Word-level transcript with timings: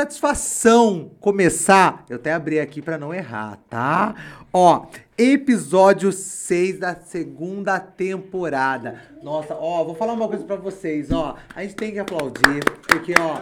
Satisfação 0.00 1.10
começar. 1.20 2.06
Eu 2.08 2.16
até 2.16 2.32
abri 2.32 2.58
aqui 2.58 2.80
para 2.80 2.96
não 2.96 3.12
errar, 3.12 3.58
tá? 3.68 4.14
Ó, 4.50 4.86
episódio 5.18 6.10
6 6.10 6.78
da 6.78 6.94
segunda 6.94 7.78
temporada. 7.78 8.98
Nossa, 9.22 9.54
ó, 9.54 9.84
vou 9.84 9.94
falar 9.94 10.14
uma 10.14 10.26
coisa 10.26 10.42
para 10.42 10.56
vocês, 10.56 11.12
ó. 11.12 11.36
A 11.54 11.62
gente 11.62 11.74
tem 11.74 11.92
que 11.92 11.98
aplaudir, 11.98 12.64
porque, 12.88 13.12
ó, 13.20 13.38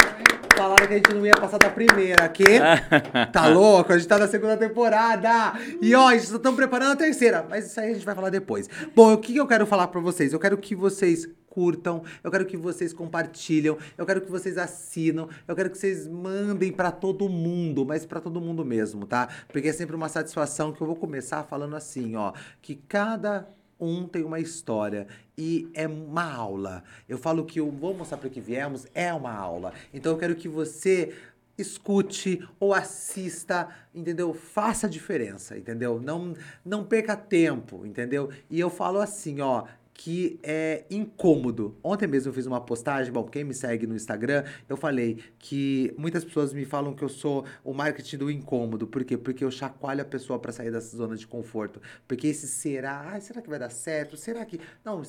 falaram 0.57 0.85
que 0.89 0.95
a 0.95 0.97
gente 0.97 1.15
não 1.15 1.25
ia 1.25 1.37
passar 1.37 1.59
da 1.59 1.71
primeira 1.71 2.25
aqui. 2.25 2.43
Tá 3.33 3.47
louco? 3.47 3.93
A 3.93 3.97
gente 3.97 4.09
tá 4.09 4.19
na 4.19 4.27
segunda 4.27 4.57
temporada. 4.57 5.53
E, 5.81 5.95
ó, 5.95 6.09
a 6.09 6.17
gente 6.17 6.37
tá 6.41 6.51
preparando 6.51 6.95
a 6.95 6.97
terceira, 6.97 7.47
mas 7.49 7.67
isso 7.67 7.79
aí 7.79 7.93
a 7.93 7.95
gente 7.95 8.05
vai 8.05 8.17
falar 8.17 8.31
depois. 8.31 8.69
Bom, 8.97 9.13
o 9.13 9.19
que 9.19 9.37
eu 9.37 9.47
quero 9.47 9.65
falar 9.65 9.87
para 9.87 10.01
vocês? 10.01 10.33
Eu 10.33 10.41
quero 10.41 10.59
que 10.59 10.75
vocês 10.75 11.29
curtam, 11.59 12.05
eu 12.23 12.31
quero 12.31 12.47
que 12.47 12.57
vocês 12.57 12.93
compartilham, 12.93 13.77
eu 13.97 14.07
quero 14.07 14.21
que 14.21 14.31
vocês 14.31 14.57
assinam, 14.57 15.29
eu 15.49 15.57
quero 15.57 15.69
que 15.69 15.77
vocês 15.77 16.07
mandem 16.07 16.71
para 16.71 16.93
todo 16.93 17.29
mundo, 17.29 17.85
mas 17.85 18.07
para 18.07 18.21
todo 18.21 18.41
mundo 18.41 18.65
mesmo, 18.65 19.05
tá? 19.05 19.29
Porque 19.49 19.67
é 19.67 19.73
sempre 19.73 19.97
uma 19.97 20.09
satisfação 20.09 20.73
que 20.73 20.81
eu 20.81 20.87
vou 20.87 20.95
começar 20.95 21.43
falando 21.43 21.75
assim, 21.75 22.15
ó, 22.15 22.33
que 22.63 22.77
cada 22.77 23.49
um 23.81 24.07
tem 24.07 24.23
uma 24.23 24.39
história 24.39 25.09
e 25.37 25.69
é 25.75 25.89
uma 25.89 26.33
aula. 26.33 26.85
Eu 27.09 27.19
falo 27.19 27.45
que 27.45 27.61
o 27.61 27.73
Vou 27.73 27.93
Mostrar 27.93 28.19
para 28.19 28.31
que 28.31 28.41
Viemos 28.41 28.87
é 28.95 29.13
uma 29.13 29.33
aula. 29.33 29.73
Então 29.93 30.13
eu 30.13 30.19
quero 30.19 30.37
que 30.37 30.49
você 30.49 31.13
escute 31.59 32.49
ou 32.61 32.73
assista, 32.73 33.69
entendeu? 33.93 34.33
Faça 34.33 34.87
a 34.87 34.91
diferença, 34.91 35.59
entendeu? 35.59 36.01
Não, 36.01 36.35
não 36.65 36.85
perca 36.85 37.17
tempo, 37.17 37.85
entendeu? 37.85 38.31
E 38.49 38.61
eu 38.61 38.71
falo 38.71 39.01
assim, 39.01 39.41
ó, 39.41 39.65
que 39.99 40.39
é 40.45 40.85
incômodo. 40.89 41.77
Ontem 41.83 42.07
mesmo 42.07 42.31
eu 42.31 42.33
fiz 42.33 42.47
uma 42.47 42.61
postagem, 42.61 43.13
bom, 43.13 43.25
quem 43.25 43.43
me 43.43 43.53
segue 43.53 43.85
no 43.85 43.97
Instagram, 43.97 44.45
eu 44.69 44.77
falei 44.77 45.19
que 45.41 45.93
muitas 45.99 46.25
pessoas 46.25 46.53
me 46.53 46.65
falam 46.65 46.95
que 46.95 47.03
eu 47.03 47.09
sou 47.09 47.45
o 47.65 47.75
marketing 47.75 48.17
do 48.17 48.31
incômodo. 48.31 48.87
Por 48.87 49.05
quê? 49.05 49.19
Porque 49.19 49.45
eu 49.45 49.51
chacoalho 49.51 50.03
a 50.03 50.05
pessoa 50.05 50.39
para 50.39 50.53
sair 50.53 50.71
dessa 50.71 50.97
zona 50.97 51.17
de 51.17 51.27
conforto. 51.27 51.83
Porque 52.07 52.29
esse 52.29 52.47
será, 52.47 53.09
ai, 53.09 53.21
será 53.21 53.43
que 53.43 53.51
vai 53.51 53.59
dar 53.59 53.71
certo? 53.71 54.17
Será 54.17 54.45
que. 54.47 54.61
Não, 54.85 55.03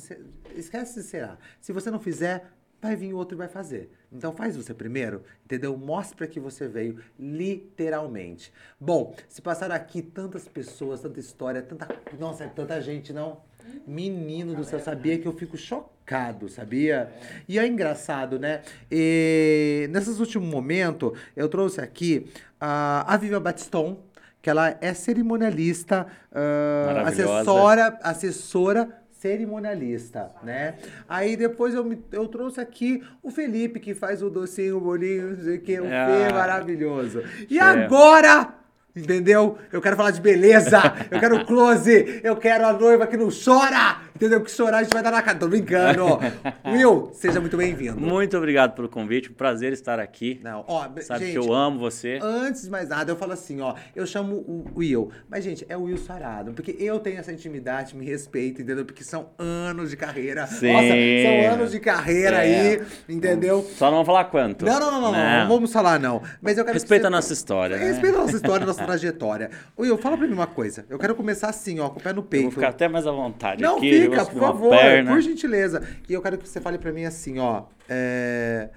esquece 0.56 1.04
se 1.04 1.08
será. 1.08 1.38
Se 1.62 1.72
você 1.72 1.92
não 1.92 2.00
fizer, 2.00 2.52
vai 2.82 2.96
vir 2.96 3.14
outro 3.14 3.36
e 3.36 3.38
vai 3.38 3.48
fazer. 3.48 3.92
Então 4.12 4.34
faz 4.34 4.56
você 4.56 4.74
primeiro, 4.74 5.24
entendeu? 5.46 5.78
Mostra 5.78 6.28
que 6.28 6.40
você 6.40 6.68
veio, 6.68 7.00
literalmente. 7.20 8.52
Bom, 8.80 9.16
se 9.28 9.42
passaram 9.42 9.76
aqui 9.76 10.02
tantas 10.02 10.48
pessoas, 10.48 11.02
tanta 11.02 11.20
história, 11.20 11.62
tanta. 11.62 11.88
Nossa, 12.18 12.48
tanta 12.48 12.82
gente, 12.82 13.14
não? 13.14 13.42
Menino 13.86 14.56
do 14.56 14.64
céu, 14.64 14.80
sabia 14.80 15.18
que 15.20 15.28
eu 15.28 15.34
fico 15.34 15.56
chocado, 15.58 16.50
sabia? 16.50 17.12
E 17.48 17.60
é 17.60 17.68
engraçado, 17.68 18.40
né? 18.40 18.62
E 18.92 19.88
nesses 19.92 20.20
últimos 20.20 20.50
momentos, 20.50 21.18
eu 21.36 21.48
trouxe 21.48 21.82
aqui 21.82 22.32
a, 22.60 23.14
a 23.14 23.18
Vivian 23.18 23.42
Batiston, 23.42 24.04
que 24.42 24.50
ela 24.50 24.78
é 24.82 24.94
cerimonialista, 24.94 26.08
uh, 26.32 27.06
assessora, 27.06 28.00
assessora 28.02 28.99
cerimonialista, 29.20 30.32
né? 30.42 30.76
Aí 31.08 31.36
depois 31.36 31.76
eu, 31.76 31.84
me, 31.84 32.02
eu 32.12 32.26
trouxe 32.28 32.62
aqui 32.62 33.04
o 33.22 33.30
Felipe, 33.30 33.80
que 33.80 33.94
faz 33.94 34.24
o 34.24 34.30
docinho, 34.30 34.78
o 34.78 34.82
bolinho, 34.82 35.36
não 35.36 35.44
sei 35.44 35.58
o 35.58 35.62
que, 35.62 35.80
o 35.80 35.86
ah, 35.86 36.08
Fê 36.08 36.34
maravilhoso. 36.34 37.22
E 37.50 37.60
agora 37.60 38.56
Entendeu? 39.00 39.58
Eu 39.72 39.82
quero 39.82 39.96
falar 39.96 40.12
de 40.12 40.22
beleza, 40.22 40.82
eu 41.10 41.20
quero 41.20 41.46
close, 41.46 42.22
eu 42.24 42.36
quero 42.36 42.66
a 42.66 42.74
noiva 42.74 43.08
que 43.08 43.16
não 43.16 43.30
chora, 43.30 44.02
entendeu? 44.16 44.42
Que 44.42 44.52
chorar 44.52 44.80
a 44.80 44.84
gente 44.84 44.94
vai 44.94 45.02
dar 45.02 45.12
na 45.12 45.22
cara. 45.22 45.38
Tô 45.38 45.48
brincando. 45.48 46.20
Will, 46.66 47.12
seja 47.14 47.40
muito 47.40 47.56
bem-vindo. 47.56 48.00
Muito 48.00 48.38
obrigado 48.38 48.76
pelo 48.76 48.90
convite, 48.90 49.30
prazer 49.30 49.72
estar 49.72 50.00
aqui. 50.00 50.40
Não, 50.44 50.66
ó, 50.68 50.88
Sabe 51.02 51.26
gente, 51.26 51.32
que 51.32 51.38
eu 51.38 51.54
amo 51.54 51.80
você. 51.80 52.20
Antes 52.22 52.64
de 52.64 52.70
mais 52.70 52.90
nada, 52.90 53.12
eu 53.12 53.16
falo 53.16 53.32
assim, 53.32 53.62
ó, 53.62 53.74
eu 53.96 54.06
chamo 54.06 54.36
o 54.36 54.66
Will, 54.76 55.12
mas 55.30 55.44
gente, 55.44 55.66
é 55.70 55.78
o 55.78 55.84
Will 55.84 55.98
Sarado, 55.98 56.54
porque 56.54 56.76
eu 56.80 57.00
tenho 57.00 57.20
essa 57.20 57.32
intimidade, 57.32 57.96
me 57.96 58.06
respeito, 58.06 58.62
entendeu? 58.62 58.86
Porque 58.86 59.04
são 59.04 59.30
anos 59.38 59.90
de 59.90 59.98
carreira. 59.98 60.46
Sim. 60.48 60.74
Nossa, 60.74 60.88
são 60.88 61.54
anos 61.54 61.72
de 61.72 61.80
carreira 61.80 62.44
é. 62.44 62.78
aí, 62.78 62.82
entendeu? 63.08 63.66
Só 63.78 63.86
não 63.86 63.92
vamos 63.92 64.08
falar 64.08 64.26
quanto. 64.26 64.66
Não, 64.66 64.80
não, 64.80 64.92
não, 64.92 65.02
não, 65.02 65.12
não, 65.12 65.40
não 65.40 65.48
vamos 65.48 65.72
falar 65.72 66.00
não. 66.00 66.22
Mas 66.42 66.58
eu 66.58 66.66
quero 66.66 66.74
Respeita 66.74 67.04
você... 67.04 67.08
a 67.08 67.10
nossa 67.10 67.34
história, 67.34 67.78
né? 67.78 67.86
Respeita 67.86 68.18
a 68.18 68.22
nossa 68.22 68.36
história, 68.36 68.66
nossa 68.66 68.86
trajetória. 68.90 69.50
Will, 69.78 69.98
fala 69.98 70.18
pra 70.18 70.28
mim 70.28 70.34
uma 70.34 70.48
coisa. 70.48 70.86
Eu 70.90 70.98
quero 70.98 71.16
começar 71.16 71.50
assim, 71.50 71.80
ó, 71.80 71.90
com 71.90 72.00
o 72.00 72.04
pé 72.04 72.14
no 72.14 72.24
peito. 72.24 72.46
Eu 72.46 72.50
vou 72.52 72.60
ficar 72.60 72.70
até 72.70 72.88
mais 72.88 73.06
à 73.06 73.12
vontade 73.12 73.62
Não, 73.62 73.78
aqui. 73.78 74.02
fica, 74.04 74.26
por 74.26 74.40
favor, 74.40 74.70
perna. 74.72 75.12
por 75.12 75.22
gentileza. 75.22 75.88
E 76.08 76.14
eu 76.14 76.22
quero 76.22 76.38
que 76.38 76.48
você 76.48 76.60
fale 76.60 76.78
pra 76.78 76.92
mim 76.92 77.06
assim, 77.06 77.40
ó. 77.40 77.66
É... 77.88 78.70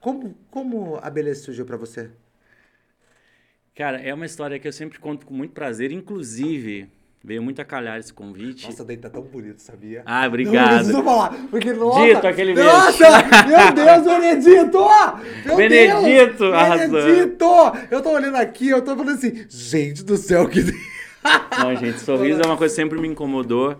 Como, 0.00 0.34
como 0.50 0.98
a 1.02 1.10
beleza 1.10 1.42
surgiu 1.42 1.64
pra 1.64 1.76
você? 1.76 2.10
Cara, 3.74 4.00
é 4.00 4.12
uma 4.12 4.26
história 4.26 4.58
que 4.58 4.66
eu 4.66 4.72
sempre 4.72 4.98
conto 4.98 5.26
com 5.26 5.34
muito 5.34 5.52
prazer. 5.52 5.92
Inclusive, 5.92 6.90
Veio 7.28 7.42
muito 7.42 7.60
a 7.60 7.64
calhar 7.66 7.98
esse 7.98 8.10
convite. 8.10 8.64
Nossa, 8.64 8.82
daí 8.86 8.96
tá 8.96 9.10
tão 9.10 9.20
bonito, 9.20 9.60
sabia? 9.60 10.02
Ah, 10.06 10.26
obrigado. 10.26 10.70
Não 10.70 10.76
preciso 10.78 11.02
falar, 11.02 11.34
porque 11.50 11.74
nossa... 11.74 12.06
Dito, 12.06 12.26
aquele 12.26 12.54
beijo. 12.54 12.70
Nossa, 12.70 13.04
meu 13.46 13.74
Deus, 13.74 14.06
Benedito! 14.06 14.78
Meu 15.44 15.56
Benedito, 15.58 16.38
Deus, 16.38 16.54
arrasou. 16.54 17.02
Benedito! 17.02 17.44
Eu 17.90 18.00
tô 18.00 18.12
olhando 18.12 18.36
aqui, 18.36 18.70
eu 18.70 18.80
tô 18.80 18.96
falando 18.96 19.14
assim, 19.14 19.44
gente 19.46 20.02
do 20.04 20.16
céu, 20.16 20.48
que... 20.48 20.60
Não, 21.58 21.76
gente, 21.76 22.00
sorriso 22.00 22.40
é 22.40 22.46
uma 22.46 22.56
coisa 22.56 22.74
que 22.74 22.80
sempre 22.80 22.98
me 22.98 23.08
incomodou. 23.08 23.76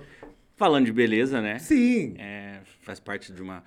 Falando 0.55 0.85
de 0.85 0.93
beleza, 0.93 1.41
né? 1.41 1.59
Sim. 1.59 2.17
É, 2.19 2.59
faz 2.83 3.01
parte 3.01 3.33
de 3.33 3.41
uma, 3.41 3.65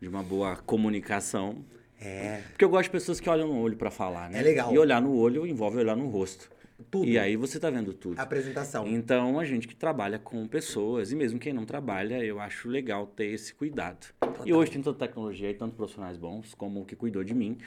de 0.00 0.06
uma 0.06 0.22
boa 0.22 0.54
comunicação. 0.64 1.64
É. 2.00 2.42
Porque 2.50 2.64
eu 2.64 2.68
gosto 2.68 2.84
de 2.84 2.90
pessoas 2.90 3.18
que 3.18 3.28
olham 3.28 3.48
no 3.48 3.58
olho 3.58 3.76
para 3.76 3.90
falar, 3.90 4.30
né? 4.30 4.38
É 4.38 4.42
legal. 4.42 4.72
E 4.72 4.78
olhar 4.78 5.02
no 5.02 5.12
olho 5.16 5.44
envolve 5.44 5.78
olhar 5.78 5.96
no 5.96 6.06
rosto. 6.06 6.48
Tudo. 6.90 7.06
E 7.06 7.18
aí 7.18 7.36
você 7.36 7.58
tá 7.58 7.70
vendo 7.70 7.92
tudo. 7.92 8.18
A 8.18 8.22
apresentação. 8.22 8.86
Então, 8.86 9.38
a 9.38 9.44
gente 9.44 9.66
que 9.66 9.74
trabalha 9.74 10.18
com 10.18 10.46
pessoas, 10.46 11.10
e 11.10 11.16
mesmo 11.16 11.38
quem 11.38 11.52
não 11.52 11.64
trabalha, 11.64 12.24
eu 12.24 12.38
acho 12.38 12.68
legal 12.68 13.06
ter 13.06 13.26
esse 13.26 13.52
cuidado. 13.52 14.06
Total. 14.20 14.46
E 14.46 14.52
hoje 14.52 14.70
tem 14.70 14.82
tanta 14.82 15.06
tecnologia 15.06 15.50
e 15.50 15.54
tantos 15.54 15.76
profissionais 15.76 16.16
bons, 16.16 16.54
como 16.54 16.82
o 16.82 16.84
que 16.84 16.94
cuidou 16.94 17.24
de 17.24 17.34
mim. 17.34 17.58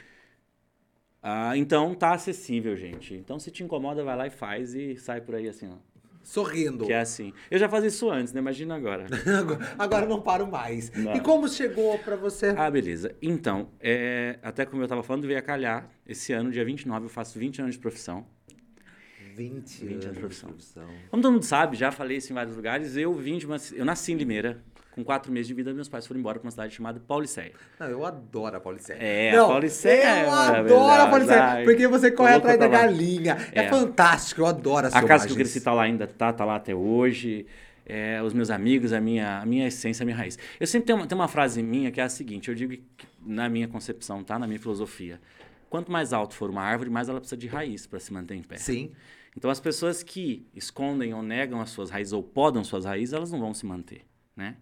Ah, 1.22 1.56
então, 1.56 1.94
tá 1.94 2.14
acessível, 2.14 2.74
gente. 2.76 3.14
Então, 3.14 3.38
se 3.38 3.50
te 3.50 3.62
incomoda, 3.62 4.02
vai 4.02 4.16
lá 4.16 4.26
e 4.26 4.30
faz 4.30 4.74
e 4.74 4.96
sai 4.96 5.20
por 5.20 5.34
aí 5.34 5.48
assim, 5.48 5.68
ó. 5.68 5.76
Sorrindo. 6.24 6.86
Que 6.86 6.92
é 6.92 7.00
assim. 7.00 7.32
Eu 7.50 7.58
já 7.58 7.68
fazia 7.68 7.88
isso 7.88 8.08
antes, 8.08 8.32
né? 8.32 8.40
Imagina 8.40 8.76
agora. 8.76 9.06
agora 9.78 10.06
não 10.06 10.20
paro 10.20 10.46
mais. 10.46 10.90
Não. 10.92 11.14
E 11.14 11.20
como 11.20 11.48
chegou 11.48 11.98
para 11.98 12.16
você? 12.16 12.54
Ah, 12.56 12.70
beleza. 12.70 13.14
Então, 13.20 13.68
é, 13.80 14.38
até 14.42 14.64
como 14.64 14.82
eu 14.82 14.86
estava 14.86 15.02
falando, 15.02 15.26
veio 15.26 15.38
a 15.38 15.42
calhar. 15.42 15.90
Esse 16.06 16.32
ano, 16.32 16.50
dia 16.50 16.64
29, 16.64 17.06
eu 17.06 17.10
faço 17.10 17.38
20 17.38 17.62
anos 17.62 17.74
de 17.74 17.80
profissão. 17.80 18.26
20, 19.34 19.84
20 19.84 20.04
anos 20.04 20.14
de 20.14 20.20
profissão. 20.20 20.48
profissão. 20.50 20.88
Como 21.10 21.22
todo 21.22 21.32
mundo 21.32 21.44
sabe, 21.44 21.76
já 21.76 21.90
falei 21.90 22.18
isso 22.18 22.32
em 22.32 22.34
vários 22.34 22.56
lugares, 22.56 22.96
eu 22.96 23.12
vim 23.14 23.38
de 23.38 23.46
uma. 23.46 23.56
Eu 23.72 23.84
nasci 23.84 24.12
em 24.12 24.16
Limeira. 24.16 24.62
Com 24.92 25.02
quatro 25.02 25.32
meses 25.32 25.48
de 25.48 25.54
vida, 25.54 25.72
meus 25.72 25.88
pais 25.88 26.06
foram 26.06 26.20
embora 26.20 26.38
para 26.38 26.46
uma 26.46 26.50
cidade 26.50 26.74
chamada 26.74 27.00
Pauliceia. 27.00 27.52
Não, 27.80 27.86
eu 27.86 28.04
adoro 28.04 28.58
a 28.58 28.60
Pauliceia. 28.60 28.98
É, 29.00 29.32
Não, 29.34 29.46
a 29.46 29.48
Pauliceia. 29.48 30.02
Eu 30.02 30.30
é 30.30 30.58
adoro 30.58 31.02
a 31.02 31.06
Pauliceia. 31.08 31.64
Porque 31.64 31.88
você 31.88 32.10
corre 32.10 32.34
atrás 32.34 32.58
da 32.58 32.68
galinha. 32.68 33.38
É. 33.52 33.64
é. 33.64 33.68
fantástico, 33.70 34.42
eu 34.42 34.46
adoro 34.46 34.88
as 34.88 34.94
A 34.94 35.02
casa 35.02 35.26
que 35.26 35.32
eu 35.32 35.36
cresci 35.36 35.62
tá 35.62 35.72
lá 35.72 35.84
ainda, 35.84 36.06
tá, 36.06 36.30
tá 36.30 36.44
lá 36.44 36.56
até 36.56 36.74
hoje. 36.74 37.46
É, 37.86 38.22
os 38.22 38.34
meus 38.34 38.50
amigos, 38.50 38.92
a 38.92 39.00
minha, 39.00 39.40
a 39.40 39.46
minha 39.46 39.66
essência, 39.66 40.04
a 40.04 40.06
minha 40.06 40.16
raiz. 40.16 40.38
Eu 40.60 40.66
sempre 40.66 40.88
tenho 40.88 40.98
uma, 40.98 41.06
tenho 41.06 41.18
uma 41.18 41.28
frase 41.28 41.62
minha 41.62 41.90
que 41.90 41.98
é 41.98 42.04
a 42.04 42.08
seguinte: 42.10 42.50
eu 42.50 42.54
digo 42.54 42.76
que, 42.94 43.06
na 43.24 43.48
minha 43.48 43.68
concepção, 43.68 44.22
tá? 44.22 44.38
Na 44.38 44.46
minha 44.46 44.60
filosofia. 44.60 45.18
Quanto 45.70 45.90
mais 45.90 46.12
alto 46.12 46.34
for 46.34 46.50
uma 46.50 46.60
árvore, 46.60 46.90
mais 46.90 47.08
ela 47.08 47.18
precisa 47.18 47.36
de 47.38 47.46
raiz 47.46 47.86
para 47.86 47.98
se 47.98 48.12
manter 48.12 48.34
em 48.34 48.42
pé. 48.42 48.58
Sim. 48.58 48.92
Então, 49.36 49.50
as 49.50 49.60
pessoas 49.60 50.02
que 50.02 50.46
escondem 50.54 51.14
ou 51.14 51.22
negam 51.22 51.60
as 51.60 51.70
suas 51.70 51.90
raízes 51.90 52.12
ou 52.12 52.22
podam 52.22 52.62
suas 52.62 52.84
raízes, 52.84 53.12
elas 53.12 53.32
não 53.32 53.40
vão 53.40 53.54
se 53.54 53.64
manter, 53.64 54.04
né? 54.36 54.56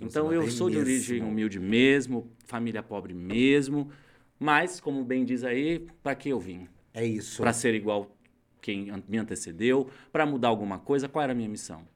Então, 0.00 0.32
eu 0.32 0.48
sou 0.50 0.68
de 0.70 0.78
origem 0.78 1.22
humilde 1.22 1.60
mesmo, 1.60 2.30
família 2.46 2.82
pobre 2.82 3.14
mesmo, 3.14 3.90
mas, 4.38 4.80
como 4.80 5.04
bem 5.04 5.24
diz 5.24 5.44
aí, 5.44 5.86
para 6.02 6.14
que 6.14 6.28
eu 6.28 6.40
vim? 6.40 6.68
É 6.92 7.04
isso. 7.04 7.40
Para 7.40 7.52
ser 7.52 7.74
igual 7.74 8.14
quem 8.60 8.92
me 9.08 9.18
antecedeu, 9.18 9.88
para 10.12 10.26
mudar 10.26 10.48
alguma 10.48 10.78
coisa, 10.78 11.08
qual 11.08 11.22
era 11.22 11.32
a 11.32 11.34
minha 11.34 11.48
missão? 11.48 11.86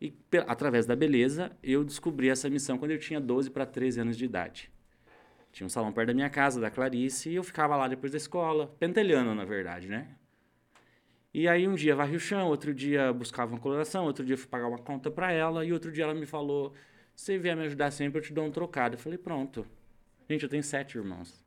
E 0.00 0.12
através 0.46 0.84
da 0.84 0.96
beleza, 0.96 1.52
eu 1.62 1.84
descobri 1.84 2.28
essa 2.28 2.50
missão 2.50 2.76
quando 2.76 2.90
eu 2.90 2.98
tinha 2.98 3.20
12 3.20 3.50
para 3.50 3.64
13 3.64 4.00
anos 4.00 4.16
de 4.16 4.24
idade. 4.24 4.70
Tinha 5.52 5.66
um 5.66 5.70
salão 5.70 5.92
perto 5.92 6.08
da 6.08 6.14
minha 6.14 6.30
casa, 6.30 6.60
da 6.60 6.70
Clarice, 6.70 7.30
e 7.30 7.34
eu 7.36 7.44
ficava 7.44 7.76
lá 7.76 7.86
depois 7.86 8.10
da 8.10 8.18
escola, 8.18 8.74
pentelhando, 8.80 9.34
na 9.34 9.44
verdade, 9.44 9.86
né? 9.86 10.08
E 11.34 11.48
aí 11.48 11.66
um 11.66 11.74
dia 11.74 11.96
varri 11.96 12.16
o 12.16 12.20
chão, 12.20 12.48
outro 12.48 12.74
dia 12.74 13.12
buscava 13.12 13.52
uma 13.52 13.60
coloração, 13.60 14.04
outro 14.04 14.24
dia 14.24 14.36
fui 14.36 14.46
pagar 14.48 14.68
uma 14.68 14.78
conta 14.78 15.10
para 15.10 15.32
ela 15.32 15.64
e 15.64 15.72
outro 15.72 15.90
dia 15.90 16.04
ela 16.04 16.14
me 16.14 16.26
falou: 16.26 16.74
"Se 17.16 17.38
vier 17.38 17.56
me 17.56 17.64
ajudar 17.64 17.90
sempre, 17.90 18.18
eu 18.18 18.22
te 18.22 18.32
dou 18.32 18.44
um 18.44 18.50
trocado". 18.50 18.96
Eu 18.96 18.98
falei: 18.98 19.18
"Pronto". 19.18 19.66
Gente, 20.28 20.42
eu 20.42 20.48
tenho 20.48 20.62
sete 20.62 20.98
irmãos. 20.98 21.42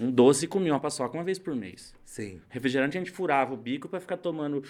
Um 0.00 0.10
doce 0.10 0.48
comia 0.48 0.72
uma 0.72 0.80
paçoca 0.80 1.16
uma 1.16 1.22
vez 1.22 1.38
por 1.38 1.54
mês. 1.54 1.94
Sim. 2.04 2.40
Refrigerante 2.48 2.96
a 2.96 3.00
gente 3.00 3.10
furava 3.10 3.54
o 3.54 3.56
bico 3.56 3.88
para 3.88 4.00
ficar 4.00 4.16
tomando 4.16 4.62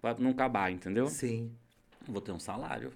para 0.00 0.18
não 0.18 0.30
acabar, 0.30 0.70
entendeu? 0.70 1.06
Sim. 1.08 1.52
Vou 2.06 2.20
ter 2.20 2.32
um 2.32 2.38
salário, 2.38 2.92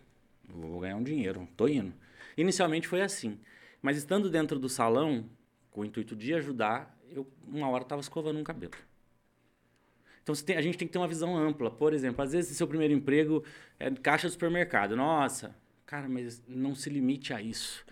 vou 0.48 0.80
ganhar 0.80 0.96
um 0.96 1.02
dinheiro, 1.02 1.48
tô 1.56 1.66
indo. 1.66 1.92
Inicialmente 2.36 2.86
foi 2.86 3.00
assim, 3.00 3.38
mas 3.82 3.96
estando 3.96 4.30
dentro 4.30 4.58
do 4.58 4.68
salão, 4.68 5.28
com 5.70 5.80
o 5.80 5.84
intuito 5.84 6.14
de 6.14 6.34
ajudar, 6.34 6.96
eu 7.10 7.26
uma 7.46 7.68
hora 7.68 7.84
tava 7.84 8.00
escovando 8.00 8.38
um 8.38 8.44
cabelo. 8.44 8.74
Então 10.30 10.44
tem- 10.44 10.56
a 10.56 10.60
gente 10.60 10.76
tem 10.76 10.86
que 10.86 10.92
ter 10.92 10.98
uma 10.98 11.08
visão 11.08 11.36
ampla. 11.36 11.70
Por 11.70 11.94
exemplo, 11.94 12.22
às 12.22 12.32
vezes 12.32 12.54
seu 12.56 12.66
primeiro 12.66 12.92
emprego 12.92 13.42
é 13.80 13.90
caixa 13.90 14.28
do 14.28 14.30
supermercado. 14.32 14.94
Nossa, 14.94 15.54
cara, 15.86 16.08
mas 16.08 16.42
não 16.46 16.74
se 16.74 16.90
limite 16.90 17.32
a 17.32 17.40
isso. 17.40 17.84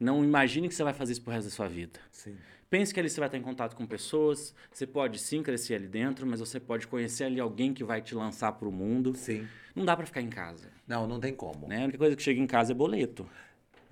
Não 0.00 0.24
imagine 0.24 0.68
que 0.68 0.74
você 0.74 0.82
vai 0.82 0.94
fazer 0.94 1.12
isso 1.12 1.22
pro 1.22 1.32
resto 1.32 1.48
da 1.48 1.50
sua 1.54 1.68
vida. 1.68 2.00
Sim. 2.10 2.34
Pense 2.70 2.94
que 2.94 2.98
ali 2.98 3.10
você 3.10 3.20
vai 3.20 3.28
estar 3.28 3.36
em 3.36 3.42
contato 3.42 3.76
com 3.76 3.86
pessoas, 3.86 4.54
você 4.72 4.86
pode 4.86 5.18
sim 5.18 5.42
crescer 5.42 5.74
ali 5.74 5.86
dentro, 5.86 6.26
mas 6.26 6.40
você 6.40 6.58
pode 6.58 6.86
conhecer 6.86 7.24
ali 7.24 7.38
alguém 7.38 7.74
que 7.74 7.84
vai 7.84 8.00
te 8.00 8.14
lançar 8.14 8.52
para 8.52 8.66
o 8.66 8.72
mundo. 8.72 9.14
Sim. 9.14 9.46
Não 9.74 9.84
dá 9.84 9.94
para 9.94 10.06
ficar 10.06 10.22
em 10.22 10.30
casa, 10.30 10.70
Não, 10.88 11.06
não 11.06 11.20
tem 11.20 11.34
como. 11.34 11.68
né? 11.68 11.80
A 11.80 11.84
única 11.84 11.98
coisa 11.98 12.16
que 12.16 12.22
chega 12.22 12.40
em 12.40 12.46
casa 12.46 12.72
é 12.72 12.74
boleto. 12.74 13.28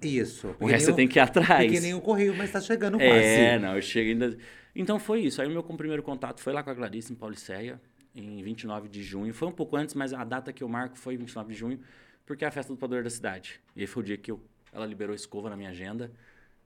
Isso. 0.03 0.57
O 0.59 0.67
resto 0.67 0.87
você 0.87 0.93
tem 0.95 1.07
que 1.07 1.19
ir 1.19 1.21
atrás. 1.21 1.67
Porque 1.67 1.81
nem 1.81 1.93
o 1.93 2.01
correio, 2.01 2.35
mas 2.35 2.51
tá 2.51 2.61
chegando 2.61 2.97
quase. 2.97 3.13
É, 3.13 3.59
não, 3.59 3.77
eu 3.77 3.83
chego 3.83 4.09
ainda... 4.11 4.39
Então 4.75 4.99
foi 4.99 5.21
isso. 5.21 5.43
Aí 5.43 5.49
o 5.49 5.51
meu 5.51 5.63
primeiro 5.63 6.03
contato 6.03 6.41
foi 6.41 6.53
lá 6.55 6.63
com 6.63 6.71
a 6.71 6.75
Clarice, 6.75 7.13
em 7.13 7.17
Pauliceia, 7.17 7.79
em 8.15 8.43
29 8.43 8.89
de 8.89 9.03
junho. 9.03 9.33
Foi 9.33 9.49
um 9.49 9.53
pouco 9.53 9.77
antes, 9.77 9.95
mas 9.95 10.13
a 10.13 10.25
data 10.25 10.53
que 10.53 10.63
eu 10.63 10.69
marco 10.69 10.97
foi 10.97 11.17
29 11.17 11.53
de 11.53 11.59
junho, 11.59 11.81
porque 12.27 12.45
é 12.45 12.49
a 12.49 12.51
festa 12.51 12.73
do 12.73 12.79
padroeiro 12.79 13.05
da 13.05 13.11
cidade. 13.11 13.61
E 13.75 13.81
aí 13.81 13.87
foi 13.87 14.03
o 14.03 14.07
dia 14.07 14.17
que 14.17 14.31
eu, 14.31 14.41
ela 14.73 14.87
liberou 14.87 15.15
escova 15.15 15.51
na 15.51 15.57
minha 15.57 15.71
agenda. 15.71 16.11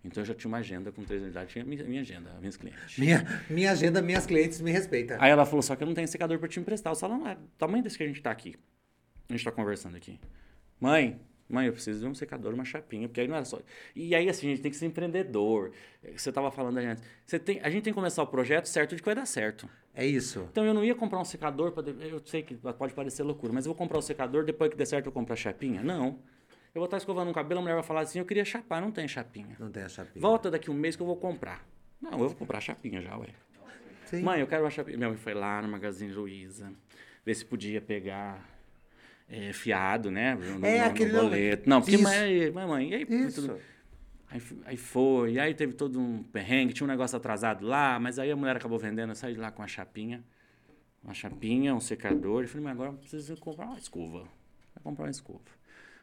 Então 0.05 0.23
eu 0.23 0.26
já 0.26 0.35
tinha 0.35 0.49
uma 0.49 0.58
agenda 0.58 0.93
com 0.93 1.02
três 1.02 1.23
idade, 1.23 1.50
tinha 1.50 1.64
minha, 1.64 1.82
minha 1.85 2.02
agenda, 2.02 2.31
minhas 2.38 2.56
clientes. 2.56 2.99
Minha, 2.99 3.43
minha 3.49 3.73
agenda, 3.73 4.02
minhas 4.02 4.26
clientes 4.26 4.61
me 4.61 4.70
respeitam. 4.70 5.17
Aí 5.19 5.31
ela 5.31 5.46
falou, 5.46 5.62
só 5.62 5.75
que 5.75 5.82
eu 5.82 5.87
não 5.87 5.94
tenho 5.94 6.06
secador 6.06 6.38
pra 6.38 6.49
te 6.49 6.61
emprestar. 6.61 6.93
O 6.93 6.96
salão 6.96 7.26
é 7.26 7.35
do 7.37 7.49
tamanho 7.56 7.82
desse 7.82 7.97
que 7.97 8.05
a 8.05 8.06
gente 8.06 8.20
tá 8.20 8.31
aqui. 8.31 8.55
A 9.29 9.32
gente 9.32 9.43
tá 9.43 9.50
conversando 9.50 9.97
aqui. 9.97 10.20
Mãe, 10.79 11.19
mãe, 11.49 11.67
eu 11.67 11.73
preciso 11.73 12.00
de 12.00 12.06
um 12.06 12.14
secador, 12.14 12.55
uma 12.55 12.64
chapinha, 12.64 13.08
porque 13.08 13.20
aí 13.20 13.29
não 13.29 13.37
era 13.37 13.44
só... 13.44 13.61
E 13.94 14.14
aí, 14.14 14.29
assim, 14.29 14.46
a 14.46 14.50
gente 14.50 14.62
tem 14.62 14.70
que 14.70 14.76
ser 14.76 14.87
empreendedor. 14.87 15.73
Você 16.17 16.32
tava 16.32 16.50
falando 16.50 16.79
antes. 16.79 17.05
Você 17.25 17.38
tem... 17.38 17.61
A 17.62 17.70
gente 17.70 17.85
tem 17.85 17.93
que 17.93 17.94
começar 17.94 18.23
o 18.23 18.26
projeto 18.26 18.67
certo 18.67 18.96
de 18.96 19.02
que 19.02 19.06
vai 19.06 19.14
dar 19.14 19.26
certo. 19.26 19.69
É 19.94 20.05
isso. 20.05 20.49
Então 20.50 20.64
eu 20.64 20.75
não 20.75 20.85
ia 20.85 20.94
comprar 20.94 21.20
um 21.20 21.25
secador, 21.25 21.73
pra... 21.73 21.85
eu 21.91 22.20
sei 22.25 22.43
que 22.43 22.55
pode 22.55 22.94
parecer 22.94 23.23
loucura, 23.23 23.52
mas 23.52 23.67
eu 23.67 23.70
vou 23.70 23.79
comprar 23.79 23.99
o 23.99 24.02
secador, 24.02 24.44
depois 24.44 24.70
que 24.70 24.76
der 24.76 24.87
certo 24.87 25.06
eu 25.06 25.12
compro 25.12 25.32
a 25.32 25.37
chapinha? 25.37 25.82
Não. 25.82 26.19
Eu 26.75 26.81
vou 26.81 26.87
estar 26.87 26.96
escovando 26.96 27.31
um 27.31 27.32
cabelo, 27.32 27.61
a 27.61 27.62
mulher 27.62 27.75
vai 27.75 27.85
falar 27.85 28.00
assim, 28.00 28.19
eu 28.19 28.25
queria 28.25 28.44
chapar, 28.44 28.81
não 28.81 28.90
tem 28.90 29.06
chapinha. 29.06 29.56
Não 29.61 29.70
tem 29.70 29.85
a 29.85 29.88
chapinha. 29.88 30.20
Volta 30.20 30.50
daqui 30.50 30.70
um 30.70 30.75
mês 30.75 30.97
que 30.97 31.02
eu 31.02 31.06
vou 31.06 31.17
comprar. 31.17 31.64
Não, 32.02 32.12
eu 32.12 32.19
vou 32.19 32.35
comprar 32.35 32.58
a 32.58 32.61
chapinha 32.61 33.00
já, 33.00 33.17
ué. 33.17 33.29
Sim. 34.06 34.23
Mãe, 34.23 34.40
eu 34.40 34.47
quero 34.47 34.64
uma 34.64 34.70
chapinha. 34.70 34.97
Minha 34.97 35.08
mãe 35.11 35.19
foi 35.19 35.35
lá 35.35 35.62
no 35.62 35.69
Magazine 35.69 36.12
Luiza, 36.12 36.73
ver 37.25 37.35
se 37.35 37.44
podia 37.44 37.81
pegar 37.81 38.54
é, 39.29 39.53
fiado, 39.53 40.11
né? 40.11 40.35
No, 40.35 40.67
É, 40.67 40.79
no- 40.79 40.85
no 40.85 40.91
aquele 40.91 41.12
não- 41.12 41.23
boleto. 41.25 41.69
Não, 41.69 41.81
porque 41.81 41.97
mãe, 41.99 42.50
mãe, 42.53 42.91
e 42.91 42.94
aí, 42.94 43.06
tudo- 43.32 43.59
aí, 44.31 44.41
aí 44.67 44.76
foi, 44.76 45.38
aí 45.38 45.55
teve 45.55 45.73
todo 45.73 45.99
um 46.00 46.23
perrengue, 46.23 46.73
tinha 46.73 46.85
um 46.87 46.91
negócio 46.91 47.17
atrasado 47.17 47.65
lá, 47.67 47.99
mas 47.99 48.19
aí 48.19 48.31
a 48.31 48.37
mulher 48.37 48.56
acabou 48.56 48.79
vendendo, 48.79 49.11
eu 49.11 49.15
saí 49.15 49.35
de 49.35 49.41
lá 49.41 49.50
com 49.50 49.62
a 49.62 49.67
chapinha, 49.67 50.23
uma 51.03 51.15
chapinha, 51.15 51.75
um 51.75 51.81
secador, 51.81 52.44
e 52.44 52.47
falei, 52.47 52.65
mas 52.65 52.73
agora 52.73 52.91
eu 52.91 52.94
preciso 52.97 53.37
comprar 53.38 53.67
uma 53.67 53.79
escova. 53.79 54.21
Vai 54.75 54.82
comprar 54.82 55.05
uma 55.05 55.11
escova. 55.11 55.41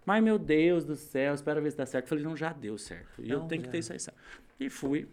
Mas, 0.06 0.24
meu 0.24 0.40
Deus 0.40 0.84
do 0.84 0.96
céu, 0.96 1.34
espera 1.36 1.62
ver 1.62 1.72
se 1.72 1.78
dá 1.78 1.86
certo. 1.86 2.06
Eu 2.06 2.10
falei, 2.10 2.24
não, 2.24 2.36
já 2.36 2.52
deu 2.52 2.76
certo. 2.78 3.22
E 3.24 3.30
eu 3.30 3.42
tenho 3.42 3.62
que 3.62 3.70
ter 3.70 3.78
isso 3.80 3.94
aí 3.94 4.00
certo. 4.00 4.18
E 4.60 4.68
fui. 4.70 5.08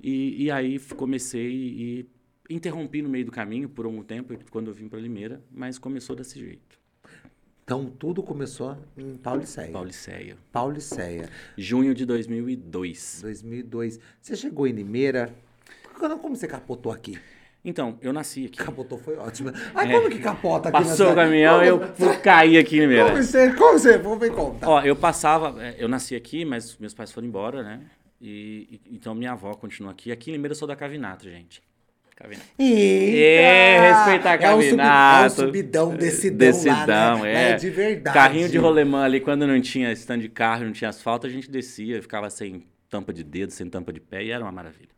E, 0.00 0.44
e 0.44 0.50
aí 0.50 0.78
comecei 0.96 1.50
e 1.52 2.08
interrompi 2.48 3.02
no 3.02 3.08
meio 3.08 3.24
do 3.24 3.32
caminho 3.32 3.68
por 3.68 3.84
algum 3.84 4.02
tempo, 4.02 4.36
quando 4.50 4.68
eu 4.68 4.74
vim 4.74 4.88
para 4.88 4.98
Limeira, 5.00 5.42
mas 5.50 5.76
começou 5.78 6.14
desse 6.14 6.38
jeito. 6.38 6.67
Então 7.68 7.84
tudo 7.84 8.22
começou 8.22 8.78
em 8.96 9.18
Pauliceia. 9.18 9.70
Pauliceia. 9.70 10.38
Pauliceia, 10.50 11.28
Junho 11.54 11.94
de 11.94 12.06
2002. 12.06 13.18
2002. 13.20 14.00
Você 14.22 14.34
chegou 14.36 14.66
em 14.66 14.72
Limeira. 14.72 15.34
Como 16.22 16.34
você 16.34 16.48
capotou 16.48 16.90
aqui? 16.90 17.18
Então, 17.62 17.98
eu 18.00 18.10
nasci 18.10 18.46
aqui. 18.46 18.56
Capotou 18.56 18.96
foi 18.96 19.16
ótimo. 19.18 19.52
Ai, 19.74 19.92
como 19.92 20.08
que 20.08 20.18
capota 20.18 20.70
aqui 20.70 20.78
É. 20.78 20.80
Passou 20.80 21.12
o 21.12 21.14
caminhão 21.14 21.62
e 21.62 21.68
eu 21.68 21.94
fui 21.94 22.16
cair 22.16 22.56
aqui 22.56 22.78
em 22.78 22.80
Limeira. 22.80 23.10
Como 23.10 23.22
você, 23.22 23.52
como 23.52 23.78
você, 23.78 23.98
vamos 23.98 24.18
ver 24.18 24.32
conta. 24.32 24.66
Ó, 24.66 24.80
eu 24.80 24.96
passava, 24.96 25.62
é, 25.62 25.76
eu 25.78 25.88
nasci 25.88 26.16
aqui, 26.16 26.46
mas 26.46 26.74
meus 26.78 26.94
pais 26.94 27.12
foram 27.12 27.26
embora, 27.28 27.62
né? 27.62 27.82
E, 28.18 28.80
e- 28.88 28.94
então 28.96 29.14
minha 29.14 29.32
avó 29.32 29.52
continua 29.52 29.90
aqui. 29.92 30.10
Aqui 30.10 30.30
em 30.30 30.32
Limeira 30.32 30.52
eu 30.52 30.56
sou 30.56 30.66
da 30.66 30.74
Cavinato, 30.74 31.28
gente. 31.28 31.62
Cavinato. 32.18 32.48
Eita! 32.58 33.16
É, 33.16 33.92
respeitar 33.92 34.42
é 34.42 34.52
o, 34.52 34.60
sub, 34.60 34.80
é 34.80 35.28
subidão, 35.28 35.94
decidão, 35.94 36.36
Decidão, 36.36 37.18
lá, 37.18 37.22
né? 37.22 37.32
é. 37.32 37.50
É 37.52 37.56
de 37.56 37.70
verdade. 37.70 38.12
Carrinho 38.12 38.48
de 38.48 38.58
rolemã 38.58 39.04
ali, 39.04 39.20
quando 39.20 39.46
não 39.46 39.60
tinha 39.60 39.92
stand 39.92 40.18
de 40.18 40.28
carro, 40.28 40.64
não 40.64 40.72
tinha 40.72 40.90
asfalto, 40.90 41.28
a 41.28 41.30
gente 41.30 41.48
descia, 41.48 42.02
ficava 42.02 42.28
sem 42.28 42.66
tampa 42.90 43.12
de 43.12 43.22
dedo, 43.22 43.52
sem 43.52 43.70
tampa 43.70 43.92
de 43.92 44.00
pé, 44.00 44.24
e 44.24 44.32
era 44.32 44.44
uma 44.44 44.50
maravilha. 44.50 44.88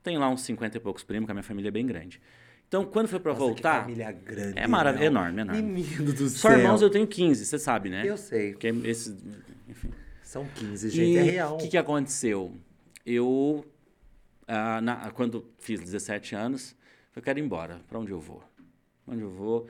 Tem 0.00 0.16
lá 0.16 0.28
uns 0.30 0.42
50 0.42 0.76
e 0.76 0.80
poucos 0.80 1.02
primos, 1.02 1.26
que 1.26 1.32
a 1.32 1.34
minha 1.34 1.42
família 1.42 1.70
é 1.70 1.72
bem 1.72 1.84
grande. 1.84 2.20
Então, 2.68 2.84
quando 2.84 3.08
foi 3.08 3.18
pra 3.18 3.32
Nossa, 3.32 3.44
voltar... 3.44 3.80
família 3.80 4.12
grande. 4.12 4.56
É 4.56 4.68
maravilha, 4.68 5.10
não. 5.10 5.22
enorme, 5.22 5.40
enorme. 5.40 5.62
Menino 5.62 6.12
do 6.12 6.28
Só 6.28 6.50
céu. 6.50 6.58
irmãos 6.58 6.80
eu 6.80 6.88
tenho 6.88 7.04
15, 7.04 7.46
você 7.46 7.58
sabe, 7.58 7.90
né? 7.90 8.04
Eu 8.06 8.16
sei. 8.16 8.52
Porque 8.52 8.68
esse, 8.84 9.16
enfim. 9.68 9.90
São 10.22 10.46
15, 10.54 10.88
gente. 10.88 11.18
é 11.18 11.22
real. 11.22 11.56
O 11.56 11.58
que, 11.58 11.66
que 11.66 11.76
aconteceu? 11.76 12.52
Eu, 13.04 13.66
ah, 14.50 14.80
na- 14.80 15.10
quando 15.12 15.44
fiz 15.58 15.80
17 15.80 16.34
anos, 16.34 16.76
eu 17.14 17.22
quero 17.22 17.38
ir 17.38 17.42
embora. 17.42 17.80
Para 17.88 17.98
onde 17.98 18.10
eu 18.12 18.20
vou? 18.20 18.42
Onde 19.06 19.22
eu 19.22 19.30
vou? 19.30 19.66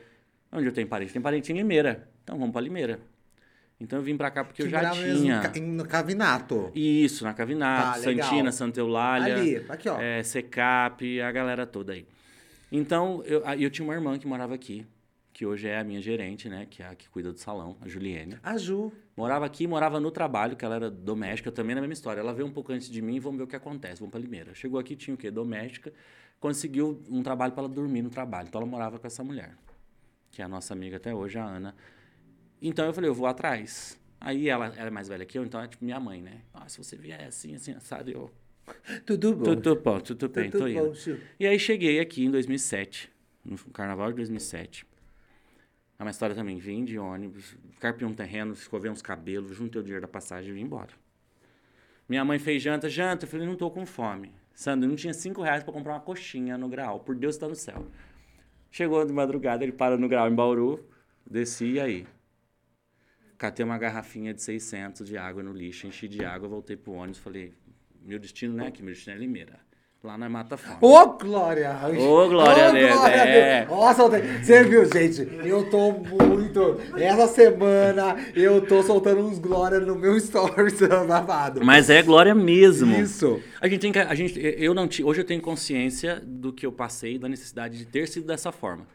Onde 0.53 0.67
eu 0.67 0.73
tenho 0.73 0.87
parente? 0.89 1.13
Tem 1.13 1.23
parente 1.23 1.53
em 1.53 1.57
Limeira. 1.57 2.09
Então 2.25 2.39
vamos 2.39 2.53
para 2.53 2.61
Limeira. 2.63 3.01
Então 3.81 3.99
eu 3.99 4.03
vim 4.03 4.17
para 4.17 4.31
cá 4.31 4.45
porque 4.45 4.63
Que 4.63 4.69
eu 4.69 4.71
já 4.71 4.91
tinha. 4.91 5.41
no 5.63 5.87
Cavinato. 5.87 6.71
Isso, 6.75 7.25
na 7.25 7.33
Cavinato, 7.33 8.01
Tá, 8.01 8.07
legal. 8.07 8.29
Santina, 8.29 8.53
Santa 8.53 8.81
Eulália. 8.81 9.37
Ali, 9.37 9.57
aqui, 9.69 9.89
ó. 9.89 9.99
É, 10.01 10.23
Secap, 10.23 11.21
a 11.21 11.33
galera 11.33 11.65
toda 11.67 11.93
aí. 11.95 12.07
Então, 12.71 13.23
eu, 13.25 13.41
eu 13.59 13.71
tinha 13.71 13.85
uma 13.85 13.95
irmã 13.95 14.19
que 14.19 14.27
morava 14.27 14.55
aqui, 14.55 14.87
que 15.33 15.47
hoje 15.47 15.67
é 15.67 15.79
a 15.79 15.85
minha 15.85 16.01
gerente, 16.01 16.49
né? 16.49 16.67
Que 16.69 16.83
é 16.83 16.87
a 16.89 16.95
que 16.95 17.09
cuida 17.09 17.33
do 17.33 17.39
salão, 17.39 17.77
a 17.81 17.89
Juliene. 17.89 18.37
A 18.43 18.59
Ju. 18.59 18.93
Morava 19.21 19.45
aqui, 19.45 19.67
morava 19.67 20.01
no 20.01 20.11
trabalho, 20.11 20.57
que 20.57 20.65
ela 20.65 20.77
era 20.77 20.91
doméstica, 20.91 21.53
também 21.53 21.75
na 21.75 21.83
mesma 21.83 21.93
história. 21.93 22.21
Ela 22.23 22.33
veio 22.33 22.49
um 22.49 22.51
pouco 22.51 22.73
antes 22.73 22.89
de 22.89 23.03
mim, 23.03 23.21
vamos 23.21 23.37
ver 23.37 23.45
o 23.45 23.47
que 23.47 23.55
acontece, 23.55 24.01
vamos 24.01 24.11
para 24.11 24.19
Limeira. 24.19 24.55
Chegou 24.55 24.81
aqui, 24.81 24.97
tinha 24.97 25.15
o 25.15 25.19
quê? 25.19 25.31
Doméstica, 25.31 25.93
conseguiu 26.41 27.03
um 27.07 27.23
trabalho 27.23 27.53
para 27.53 27.65
ela 27.65 27.69
dormir 27.69 28.01
no 28.01 28.09
trabalho. 28.09 28.49
Então 28.49 28.59
ela 28.63 28.71
morava 28.71 28.99
com 28.99 29.07
essa 29.07 29.23
mulher, 29.23 29.55
que 30.31 30.41
é 30.41 30.45
a 30.47 30.49
nossa 30.49 30.73
amiga 30.73 30.97
até 30.97 31.15
hoje, 31.15 31.39
a 31.39 31.45
Ana. 31.45 31.77
Então 32.63 32.87
eu 32.87 32.95
falei, 32.95 33.11
eu 33.11 33.15
vou 33.15 33.27
atrás. 33.27 34.01
Aí 34.19 34.49
ela, 34.49 34.69
ela 34.75 34.87
é 34.87 34.91
mais 34.91 35.07
velha 35.07 35.27
que 35.27 35.39
eu, 35.39 35.45
então 35.45 35.61
é 35.61 35.69
tipo 35.69 35.85
minha 35.85 36.01
mãe, 36.01 36.23
né? 36.23 36.41
Ah, 36.55 36.67
se 36.67 36.79
você 36.79 36.97
vier 36.97 37.23
assim, 37.27 37.55
assim, 37.55 37.73
assado, 37.73 38.11
eu... 38.11 38.31
Tudo 39.05 39.37
bom? 39.37 39.45
Tudo 39.45 39.77
bom, 39.77 40.01
tudo 40.01 40.31
bem, 40.31 40.51
Tudo 40.51 40.61
tô 40.61 40.69
indo. 40.69 40.87
bom, 40.87 40.95
Ju. 40.95 41.21
E 41.39 41.47
aí 41.47 41.59
cheguei 41.59 42.01
aqui 42.01 42.25
em 42.25 42.31
2007, 42.31 43.13
no 43.45 43.59
carnaval 43.71 44.09
de 44.09 44.17
2007. 44.17 44.87
É 46.01 46.03
uma 46.03 46.11
história 46.11 46.35
também, 46.35 46.57
vim 46.57 46.83
de 46.83 46.99
ônibus, 46.99 47.55
carpei 47.79 48.09
um 48.09 48.15
terreno, 48.15 48.55
escovei 48.55 48.91
uns 48.91 49.03
cabelos, 49.03 49.55
juntei 49.55 49.83
o 49.83 49.85
dinheiro 49.85 50.01
da 50.01 50.09
passagem 50.09 50.51
e 50.51 50.55
vim 50.55 50.63
embora. 50.63 50.89
Minha 52.09 52.25
mãe 52.25 52.39
fez 52.39 52.63
janta, 52.63 52.89
janta, 52.89 53.27
eu 53.27 53.29
falei, 53.29 53.47
não 53.47 53.55
tô 53.55 53.71
com 53.71 53.85
fome. 53.85 54.33
Sandro, 54.55 54.89
não 54.89 54.97
tinha 54.97 55.13
cinco 55.13 55.43
reais 55.43 55.63
pra 55.63 55.75
comprar 55.75 55.93
uma 55.93 56.01
coxinha 56.01 56.57
no 56.57 56.71
grau, 56.71 57.01
por 57.01 57.15
Deus 57.15 57.35
está 57.35 57.47
no 57.47 57.55
céu. 57.55 57.87
Chegou 58.71 59.05
de 59.05 59.13
madrugada, 59.13 59.63
ele 59.63 59.73
para 59.73 59.99
no 59.99 60.09
grau 60.09 60.27
em 60.27 60.35
Bauru, 60.35 60.89
desci 61.31 61.73
e 61.73 61.81
aí. 61.81 62.07
Catei 63.37 63.63
uma 63.63 63.77
garrafinha 63.77 64.33
de 64.33 64.41
600 64.41 65.07
de 65.07 65.19
água 65.19 65.43
no 65.43 65.53
lixo, 65.53 65.87
enchi 65.87 66.09
de 66.09 66.25
água, 66.25 66.49
voltei 66.49 66.79
pro 66.79 66.93
ônibus, 66.93 67.19
falei, 67.19 67.53
meu 68.01 68.19
destino 68.19 68.57
não 68.57 68.65
é 68.65 68.69
aqui, 68.69 68.83
meu 68.83 68.95
destino 68.95 69.17
é 69.17 69.19
Limeira. 69.19 69.61
Lá 70.03 70.17
na 70.17 70.31
Mata 70.31 70.57
Fome. 70.57 70.79
Ô, 70.81 71.07
Glória! 71.19 71.79
Ô, 71.99 72.27
Glória 72.27 72.69
a 72.69 72.71
Deus, 72.71 72.95
glória 72.95 73.15
é. 73.17 73.67
Deus. 73.67 73.79
Nossa, 73.79 74.09
você 74.09 74.65
viu, 74.65 74.91
gente? 74.91 75.29
Eu 75.47 75.69
tô 75.69 75.93
muito... 75.93 76.81
Essa 76.97 77.27
semana 77.27 78.17
eu 78.35 78.67
tô 78.67 78.83
soltando 78.83 79.21
uns 79.21 79.39
Glória 79.39 79.79
no 79.79 79.95
meu 79.95 80.19
stories 80.19 80.81
babado. 81.07 81.63
Mas 81.63 81.91
é 81.91 82.03
glória 82.03 82.35
mesmo. 82.35 82.97
Isso. 82.97 83.43
A 83.61 83.69
gente 83.69 83.81
tem 83.81 83.93
que, 83.93 83.99
a 83.99 84.15
gente, 84.15 84.41
eu 84.41 84.73
não 84.73 84.89
hoje 85.05 85.21
eu 85.21 85.25
tenho 85.25 85.43
consciência 85.43 86.19
do 86.25 86.51
que 86.51 86.65
eu 86.65 86.73
passei, 86.73 87.19
da 87.19 87.29
necessidade 87.29 87.77
de 87.77 87.85
ter 87.85 88.09
sido 88.09 88.27
dessa 88.27 88.51
forma. 88.51 88.87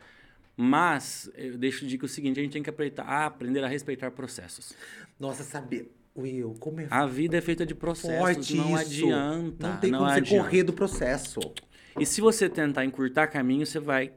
Mas 0.58 1.30
eu 1.36 1.56
deixo 1.56 1.82
de 1.82 1.92
dica 1.92 2.06
o 2.06 2.10
seguinte, 2.10 2.40
a 2.40 2.44
gente 2.44 2.54
tem 2.54 2.64
que 2.64 2.70
aprender 2.70 3.02
a, 3.02 3.28
aprender 3.28 3.64
a 3.64 3.68
respeitar 3.68 4.10
processos. 4.10 4.74
Nossa, 5.20 5.44
sabe... 5.44 5.88
Will, 6.18 6.56
como 6.60 6.80
é 6.80 6.88
A 6.90 7.06
vida 7.06 7.38
é 7.38 7.42
feita 7.42 7.66
de 7.66 7.76
processos, 7.76 8.50
não 8.52 8.72
isso. 8.72 8.76
adianta. 8.78 9.68
Não 9.70 9.78
tem 9.78 9.92
como 9.92 10.06
você 10.10 10.18
adianta. 10.20 10.44
correr 10.44 10.64
do 10.64 10.72
processo. 10.74 11.40
E 12.00 12.06
se 12.06 12.22
você 12.22 12.48
tentar 12.50 12.86
encurtar 12.86 13.28
caminho, 13.28 13.66
você 13.66 13.80
vai 13.80 14.14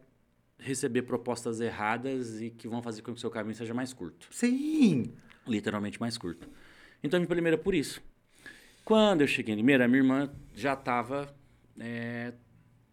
receber 0.59 1.03
propostas 1.03 1.61
erradas 1.61 2.41
e 2.41 2.51
que 2.51 2.67
vão 2.69 2.83
fazer 2.83 3.03
com 3.03 3.13
que 3.13 3.19
o 3.19 3.21
seu 3.21 3.31
caminho 3.31 3.55
seja 3.55 3.75
mais 3.75 3.93
curto. 3.93 4.29
Sim. 4.31 5.13
literalmente 5.47 6.01
mais 6.01 6.19
curto. 6.19 6.49
Então 7.03 7.19
eu 7.19 7.23
vim 7.23 7.27
para 7.27 7.37
Limeira 7.37 7.57
por 7.59 7.75
isso. 7.75 8.03
Quando 8.85 9.21
eu 9.23 9.27
cheguei 9.27 9.55
em 9.55 9.57
Limeira, 9.57 9.85
a 9.85 9.89
minha 9.89 10.01
irmã 10.01 10.31
já 10.55 10.75
estava 10.75 11.33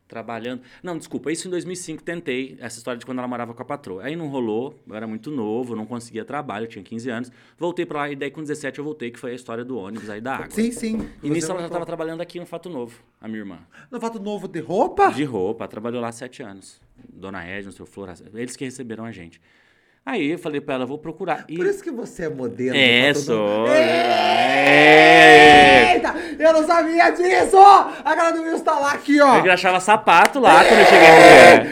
trabalhando. 0.07 0.61
Não, 0.83 0.97
desculpa, 0.97 1.31
isso 1.31 1.47
em 1.47 1.51
2005 1.51 2.03
tentei, 2.03 2.57
essa 2.59 2.77
história 2.77 2.99
de 2.99 3.05
quando 3.05 3.19
ela 3.19 3.27
morava 3.27 3.53
com 3.53 3.61
a 3.61 3.65
patroa. 3.65 4.03
Aí 4.03 4.15
não 4.15 4.27
rolou, 4.27 4.79
eu 4.87 4.95
era 4.95 5.07
muito 5.07 5.31
novo, 5.31 5.75
não 5.75 5.85
conseguia 5.85 6.23
trabalho, 6.23 6.67
tinha 6.67 6.83
15 6.83 7.09
anos. 7.09 7.31
Voltei 7.57 7.85
pra 7.85 7.99
lá 7.99 8.09
e 8.09 8.15
daí 8.15 8.31
com 8.31 8.41
17 8.41 8.79
eu 8.79 8.85
voltei, 8.85 9.11
que 9.11 9.19
foi 9.19 9.31
a 9.31 9.35
história 9.35 9.65
do 9.65 9.77
ônibus 9.77 10.09
aí 10.09 10.21
da 10.21 10.35
água. 10.35 10.49
Sim, 10.49 10.71
sim. 10.71 11.09
E 11.23 11.29
nisso 11.29 11.51
ela 11.51 11.61
já 11.61 11.67
estava 11.67 11.85
trabalhando 11.85 12.21
aqui 12.21 12.39
no 12.39 12.45
Fato 12.45 12.69
Novo, 12.69 12.99
a 13.19 13.27
minha 13.27 13.39
irmã. 13.39 13.59
No 13.89 13.99
fato 13.99 14.19
novo 14.19 14.47
de 14.47 14.59
roupa? 14.59 15.11
De 15.11 15.23
roupa, 15.23 15.67
trabalhou 15.67 16.01
lá 16.01 16.11
sete 16.11 16.43
anos. 16.43 16.79
Dona 17.09 17.43
Edna, 17.43 17.71
seu 17.71 17.85
Flor, 17.85 18.13
eles 18.33 18.55
que 18.55 18.65
receberam 18.65 19.05
a 19.05 19.11
gente. 19.11 19.41
Aí 20.07 20.33
eu 20.33 20.37
falei 20.37 20.61
pra 20.61 20.75
ela, 20.75 20.85
vou 20.85 20.99
procurar. 20.99 21.45
E... 21.49 21.55
Por 21.57 21.65
isso 21.65 21.83
que 21.83 21.89
você 21.89 22.25
é 22.25 22.29
modelo. 22.29 22.75
É, 22.77 23.07
Novo. 23.07 23.19
sou. 23.21 23.67
É. 24.67 25.93
Eita! 25.95 26.13
Eu 26.37 26.53
não 26.53 26.63
sabia 26.67 27.09
disso! 27.09 27.57
A 27.57 28.15
cara 28.15 28.29
do 28.31 28.43
Wilson 28.43 28.63
tá 28.63 28.77
lá 28.77 28.91
aqui, 28.91 29.19
ó. 29.19 29.33
Eu 29.35 29.39
engraxava 29.39 29.79
sapato 29.79 30.39
lá 30.39 30.63
quando 30.63 30.79
eu 30.79 30.85
cheguei 30.85 31.07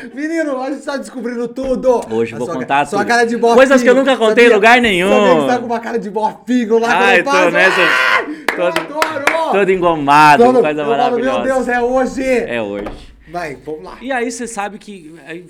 aqui. 0.07 0.15
Menino, 0.15 0.59
a 0.63 0.71
gente 0.71 0.83
tá 0.83 0.97
descobrindo 0.97 1.47
tudo. 1.47 2.01
Hoje 2.11 2.33
eu 2.33 2.39
vou 2.39 2.47
sua, 2.47 2.55
contar 2.57 2.85
Sua 2.87 2.99
tudo. 2.99 3.07
cara 3.07 3.23
de 3.25 3.37
bofinho. 3.37 3.55
Coisas 3.55 3.83
que 3.83 3.89
eu 3.89 3.93
nunca 3.93 4.17
contei 4.17 4.45
em 4.45 4.47
Sabia- 4.47 4.55
lugar 4.55 4.81
nenhum. 4.81 5.09
Sabia 5.09 5.33
que 5.35 5.41
você 5.41 5.47
tá 5.47 5.59
com 5.59 5.65
uma 5.67 5.79
cara 5.79 5.99
de 5.99 6.09
bofinho 6.09 6.79
lá 6.79 6.89
Ai, 6.91 7.21
quando 7.23 7.35
eu 7.37 7.43
tô 7.43 7.49
nessa- 7.51 7.81
Ai, 7.81 8.25
tô- 8.55 8.61
eu 8.61 8.67
adoro! 8.67 9.51
Todo 9.51 9.71
engomado, 9.71 10.43
Todo- 10.43 10.59
coisa 10.61 10.83
maravilhosa. 10.85 11.39
Meu 11.43 11.53
Deus, 11.55 11.67
é 11.67 11.79
hoje! 11.81 12.23
É 12.27 12.59
hoje. 12.59 13.13
Vai, 13.27 13.55
vamos 13.63 13.83
lá. 13.83 13.97
E 14.01 14.11
aí 14.11 14.31
você 14.31 14.47
sabe 14.47 14.79
que. 14.79 15.13
Aí 15.27 15.45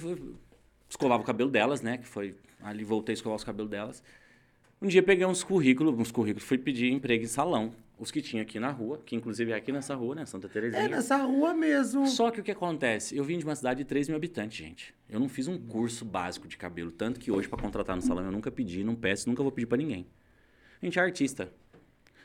escovava 0.89 1.23
o 1.23 1.25
cabelo 1.25 1.49
delas, 1.49 1.81
né? 1.81 1.97
Que 1.97 2.05
foi. 2.07 2.35
Ali 2.63 2.83
voltei 2.83 3.13
a 3.13 3.15
escovar 3.15 3.35
os 3.35 3.43
cabelos 3.43 3.69
delas. 3.69 4.03
Um 4.81 4.87
dia 4.87 5.01
peguei 5.01 5.25
uns 5.25 5.43
currículos, 5.43 5.97
uns 5.97 6.11
currículos, 6.11 6.47
fui 6.47 6.57
pedir 6.57 6.91
emprego 6.91 7.23
em 7.23 7.27
salão. 7.27 7.71
Os 7.97 8.11
que 8.11 8.21
tinha 8.21 8.41
aqui 8.41 8.59
na 8.59 8.69
rua, 8.69 8.99
que 9.05 9.15
inclusive 9.15 9.51
é 9.51 9.55
aqui 9.55 9.71
nessa 9.71 9.95
rua, 9.95 10.15
né? 10.15 10.25
Santa 10.25 10.49
Terezinha. 10.49 10.83
É 10.83 10.87
nessa 10.89 11.15
rua 11.17 11.53
mesmo. 11.53 12.05
Só 12.07 12.31
que 12.31 12.41
o 12.41 12.43
que 12.43 12.51
acontece? 12.51 13.15
Eu 13.15 13.23
vim 13.23 13.37
de 13.37 13.45
uma 13.45 13.55
cidade 13.55 13.77
de 13.77 13.85
3 13.85 14.09
mil 14.09 14.17
habitantes, 14.17 14.57
gente. 14.57 14.93
Eu 15.09 15.19
não 15.19 15.29
fiz 15.29 15.47
um 15.47 15.57
curso 15.57 16.03
básico 16.03 16.47
de 16.47 16.57
cabelo. 16.57 16.91
Tanto 16.91 17.19
que 17.19 17.31
hoje, 17.31 17.47
pra 17.47 17.57
contratar 17.57 17.95
no 17.95 18.01
salão, 18.01 18.25
eu 18.25 18.31
nunca 18.31 18.51
pedi, 18.51 18.83
não 18.83 18.95
peço, 18.95 19.29
nunca 19.29 19.41
vou 19.41 19.51
pedir 19.51 19.67
pra 19.67 19.77
ninguém. 19.77 20.05
A 20.81 20.85
gente 20.85 20.99
é 20.99 21.01
artista. 21.01 21.49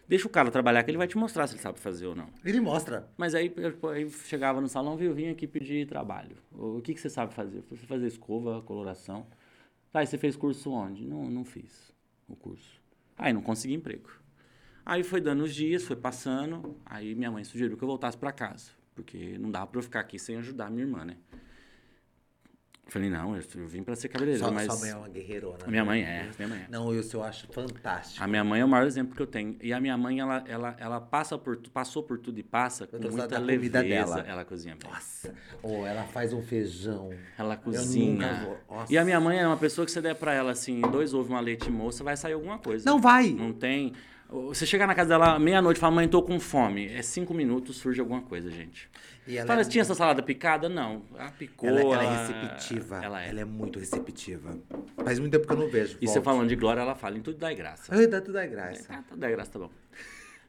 Deixa 0.09 0.27
o 0.27 0.31
cara 0.31 0.51
trabalhar 0.51 0.83
que 0.83 0.91
ele 0.91 0.97
vai 0.99 1.07
te 1.07 1.19
mostrar 1.19 1.47
se 1.47 1.55
ele 1.55 1.63
sabe 1.63 1.79
fazer 1.79 2.07
ou 2.07 2.17
não. 2.17 2.29
Ele 2.43 2.61
mostra. 2.61 3.07
Mas 3.17 3.35
aí 3.35 3.53
eu, 3.57 3.91
aí 3.91 4.11
chegava 4.11 4.59
no 4.59 4.67
salão, 4.67 4.97
viu, 4.97 5.11
eu 5.11 5.15
vim 5.15 5.29
aqui 5.29 5.47
pedir 5.47 5.87
trabalho. 5.87 6.37
O 6.51 6.81
que, 6.81 6.95
que 6.95 7.01
você 7.01 7.11
sabe 7.11 7.35
fazer? 7.35 7.59
Eu 7.59 7.77
Você 7.77 7.87
fazer 7.87 8.07
escova, 8.07 8.63
coloração. 8.63 9.27
Tá, 9.99 10.05
e 10.05 10.07
você 10.07 10.17
fez 10.17 10.37
curso 10.37 10.71
onde? 10.71 11.05
Não, 11.05 11.29
não 11.29 11.45
fiz 11.45 11.93
o 12.29 12.37
curso. 12.37 12.81
Aí 13.17 13.33
não 13.33 13.43
consegui 13.43 13.75
emprego. 13.75 14.09
Aí 14.87 15.03
foi 15.03 15.21
dando 15.21 15.43
os 15.43 15.53
dias, 15.53 15.83
foi 15.83 15.97
passando. 15.97 16.77
Aí 16.87 17.17
minha 17.17 17.33
mãe 17.33 17.43
sugeriu 17.43 17.77
que 17.77 17.83
eu 17.83 17.89
voltasse 17.89 18.17
para 18.17 18.31
casa. 18.31 18.71
Porque 18.95 19.37
não 19.39 19.51
dava 19.51 19.67
para 19.67 19.79
eu 19.79 19.83
ficar 19.83 19.99
aqui 19.99 20.17
sem 20.17 20.37
ajudar 20.37 20.71
minha 20.71 20.85
irmã, 20.85 21.05
né? 21.05 21.17
Falei, 22.89 23.11
não, 23.11 23.37
eu, 23.37 23.43
eu 23.57 23.67
vim 23.67 23.83
para 23.83 23.95
ser 23.95 24.09
cabeleireiro, 24.09 24.47
Sua, 24.47 24.55
mas... 24.55 24.65
sua 24.65 24.81
mãe 24.81 24.91
é 24.91 24.97
uma 24.97 25.09
guerreirona. 25.09 25.59
A 25.67 25.71
minha 25.71 25.85
mãe 25.85 26.03
é, 26.03 26.31
minha 26.39 26.49
mãe 26.49 26.59
é. 26.61 26.67
Não, 26.71 26.87
Wilson, 26.87 27.19
eu 27.19 27.25
acho 27.25 27.47
fantástico. 27.53 28.25
A 28.25 28.27
minha 28.27 28.43
mãe 28.43 28.63
é 28.63 28.65
o 28.65 28.69
maior 28.69 28.87
exemplo 28.87 29.15
que 29.15 29.21
eu 29.21 29.27
tenho. 29.27 29.59
E 29.63 29.75
a 29.75 29.81
minha 29.81 29.97
mãe, 29.99 30.21
ela, 30.21 30.43
ela, 30.49 30.75
ela 30.79 30.99
passa 30.99 31.37
por, 31.37 31.59
passou 31.69 32.03
por 32.03 32.19
tudo 32.19 32.39
e 32.39 32.43
passa 32.43 32.87
com 32.87 32.97
muita 32.97 33.39
leveza. 33.39 33.83
dela. 33.83 34.25
Ela 34.27 34.43
cozinha 34.43 34.75
bem. 34.75 34.91
Nossa. 34.91 35.35
Ou 35.63 35.87
ela 35.87 36.05
faz 36.05 36.33
um 36.33 36.41
feijão. 36.41 37.11
Ela 37.37 37.59
cozinha. 37.59 38.57
E 38.89 38.97
a 38.97 39.05
minha 39.05 39.21
mãe 39.21 39.39
é 39.39 39.47
uma 39.47 39.59
pessoa 39.59 39.85
que 39.85 39.93
você 39.93 40.01
der 40.01 40.15
pra 40.15 40.33
ela 40.33 40.53
assim, 40.53 40.81
dois 40.81 41.13
ovos, 41.13 41.29
uma 41.29 41.41
leite 41.41 41.71
moça, 41.71 42.03
vai 42.03 42.17
sair 42.17 42.33
alguma 42.33 42.59
coisa. 42.59 42.89
Não 42.89 42.99
vai. 42.99 43.31
Não 43.31 43.53
tem. 43.53 43.93
Você 44.31 44.67
chegar 44.67 44.87
na 44.87 44.95
casa 44.95 45.09
dela 45.09 45.39
meia-noite 45.39 45.79
e 45.79 45.81
fala, 45.81 45.95
mãe, 45.95 46.07
tô 46.07 46.23
com 46.23 46.39
fome. 46.39 46.87
É 46.93 47.01
cinco 47.01 47.33
minutos, 47.33 47.77
surge 47.79 47.99
alguma 47.99 48.21
coisa, 48.21 48.51
gente. 48.51 48.89
E 49.27 49.39
ela 49.39 49.47
Fala, 49.47 49.63
é 49.63 49.65
tinha 49.65 49.81
essa 49.81 49.95
salada 49.95 50.23
picada? 50.23 50.69
Não. 50.69 51.03
Ela 51.19 51.31
picou. 51.31 51.69
Ela, 51.69 51.81
ela 51.81 52.03
é 52.03 52.07
ela- 52.07 52.19
receptiva. 52.27 53.01
Ela 53.03 53.23
é. 53.25 53.29
Ela 53.31 53.41
é 53.41 53.45
muito 53.45 53.79
receptiva. 53.79 54.59
Faz 55.03 55.19
muito 55.19 55.33
tempo 55.33 55.47
que 55.47 55.53
eu 55.53 55.57
não 55.57 55.69
vejo. 55.69 55.97
E 56.01 56.07
você 56.07 56.15
Volte. 56.15 56.25
falando 56.25 56.49
de 56.49 56.57
glória, 56.57 56.81
ela 56.83 56.95
fala, 56.95 57.17
em 57.17 57.23
tudo 57.23 57.39
dá 57.39 57.53
graça. 57.55 57.95
Ai, 57.95 58.07
dá 58.07 58.21
tudo 58.21 58.37
é 58.39 58.47
graça. 58.47 58.85
Ah, 58.91 59.03
tudo 59.09 59.19
dá 59.19 59.31
graça, 59.31 59.51
tá 59.53 59.59
bom. 59.59 59.71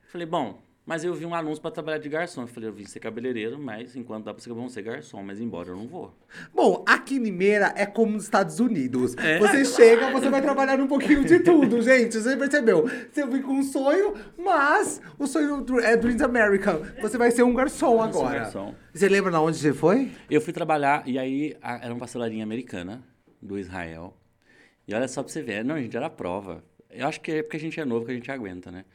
Falei, 0.09 0.27
bom, 0.27 0.61
mas 0.89 1.03
eu 1.03 1.13
vi 1.13 1.23
um 1.23 1.35
anúncio 1.35 1.61
pra 1.61 1.69
trabalhar 1.69 1.99
de 1.99 2.09
garçom. 2.09 2.41
Eu 2.41 2.47
falei, 2.47 2.67
eu 2.67 2.73
vim 2.73 2.83
ser 2.85 2.99
cabeleireiro, 2.99 3.59
mas 3.59 3.95
enquanto 3.95 4.25
dá 4.25 4.33
pra 4.33 4.41
ser, 4.43 4.49
vamos 4.51 4.73
ser 4.73 4.81
garçom. 4.81 5.21
Mas 5.21 5.39
embora 5.39 5.69
eu 5.69 5.75
não 5.75 5.87
vou. 5.87 6.11
Bom, 6.51 6.83
aqui 6.87 7.17
em 7.17 7.19
Limeira 7.19 7.71
é 7.77 7.85
como 7.85 8.13
nos 8.13 8.23
Estados 8.23 8.59
Unidos. 8.59 9.15
É. 9.17 9.37
Você 9.37 9.63
chega, 9.65 10.09
você 10.11 10.27
vai 10.31 10.41
trabalhar 10.41 10.77
num 10.79 10.87
pouquinho 10.87 11.23
de 11.23 11.41
tudo, 11.41 11.79
gente. 11.83 12.17
Você 12.19 12.35
percebeu? 12.35 12.89
Você 13.11 13.23
vem 13.27 13.39
com 13.43 13.53
um 13.53 13.61
sonho, 13.61 14.15
mas 14.35 14.99
o 15.19 15.27
sonho 15.27 15.63
é 15.83 15.95
Dreams 15.95 16.23
American. 16.23 16.81
Você 17.01 17.19
vai 17.19 17.29
ser 17.29 17.43
um 17.43 17.53
garçom 17.53 17.97
um 17.97 18.01
agora. 18.01 18.39
garçom. 18.39 18.73
Você 18.91 19.07
lembra 19.07 19.29
na 19.29 19.39
onde 19.39 19.57
você 19.57 19.71
foi? 19.73 20.11
Eu 20.27 20.41
fui 20.41 20.51
trabalhar 20.51 21.03
e 21.07 21.19
aí 21.19 21.55
a- 21.61 21.77
era 21.83 21.93
uma 21.93 21.99
pastelaria 21.99 22.43
americana 22.43 23.03
do 23.39 23.59
Israel. 23.59 24.17
E 24.87 24.93
olha 24.95 25.07
só 25.07 25.21
pra 25.21 25.31
você 25.31 25.43
ver, 25.43 25.63
não, 25.63 25.77
gente, 25.79 25.95
era 25.95 26.09
prova. 26.09 26.63
Eu 26.89 27.07
acho 27.07 27.21
que 27.21 27.31
é 27.31 27.43
porque 27.43 27.57
a 27.57 27.59
gente 27.59 27.79
é 27.79 27.85
novo 27.85 28.07
que 28.07 28.11
a 28.11 28.15
gente 28.15 28.31
aguenta, 28.31 28.71
né? 28.71 28.85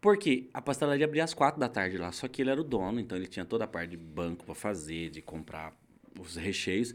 Porque 0.00 0.48
a 0.54 0.62
pastelaria 0.62 1.04
abria 1.04 1.24
às 1.24 1.34
quatro 1.34 1.60
da 1.60 1.68
tarde 1.68 1.98
lá, 1.98 2.10
só 2.10 2.26
que 2.26 2.40
ele 2.42 2.50
era 2.50 2.60
o 2.60 2.64
dono, 2.64 2.98
então 3.00 3.16
ele 3.18 3.26
tinha 3.26 3.44
toda 3.44 3.64
a 3.64 3.66
parte 3.66 3.90
de 3.90 3.96
banco 3.98 4.44
pra 4.46 4.54
fazer, 4.54 5.10
de 5.10 5.20
comprar 5.20 5.74
os 6.18 6.36
recheios. 6.36 6.94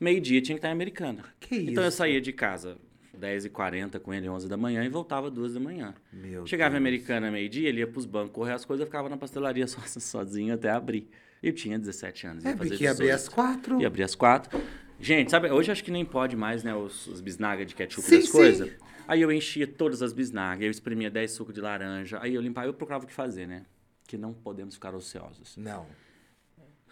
Meio-dia 0.00 0.40
tinha 0.40 0.54
que 0.56 0.58
estar 0.60 0.68
em 0.68 0.72
americana. 0.72 1.22
Que 1.38 1.56
Então 1.56 1.82
eu 1.82 1.88
isso? 1.88 1.98
saía 1.98 2.20
de 2.20 2.32
casa 2.32 2.78
10h40 3.18 3.98
com 4.00 4.12
ele 4.12 4.28
11 4.28 4.48
da 4.48 4.56
manhã 4.56 4.84
e 4.84 4.88
voltava 4.88 5.30
2 5.30 5.54
da 5.54 5.60
manhã. 5.60 5.94
Meu 6.12 6.46
Chegava 6.46 6.70
em 6.76 6.78
Deus. 6.78 6.80
americana 6.82 7.30
meio-dia, 7.30 7.68
ele 7.68 7.80
ia 7.80 7.86
pros 7.86 8.06
bancos 8.06 8.32
correr 8.32 8.52
as 8.52 8.64
coisas, 8.64 8.80
eu 8.80 8.86
ficava 8.86 9.08
na 9.08 9.16
pastelaria 9.16 9.66
so- 9.68 9.80
sozinho 10.00 10.54
até 10.54 10.70
abrir. 10.70 11.08
Eu 11.42 11.52
tinha 11.52 11.78
17 11.78 12.26
anos. 12.26 12.44
ia 12.44 12.50
É, 12.52 12.56
fazer 12.56 12.70
porque 12.70 12.84
ia 12.84 12.90
abrir 12.90 13.06
18. 13.06 13.14
às 13.22 13.28
quatro. 13.28 13.80
E 13.80 13.86
abrir 13.86 14.02
às 14.02 14.14
quatro. 14.14 14.60
Gente, 14.98 15.30
sabe, 15.30 15.50
hoje 15.50 15.70
acho 15.70 15.84
que 15.84 15.90
nem 15.90 16.04
pode 16.06 16.34
mais, 16.36 16.62
né, 16.64 16.74
os, 16.74 17.06
os 17.06 17.20
bisnagas 17.20 17.66
de 17.66 17.74
ketchup 17.74 18.06
Sim, 18.06 18.16
das 18.20 18.30
coisas. 18.30 18.70
Aí 19.08 19.22
eu 19.22 19.30
enchia 19.32 19.66
todas 19.66 20.02
as 20.02 20.12
bisnagas, 20.12 20.64
eu 20.64 20.70
espremia 20.70 21.10
10 21.10 21.30
sucos 21.30 21.54
de 21.54 21.60
laranja, 21.60 22.18
aí 22.20 22.34
eu 22.34 22.40
limpava, 22.42 22.66
eu 22.66 22.74
procurava 22.74 23.04
o 23.04 23.06
que 23.06 23.12
fazer, 23.12 23.46
né? 23.46 23.64
Que 24.06 24.16
não 24.16 24.32
podemos 24.32 24.74
ficar 24.74 24.94
ociosos. 24.94 25.56
Não. 25.56 25.86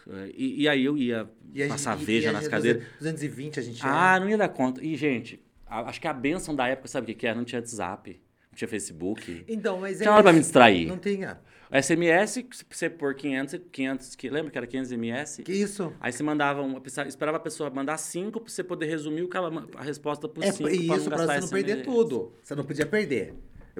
Eh, 0.07 0.31
E, 0.35 0.61
e 0.63 0.69
aí 0.69 0.85
eu 0.85 0.97
ia 0.97 1.29
E 1.53 1.63
a 1.63 1.67
passar 1.67 1.97
gente- 1.97 2.05
veja 2.05 2.27
e 2.27 2.29
a 2.29 2.33
nas 2.33 2.47
cadeiras. 2.47 2.83
220 2.99 3.59
a 3.59 3.63
gente 3.63 3.81
Ah, 3.83 4.15
é. 4.17 4.19
não 4.19 4.29
ia 4.29 4.37
dar 4.37 4.49
conta. 4.49 4.83
E, 4.83 4.95
gente, 4.95 5.43
a- 5.65 5.81
acho 5.89 5.99
que 5.99 6.07
a 6.07 6.13
benção 6.13 6.55
da 6.55 6.67
época, 6.67 6.87
sabe 6.87 7.05
o 7.05 7.07
que, 7.07 7.15
que 7.15 7.27
era? 7.27 7.35
Não 7.37 7.43
tinha 7.45 7.59
WhatsApp, 7.59 8.19
não 8.51 8.55
tinha 8.57 8.67
Facebook. 8.67 9.43
Então, 9.47 9.79
mas 9.79 9.97
Tinha 9.97 10.11
hora 10.11 10.23
pra 10.23 10.31
me 10.33 10.39
distrair. 10.39 10.85
Não 10.87 10.97
tinha. 10.97 11.39
SMS, 11.71 12.31
se 12.51 12.65
você 12.69 12.89
pôr 12.89 13.15
500, 13.15 13.59
500, 13.71 14.15
que- 14.15 14.29
lembra 14.29 14.51
que 14.51 14.57
era 14.57 14.67
500 14.67 14.91
MS? 14.91 15.43
Que 15.43 15.51
isso? 15.53 15.93
Aí 15.99 16.11
você 16.11 16.21
mandava, 16.23 16.61
um, 16.61 16.79
esperava 17.07 17.37
a 17.37 17.39
pessoa 17.39 17.69
mandar 17.69 17.97
cinco 17.97 18.39
pra 18.39 18.49
você 18.51 18.63
poder 18.63 18.85
resumir 18.85 19.23
o 19.23 19.29
que 19.29 19.35
ela, 19.37 19.51
a 19.75 19.83
resposta 19.83 20.27
por 20.27 20.43
É 20.43 20.51
cinco 20.51 20.69
e 20.69 20.87
isso 20.87 21.09
gastar 21.09 21.25
você 21.35 21.39
não 21.41 21.49
perder 21.49 21.71
SMS. 21.77 21.83
tudo. 21.85 22.33
Você 22.43 22.55
não 22.55 22.63
podia 22.63 22.85
perder. 22.85 23.33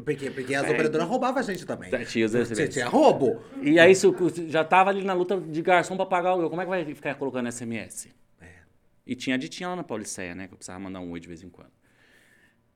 Porque, 0.04 0.30
porque 0.30 0.54
as 0.54 0.66
É. 0.68 0.72
operadoras 0.72 1.08
roubavam 1.08 1.40
a 1.40 1.44
gente 1.44 1.66
também. 1.66 1.90
Tinha 2.06 2.26
SMS. 2.28 2.68
tinha 2.68 2.88
roubo. 2.88 3.42
E 3.62 3.80
aí 3.80 3.96
se 3.96 4.06
o- 4.06 4.16
já 4.50 4.64
tava 4.64 4.90
ali 4.90 5.04
na 5.04 5.14
luta 5.14 5.40
de 5.40 5.62
garçom 5.62 5.96
pra 5.96 6.06
pagar 6.06 6.32
o 6.32 6.34
aluguel. 6.34 6.50
Como 6.50 6.62
é 6.62 6.66
que 6.66 6.70
vai 6.70 6.94
ficar 6.96 7.16
colocando 7.16 7.48
SMS? 7.48 8.10
É. 8.42 8.48
E 9.08 9.16
tinha 9.16 9.38
ditinha 9.38 9.70
lá 9.70 9.76
na 9.78 9.84
Pauliceia, 9.86 10.36
né? 10.36 10.48
Que 10.48 10.54
eu 10.54 10.58
precisava 10.58 10.80
mandar 10.82 11.00
um 11.00 11.12
oi 11.12 11.20
de 11.22 11.28
vez 11.30 11.42
em 11.44 11.50
quando. 11.50 11.72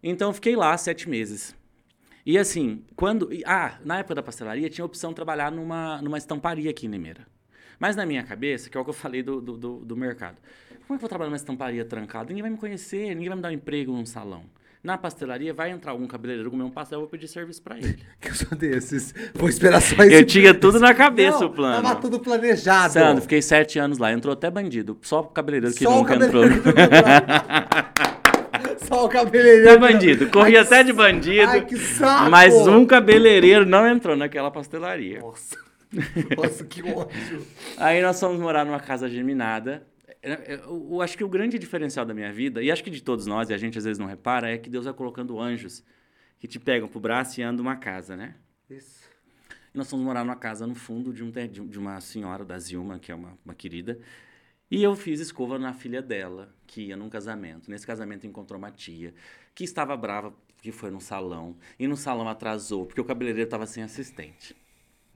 Então 0.01 0.29
eu 0.29 0.33
fiquei 0.33 0.55
lá 0.55 0.77
sete 0.77 1.09
meses. 1.09 1.53
E 2.29 2.37
assim, 2.37 2.83
quando. 2.95 3.27
Ah, 3.43 3.79
na 3.83 3.97
época 3.97 4.13
da 4.13 4.21
pastelaria 4.21 4.69
tinha 4.69 4.83
a 4.83 4.85
opção 4.85 5.09
de 5.09 5.15
trabalhar 5.15 5.51
numa, 5.51 5.99
numa 5.99 6.15
estamparia 6.15 6.69
aqui 6.69 6.85
em 6.85 6.89
Limeira. 6.91 7.25
Mas 7.79 7.95
na 7.95 8.05
minha 8.05 8.21
cabeça, 8.21 8.69
que 8.69 8.77
é 8.77 8.79
o 8.79 8.83
que 8.83 8.91
eu 8.91 8.93
falei 8.93 9.23
do, 9.23 9.41
do, 9.41 9.57
do, 9.57 9.77
do 9.79 9.97
mercado. 9.97 10.37
Como 10.69 10.77
é 10.77 10.85
que 10.85 10.93
eu 10.93 10.99
vou 10.99 11.09
trabalhar 11.09 11.31
numa 11.31 11.37
estamparia 11.37 11.83
trancada? 11.83 12.27
Ninguém 12.27 12.43
vai 12.43 12.51
me 12.51 12.57
conhecer, 12.57 13.15
ninguém 13.15 13.29
vai 13.29 13.35
me 13.35 13.41
dar 13.41 13.49
um 13.49 13.53
emprego 13.53 13.91
num 13.91 14.05
salão. 14.05 14.43
Na 14.83 14.95
pastelaria, 14.95 15.55
vai 15.55 15.71
entrar 15.71 15.91
algum 15.91 16.05
cabeleireiro 16.05 16.51
comer 16.51 16.63
um 16.63 16.69
pastel, 16.69 16.97
eu 16.97 17.01
vou 17.01 17.09
pedir 17.09 17.27
serviço 17.27 17.63
pra 17.63 17.79
ele. 17.79 17.97
Que 18.21 18.29
eu 18.29 18.35
sou 18.35 18.55
desses. 18.55 19.11
Vou 19.33 19.49
esperar 19.49 19.81
só 19.81 19.95
esse... 20.03 20.13
Eu 20.13 20.23
tinha 20.23 20.53
tudo 20.53 20.79
na 20.79 20.93
cabeça 20.93 21.39
Não, 21.39 21.47
o 21.47 21.49
plano. 21.49 21.81
Tava 21.81 21.99
tudo 21.99 22.19
planejado. 22.19 22.93
Sandro, 22.93 23.23
fiquei 23.23 23.41
sete 23.41 23.79
anos 23.79 23.97
lá. 23.97 24.13
Entrou 24.13 24.33
até 24.33 24.51
bandido. 24.51 24.99
Só 25.01 25.21
o 25.21 25.23
cabeleireiro 25.23 25.75
que 25.75 25.83
Só 25.83 25.95
nunca 25.95 26.13
entrou. 26.15 26.43
que 26.43 27.88
o 29.05 29.09
cabeleireiro. 29.09 29.69
Até 29.69 29.77
bandido. 29.79 30.29
Corria 30.29 30.61
até 30.61 30.83
de 30.83 30.93
bandido. 30.93 31.49
Ai, 31.49 31.65
que 31.65 31.77
saco. 31.77 32.29
Mas 32.29 32.53
um 32.55 32.85
cabeleireiro 32.85 33.65
não 33.65 33.87
entrou 33.87 34.15
naquela 34.15 34.49
pastelaria. 34.51 35.19
Nossa. 35.19 35.57
Nossa, 36.37 36.63
que 36.65 36.81
ódio. 36.83 37.45
Aí 37.77 38.01
nós 38.01 38.19
fomos 38.19 38.39
morar 38.39 38.65
numa 38.65 38.79
casa 38.79 39.09
geminada. 39.09 39.83
Eu, 40.21 40.33
eu- 40.33 40.87
eu 40.91 41.01
acho 41.01 41.17
que 41.17 41.23
o 41.23 41.29
grande 41.29 41.57
diferencial 41.57 42.05
da 42.05 42.13
minha 42.13 42.31
vida, 42.31 42.61
e 42.61 42.69
acho 42.71 42.83
que 42.83 42.89
de 42.91 43.01
todos 43.01 43.25
nós, 43.25 43.49
e 43.49 43.53
a 43.53 43.57
gente 43.57 43.77
às 43.77 43.85
vezes 43.85 43.97
não 43.97 44.05
repara, 44.05 44.49
é 44.51 44.57
que 44.57 44.69
Deus 44.69 44.85
vai 44.85 44.93
colocando 44.93 45.39
anjos 45.39 45.83
que 46.39 46.47
te 46.47 46.59
pegam 46.59 46.87
pro 46.87 46.99
braço 46.99 47.39
e 47.39 47.43
andam 47.43 47.63
uma 47.65 47.75
casa, 47.77 48.15
né? 48.15 48.35
Isso. 48.69 48.99
E 49.73 49.77
nós 49.77 49.89
fomos 49.89 50.05
morar 50.05 50.23
numa 50.23 50.35
casa 50.35 50.67
no 50.67 50.75
fundo 50.75 51.13
de 51.13 51.23
um- 51.23 51.31
de 51.31 51.79
uma 51.79 51.99
senhora, 52.01 52.43
da 52.45 52.57
Zilma, 52.59 52.99
que 52.99 53.11
é 53.11 53.15
uma, 53.15 53.37
uma 53.45 53.53
querida. 53.53 53.97
E 54.71 54.83
eu 54.83 54.95
fiz 54.95 55.19
escova 55.19 55.57
na 55.57 55.73
filha 55.73 56.01
dela, 56.01 56.53
que 56.67 56.87
ia 56.87 56.95
num 56.97 57.09
casamento. 57.09 57.69
Nesse 57.71 57.87
casamento 57.87 58.27
encontrou 58.27 58.57
uma 58.57 58.71
tia, 58.71 59.13
que 59.55 59.63
estava 59.63 59.97
brava, 59.97 60.33
que 60.61 60.71
foi 60.71 60.91
num 60.91 60.99
salão. 60.99 61.57
E 61.79 61.87
no 61.87 61.97
salão 61.97 62.27
atrasou, 62.29 62.85
porque 62.85 63.01
o 63.01 63.05
cabeleireiro 63.05 63.47
estava 63.47 63.65
sem 63.65 63.81
assistente. 63.81 64.55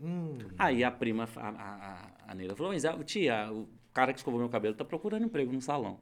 Hum. 0.02 0.38
Aí 0.58 0.84
a 0.84 0.90
prima, 0.92 1.30
a, 1.36 1.50
a, 1.50 1.52
a- 1.76 2.12
a 2.32 2.36
Neila 2.36 2.56
falou, 2.56 2.72
mas 2.74 2.84
ah, 2.84 2.98
tia, 3.04 3.52
o 3.52 3.70
cara 3.94 4.12
que 4.12 4.20
escovou 4.20 4.40
meu 4.40 4.50
cabelo 4.50 4.74
tá 4.76 4.84
procurando 4.84 5.26
emprego 5.26 5.52
no 5.54 5.62
salão. 5.62 6.00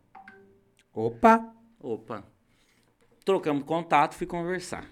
Opa! 0.93 1.53
Opa. 1.79 2.23
Trocamos 3.25 3.63
contato, 3.63 4.15
fui 4.15 4.25
conversar. 4.27 4.87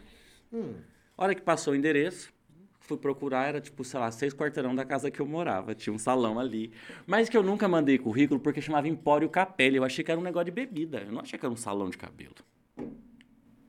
Hum. 0.52 0.76
Hora 1.18 1.34
que 1.34 1.42
passou 1.42 1.74
o 1.74 1.76
endereço, 1.76 2.32
fui 2.90 2.98
procurar, 2.98 3.48
era 3.48 3.62
tipo, 3.62 3.84
sei 3.84 4.00
lá, 4.00 4.12
seis 4.12 4.34
quarteirão 4.34 4.74
da 4.76 4.84
casa 4.84 5.12
que 5.12 5.20
eu 5.20 5.26
morava. 5.26 5.76
Tinha 5.76 5.94
um 5.94 6.00
salão 6.00 6.40
ali. 6.40 6.72
Mas 7.06 7.30
que 7.30 7.38
eu 7.38 7.44
nunca 7.44 7.68
mandei 7.68 7.98
currículo 7.98 8.40
porque 8.40 8.60
chamava 8.62 8.88
Empório 8.88 9.30
Capelli. 9.30 9.78
Eu 9.78 9.84
achei 9.84 10.04
que 10.04 10.12
era 10.12 10.20
um 10.20 10.24
negócio 10.24 10.46
de 10.46 10.52
bebida. 10.52 11.00
Eu 11.06 11.12
não 11.12 11.22
achei 11.22 11.38
que 11.38 11.46
era 11.46 11.54
um 11.54 11.58
salão 11.58 11.90
de 11.90 11.98
cabelo. 11.98 12.34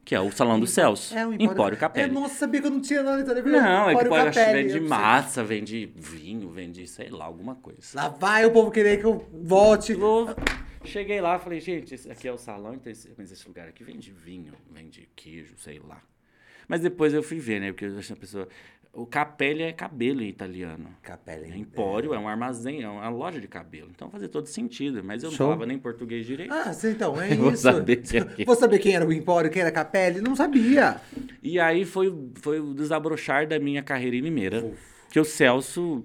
Que 0.05 0.15
é 0.15 0.21
o 0.21 0.33
salão 0.33 0.59
do 0.59 0.67
Celso. 0.67 1.15
É 1.17 1.25
o 1.25 1.33
Empório, 1.35 1.77
Capelli. 1.77 2.11
É, 2.11 2.13
nossa, 2.13 2.35
sabia 2.35 2.61
que 2.61 2.67
eu 2.67 2.71
não 2.71 2.81
tinha 2.81 3.03
nome. 3.03 3.23
Então 3.23 3.35
Não, 3.35 3.43
é 3.83 3.85
que 3.85 3.91
Empório 3.91 4.09
pode, 4.09 4.29
acho 4.29 4.39
que 4.39 4.45
Capelli, 4.45 4.69
vende 4.69 4.81
massa, 4.81 5.45
vende 5.45 5.93
vinho, 5.95 6.51
vende, 6.51 6.87
sei 6.87 7.11
lá, 7.11 7.27
alguma 7.27 7.55
coisa. 7.55 7.81
Lá 7.95 8.09
vai 8.09 8.45
o 8.45 8.51
povo 8.51 8.71
querer 8.71 8.99
que 8.99 9.05
eu 9.05 9.25
volte. 9.33 9.95
Vou- 9.95 10.35
Cheguei 10.83 11.21
lá, 11.21 11.39
falei, 11.39 11.61
gente, 11.61 11.95
esse 11.95 12.11
aqui 12.11 12.27
é 12.27 12.33
o 12.33 12.39
salão, 12.39 12.73
então 12.75 12.91
esse, 12.91 13.13
mas 13.17 13.31
esse 13.31 13.47
lugar 13.47 13.69
aqui 13.69 13.85
vende 13.85 14.11
vinho, 14.11 14.55
vende 14.73 15.07
queijo, 15.15 15.55
sei 15.59 15.79
lá. 15.79 16.03
Mas 16.67 16.81
depois 16.81 17.13
eu 17.13 17.23
fui 17.23 17.39
ver, 17.39 17.61
né? 17.61 17.73
Porque 17.73 17.85
eu 17.85 17.99
achei 17.99 18.15
a 18.15 18.19
pessoa. 18.19 18.49
O 18.93 19.07
Capelli 19.07 19.63
é 19.63 19.73
cabelo 19.73 20.21
em 20.21 20.29
italiano. 20.29 20.95
Capelli. 21.01 21.53
É 21.53 21.57
Empório 21.57 22.13
é 22.13 22.19
um 22.19 22.27
armazém, 22.27 22.83
é 22.83 22.89
uma 22.89 23.09
loja 23.09 23.41
de 23.41 23.47
cabelo. 23.47 23.89
Então 23.95 24.11
fazia 24.11 24.29
todo 24.29 24.47
sentido. 24.47 25.03
Mas 25.05 25.23
eu 25.23 25.31
não 25.31 25.37
Show. 25.37 25.47
falava 25.47 25.65
nem 25.65 25.79
português 25.79 26.27
direito. 26.27 26.53
Ah, 26.53 26.73
sim, 26.73 26.91
então, 26.91 27.21
é 27.21 27.35
Vou 27.37 27.53
isso. 27.53 27.63
saber 27.63 28.03
é. 28.39 28.45
Vou 28.45 28.57
saber 28.57 28.81
quem 28.81 28.95
era 28.97 29.07
o 29.07 29.13
Empório, 29.13 29.49
quem 29.49 29.63
era 29.63 29.71
Capelli? 29.71 30.21
Não 30.21 30.35
sabia. 30.35 31.01
E 31.41 31.61
aí 31.61 31.85
foi, 31.85 32.13
foi 32.35 32.59
o 32.59 32.75
desabrochar 32.75 33.47
da 33.47 33.61
minha 33.61 33.83
carreira 33.83 34.17
em 34.17 34.21
Limeira. 34.21 34.73
Que 35.09 35.21
o 35.21 35.25
Celso, 35.25 36.05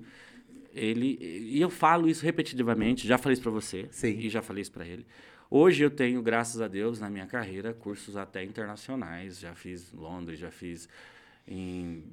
ele. 0.72 1.18
E 1.22 1.60
eu 1.60 1.72
falo 1.72 2.08
isso 2.08 2.24
repetitivamente, 2.24 3.08
já 3.08 3.18
falei 3.18 3.34
isso 3.34 3.42
pra 3.42 3.52
você. 3.52 3.88
Sim. 3.90 4.20
E 4.20 4.30
já 4.30 4.44
falei 4.44 4.62
isso 4.62 4.72
pra 4.72 4.86
ele. 4.86 5.08
Hoje 5.50 5.84
eu 5.84 5.90
tenho, 5.90 6.22
graças 6.22 6.62
a 6.62 6.68
Deus, 6.68 7.00
na 7.00 7.10
minha 7.10 7.26
carreira, 7.26 7.74
cursos 7.74 8.16
até 8.16 8.44
internacionais. 8.44 9.40
Já 9.40 9.56
fiz 9.56 9.92
Londres, 9.92 10.38
já 10.40 10.52
fiz 10.52 10.88
em 11.48 12.04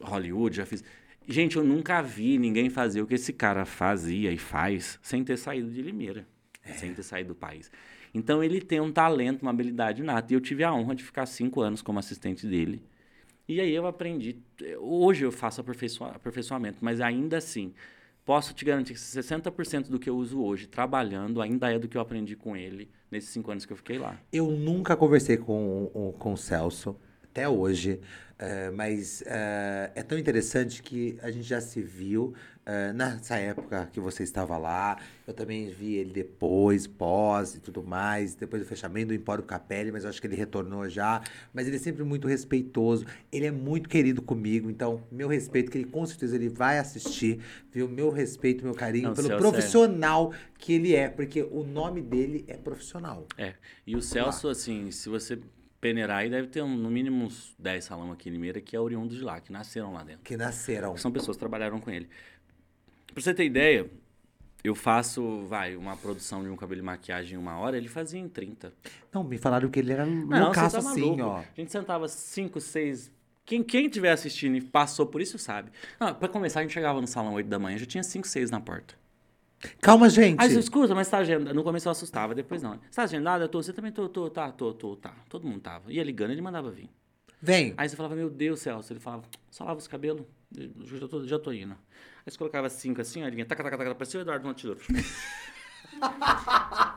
Hollywood, 0.00 0.56
já 0.56 0.66
fiz. 0.66 0.82
Gente, 1.26 1.56
eu 1.56 1.64
nunca 1.64 2.00
vi 2.00 2.38
ninguém 2.38 2.70
fazer 2.70 3.02
o 3.02 3.06
que 3.06 3.14
esse 3.14 3.32
cara 3.32 3.64
fazia 3.64 4.32
e 4.32 4.38
faz 4.38 4.98
sem 5.02 5.22
ter 5.22 5.36
saído 5.36 5.70
de 5.70 5.82
Limeira, 5.82 6.26
sem 6.76 6.94
ter 6.94 7.02
saído 7.02 7.28
do 7.28 7.34
país. 7.34 7.70
Então 8.14 8.42
ele 8.42 8.60
tem 8.60 8.80
um 8.80 8.90
talento, 8.90 9.42
uma 9.42 9.50
habilidade 9.50 10.02
nata. 10.02 10.32
E 10.32 10.36
eu 10.36 10.40
tive 10.40 10.64
a 10.64 10.72
honra 10.72 10.94
de 10.94 11.04
ficar 11.04 11.26
cinco 11.26 11.60
anos 11.60 11.82
como 11.82 11.98
assistente 11.98 12.46
dele. 12.46 12.82
E 13.46 13.60
aí 13.60 13.74
eu 13.74 13.86
aprendi. 13.86 14.38
Hoje 14.78 15.24
eu 15.24 15.32
faço 15.32 15.60
aperfeiçoa- 15.60 16.12
aperfeiçoamento, 16.16 16.78
mas 16.80 17.00
ainda 17.00 17.36
assim, 17.38 17.74
posso 18.24 18.54
te 18.54 18.64
garantir 18.64 18.94
que 18.94 19.00
60% 19.00 19.88
do 19.90 19.98
que 19.98 20.08
eu 20.08 20.16
uso 20.16 20.42
hoje 20.42 20.66
trabalhando 20.66 21.40
ainda 21.40 21.70
é 21.70 21.78
do 21.78 21.88
que 21.88 21.96
eu 21.96 22.00
aprendi 22.00 22.36
com 22.36 22.56
ele 22.56 22.90
nesses 23.10 23.30
cinco 23.30 23.50
anos 23.50 23.64
que 23.66 23.72
eu 23.72 23.76
fiquei 23.76 23.98
lá. 23.98 24.18
Eu 24.32 24.50
nunca 24.50 24.96
conversei 24.96 25.36
com, 25.36 26.14
com 26.18 26.32
o 26.32 26.36
Celso, 26.36 26.96
até 27.38 27.48
hoje, 27.48 28.00
eh, 28.36 28.70
mas 28.72 29.22
eh, 29.24 29.92
é 29.94 30.02
tão 30.02 30.18
interessante 30.18 30.82
que 30.82 31.16
a 31.22 31.30
gente 31.30 31.46
já 31.46 31.60
se 31.60 31.80
viu 31.80 32.34
eh, 32.66 32.92
nessa 32.92 33.36
época 33.36 33.88
que 33.92 34.00
você 34.00 34.24
estava 34.24 34.58
lá. 34.58 34.98
Eu 35.24 35.32
também 35.32 35.70
vi 35.70 35.94
ele 35.94 36.12
depois, 36.12 36.88
pós 36.88 37.54
e 37.54 37.60
tudo 37.60 37.80
mais, 37.80 38.34
depois 38.34 38.60
do 38.60 38.68
fechamento 38.68 39.08
do 39.08 39.14
Empório 39.14 39.44
Capelli, 39.44 39.92
mas 39.92 40.02
eu 40.02 40.10
acho 40.10 40.20
que 40.20 40.26
ele 40.26 40.34
retornou 40.34 40.88
já. 40.88 41.22
Mas 41.54 41.68
ele 41.68 41.76
é 41.76 41.78
sempre 41.78 42.02
muito 42.02 42.26
respeitoso, 42.26 43.06
ele 43.30 43.46
é 43.46 43.52
muito 43.52 43.88
querido 43.88 44.20
comigo, 44.20 44.68
então, 44.68 45.00
meu 45.12 45.28
respeito, 45.28 45.70
que 45.70 45.78
ele 45.78 45.88
com 45.88 46.04
certeza 46.04 46.34
ele 46.34 46.48
vai 46.48 46.80
assistir, 46.80 47.40
viu? 47.70 47.88
Meu 47.88 48.10
respeito, 48.10 48.64
meu 48.64 48.74
carinho 48.74 49.08
Não, 49.10 49.14
pelo 49.14 49.36
profissional 49.36 50.32
que 50.58 50.72
ele 50.72 50.92
é, 50.92 51.08
porque 51.08 51.40
o 51.42 51.62
nome 51.62 52.02
dele 52.02 52.44
é 52.48 52.56
profissional. 52.56 53.26
É. 53.38 53.54
E 53.86 53.94
o 53.94 54.02
Celso, 54.02 54.48
assim, 54.48 54.90
se 54.90 55.08
você 55.08 55.38
peneirar 55.80 56.18
aí, 56.18 56.30
deve 56.30 56.48
ter 56.48 56.62
um- 56.62 56.76
no 56.76 56.90
mínimo 56.90 57.24
uns 57.24 57.54
10 57.58 57.84
salão 57.84 58.10
aqui 58.12 58.28
em 58.28 58.32
Limeira 58.32 58.60
que 58.60 58.74
é 58.74 58.80
oriundo 58.80 59.14
de 59.14 59.22
lá, 59.22 59.40
que 59.40 59.52
nasceram 59.52 59.92
lá 59.92 60.02
dentro. 60.02 60.22
Que 60.22 60.36
nasceram. 60.36 60.96
São 60.96 61.10
pessoas 61.10 61.36
que 61.36 61.40
trabalharam 61.40 61.78
com 61.80 61.90
ele. 61.90 62.08
Pra 63.12 63.22
você 63.22 63.32
ter 63.34 63.44
ideia, 63.44 63.88
eu 64.62 64.74
faço, 64.74 65.44
vai, 65.46 65.76
uma 65.76 65.96
produção 65.96 66.42
de 66.42 66.48
um 66.48 66.56
cabelo 66.56 66.80
e 66.80 66.84
maquiagem 66.84 67.34
em 67.34 67.38
uma 67.40 67.58
hora, 67.58 67.76
ele 67.76 67.88
fazia 67.88 68.18
em 68.20 68.28
30. 68.28 68.72
Não, 69.12 69.22
me 69.24 69.38
falaram 69.38 69.68
que 69.70 69.78
ele 69.78 69.92
era 69.92 70.04
Não, 70.04 70.44
loucaço 70.46 70.80
tá 70.80 70.90
assim, 70.90 71.20
ó. 71.20 71.38
A 71.38 71.44
gente 71.56 71.70
sentava 71.72 72.08
5, 72.08 72.60
6... 72.60 73.10
Quem, 73.44 73.62
quem 73.62 73.88
tiver 73.88 74.10
assistindo 74.10 74.56
e 74.56 74.60
passou 74.60 75.06
por 75.06 75.22
isso 75.22 75.38
sabe. 75.38 75.70
Não, 75.98 76.14
pra 76.14 76.28
começar, 76.28 76.60
a 76.60 76.62
gente 76.64 76.72
chegava 76.74 77.00
no 77.00 77.06
salão 77.06 77.32
8 77.32 77.48
da 77.48 77.58
manhã, 77.58 77.78
já 77.78 77.86
tinha 77.86 78.02
5, 78.02 78.28
6 78.28 78.50
na 78.50 78.60
porta. 78.60 78.94
Calma, 79.80 80.08
gente. 80.08 80.40
Aí 80.40 80.50
você 80.50 80.58
escuta, 80.58 80.94
mas 80.94 81.08
tá 81.08 81.18
agendado. 81.18 81.54
No 81.54 81.64
começo 81.64 81.88
eu 81.88 81.92
assustava, 81.92 82.34
depois 82.34 82.62
não. 82.62 82.72
Você 82.72 82.96
tá 82.96 83.02
agendado? 83.02 83.44
Eu 83.44 83.48
tô. 83.48 83.62
Você 83.62 83.72
também 83.72 83.90
tô, 83.90 84.08
tô, 84.08 84.30
tá, 84.30 84.50
tô, 84.52 84.72
tô, 84.72 84.96
tá. 84.96 85.14
Todo 85.28 85.46
mundo 85.46 85.60
tava. 85.60 85.92
Ia 85.92 86.02
ligando, 86.04 86.30
ele 86.30 86.40
mandava 86.40 86.70
vir. 86.70 86.88
Vem. 87.40 87.74
Aí 87.76 87.88
você 87.88 87.96
falava, 87.96 88.14
meu 88.14 88.30
Deus, 88.30 88.60
Celso. 88.60 88.92
Ele 88.92 89.00
falava, 89.00 89.24
só 89.50 89.64
lava 89.64 89.78
os 89.78 89.88
cabelos. 89.88 90.22
Já 90.84 91.08
tô, 91.08 91.26
já 91.26 91.38
tô 91.38 91.52
indo. 91.52 91.72
Aí 91.72 92.32
você 92.32 92.38
colocava 92.38 92.68
cinco 92.68 93.00
assim, 93.00 93.22
a 93.22 93.30
linha, 93.30 93.44
taca, 93.44 93.62
taca, 93.62 93.78
taca, 93.78 93.94
parecia 93.94 94.20
o 94.20 94.22
Eduardo 94.22 94.46
Monteiro. 94.46 94.78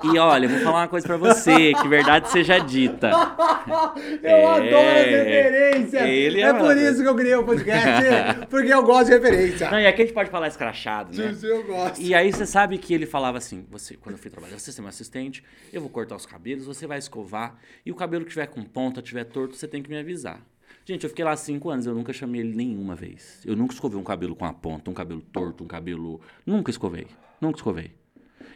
E 0.03 0.17
olha, 0.17 0.49
vou 0.49 0.59
falar 0.59 0.79
uma 0.81 0.87
coisa 0.87 1.05
pra 1.05 1.17
você, 1.17 1.73
que 1.73 1.87
verdade 1.87 2.29
seja 2.31 2.57
dita. 2.57 3.11
Eu 4.23 4.29
É, 4.29 4.45
adoro 4.45 4.87
as 4.99 5.05
referências. 5.05 6.01
ele 6.07 6.41
é 6.41 6.45
é 6.45 6.53
por 6.53 6.75
isso 6.75 7.01
que 7.03 7.07
eu 7.07 7.15
criei 7.15 7.35
o 7.35 7.43
podcast, 7.45 8.45
porque 8.49 8.73
eu 8.73 8.83
gosto 8.83 9.05
de 9.07 9.13
referência. 9.13 9.69
Não, 9.69 9.79
e 9.79 9.85
aqui 9.85 10.01
a 10.01 10.05
gente 10.05 10.13
pode 10.13 10.29
falar 10.29 10.47
escrachado, 10.47 11.15
né? 11.15 11.31
Isso 11.31 11.45
eu 11.45 11.63
gosto. 11.63 12.01
E 12.01 12.15
aí 12.15 12.31
você 12.31 12.45
sabe 12.45 12.77
que 12.79 12.93
ele 12.93 13.05
falava 13.05 13.37
assim, 13.37 13.65
você, 13.69 13.95
quando 13.95 14.13
eu 14.15 14.19
fui 14.19 14.31
trabalhar, 14.31 14.57
você 14.57 14.71
é 14.71 14.81
meu 14.81 14.89
assistente, 14.89 15.43
eu 15.71 15.81
vou 15.81 15.89
cortar 15.89 16.15
os 16.15 16.25
cabelos, 16.25 16.65
você 16.65 16.87
vai 16.87 16.97
escovar, 16.97 17.55
e 17.85 17.91
o 17.91 17.95
cabelo 17.95 18.23
que 18.25 18.31
tiver 18.31 18.47
com 18.47 18.63
ponta, 18.63 19.01
tiver 19.01 19.23
torto, 19.25 19.55
você 19.55 19.67
tem 19.67 19.83
que 19.83 19.89
me 19.89 19.99
avisar. 19.99 20.41
Gente, 20.83 21.03
eu 21.03 21.09
fiquei 21.09 21.23
lá 21.23 21.35
cinco 21.35 21.69
anos, 21.69 21.85
eu 21.85 21.93
nunca 21.93 22.11
chamei 22.11 22.41
ele 22.41 22.55
nenhuma 22.55 22.95
vez. 22.95 23.41
Eu 23.45 23.55
nunca 23.55 23.73
escovei 23.73 23.99
um 23.99 24.03
cabelo 24.03 24.35
com 24.35 24.45
a 24.45 24.51
ponta, 24.53 24.89
um 24.89 24.93
cabelo 24.95 25.21
torto, 25.21 25.63
um 25.63 25.67
cabelo... 25.67 26.19
Nunca 26.43 26.71
escovei, 26.71 27.05
nunca 27.39 27.57
escovei. 27.59 27.91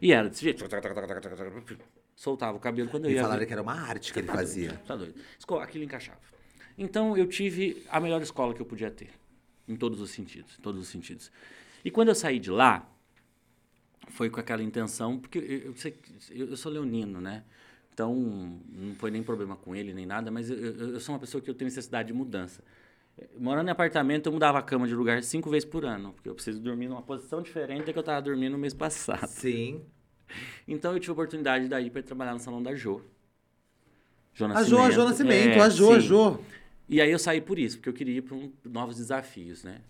E 0.01 0.11
era 0.11 0.29
desse 0.29 0.43
jeito. 0.43 0.59
Soltava 2.15 2.57
o 2.57 2.59
cabelo 2.59 2.89
quando 2.89 3.05
eu 3.05 3.11
ia 3.11 3.21
falaram 3.21 3.39
ver. 3.39 3.45
que 3.45 3.53
era 3.53 3.61
uma 3.61 3.73
arte 3.73 4.13
que 4.13 4.19
ele 4.19 4.27
fazia. 4.27 4.81
Tá 4.87 4.95
doido. 4.95 5.15
Aquilo 5.61 5.83
encaixava. 5.83 6.19
Então 6.77 7.17
eu 7.17 7.27
tive 7.27 7.83
a 7.89 7.99
melhor 7.99 8.21
escola 8.21 8.53
que 8.53 8.61
eu 8.61 8.65
podia 8.65 8.89
ter. 8.91 9.09
Em 9.67 9.75
todos 9.75 9.99
os 9.99 10.11
sentidos. 10.11 10.57
Em 10.57 10.61
todos 10.61 10.81
os 10.81 10.87
sentidos. 10.87 11.31
E 11.83 11.91
quando 11.91 12.09
eu 12.09 12.15
saí 12.15 12.39
de 12.39 12.49
lá, 12.51 12.89
foi 14.09 14.29
com 14.29 14.39
aquela 14.39 14.61
intenção, 14.63 15.17
porque 15.19 15.37
eu, 15.39 15.75
eu- 16.31 16.47
eu 16.49 16.57
sou 16.57 16.71
leonino, 16.71 17.19
né? 17.19 17.43
Então, 17.93 18.13
não 18.69 18.93
foi 18.95 19.09
nem 19.09 19.23
problema 19.23 19.55
com 19.55 19.75
ele, 19.75 19.93
nem 19.93 20.05
nada, 20.05 20.29
mas 20.29 20.49
eu, 20.49 20.57
eu- 20.57 20.89
eu 20.95 20.99
sou 20.99 21.13
uma 21.15 21.19
pessoa 21.19 21.41
que 21.41 21.49
eu 21.49 21.53
tenho 21.55 21.67
necessidade 21.67 22.07
de 22.07 22.13
mudança. 22.13 22.61
Morando 23.37 23.69
em 23.69 23.71
apartamento, 23.71 24.27
eu 24.27 24.33
mudava 24.33 24.59
a 24.59 24.61
cama 24.61 24.87
de 24.87 24.93
lugar 24.93 25.23
cinco 25.23 25.49
vezes 25.49 25.67
por 25.67 25.85
ano, 25.85 26.11
porque 26.13 26.27
eu 26.27 26.35
preciso 26.35 26.59
dormir 26.59 26.87
numa 26.89 27.01
posição 27.01 27.41
diferente 27.41 27.85
da 27.85 27.93
que 27.93 27.97
eu 27.97 28.01
estava 28.01 28.21
dormindo 28.21 28.53
no 28.53 28.57
mês 28.57 28.73
passado. 28.73 29.27
Sim. 29.27 29.81
Então, 30.67 30.91
eu 30.91 30.99
tive 30.99 31.11
a 31.11 31.13
oportunidade 31.13 31.67
daí 31.67 31.91
para 31.91 32.01
trabalhar 32.01 32.33
no 32.33 32.39
salão 32.39 32.61
da 32.61 32.73
Jô. 32.73 32.99
Jô 34.33 34.45
A 34.47 34.63
Jô, 34.63 34.79
a 34.79 34.89
Jô 34.89 35.05
Nascimento, 35.05 35.57
É, 35.57 35.59
a 35.59 35.65
a 35.65 35.69
sim. 35.69 35.99
Jô. 35.99 36.39
E 36.89 36.99
aí 36.99 37.11
eu 37.11 37.19
saí 37.19 37.39
por 37.39 37.59
isso, 37.59 37.77
porque 37.77 37.89
eu 37.89 37.93
queria 37.93 38.17
ir 38.17 38.21
para 38.23 38.35
um, 38.35 38.51
novos 38.63 38.97
desafios, 38.97 39.63
né? 39.63 39.81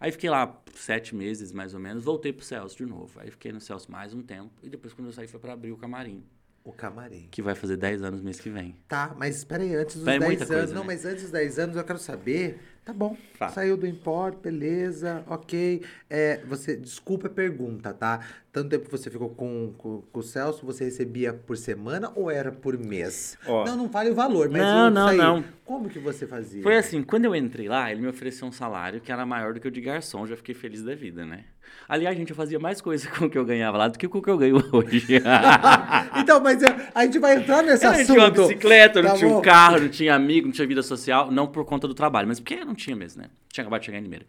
Aí 0.00 0.10
fiquei 0.10 0.30
lá 0.30 0.60
sete 0.74 1.14
meses, 1.14 1.52
mais 1.52 1.74
ou 1.74 1.80
menos, 1.80 2.02
voltei 2.04 2.32
pro 2.32 2.44
Celso 2.44 2.76
de 2.76 2.86
novo. 2.86 3.20
Aí 3.20 3.30
fiquei 3.30 3.52
no 3.52 3.60
Celso 3.60 3.90
mais 3.90 4.14
um 4.14 4.22
tempo, 4.22 4.52
e 4.62 4.68
depois 4.68 4.94
quando 4.94 5.08
eu 5.08 5.12
saí 5.12 5.26
foi 5.28 5.38
para 5.38 5.52
abrir 5.52 5.72
o 5.72 5.76
camarim, 5.76 6.24
O 6.64 6.72
camarim. 6.72 7.26
que 7.30 7.42
vai 7.42 7.54
fazer 7.56 7.76
10 7.76 8.02
anos 8.02 8.20
mês 8.20 8.38
que 8.40 8.48
vem. 8.48 8.76
Tá, 8.86 9.14
mas 9.18 9.36
espera 9.38 9.62
aí, 9.64 9.74
antes 9.74 9.96
dos 9.96 10.06
É 10.06 10.18
10 10.18 10.24
muita 10.24 10.44
anos. 10.44 10.56
coisa, 10.56 10.74
não, 10.74 10.80
né? 10.82 10.86
mas 10.86 11.04
antes 11.04 11.22
dos 11.24 11.32
10 11.32 11.58
anos 11.58 11.76
eu 11.76 11.84
quero 11.84 11.98
saber. 11.98 12.60
Tá 12.84 12.92
bom. 12.92 13.16
Fala. 13.34 13.52
Saiu 13.52 13.76
do 13.76 13.86
Import, 13.86 14.36
beleza, 14.38 15.24
ok. 15.28 15.82
É, 16.10 16.40
você, 16.46 16.76
desculpa 16.76 17.28
a 17.28 17.30
pergunta, 17.30 17.92
tá? 17.94 18.20
Tanto 18.52 18.68
tempo 18.68 18.84
que 18.84 18.90
você 18.90 19.08
ficou 19.08 19.30
com, 19.30 19.72
com, 19.78 20.02
com 20.02 20.20
o 20.20 20.22
Celso, 20.22 20.66
você 20.66 20.84
recebia 20.84 21.32
por 21.32 21.56
semana 21.56 22.12
ou 22.14 22.30
era 22.30 22.52
por 22.52 22.76
mês? 22.76 23.38
Ó. 23.46 23.64
não, 23.64 23.76
não 23.78 23.88
fale 23.88 24.10
o 24.10 24.14
valor, 24.14 24.50
mas 24.50 24.60
Não, 24.60 24.90
não, 24.90 25.06
aí, 25.08 25.16
não. 25.16 25.42
Como 25.64 25.88
que 25.88 25.98
você 25.98 26.26
fazia? 26.26 26.62
Foi 26.62 26.76
assim, 26.76 27.02
quando 27.02 27.24
eu 27.24 27.34
entrei 27.34 27.66
lá, 27.66 27.90
ele 27.90 28.02
me 28.02 28.08
ofereceu 28.08 28.46
um 28.46 28.52
salário 28.52 29.00
que 29.00 29.10
era 29.10 29.24
maior 29.24 29.54
do 29.54 29.60
que 29.60 29.66
o 29.66 29.70
de 29.70 29.80
garçom, 29.80 30.26
já 30.26 30.36
fiquei 30.36 30.54
feliz 30.54 30.82
da 30.82 30.94
vida, 30.94 31.24
né? 31.24 31.44
Aliás, 31.88 32.14
gente, 32.14 32.28
eu 32.28 32.36
fazia 32.36 32.58
mais 32.58 32.82
coisa 32.82 33.08
com 33.16 33.24
o 33.24 33.30
que 33.30 33.38
eu 33.38 33.44
ganhava 33.46 33.78
lá 33.78 33.88
do 33.88 33.98
que 33.98 34.06
com 34.06 34.18
o 34.18 34.22
que 34.22 34.28
eu 34.28 34.36
ganho 34.36 34.56
hoje. 34.70 35.06
então, 36.20 36.38
mas 36.38 36.58
a 36.94 37.06
gente 37.06 37.18
vai 37.18 37.36
entrar 37.36 37.62
nesse 37.62 37.86
Eu 37.86 37.90
não 37.90 38.00
assunto. 38.00 38.12
tinha 38.12 38.24
uma 38.26 38.30
bicicleta, 38.30 39.00
não 39.00 39.10
Tá 39.12 39.16
tinha 39.16 39.30
um 39.30 39.40
carro, 39.40 39.80
não 39.80 39.88
tinha 39.88 40.14
amigo, 40.14 40.48
não 40.48 40.52
tinha 40.52 40.66
vida 40.68 40.82
social, 40.82 41.30
não 41.30 41.46
por 41.46 41.64
conta 41.64 41.88
do 41.88 41.94
trabalho, 41.94 42.28
mas 42.28 42.38
porque 42.38 42.62
não 42.66 42.74
tinha 42.74 42.94
mesmo, 42.94 43.22
né? 43.22 43.30
Tinha 43.50 43.62
acabado 43.62 43.80
de 43.80 43.86
chegar 43.86 43.98
em 43.98 44.02
Limeira. 44.02 44.26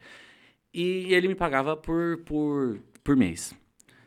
E 0.73 1.13
ele 1.13 1.27
me 1.27 1.35
pagava 1.35 1.75
por, 1.75 2.19
por, 2.19 2.79
por 3.03 3.17
mês. 3.17 3.53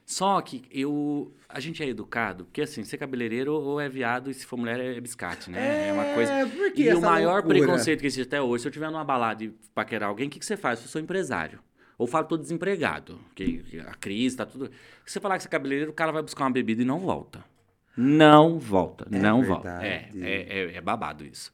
Só 0.06 0.40
que 0.40 0.62
eu. 0.70 1.34
A 1.48 1.58
gente 1.58 1.82
é 1.82 1.88
educado, 1.88 2.44
porque 2.44 2.62
assim, 2.62 2.84
ser 2.84 2.96
cabeleireiro 2.96 3.52
ou 3.52 3.80
é 3.80 3.88
viado 3.88 4.30
e 4.30 4.34
se 4.34 4.46
for 4.46 4.56
mulher 4.56 4.78
é 4.78 5.00
biscate, 5.00 5.50
né? 5.50 5.88
É, 5.88 5.92
uma 5.92 6.04
coisa. 6.14 6.32
É, 6.32 6.46
por 6.46 6.72
que 6.72 6.82
E 6.84 6.94
o 6.94 7.00
maior 7.00 7.42
loucura? 7.42 7.58
preconceito 7.58 8.00
que 8.00 8.06
existe 8.06 8.26
até 8.28 8.40
hoje, 8.40 8.62
se 8.62 8.68
eu 8.68 8.72
tiver 8.72 8.88
numa 8.88 9.02
balada 9.04 9.42
e 9.42 9.48
paquerar 9.74 10.08
alguém, 10.08 10.28
o 10.28 10.30
que, 10.30 10.38
que 10.38 10.46
você 10.46 10.56
faz? 10.56 10.80
Eu 10.80 10.86
sou 10.88 11.00
empresário. 11.00 11.58
Ou 11.98 12.06
fala, 12.06 12.24
tô 12.24 12.36
desempregado, 12.36 13.18
que 13.34 13.82
a 13.84 13.94
crise, 13.94 14.36
tá 14.36 14.46
tudo. 14.46 14.66
Se 15.04 15.12
você 15.14 15.18
falar 15.20 15.38
que 15.38 15.42
você 15.42 15.48
é 15.48 15.50
cabeleireiro, 15.50 15.90
o 15.90 15.94
cara 15.94 16.12
vai 16.12 16.22
buscar 16.22 16.44
uma 16.44 16.50
bebida 16.52 16.82
e 16.82 16.84
não 16.84 17.00
volta. 17.00 17.42
Não 17.96 18.58
volta, 18.58 19.06
É 19.10 19.18
não 19.18 19.42
volta. 19.42 19.70
É, 19.82 20.10
verdade. 20.12 20.22
é, 20.22 20.58
é, 20.74 20.76
é 20.76 20.80
babado 20.80 21.24
isso. 21.24 21.50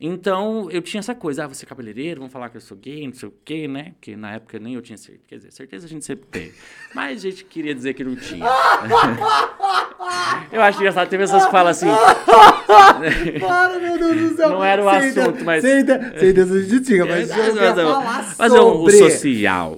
Então, 0.00 0.70
eu 0.70 0.80
tinha 0.80 1.00
essa 1.00 1.12
coisa, 1.12 1.44
ah, 1.44 1.48
você 1.48 1.64
é 1.64 1.68
cabeleireiro, 1.68 2.20
vão 2.20 2.30
falar 2.30 2.50
que 2.50 2.56
eu 2.56 2.60
sou 2.60 2.76
gay, 2.76 3.04
não 3.04 3.12
sei 3.14 3.28
o 3.28 3.34
quê, 3.44 3.66
né? 3.66 3.94
Porque 3.98 4.14
na 4.16 4.34
época 4.34 4.56
nem 4.60 4.74
eu 4.74 4.80
tinha 4.80 4.96
certeza. 4.96 5.24
Quer 5.26 5.36
dizer, 5.38 5.50
certeza 5.52 5.86
a 5.86 5.88
gente 5.88 6.04
sempre 6.04 6.24
tem. 6.30 6.52
Mas 6.94 7.18
a 7.18 7.30
gente 7.30 7.44
queria 7.44 7.74
dizer 7.74 7.94
que 7.94 8.04
não 8.04 8.14
tinha. 8.14 8.46
eu 10.52 10.62
acho 10.62 10.78
engraçado, 10.78 11.08
tem 11.08 11.18
pessoas 11.18 11.44
que 11.46 11.50
falam 11.50 11.70
assim, 11.70 11.88
Para, 13.40 13.78
meu 13.80 13.98
Deus 13.98 14.30
do 14.30 14.36
céu. 14.36 14.50
Não 14.50 14.64
era 14.64 14.84
o 14.84 14.88
Sem 14.88 14.98
assunto, 14.98 15.30
ideia- 15.30 15.44
mas- 15.44 15.62
Sem 15.62 15.80
ideia, 15.80 16.18
sem 16.18 16.28
ideia 16.28 16.46
a 16.46 16.62
gente 16.62 16.80
tinha, 16.84 17.04
mas 17.06 17.30
É, 17.30 17.48
eu 17.48 17.52
queria 17.54 17.74
falar 17.74 18.04
mas 18.04 18.36
Fazer 18.36 18.60
um, 18.60 18.82
o 18.82 18.90
sobre. 18.90 19.10
social. 19.10 19.76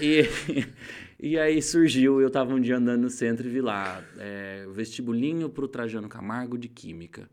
E, 0.00 0.28
e 1.20 1.38
aí 1.38 1.62
surgiu, 1.62 2.20
eu 2.20 2.28
tava 2.28 2.52
um 2.54 2.60
dia 2.60 2.76
andando 2.76 3.02
no 3.02 3.10
centro 3.10 3.46
e 3.46 3.50
vi 3.50 3.60
lá, 3.60 4.02
é, 4.18 4.66
vestibulinho 4.72 5.48
pro 5.48 5.68
Trajano 5.68 6.08
Camargo 6.08 6.58
de 6.58 6.66
Química. 6.68 7.28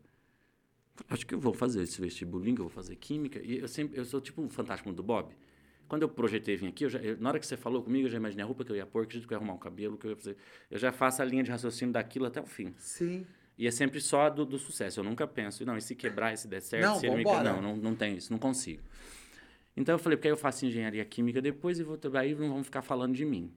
Acho 1.08 1.26
que 1.26 1.34
eu 1.34 1.40
vou 1.40 1.52
fazer 1.52 1.82
esse 1.82 2.00
vestibulinho, 2.00 2.54
eu 2.54 2.64
vou 2.64 2.68
fazer 2.70 2.96
Química. 2.96 3.40
E 3.42 3.58
eu 3.58 3.68
sempre, 3.68 3.98
eu 3.98 4.04
sou 4.04 4.20
tipo 4.20 4.40
um 4.42 4.48
fantástico 4.48 4.92
do 4.92 5.02
Bob. 5.02 5.34
Quando 5.88 6.02
eu 6.02 6.08
projetei 6.08 6.56
vir 6.56 6.68
aqui, 6.68 6.84
eu 6.84 6.88
já- 6.90 7.00
eu- 7.00 7.18
na 7.20 7.28
hora 7.28 7.38
que 7.38 7.46
você 7.46 7.56
falou 7.56 7.82
comigo, 7.82 8.06
eu 8.06 8.10
já 8.10 8.16
imaginei 8.16 8.42
a 8.42 8.46
roupa 8.46 8.64
que 8.64 8.72
eu 8.72 8.76
ia 8.76 8.86
pôr, 8.86 9.06
que 9.06 9.12
jeito 9.14 9.28
que 9.28 9.34
eu 9.34 9.36
ia 9.36 9.38
arrumar 9.40 9.54
o 9.54 9.58
cabelo, 9.58 9.98
que 9.98 10.06
eu 10.06 10.10
ia 10.12 10.16
fazer. 10.16 10.36
Eu 10.70 10.78
já 10.78 10.90
faço 10.90 11.20
a 11.20 11.24
linha 11.24 11.42
de 11.42 11.50
raciocínio 11.50 11.92
daquilo 11.92 12.24
até 12.24 12.40
o 12.40 12.46
fim. 12.46 12.72
Sim. 12.78 13.26
E 13.58 13.66
é 13.66 13.70
sempre 13.70 14.00
só 14.00 14.30
do, 14.30 14.46
do 14.46 14.58
sucesso. 14.58 15.00
Eu 15.00 15.04
nunca 15.04 15.26
penso, 15.26 15.64
não, 15.66 15.76
e 15.76 15.82
se 15.82 15.94
quebrar, 15.94 16.32
e 16.32 16.36
se 16.38 16.48
der 16.48 16.62
certo, 16.62 16.82
Não, 16.86 16.98
se 16.98 17.06
ele 17.06 17.16
me... 17.16 17.24
Não, 17.24 17.60
não, 17.60 17.76
não 17.76 17.94
tenho 17.94 18.16
isso, 18.16 18.32
não 18.32 18.38
consigo. 18.38 18.82
Então 19.76 19.94
eu 19.94 19.98
falei, 19.98 20.16
porque 20.16 20.28
aí 20.28 20.32
eu 20.32 20.36
faço 20.38 20.64
engenharia 20.64 21.04
química 21.04 21.42
depois 21.42 21.78
e 21.78 21.82
vou 21.82 21.98
aí 22.14 22.34
não 22.34 22.48
vão 22.48 22.64
ficar 22.64 22.80
falando 22.82 23.14
de 23.14 23.24
mim. 23.24 23.52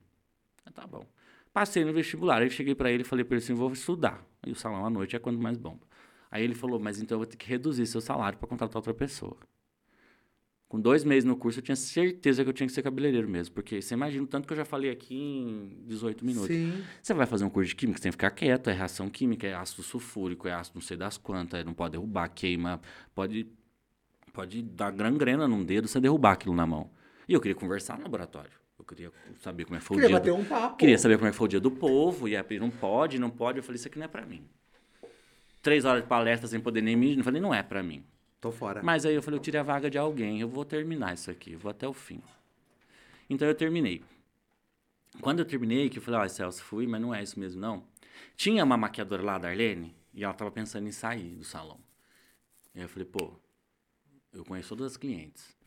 Tá 0.73 0.86
bom. 0.86 1.05
Passei 1.53 1.86
no 1.86 1.93
vestibular, 1.93 2.41
aí 2.41 2.49
cheguei 2.49 2.75
pra 2.75 2.91
ele 2.91 3.03
e 3.03 3.05
falei 3.05 3.23
pra 3.23 3.36
ele 3.38 3.43
assim, 3.43 3.53
vou 3.53 3.71
estudar. 3.71 4.25
E 4.45 4.51
o 4.51 4.55
salão 4.55 4.86
à 4.86 4.89
noite 4.89 5.15
é 5.15 5.19
quando 5.19 5.39
mais 5.39 5.58
bomba. 5.58 5.88
Aí 6.29 6.43
ele 6.43 6.55
falou, 6.55 6.79
mas 6.79 6.99
então 6.99 7.15
eu 7.15 7.19
vou 7.19 7.25
ter 7.25 7.38
que 7.38 7.47
reduzir 7.47 7.85
seu 7.85 8.01
salário 8.01 8.38
pra 8.38 8.47
contratar 8.47 8.77
outra 8.77 8.93
pessoa. 8.93 9.38
Com 10.67 10.81
dois 10.81 11.03
meses 11.03 11.23
no 11.23 11.38
curso, 11.38 11.59
eu 11.59 11.63
tinha 11.63 11.75
certeza 11.75 12.43
que 12.43 12.49
eu 12.49 12.53
tinha 12.53 12.65
que 12.65 12.73
ser 12.73 12.81
cabeleireiro 12.81 13.29
mesmo. 13.29 13.53
Porque 13.53 13.81
você 13.81 13.93
imagina 13.93 14.23
o 14.23 14.27
tanto 14.27 14.47
que 14.47 14.53
eu 14.53 14.57
já 14.57 14.65
falei 14.65 14.89
aqui 14.89 15.15
em 15.15 15.83
18 15.85 16.25
minutos. 16.25 16.47
Sim. 16.47 16.83
Você 17.01 17.13
vai 17.13 17.25
fazer 17.25 17.45
um 17.45 17.49
curso 17.49 17.69
de 17.69 17.75
química, 17.75 17.97
você 17.97 18.03
tem 18.03 18.11
que 18.11 18.15
ficar 18.17 18.31
quieto, 18.31 18.69
é 18.69 18.73
reação 18.73 19.09
química, 19.09 19.45
é 19.45 19.53
ácido 19.53 19.83
sulfúrico, 19.83 20.47
é 20.47 20.53
ácido 20.53 20.75
não 20.75 20.81
sei 20.81 20.97
das 20.97 21.17
quantas, 21.17 21.63
não 21.63 21.73
pode 21.73 21.91
derrubar, 21.91 22.27
queima, 22.29 22.81
pode, 23.13 23.47
pode 24.33 24.63
dar 24.63 24.91
gangrena 24.91 25.47
num 25.47 25.63
dedo, 25.63 25.88
você 25.88 26.01
derrubar 26.01 26.33
aquilo 26.33 26.55
na 26.55 26.65
mão. 26.65 26.89
E 27.29 27.33
eu 27.33 27.39
queria 27.39 27.55
conversar 27.55 27.97
no 27.97 28.03
laboratório. 28.03 28.51
Eu 28.77 28.83
queria 28.83 29.11
saber 29.39 29.65
como 29.65 29.77
é 29.77 29.79
que 29.79 29.85
foi 29.85 29.95
Queria 29.97 30.07
o 30.07 30.09
dia 30.09 30.19
bater 30.19 30.33
do... 30.33 30.38
um 30.38 30.45
papo. 30.45 30.77
Queria 30.77 30.97
saber 30.97 31.17
como 31.17 31.27
é 31.27 31.31
que 31.31 31.38
foi 31.38 31.45
o 31.45 31.49
dia 31.49 31.59
do 31.59 31.71
povo, 31.71 32.27
e 32.27 32.35
aí 32.35 32.59
não 32.59 32.69
pode, 32.69 33.17
não 33.19 33.29
pode. 33.29 33.59
Eu 33.59 33.63
falei, 33.63 33.77
isso 33.77 33.88
aqui 33.88 33.97
não 33.97 34.05
é 34.05 34.09
pra 34.09 34.25
mim. 34.25 34.43
Três 35.65 35.84
horas 35.84 36.04
de 36.04 36.08
palestra 36.08 36.47
sem 36.47 36.60
poder 36.60 36.80
nem 36.80 36.95
me... 36.95 37.17
Eu 37.17 37.23
falei, 37.23 37.41
não 37.41 37.51
é 37.51 37.63
pra 37.63 37.82
mim. 37.82 38.06
Tô 38.39 38.51
fora. 38.51 38.84
Mas 38.84 39.04
aí 39.04 39.15
eu 39.15 39.23
falei, 39.23 39.39
eu 39.39 39.41
tirei 39.41 39.60
a 39.60 39.63
vaga 39.63 39.89
de 39.89 39.97
alguém, 39.97 40.39
eu 40.39 40.47
vou 40.47 40.63
terminar 40.63 41.15
isso 41.15 41.32
aqui, 41.32 41.54
eu 41.54 41.58
vou 41.58 41.71
até 41.71 41.88
o 41.88 41.91
fim. 41.91 42.21
Então 43.28 43.47
eu 43.47 43.56
terminei. 43.56 44.04
Quando 45.21 45.39
eu 45.39 45.45
terminei, 45.45 45.89
que 45.89 45.97
eu 45.97 46.04
falei, 46.04 46.19
ó, 46.19 46.28
Celso, 46.28 46.63
fui, 46.63 46.86
mas 46.86 47.01
não 47.01 47.15
é 47.15 47.23
isso 47.23 47.39
mesmo, 47.39 47.60
não. 47.60 47.84
Tinha 48.38 48.63
uma 48.63 48.78
maquiadora 48.78 49.23
lá, 49.23 49.39
da 49.39 49.47
Arlene, 49.47 49.95
e 50.13 50.23
ela 50.23 50.36
tava 50.36 50.51
pensando 50.51 50.88
em 50.88 50.91
sair 50.91 51.32
do 51.32 51.43
salão. 51.43 51.80
E 52.75 52.82
eu 52.82 52.88
falei, 52.88 53.06
pô, 53.06 53.34
eu 54.32 54.45
conheço 54.45 54.69
todas 54.69 54.91
as 54.91 54.97
clientes. 54.97 55.58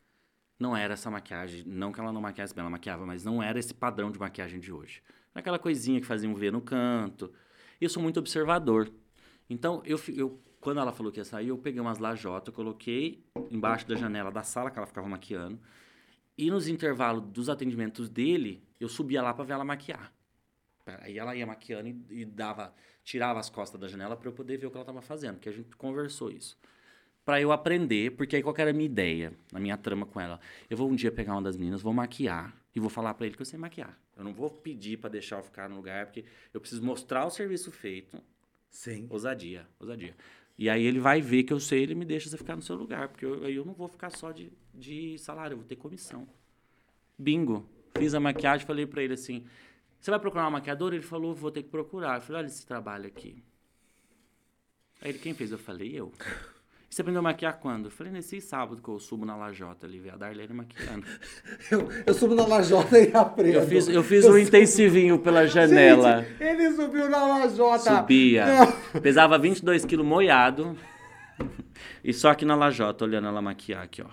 Não 0.61 0.77
era 0.77 0.95
essa 0.95 1.11
maquiagem, 1.11 1.65
não 1.67 1.91
que 1.91 1.99
ela 1.99 2.13
não 2.13 2.21
maquiasse 2.21 2.55
bem, 2.55 2.61
ela 2.61 2.71
maquiava, 2.71 3.05
mas 3.05 3.25
não 3.25 3.43
era 3.43 3.59
esse 3.59 3.75
padrão 3.75 4.13
de 4.13 4.19
maquiagem 4.21 4.61
de 4.61 4.73
hoje. 4.73 5.03
Aquela 5.35 5.59
coisinha 5.59 6.01
que 6.01 6.07
faziam 6.07 6.37
ver 6.37 6.53
no 6.53 6.61
canto. 6.61 7.33
E 7.81 7.85
eu 7.85 7.91
sou 7.91 8.01
muito 8.01 8.21
observador. 8.21 8.89
Então, 9.49 9.83
eu, 9.85 9.99
eu, 10.15 10.41
quando 10.61 10.81
ela 10.81 10.93
falou 10.93 11.11
que 11.11 11.19
ia 11.19 11.25
sair, 11.25 11.49
eu 11.49 11.59
peguei 11.59 11.81
umas 11.81 11.99
lajotas, 11.99 12.55
coloquei 12.55 13.25
embaixo 13.51 13.87
da 13.87 13.97
janela 13.97 14.31
da 14.31 14.43
sala 14.43 14.71
que 14.71 14.79
ela 14.79 14.87
ficava 14.87 15.09
maquiando. 15.09 15.59
E 16.37 16.51
nos 16.51 16.69
intervalos 16.69 17.25
dos 17.25 17.49
atendimentos 17.49 18.09
dele, 18.09 18.63
eu 18.79 18.89
subia 18.89 19.23
lá 19.23 19.35
para 19.35 19.45
ver 19.45 19.55
ela 19.55 19.65
maquiar. 19.65 20.13
Aí 21.01 21.19
ela 21.19 21.35
ia 21.35 21.47
maquiando 21.47 21.89
e, 21.89 22.21
e 22.21 22.25
dava, 22.25 22.73
tirava 23.05 23.39
as 23.39 23.51
costas 23.51 23.81
da 23.81 23.89
janela 23.89 24.17
para 24.17 24.29
eu 24.29 24.33
poder 24.33 24.57
ver 24.57 24.67
o 24.67 24.71
que 24.71 24.77
ela 24.77 24.85
estava 24.85 25.03
fazendo, 25.03 25.35
porque 25.35 25.49
a 25.49 25.53
gente 25.53 25.77
conversou 25.77 26.31
isso. 26.31 26.57
Para 27.25 27.41
eu 27.41 27.53
aprender, 27.53 28.13
porque 28.13 28.37
aí 28.37 28.43
qual 28.43 28.55
era 28.57 28.71
a 28.71 28.73
minha 28.73 28.87
ideia, 28.87 29.35
a 29.53 29.61
minha 29.61 29.77
trama 29.77 30.07
com 30.07 30.19
ela? 30.19 30.41
Eu 30.71 30.77
vou 30.77 30.89
um 30.89 30.95
dia 30.95 31.13
pegar 31.13 31.35
uma 31.35 31.43
das 31.43 31.59
meninas, 31.59 31.83
vou 31.83 31.93
maquiar 31.93 32.57
e 32.75 32.81
vou 32.81 32.89
falar 32.89 33.13
para 33.15 33.27
ele 33.27 33.37
que 33.37 33.43
eu 33.43 33.47
sei 33.47 33.59
maquiar. 33.59 33.99
Eu 34.17 34.25
não 34.25 34.33
vou 34.33 34.49
pedir 34.49 34.97
para 34.99 35.11
deixar 35.11 35.37
eu 35.37 35.43
ficar 35.43 35.69
no 35.69 35.77
lugar, 35.77 36.07
porque 36.07 36.25
eu 36.55 36.61
preciso 36.61 36.83
mostrar 36.83 37.27
o 37.27 37.31
serviço 37.31 37.71
feito, 37.71 38.19
Sim. 38.71 39.07
ousadia, 39.11 39.67
ousadia. 39.81 40.15
E 40.57 40.69
aí 40.69 40.85
ele 40.85 40.99
vai 40.99 41.21
ver 41.21 41.45
que 41.45 41.53
eu 41.53 41.61
sei, 41.61 41.83
ele 41.83 41.95
me 41.95 42.05
deixa 42.05 42.29
você 42.29 42.37
ficar 42.37 42.57
no 42.57 42.63
seu 42.63 42.77
lugar, 42.77 43.09
porque 43.09 43.25
eu- 43.25 43.45
aí 43.45 43.55
eu 43.55 43.65
não 43.65 43.73
vou 43.75 43.89
ficar 43.89 44.11
só 44.11 44.33
de, 44.33 44.53
de 44.75 45.17
salário, 45.19 45.55
eu 45.55 45.59
vou 45.59 45.67
ter 45.67 45.77
comissão. 45.77 46.29
Bingo. 47.19 47.67
Fiz 47.97 48.15
a 48.15 48.21
maquiagem, 48.21 48.67
falei 48.67 48.87
pra 48.87 49.03
ele 49.03 49.15
assim: 49.15 49.45
Você 50.01 50.11
vai 50.11 50.21
procurar 50.21 50.45
uma 50.45 50.53
maquiadora? 50.53 50.95
Ele 50.95 51.05
falou: 51.05 51.35
Vou 51.35 51.51
ter 51.51 51.63
que 51.63 51.69
procurar. 51.69 52.17
Eu 52.17 52.21
falei: 52.23 52.43
Olha 52.43 52.47
esse 52.47 52.65
trabalho 52.67 53.07
aqui. 53.07 53.43
Aí 55.01 55.11
ele: 55.11 55.19
Quem 55.19 55.35
fez? 55.35 55.51
Eu 55.53 55.59
falei: 55.59 55.93
Eu. 55.99 56.13
Você 56.91 57.03
aprendeu 57.03 57.21
a 57.21 57.23
maquiar 57.23 57.59
quando? 57.61 57.87
Eu 57.87 57.91
falei: 57.91 58.13
Nesse 58.13 58.41
sábado 58.41 58.81
que 58.83 58.89
eu 58.89 58.99
subo 58.99 59.27
na 59.27 59.37
Lajota 59.37 59.87
ali, 59.87 60.01
ver 60.01 60.11
a 60.15 60.17
Darlene 60.17 60.55
maquiando. 60.55 61.07
Eu, 61.71 61.87
eu 62.07 62.15
subo 62.15 62.35
na 62.35 62.47
lajota 62.47 62.99
e 62.99 63.15
aprendo. 63.15 63.57
Eu 63.57 63.67
fiz, 63.67 63.89
eu 63.89 64.03
fiz 64.03 64.25
um 64.25 64.39
intensivinho 64.39 65.19
pela 65.19 65.47
janela. 65.47 66.23
Gente, 66.23 66.43
ele 66.43 66.73
subiu 66.73 67.09
na 67.11 67.27
lajota. 67.27 67.97
Subia. 67.97 68.47
Não. 68.47 69.01
Pesava 69.03 69.39
22 69.39 69.85
quilos 69.85 70.07
moiado. 70.07 70.75
E 72.03 72.13
só 72.15 72.31
aqui 72.31 72.47
na 72.47 72.55
lajota, 72.55 73.05
olhando 73.05 73.29
ela 73.29 73.43
maquiar 73.43 73.83
aqui, 73.83 74.01
ó. 74.01 74.07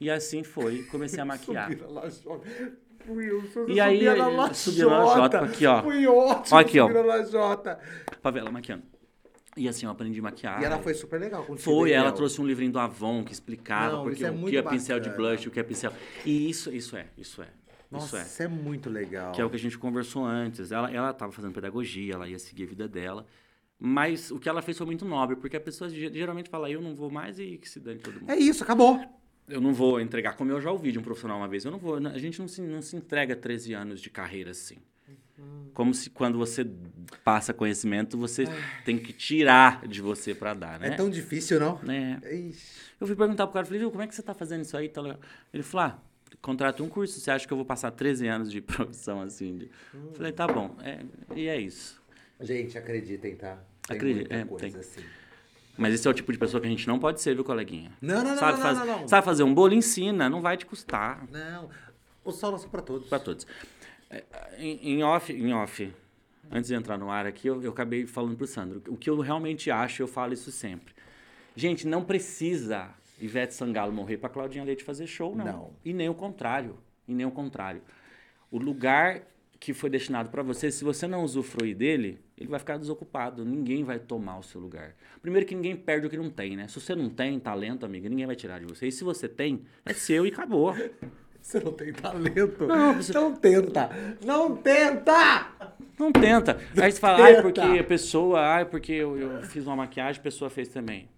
E 0.00 0.10
assim 0.10 0.42
foi, 0.42 0.82
comecei 0.90 1.20
a 1.20 1.24
maquiar. 1.24 1.70
Subi 1.70 1.82
na 1.82 1.88
lajota. 1.88 2.48
Fui 3.06 3.30
eu, 3.30 3.44
eu 3.54 3.68
E 3.68 3.80
aí, 3.80 3.96
subia 3.98 4.14
na 4.16 4.24
eu 4.24 4.36
lajota. 4.36 4.54
subi 4.54 4.80
na 4.80 5.04
lajota, 5.04 5.38
aqui, 5.40 5.66
ó. 5.66 5.82
Fui 5.82 6.06
ótimo, 6.06 6.56
Ó 6.56 6.60
aqui, 6.60 6.80
ó. 6.80 6.86
subi 6.88 6.98
na 6.98 7.04
lajota. 7.06 7.78
Pra 8.20 8.30
ver 8.32 8.40
ela 8.40 8.50
maquiando. 8.50 8.82
E 9.56 9.68
assim, 9.68 9.84
eu 9.84 9.92
aprendi 9.92 10.18
a 10.18 10.22
maquiar. 10.22 10.62
E 10.62 10.64
ela 10.64 10.78
foi 10.78 10.94
super 10.94 11.20
legal. 11.20 11.44
Foi, 11.58 11.92
ela 11.92 12.10
trouxe 12.10 12.40
um 12.40 12.46
livrinho 12.46 12.72
do 12.72 12.78
Avon 12.78 13.22
que 13.22 13.32
explicava 13.32 13.96
Não, 13.96 14.04
porque 14.04 14.24
é 14.24 14.30
o 14.30 14.44
que 14.46 14.56
é 14.56 14.62
pincel 14.62 14.98
de 14.98 15.10
bacana. 15.10 15.28
blush, 15.30 15.46
o 15.46 15.50
que 15.50 15.60
é 15.60 15.62
pincel. 15.62 15.92
E 16.24 16.48
isso, 16.48 16.72
isso 16.72 16.96
é, 16.96 17.06
isso 17.18 17.42
é. 17.42 17.48
Nossa, 17.90 18.06
isso 18.06 18.16
é. 18.16 18.22
isso 18.22 18.42
é 18.44 18.48
muito 18.48 18.88
legal. 18.88 19.32
Que 19.32 19.40
é 19.42 19.44
o 19.44 19.50
que 19.50 19.56
a 19.56 19.58
gente 19.58 19.76
conversou 19.78 20.24
antes. 20.24 20.72
Ela 20.72 20.90
ela 20.90 21.10
estava 21.10 21.30
fazendo 21.32 21.52
pedagogia, 21.52 22.14
ela 22.14 22.26
ia 22.26 22.38
seguir 22.38 22.62
a 22.62 22.66
vida 22.66 22.88
dela. 22.88 23.26
Mas 23.78 24.30
o 24.30 24.38
que 24.38 24.48
ela 24.48 24.62
fez 24.62 24.78
foi 24.78 24.86
muito 24.86 25.04
nobre, 25.04 25.36
porque 25.36 25.56
a 25.56 25.60
pessoa 25.60 25.90
ge- 25.90 26.10
geralmente 26.12 26.48
fala, 26.48 26.70
eu 26.70 26.80
não 26.80 26.94
vou 26.94 27.10
mais 27.10 27.38
e 27.38 27.58
que 27.58 27.68
se 27.68 27.80
dane 27.80 27.98
todo 27.98 28.20
mundo. 28.20 28.30
É 28.30 28.36
isso, 28.36 28.62
acabou. 28.62 29.00
Eu 29.48 29.60
não 29.60 29.74
vou 29.74 30.00
entregar, 30.00 30.36
como 30.36 30.52
eu 30.52 30.60
já 30.60 30.70
ouvi 30.70 30.92
de 30.92 30.98
um 30.98 31.02
profissional 31.02 31.36
uma 31.36 31.48
vez, 31.48 31.64
eu 31.64 31.70
não 31.72 31.78
vou. 31.78 31.96
A 31.96 32.16
gente 32.16 32.38
não 32.40 32.46
se, 32.48 32.62
não 32.62 32.80
se 32.80 32.94
entrega 32.96 33.34
13 33.36 33.74
anos 33.74 34.00
de 34.00 34.08
carreira 34.08 34.52
assim. 34.52 34.76
Como 35.74 35.94
se 35.94 36.10
quando 36.10 36.36
você 36.38 36.66
passa 37.24 37.52
conhecimento, 37.54 38.18
você 38.18 38.44
tem 38.84 38.98
que 38.98 39.12
tirar 39.12 39.86
de 39.86 40.00
você 40.02 40.34
para 40.34 40.52
dar, 40.54 40.78
né? 40.78 40.88
É 40.88 40.90
tão 40.90 41.08
difícil, 41.08 41.58
não? 41.58 41.80
É. 41.90 42.18
Eu 43.00 43.06
fui 43.06 43.16
perguntar 43.16 43.46
pro 43.46 43.54
cara, 43.54 43.64
falei, 43.64 43.80
viu, 43.80 43.90
como 43.90 44.02
é 44.02 44.06
que 44.06 44.14
você 44.14 44.22
tá 44.22 44.34
fazendo 44.34 44.62
isso 44.62 44.76
aí? 44.76 44.88
Tá 44.88 45.00
legal?" 45.00 45.18
Ele 45.52 45.62
falou, 45.62 45.86
ah, 45.86 45.98
contrata 46.42 46.82
um 46.82 46.88
curso, 46.88 47.18
você 47.18 47.30
acha 47.30 47.46
que 47.46 47.52
eu 47.52 47.56
vou 47.56 47.64
passar 47.66 47.90
13 47.90 48.26
anos 48.28 48.50
de 48.50 48.60
profissão 48.62 49.22
assim? 49.22 49.56
De... 49.58 49.70
Falei, 50.14 50.32
tá 50.32 50.46
bom, 50.46 50.76
é, 50.82 51.00
e 51.34 51.48
é 51.48 51.58
isso. 51.58 52.00
Gente, 52.40 52.76
acreditem, 52.76 53.36
tá? 53.36 53.58
Tem 53.86 53.96
Acredito, 53.96 54.32
é, 54.32 54.44
tem. 54.44 54.76
assim. 54.76 55.00
Mas 55.76 55.94
esse 55.94 56.06
é 56.06 56.10
o 56.10 56.14
tipo 56.14 56.30
de 56.32 56.38
pessoa 56.38 56.60
que 56.60 56.66
a 56.66 56.70
gente 56.70 56.86
não 56.86 56.98
pode 56.98 57.20
ser, 57.20 57.34
viu, 57.34 57.44
coleguinha? 57.44 57.92
Não, 58.00 58.22
não, 58.22 58.30
não, 58.32 58.36
sabe 58.36 58.52
não, 58.58 58.62
faz- 58.62 58.78
não, 58.78 58.86
não, 58.86 59.00
não. 59.00 59.08
Sabe 59.08 59.24
fazer 59.24 59.42
um 59.42 59.54
bolo? 59.54 59.72
Ensina, 59.72 60.28
não 60.28 60.40
vai 60.42 60.56
te 60.56 60.66
custar. 60.66 61.26
Não, 61.30 61.70
o 62.24 62.30
sol 62.30 62.52
nasceu 62.52 62.68
pra 62.68 62.82
todos. 62.82 63.08
Para 63.08 63.18
todos. 63.18 63.46
É, 64.12 64.22
Em, 64.58 64.92
em 64.92 65.02
off, 65.02 65.32
em 65.32 65.52
off, 65.52 65.92
antes 66.50 66.68
de 66.68 66.74
entrar 66.74 66.98
no 66.98 67.10
ar 67.10 67.26
aqui, 67.26 67.48
eu, 67.48 67.62
eu 67.62 67.70
acabei 67.70 68.06
falando 68.06 68.36
pro 68.36 68.46
Sandro. 68.46 68.82
O 68.88 68.96
que 68.96 69.08
eu 69.08 69.18
realmente 69.18 69.70
acho, 69.70 70.02
eu 70.02 70.06
falo 70.06 70.34
isso 70.34 70.52
sempre. 70.52 70.94
Gente, 71.56 71.86
não 71.86 72.04
precisa 72.04 72.94
Ivete 73.20 73.54
Sangalo 73.54 73.92
morrer 73.92 74.18
para 74.18 74.28
Claudinha 74.28 74.64
Leite 74.64 74.84
fazer 74.84 75.06
show, 75.06 75.34
não. 75.34 75.44
Não. 75.44 75.70
E 75.84 75.92
nem 75.92 76.08
o 76.08 76.14
contrário. 76.14 76.78
E 77.06 77.14
nem 77.14 77.26
o 77.26 77.30
contrário. 77.30 77.82
O 78.50 78.58
lugar 78.58 79.22
que 79.58 79.72
foi 79.72 79.88
destinado 79.88 80.28
para 80.28 80.42
você, 80.42 80.72
se 80.72 80.82
você 80.82 81.06
não 81.06 81.22
usufruir 81.22 81.76
dele, 81.76 82.18
ele 82.36 82.48
vai 82.48 82.58
ficar 82.58 82.76
desocupado. 82.78 83.44
Ninguém 83.44 83.84
vai 83.84 83.98
tomar 83.98 84.38
o 84.38 84.42
seu 84.42 84.60
lugar. 84.60 84.96
Primeiro 85.20 85.46
que 85.46 85.54
ninguém 85.54 85.76
perde 85.76 86.06
o 86.06 86.10
que 86.10 86.16
não 86.16 86.30
tem, 86.30 86.56
né? 86.56 86.66
Se 86.66 86.80
você 86.80 86.96
não 86.96 87.08
tem 87.08 87.38
talento, 87.38 87.86
amiga, 87.86 88.08
ninguém 88.08 88.26
vai 88.26 88.34
tirar 88.34 88.58
de 88.58 88.66
você. 88.66 88.88
E 88.88 88.92
se 88.92 89.04
você 89.04 89.28
tem, 89.28 89.62
é 89.84 89.92
seu 89.92 90.26
e 90.26 90.30
acabou. 90.30 90.74
Você 91.52 91.58
não 91.60 91.72
tem 91.72 91.92
talento. 91.92 92.66
Não, 92.66 92.94
você- 92.94 93.12
Não 93.12 93.34
tenta. 93.34 93.90
Não 94.24 94.56
tenta! 94.56 95.48
Não 95.98 96.12
tenta. 96.12 96.58
Aí 96.80 96.90
você 96.92 97.00
fala, 97.00 97.22
ai, 97.24 97.30
Tenta. 97.36 97.42
porque 97.42 97.60
a 97.78 97.84
pessoa, 97.84 98.40
ai, 98.40 98.64
porque 98.64 98.92
eu, 98.92 99.16
eu 99.18 99.42
fiz 99.42 99.66
uma 99.66 99.76
maquiagem, 99.76 100.20
a 100.20 100.22
pessoa 100.22 100.48
fez 100.48 100.68
também. 100.68 101.08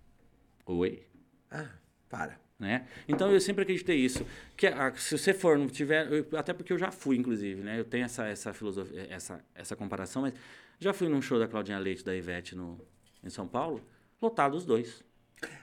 Oi? 0.67 1.03
Ah, 1.51 1.67
para. 2.09 2.39
Né? 2.59 2.87
Então 3.07 3.31
eu 3.31 3.41
sempre 3.41 3.63
acreditei 3.63 3.97
isso. 3.99 4.25
Que 4.57 4.67
a, 4.67 4.93
se 4.95 5.17
você 5.19 5.35
for, 5.35 5.59
não 5.59 5.67
tiver. 5.69 6.11
eu- 6.11 6.39
até 6.39 6.53
porque 6.53 6.73
eu 6.73 6.79
já 6.79 6.91
fui, 6.91 7.17
inclusive, 7.17 7.63
né? 7.63 7.79
Eu 7.79 7.85
tenho 7.85 8.05
essa, 8.05 8.27
essa 8.27 8.53
filosofia, 8.55 9.07
essa, 9.11 9.45
essa 9.55 9.77
comparação, 9.77 10.23
mas 10.23 10.33
já 10.79 10.93
fui 10.93 11.09
num 11.09 11.21
show 11.21 11.39
da 11.39 11.47
Claudinha 11.47 11.79
Leite 11.79 12.05
da 12.05 12.15
Ivete 12.15 12.55
no, 12.57 12.81
em 13.23 13.29
São 13.31 13.47
Paulo, 13.47 13.81
lotado 14.21 14.55
os 14.57 14.65
dois. 14.65 15.05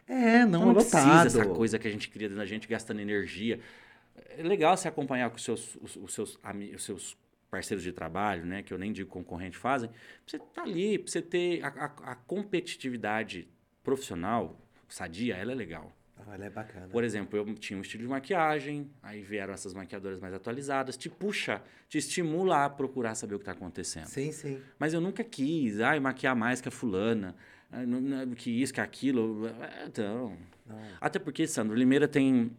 É, 0.08 0.39
não, 0.39 0.45
Então 0.45 0.60
não 0.62 0.67
lotado. 0.74 0.89
precisa 0.89 1.26
essa 1.41 1.45
coisa 1.45 1.80
que 1.80 1.88
a 1.88 1.91
gente 1.91 2.10
cria 2.10 2.28
dentro 2.28 2.39
da 2.41 2.45
gente, 2.45 2.67
gastando 2.67 3.00
energia. 3.00 3.60
É 4.30 4.44
legal 4.44 4.76
você 4.78 4.88
acompanhar 4.88 5.30
com 5.30 5.36
os 5.38 5.44
seus, 5.44 5.76
os, 5.82 5.96
os 5.96 6.14
seus, 6.14 6.40
os 6.76 6.84
seus 6.84 7.18
parceiros 7.50 7.84
de 7.84 7.92
trabalho, 7.92 8.46
né? 8.46 8.64
Que 8.64 8.74
eu 8.74 8.78
nem 8.78 8.92
digo 8.94 9.10
concorrente 9.10 9.58
fazem. 9.58 9.90
Você 10.26 10.38
estar 10.38 10.64
ali, 10.64 10.98
pra 11.00 11.12
você 11.12 11.22
ter 11.22 11.64
a, 11.64 11.68
a- 11.68 12.12
a 12.12 12.16
competitividade 12.16 13.48
profissional, 13.84 14.60
sadia, 14.88 15.36
ela 15.36 15.52
é 15.52 15.56
legal. 15.56 15.96
Olha, 16.28 16.46
é 16.46 16.50
bacana. 16.50 16.88
Por 16.88 17.04
exemplo, 17.04 17.38
eu 17.38 17.56
tinha 17.56 17.78
um 17.78 17.82
estilo 17.82 18.04
de 18.04 18.10
maquiagem, 18.10 18.90
aí 19.02 19.22
vieram 19.24 19.54
essas 19.54 19.74
maquiadoras 19.74 20.20
mais 20.20 20.34
atualizadas, 20.34 20.96
te 20.96 21.10
puxa, 21.10 21.62
te 21.90 21.98
estimula 21.98 22.64
a 22.66 22.70
procurar 22.70 23.16
saber 23.16 23.36
o 23.36 23.40
que 23.40 23.42
está 23.42 23.54
acontecendo. 23.54 24.06
Sim, 24.06 24.32
sim. 24.32 24.62
Mas 24.78 24.94
eu 24.94 25.02
nunca 25.02 25.24
quis, 25.24 25.82
ai, 25.82 26.00
maquiar 26.00 26.36
mais 26.36 26.62
que 26.62 26.68
a 26.68 26.72
fulana, 26.72 27.36
ah, 27.72 27.84
não- 27.86 28.00
não- 28.00 28.36
que 28.36 28.52
isso, 28.62 28.72
que 28.74 28.80
aquilo. 28.80 29.48
Ah, 29.60 29.86
Então. 29.88 30.38
Até 31.02 31.18
porque, 31.20 31.46
Sandro, 31.48 31.76
Limeira 31.76 32.08
tem, 32.08 32.52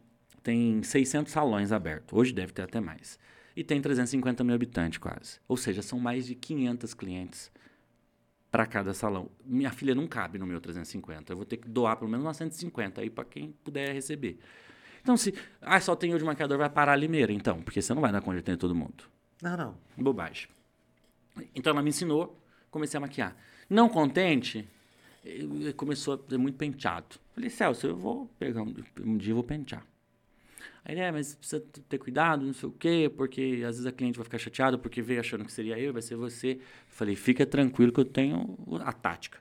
tem 0.43 0.83
600 0.83 1.33
salões 1.33 1.73
abertos. 1.73 2.17
Hoje 2.17 2.33
deve 2.33 2.53
ter 2.53 2.63
até 2.63 2.81
mais. 2.81 3.19
E 3.57 3.63
tem 3.63 3.81
350 3.81 4.43
mil 4.43 4.55
habitantes 4.55 4.99
quase. 4.99 5.39
Ou 5.47 5.57
seja, 5.57 5.83
são 5.83 5.99
mais 5.99 6.27
de 6.27 6.35
500 6.35 6.95
clientes 6.95 7.51
para 8.51 8.67
cada 8.67 8.93
salão. 8.93 9.31
Minha 9.45 9.71
filha 9.71 9.95
não 9.95 10.07
cabe 10.07 10.39
no 10.39 10.47
meu 10.47 10.61
350. 10.61 11.33
Eu 11.33 11.37
vou 11.37 11.47
ter 11.47 11.59
que 11.59 11.69
doar 11.69 11.97
pelo 11.97 12.11
menos 12.11 12.25
umas 12.25 12.37
150 12.37 13.01
aí 13.01 13.11
para 13.11 13.25
quem 13.25 13.53
puder 13.65 13.93
receber. 13.93 14.39
Então, 15.03 15.17
se. 15.17 15.35
Ah, 15.61 15.81
só 15.81 15.97
tem 15.97 16.13
eu 16.13 16.19
de 16.19 16.25
maquiador, 16.25 16.59
vai 16.59 16.71
parar 16.71 16.93
a 16.93 16.97
Limeira, 16.97 17.33
então. 17.33 17.63
Porque 17.63 17.83
você 17.83 17.93
não 17.93 18.01
vai 18.01 18.13
dar 18.13 18.21
conta 18.21 18.35
de 18.35 18.41
atender 18.41 18.59
todo 18.59 18.75
mundo. 18.75 19.05
Não, 19.43 19.57
não. 19.57 19.77
Bobagem. 19.97 20.49
Então 21.55 21.73
ela 21.73 21.83
me 21.83 21.91
ensinou, 21.91 22.39
comecei 22.71 22.99
a 22.99 23.01
maquiar. 23.01 23.37
Não 23.69 23.89
contente, 23.89 24.69
eh, 25.25 25.73
começou 25.77 26.15
a 26.15 26.19
ter 26.19 26.37
muito 26.37 26.57
penteado. 26.57 27.17
Falei, 27.35 27.51
Celso, 27.51 27.87
eu 27.87 27.97
vou 27.97 28.27
pegar 28.39 28.63
um, 28.63 28.75
um 29.01 29.17
dia 29.17 29.33
eu 29.33 29.37
vou 29.37 29.45
pentear. 29.45 29.85
Aí, 30.85 30.99
é, 30.99 31.13
mas 31.13 31.35
precisa 31.35 31.63
ter 31.89 31.99
cuidado, 31.99 32.45
não 32.45 32.53
sei 32.53 32.69
o 32.69 32.73
quê, 32.73 33.11
porque 33.17 33.63
às 33.67 33.77
vezes 33.77 33.87
a 33.87 33.93
cliente 33.93 34.17
vai 34.17 34.25
ficar 34.25 34.39
chateada 34.39 34.77
porque 34.77 35.01
veio 35.01 35.21
achando 35.21 35.45
que 35.45 35.53
seria 35.53 35.79
eu, 35.79 35.93
vai 35.93 36.03
ser 36.03 36.17
você. 36.17 36.59
Falei, 36.89 37.15
fica 37.15 37.47
tranquilo 37.47 37.93
que 37.93 38.01
eu 38.01 38.05
tenho 38.05 38.59
a 38.85 38.93
tática. 38.93 39.39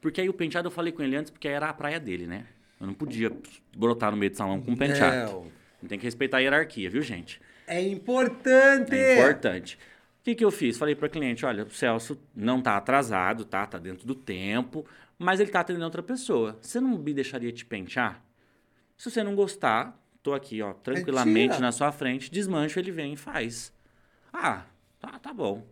Porque 0.00 0.20
aí 0.20 0.28
o 0.28 0.34
penteado 0.34 0.68
eu 0.68 0.72
falei 0.72 0.92
com 0.92 1.02
ele 1.02 1.16
antes, 1.16 1.30
porque 1.30 1.48
era 1.48 1.68
a 1.68 1.72
praia 1.72 2.00
dele, 2.00 2.26
né? 2.26 2.46
Eu 2.80 2.86
não 2.86 2.94
podia 2.94 3.30
brotar 3.76 4.10
no 4.10 4.16
meio 4.16 4.30
do 4.30 4.36
salão 4.36 4.60
com 4.60 4.72
um 4.72 4.76
penteado. 4.76 5.32
Não. 5.32 5.88
Tem 5.88 5.98
que 5.98 6.04
respeitar 6.04 6.38
a 6.38 6.40
hierarquia, 6.40 6.88
viu, 6.88 7.02
gente? 7.02 7.40
É 7.66 7.80
importante! 7.80 8.94
É 8.94 9.18
importante. 9.18 9.78
O 10.20 10.24
que, 10.24 10.34
que 10.34 10.44
eu 10.44 10.50
fiz? 10.50 10.76
Falei 10.76 10.94
para 10.94 11.06
o 11.06 11.10
cliente, 11.10 11.46
olha, 11.46 11.64
o 11.64 11.70
Celso 11.70 12.18
não 12.34 12.58
está 12.58 12.76
atrasado, 12.76 13.44
tá? 13.44 13.66
Tá 13.66 13.78
dentro 13.78 14.06
do 14.06 14.14
tempo, 14.14 14.84
mas 15.18 15.40
ele 15.40 15.48
está 15.48 15.60
atendendo 15.60 15.84
outra 15.84 16.02
pessoa. 16.02 16.58
Você 16.60 16.80
não 16.80 16.98
me 16.98 17.14
deixaria 17.14 17.52
te 17.52 17.64
pentear? 17.64 18.22
Se 18.96 19.10
você 19.10 19.22
não 19.22 19.34
gostar, 19.34 19.98
tô 20.22 20.32
aqui, 20.34 20.60
ó, 20.62 20.72
tranquilamente 20.74 21.54
tira. 21.54 21.60
na 21.60 21.72
sua 21.72 21.90
frente, 21.92 22.30
desmancho, 22.30 22.78
ele 22.78 22.90
vem 22.90 23.14
e 23.14 23.16
faz. 23.16 23.72
Ah, 24.32 24.64
tá, 25.00 25.18
tá 25.18 25.32
bom. 25.32 25.66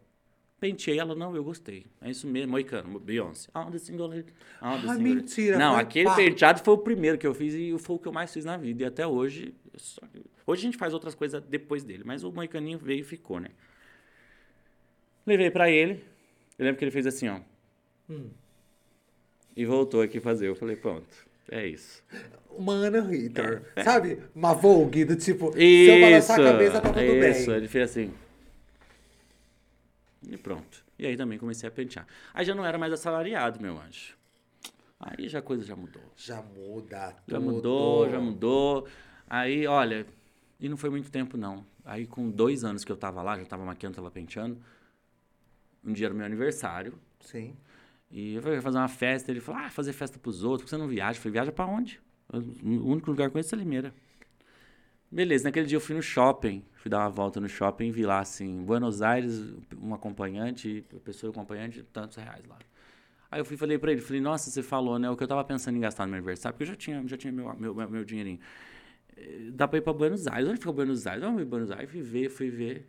Penteei 0.60 0.98
ela, 0.98 1.14
não, 1.14 1.36
eu 1.36 1.44
gostei. 1.44 1.86
É 2.00 2.10
isso 2.10 2.26
mesmo, 2.26 2.50
Moicano, 2.50 2.98
Beyoncé. 2.98 3.48
On 3.54 3.70
the 3.70 3.78
single 3.78 4.08
lady, 4.08 4.32
on 4.60 4.70
the 4.70 4.76
Ah, 4.76 4.78
single 4.80 4.88
lady. 4.96 5.04
mentira, 5.04 5.56
Não, 5.58 5.76
aquele 5.76 6.06
pá. 6.06 6.16
penteado 6.16 6.60
foi 6.64 6.74
o 6.74 6.78
primeiro 6.78 7.16
que 7.16 7.26
eu 7.26 7.32
fiz 7.32 7.54
e 7.54 7.78
foi 7.78 7.94
o 7.96 7.98
que 7.98 8.08
eu 8.08 8.12
mais 8.12 8.32
fiz 8.32 8.44
na 8.44 8.56
vida. 8.56 8.82
E 8.82 8.86
até 8.86 9.06
hoje, 9.06 9.54
só 9.76 10.00
hoje 10.44 10.62
a 10.62 10.64
gente 10.64 10.76
faz 10.76 10.92
outras 10.92 11.14
coisas 11.14 11.40
depois 11.44 11.84
dele, 11.84 12.02
mas 12.04 12.24
o 12.24 12.32
Moicaninho 12.32 12.78
veio 12.78 13.00
e 13.00 13.04
ficou, 13.04 13.38
né? 13.38 13.50
Levei 15.24 15.50
pra 15.50 15.70
ele. 15.70 16.02
Eu 16.58 16.64
lembro 16.64 16.78
que 16.78 16.84
ele 16.84 16.90
fez 16.90 17.06
assim, 17.06 17.28
ó. 17.28 17.38
Hum. 18.10 18.30
E 19.56 19.64
voltou 19.64 20.00
aqui 20.00 20.18
fazer. 20.20 20.48
Eu 20.48 20.56
falei, 20.56 20.74
pronto, 20.74 21.06
é 21.50 21.66
isso. 21.66 22.02
Uma 22.50 22.72
Ana 22.74 23.00
Ritter. 23.00 23.62
É, 23.76 23.80
é. 23.80 23.84
Sabe? 23.84 24.22
Uma 24.34 24.52
Vogue 24.54 25.04
do 25.04 25.16
tipo, 25.16 25.52
se 25.52 25.58
eu 25.62 25.96
Isso! 25.96 26.00
balançar 26.00 26.40
a 26.40 26.44
cabeça, 26.52 26.80
tá 26.80 26.88
tudo 26.92 27.00
isso, 27.00 27.46
bem. 27.46 27.56
ele 27.56 27.68
fez 27.68 27.90
assim. 27.90 28.12
E 30.28 30.36
pronto. 30.36 30.84
E 30.98 31.06
aí 31.06 31.16
também 31.16 31.38
comecei 31.38 31.68
a 31.68 31.72
pentear. 31.72 32.06
Aí 32.34 32.44
já 32.44 32.54
não 32.54 32.66
era 32.66 32.76
mais 32.76 32.92
assalariado, 32.92 33.60
meu 33.60 33.78
anjo. 33.78 34.16
Aí 34.98 35.28
já 35.28 35.38
a 35.38 35.42
coisa 35.42 35.64
já 35.64 35.76
mudou. 35.76 36.02
Já 36.16 36.42
muda 36.42 37.14
Já 37.26 37.38
tudo. 37.38 37.40
mudou, 37.40 38.10
já 38.10 38.18
mudou. 38.20 38.88
Aí, 39.30 39.66
olha, 39.66 40.04
e 40.58 40.68
não 40.68 40.76
foi 40.76 40.90
muito 40.90 41.10
tempo, 41.10 41.36
não. 41.36 41.64
Aí, 41.84 42.06
com 42.06 42.28
dois 42.28 42.64
anos 42.64 42.84
que 42.84 42.90
eu 42.90 42.96
tava 42.96 43.22
lá, 43.22 43.38
já 43.38 43.44
tava 43.44 43.64
maquiando, 43.64 43.94
tava 43.96 44.10
penteando. 44.10 44.58
Um 45.84 45.92
dia 45.92 46.06
era 46.08 46.14
meu 46.14 46.26
aniversário. 46.26 46.94
Sim. 47.20 47.56
E 48.10 48.34
eu 48.34 48.42
falei, 48.42 48.60
fazer 48.60 48.78
uma 48.78 48.88
festa. 48.88 49.30
Ele 49.30 49.40
falou, 49.40 49.62
ah, 49.62 49.70
fazer 49.70 49.92
festa 49.92 50.18
pros 50.18 50.42
outros, 50.42 50.62
por 50.62 50.64
que 50.66 50.70
você 50.70 50.76
não 50.76 50.88
viaja? 50.88 51.18
Eu 51.18 51.22
falei, 51.22 51.32
viaja 51.34 51.52
pra 51.52 51.66
onde? 51.66 52.00
O 52.32 52.90
único 52.90 53.10
lugar 53.10 53.24
que 53.24 53.28
eu 53.28 53.32
conheço 53.32 53.54
é 53.54 53.58
Limeira. 53.58 53.92
Beleza, 55.10 55.44
naquele 55.44 55.66
dia 55.66 55.76
eu 55.76 55.80
fui 55.80 55.94
no 55.94 56.02
shopping, 56.02 56.62
fui 56.74 56.90
dar 56.90 56.98
uma 56.98 57.08
volta 57.08 57.40
no 57.40 57.48
shopping 57.48 57.90
vi 57.90 58.04
lá, 58.04 58.20
assim, 58.20 58.62
Buenos 58.62 59.00
Aires, 59.00 59.42
um 59.80 59.94
acompanhante, 59.94 60.84
pessoa 61.02 61.30
acompanhante, 61.30 61.82
tantos 61.82 62.18
reais 62.18 62.44
lá. 62.46 62.58
Aí 63.30 63.40
eu 63.40 63.44
fui 63.44 63.56
falei 63.56 63.78
pra 63.78 63.92
ele, 63.92 64.00
falei, 64.02 64.20
nossa, 64.20 64.50
você 64.50 64.62
falou, 64.62 64.98
né, 64.98 65.08
o 65.10 65.16
que 65.16 65.22
eu 65.24 65.28
tava 65.28 65.44
pensando 65.44 65.76
em 65.76 65.80
gastar 65.80 66.04
no 66.04 66.10
meu 66.10 66.18
aniversário, 66.18 66.54
porque 66.54 66.64
eu 66.64 66.68
já 66.74 66.76
tinha, 66.76 67.02
já 67.06 67.16
tinha 67.16 67.32
meu, 67.32 67.54
meu, 67.54 67.74
meu, 67.74 67.90
meu 67.90 68.04
dinheirinho. 68.04 68.38
Eh, 69.16 69.50
Dá 69.52 69.68
pra 69.68 69.78
ir 69.78 69.82
pra 69.82 69.92
Buenos 69.92 70.26
Aires, 70.26 70.48
onde 70.48 70.58
fica 70.60 70.72
Buenos 70.72 71.06
Aires? 71.06 71.22
Vamos 71.24 71.38
pra 71.42 71.46
Buenos 71.50 71.70
Aires, 71.70 71.90
fui 71.90 72.02
ver, 72.02 72.30
fui 72.30 72.50
ver. 72.50 72.86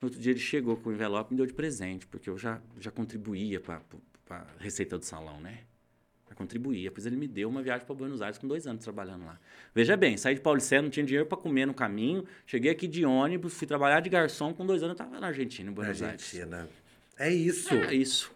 No 0.00 0.06
outro 0.06 0.20
dia 0.20 0.32
ele 0.32 0.40
chegou 0.40 0.76
com 0.76 0.90
o 0.90 0.92
envelope 0.92 1.30
e 1.30 1.34
me 1.34 1.36
deu 1.38 1.46
de 1.46 1.52
presente, 1.52 2.06
porque 2.06 2.30
eu 2.30 2.38
já, 2.38 2.60
já 2.78 2.90
contribuía 2.90 3.58
pra, 3.58 3.80
pra 4.24 4.46
receita 4.58 4.96
do 4.98 5.04
salão, 5.04 5.40
né? 5.40 5.60
Já 6.28 6.34
contribuía. 6.34 6.90
Pois 6.92 7.04
ele 7.06 7.16
me 7.16 7.26
deu 7.26 7.48
uma 7.48 7.62
viagem 7.62 7.84
para 7.84 7.94
Buenos 7.94 8.20
Aires 8.22 8.38
com 8.38 8.46
dois 8.46 8.66
anos 8.66 8.84
trabalhando 8.84 9.24
lá. 9.24 9.40
Veja 9.74 9.96
bem, 9.96 10.16
saí 10.16 10.34
de 10.34 10.40
Paulicéia, 10.40 10.82
não 10.82 10.90
tinha 10.90 11.04
dinheiro 11.04 11.26
para 11.26 11.38
comer 11.38 11.66
no 11.66 11.74
caminho. 11.74 12.24
Cheguei 12.46 12.70
aqui 12.70 12.86
de 12.86 13.04
ônibus, 13.04 13.54
fui 13.54 13.66
trabalhar 13.66 14.00
de 14.00 14.08
garçom. 14.10 14.52
Com 14.54 14.64
dois 14.66 14.82
anos 14.82 14.96
eu 14.98 15.04
estava 15.04 15.18
na 15.20 15.28
Argentina, 15.28 15.70
em 15.70 15.72
Buenos 15.72 16.00
Aires. 16.02 16.34
Argentina. 16.34 16.68
É 17.18 17.32
isso. 17.32 17.74
É 17.74 17.94
isso. 17.94 18.32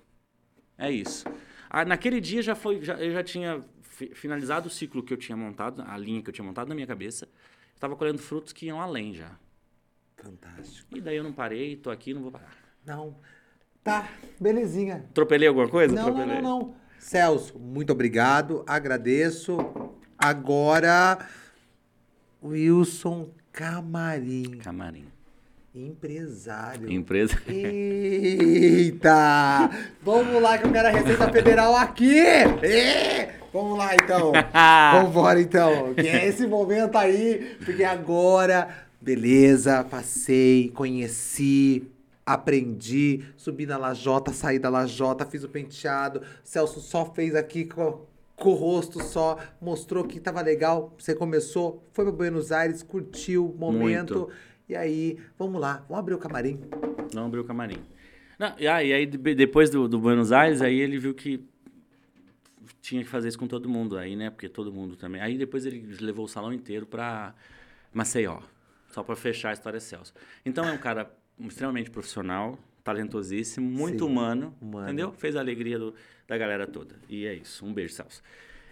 É 0.78 0.90
isso. 0.90 1.24
Ah, 1.70 1.84
naquele 1.84 2.20
dia 2.20 2.42
já 2.42 2.54
foi, 2.54 2.82
já, 2.82 2.94
eu 2.94 3.12
já 3.12 3.22
tinha 3.22 3.62
fi- 3.82 4.12
finalizado 4.14 4.66
o 4.66 4.70
ciclo 4.70 5.02
que 5.02 5.12
eu 5.12 5.16
tinha 5.16 5.36
montado, 5.36 5.82
a 5.86 5.96
linha 5.96 6.20
que 6.22 6.28
eu 6.28 6.32
tinha 6.34 6.44
montado 6.44 6.68
na 6.68 6.74
minha 6.74 6.86
cabeça. 6.86 7.28
Estava 7.74 7.94
colhendo 7.94 8.18
frutos 8.18 8.52
que 8.52 8.66
iam 8.66 8.80
além 8.80 9.14
já. 9.14 9.38
Fantástico. 10.22 10.96
E 10.96 11.00
daí 11.00 11.16
eu 11.16 11.24
não 11.24 11.32
parei, 11.32 11.76
tô 11.76 11.90
aqui, 11.90 12.14
não 12.14 12.22
vou 12.22 12.30
parar. 12.30 12.52
Não. 12.86 13.16
Tá, 13.82 14.08
belezinha. 14.40 15.04
Atropelei 15.10 15.48
alguma 15.48 15.68
coisa? 15.68 15.94
Não, 15.94 16.02
não, 16.02 16.10
Atropelei. 16.10 16.40
não, 16.42 16.58
não. 16.60 16.74
Celso, 16.98 17.58
muito 17.58 17.90
obrigado. 17.92 18.62
Agradeço. 18.66 19.58
Agora, 20.16 21.18
Wilson 22.42 23.30
Camarim, 23.52 24.58
Camarim. 24.62 25.06
empresário. 25.74 26.88
Empresa. 26.90 27.36
Eita! 28.46 29.68
Vamos 30.02 30.40
lá 30.40 30.56
que 30.58 30.66
eu 30.66 30.72
quero 30.72 30.88
a 30.88 30.90
Receita 30.92 31.28
Federal 31.32 31.74
aqui! 31.74 32.18
Ê! 32.62 33.30
Vamos 33.52 33.76
lá 33.76 33.94
então! 33.96 34.32
Vambora 35.02 35.40
então! 35.40 35.92
Que 35.94 36.06
é 36.08 36.28
esse 36.28 36.46
momento 36.46 36.96
aí, 36.96 37.56
porque 37.64 37.82
agora, 37.84 38.86
beleza, 39.02 39.82
passei, 39.84 40.70
conheci, 40.70 41.84
aprendi, 42.24 43.24
subi 43.36 43.66
na 43.66 43.76
lajota, 43.76 44.32
saí 44.32 44.58
da 44.58 44.68
lajota, 44.68 45.26
fiz 45.26 45.42
o 45.42 45.48
penteado, 45.48 46.22
Celso 46.44 46.80
só 46.80 47.04
fez 47.12 47.34
aqui 47.34 47.64
com, 47.64 48.06
com 48.36 48.50
o 48.50 48.54
rosto 48.54 49.02
só, 49.02 49.38
mostrou 49.60 50.04
que 50.04 50.20
tava 50.20 50.40
legal, 50.40 50.94
você 50.96 51.14
começou, 51.14 51.82
foi 51.92 52.04
pra 52.04 52.12
Buenos 52.12 52.52
Aires, 52.52 52.82
curtiu 52.82 53.46
o 53.50 53.54
momento, 53.58 54.14
Muito. 54.20 54.32
e 54.68 54.76
aí, 54.76 55.18
vamos 55.36 55.60
lá, 55.60 55.84
vamos 55.88 55.98
abrir 55.98 56.14
o 56.14 56.18
camarim. 56.18 56.60
Não 57.12 57.26
abriu 57.26 57.42
o 57.42 57.44
camarim. 57.44 57.78
Não, 58.38 58.54
e 58.58 58.68
aí, 58.68 58.92
aí 58.92 59.04
de- 59.04 59.18
depois 59.34 59.68
do, 59.68 59.88
do 59.88 59.98
Buenos 59.98 60.30
Aires, 60.32 60.62
aí 60.62 60.78
ele 60.78 60.98
viu 60.98 61.12
que 61.12 61.44
tinha 62.80 63.02
que 63.02 63.08
fazer 63.08 63.28
isso 63.28 63.38
com 63.38 63.46
todo 63.46 63.68
mundo 63.68 63.96
aí, 63.96 64.16
né? 64.16 64.30
Porque 64.30 64.48
todo 64.48 64.72
mundo 64.72 64.96
também. 64.96 65.20
Aí 65.20 65.38
depois 65.38 65.64
ele 65.66 65.96
levou 66.00 66.24
o 66.24 66.28
salão 66.28 66.52
inteiro 66.52 66.84
pra 66.86 67.34
Maceió. 67.92 68.40
Só 68.92 69.02
pra 69.02 69.16
fechar 69.16 69.50
a 69.50 69.52
história 69.54 69.80
Celso. 69.80 70.12
Então 70.44 70.64
é 70.68 70.72
um 70.72 70.78
cara 70.78 71.10
extremamente 71.40 71.90
profissional, 71.90 72.58
talentosíssimo, 72.84 73.68
muito 73.68 74.04
Sim, 74.04 74.10
humano, 74.10 74.54
humano. 74.60 74.86
entendeu? 74.86 75.12
Fez 75.14 75.34
a 75.34 75.40
alegria 75.40 75.78
do- 75.78 75.94
da 76.28 76.36
galera 76.36 76.66
toda. 76.66 76.94
E 77.08 77.26
é 77.26 77.34
isso. 77.34 77.64
Um 77.64 77.72
beijo, 77.72 77.94
Celso. 77.94 78.22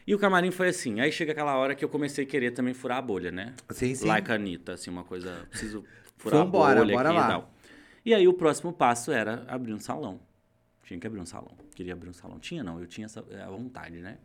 E 0.07 0.15
o 0.15 0.19
camarim 0.19 0.51
foi 0.51 0.69
assim. 0.69 1.01
Aí 1.01 1.11
chega 1.11 1.33
aquela 1.33 1.57
hora 1.57 1.75
que 1.75 1.85
eu 1.85 1.89
comecei 1.89 2.25
a 2.25 2.27
querer 2.27 2.51
também 2.51 2.75
furar 2.75 2.99
a 2.99 3.03
bolha, 3.03 3.31
né? 3.31 3.55
Sim, 3.71 3.95
sim. 3.95 4.07
Like 4.07 4.31
a 4.31 4.35
Anitta, 4.35 4.73
assim, 4.75 4.91
uma 4.91 5.05
coisa. 5.05 5.47
Preciso 5.51 5.85
furar 6.19 6.45
Vambora, 6.45 6.81
a 6.81 6.83
bolha 6.85 6.95
bora 6.97 7.11
lá. 7.13 7.25
e 7.25 7.29
tal. 7.29 7.55
E 8.05 8.15
aí 8.15 8.29
o 8.29 8.35
próximo 8.35 8.73
passo 8.73 9.13
era 9.13 9.45
abrir 9.49 9.73
um 9.73 9.79
salão. 9.81 10.21
Tinha 10.85 10.99
que 10.99 11.07
abrir 11.07 11.21
um 11.21 11.27
salão. 11.27 11.57
Queria 11.75 11.93
abrir 11.93 12.11
um 12.11 12.13
salão. 12.13 12.39
Tinha 12.39 12.63
não, 12.65 12.79
eu 12.81 12.87
tinha 12.87 13.05
essa 13.07 13.21
a 13.21 13.51
vontade, 13.51 13.99
né? 13.99 14.19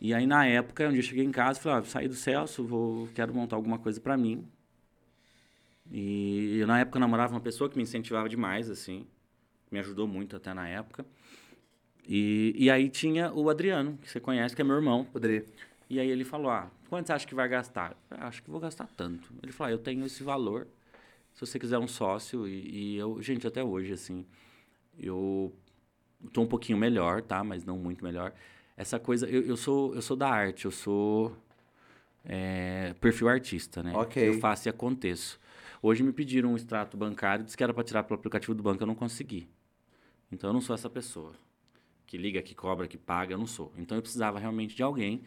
E 0.00 0.12
aí, 0.12 0.26
na 0.26 0.44
época, 0.46 0.88
um 0.88 0.90
dia 0.90 0.98
eu 0.98 1.02
cheguei 1.04 1.24
em 1.24 1.30
casa 1.30 1.60
e 1.60 1.62
falei, 1.62 1.78
ah, 1.78 1.84
saí 1.84 2.08
do 2.08 2.14
Celso, 2.14 2.64
vou, 2.64 3.08
quero 3.14 3.32
montar 3.32 3.54
alguma 3.54 3.78
coisa 3.78 4.00
pra 4.00 4.16
mim. 4.16 4.44
E 5.94 6.56
eu, 6.58 6.66
na 6.66 6.80
época, 6.80 6.98
namorava 6.98 7.34
uma 7.34 7.40
pessoa 7.40 7.68
que 7.68 7.76
me 7.76 7.82
incentivava 7.82 8.26
demais, 8.26 8.70
assim. 8.70 9.06
Me 9.70 9.78
ajudou 9.78 10.08
muito 10.08 10.34
até 10.34 10.54
na 10.54 10.66
época. 10.66 11.04
E, 12.08 12.54
e 12.56 12.70
aí 12.70 12.88
tinha 12.88 13.30
o 13.32 13.48
Adriano, 13.50 13.98
que 13.98 14.10
você 14.10 14.18
conhece, 14.18 14.56
que 14.56 14.62
é 14.62 14.64
meu 14.64 14.74
irmão. 14.76 15.04
Poderia. 15.04 15.44
E 15.90 16.00
aí 16.00 16.08
ele 16.08 16.24
falou, 16.24 16.50
ah, 16.50 16.70
quanto 16.88 17.06
você 17.06 17.12
acha 17.12 17.26
que 17.26 17.34
vai 17.34 17.46
gastar? 17.46 17.94
Eu 18.10 18.16
"Ah, 18.20 18.28
acho 18.28 18.42
que 18.42 18.50
vou 18.50 18.58
gastar 18.58 18.88
tanto. 18.96 19.30
Ele 19.42 19.52
falou, 19.52 19.68
ah, 19.68 19.72
eu 19.74 19.78
tenho 19.78 20.04
esse 20.06 20.22
valor, 20.22 20.66
se 21.34 21.40
você 21.40 21.58
quiser 21.58 21.78
um 21.78 21.86
sócio. 21.86 22.48
E, 22.48 22.94
e 22.94 22.96
eu, 22.96 23.20
gente, 23.20 23.46
até 23.46 23.62
hoje, 23.62 23.92
assim, 23.92 24.24
eu 24.98 25.52
tô 26.32 26.40
um 26.40 26.46
pouquinho 26.46 26.78
melhor, 26.78 27.20
tá? 27.20 27.44
Mas 27.44 27.64
não 27.66 27.76
muito 27.76 28.02
melhor. 28.02 28.32
Essa 28.78 28.98
coisa, 28.98 29.28
eu, 29.28 29.42
eu 29.42 29.56
sou 29.58 29.94
eu 29.94 30.00
sou 30.00 30.16
da 30.16 30.28
arte, 30.30 30.64
eu 30.64 30.70
sou 30.70 31.36
é, 32.24 32.94
perfil 33.00 33.28
artista, 33.28 33.82
né? 33.82 33.92
Ok. 33.94 34.26
Eu 34.28 34.40
faço 34.40 34.68
e 34.68 34.70
aconteço. 34.70 35.38
Hoje 35.82 36.02
me 36.02 36.12
pediram 36.12 36.52
um 36.52 36.56
extrato 36.56 36.96
bancário, 36.96 37.44
disse 37.44 37.56
que 37.56 37.62
era 37.64 37.74
para 37.74 37.82
tirar 37.82 38.04
pelo 38.04 38.18
aplicativo 38.18 38.54
do 38.54 38.62
banco, 38.62 38.82
eu 38.82 38.86
não 38.86 38.94
consegui. 38.94 39.48
Então 40.30 40.50
eu 40.50 40.54
não 40.54 40.60
sou 40.60 40.74
essa 40.74 40.88
pessoa 40.88 41.32
que 42.06 42.18
liga, 42.18 42.42
que 42.42 42.54
cobra, 42.54 42.86
que 42.86 42.98
paga, 42.98 43.32
eu 43.32 43.38
não 43.38 43.46
sou. 43.46 43.72
Então 43.76 43.96
eu 43.96 44.02
precisava 44.02 44.38
realmente 44.38 44.76
de 44.76 44.82
alguém. 44.82 45.22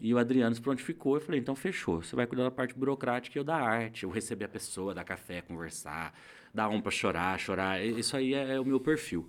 E 0.00 0.14
o 0.14 0.18
Adriano 0.18 0.54
se 0.54 0.60
prontificou. 0.60 1.16
Eu 1.16 1.20
falei, 1.20 1.40
então 1.40 1.56
fechou. 1.56 2.02
Você 2.02 2.14
vai 2.14 2.24
cuidar 2.24 2.44
da 2.44 2.50
parte 2.52 2.72
burocrática 2.72 3.36
e 3.36 3.40
eu 3.40 3.44
da 3.44 3.56
arte. 3.56 4.04
Eu 4.04 4.10
receber 4.10 4.44
a 4.44 4.48
pessoa, 4.48 4.94
dar 4.94 5.02
café, 5.02 5.40
conversar, 5.40 6.14
dar 6.54 6.68
um 6.68 6.80
para 6.80 6.92
chorar, 6.92 7.38
chorar. 7.38 7.84
Isso 7.84 8.16
aí 8.16 8.32
é, 8.32 8.54
é 8.54 8.60
o 8.60 8.64
meu 8.64 8.78
perfil. 8.78 9.28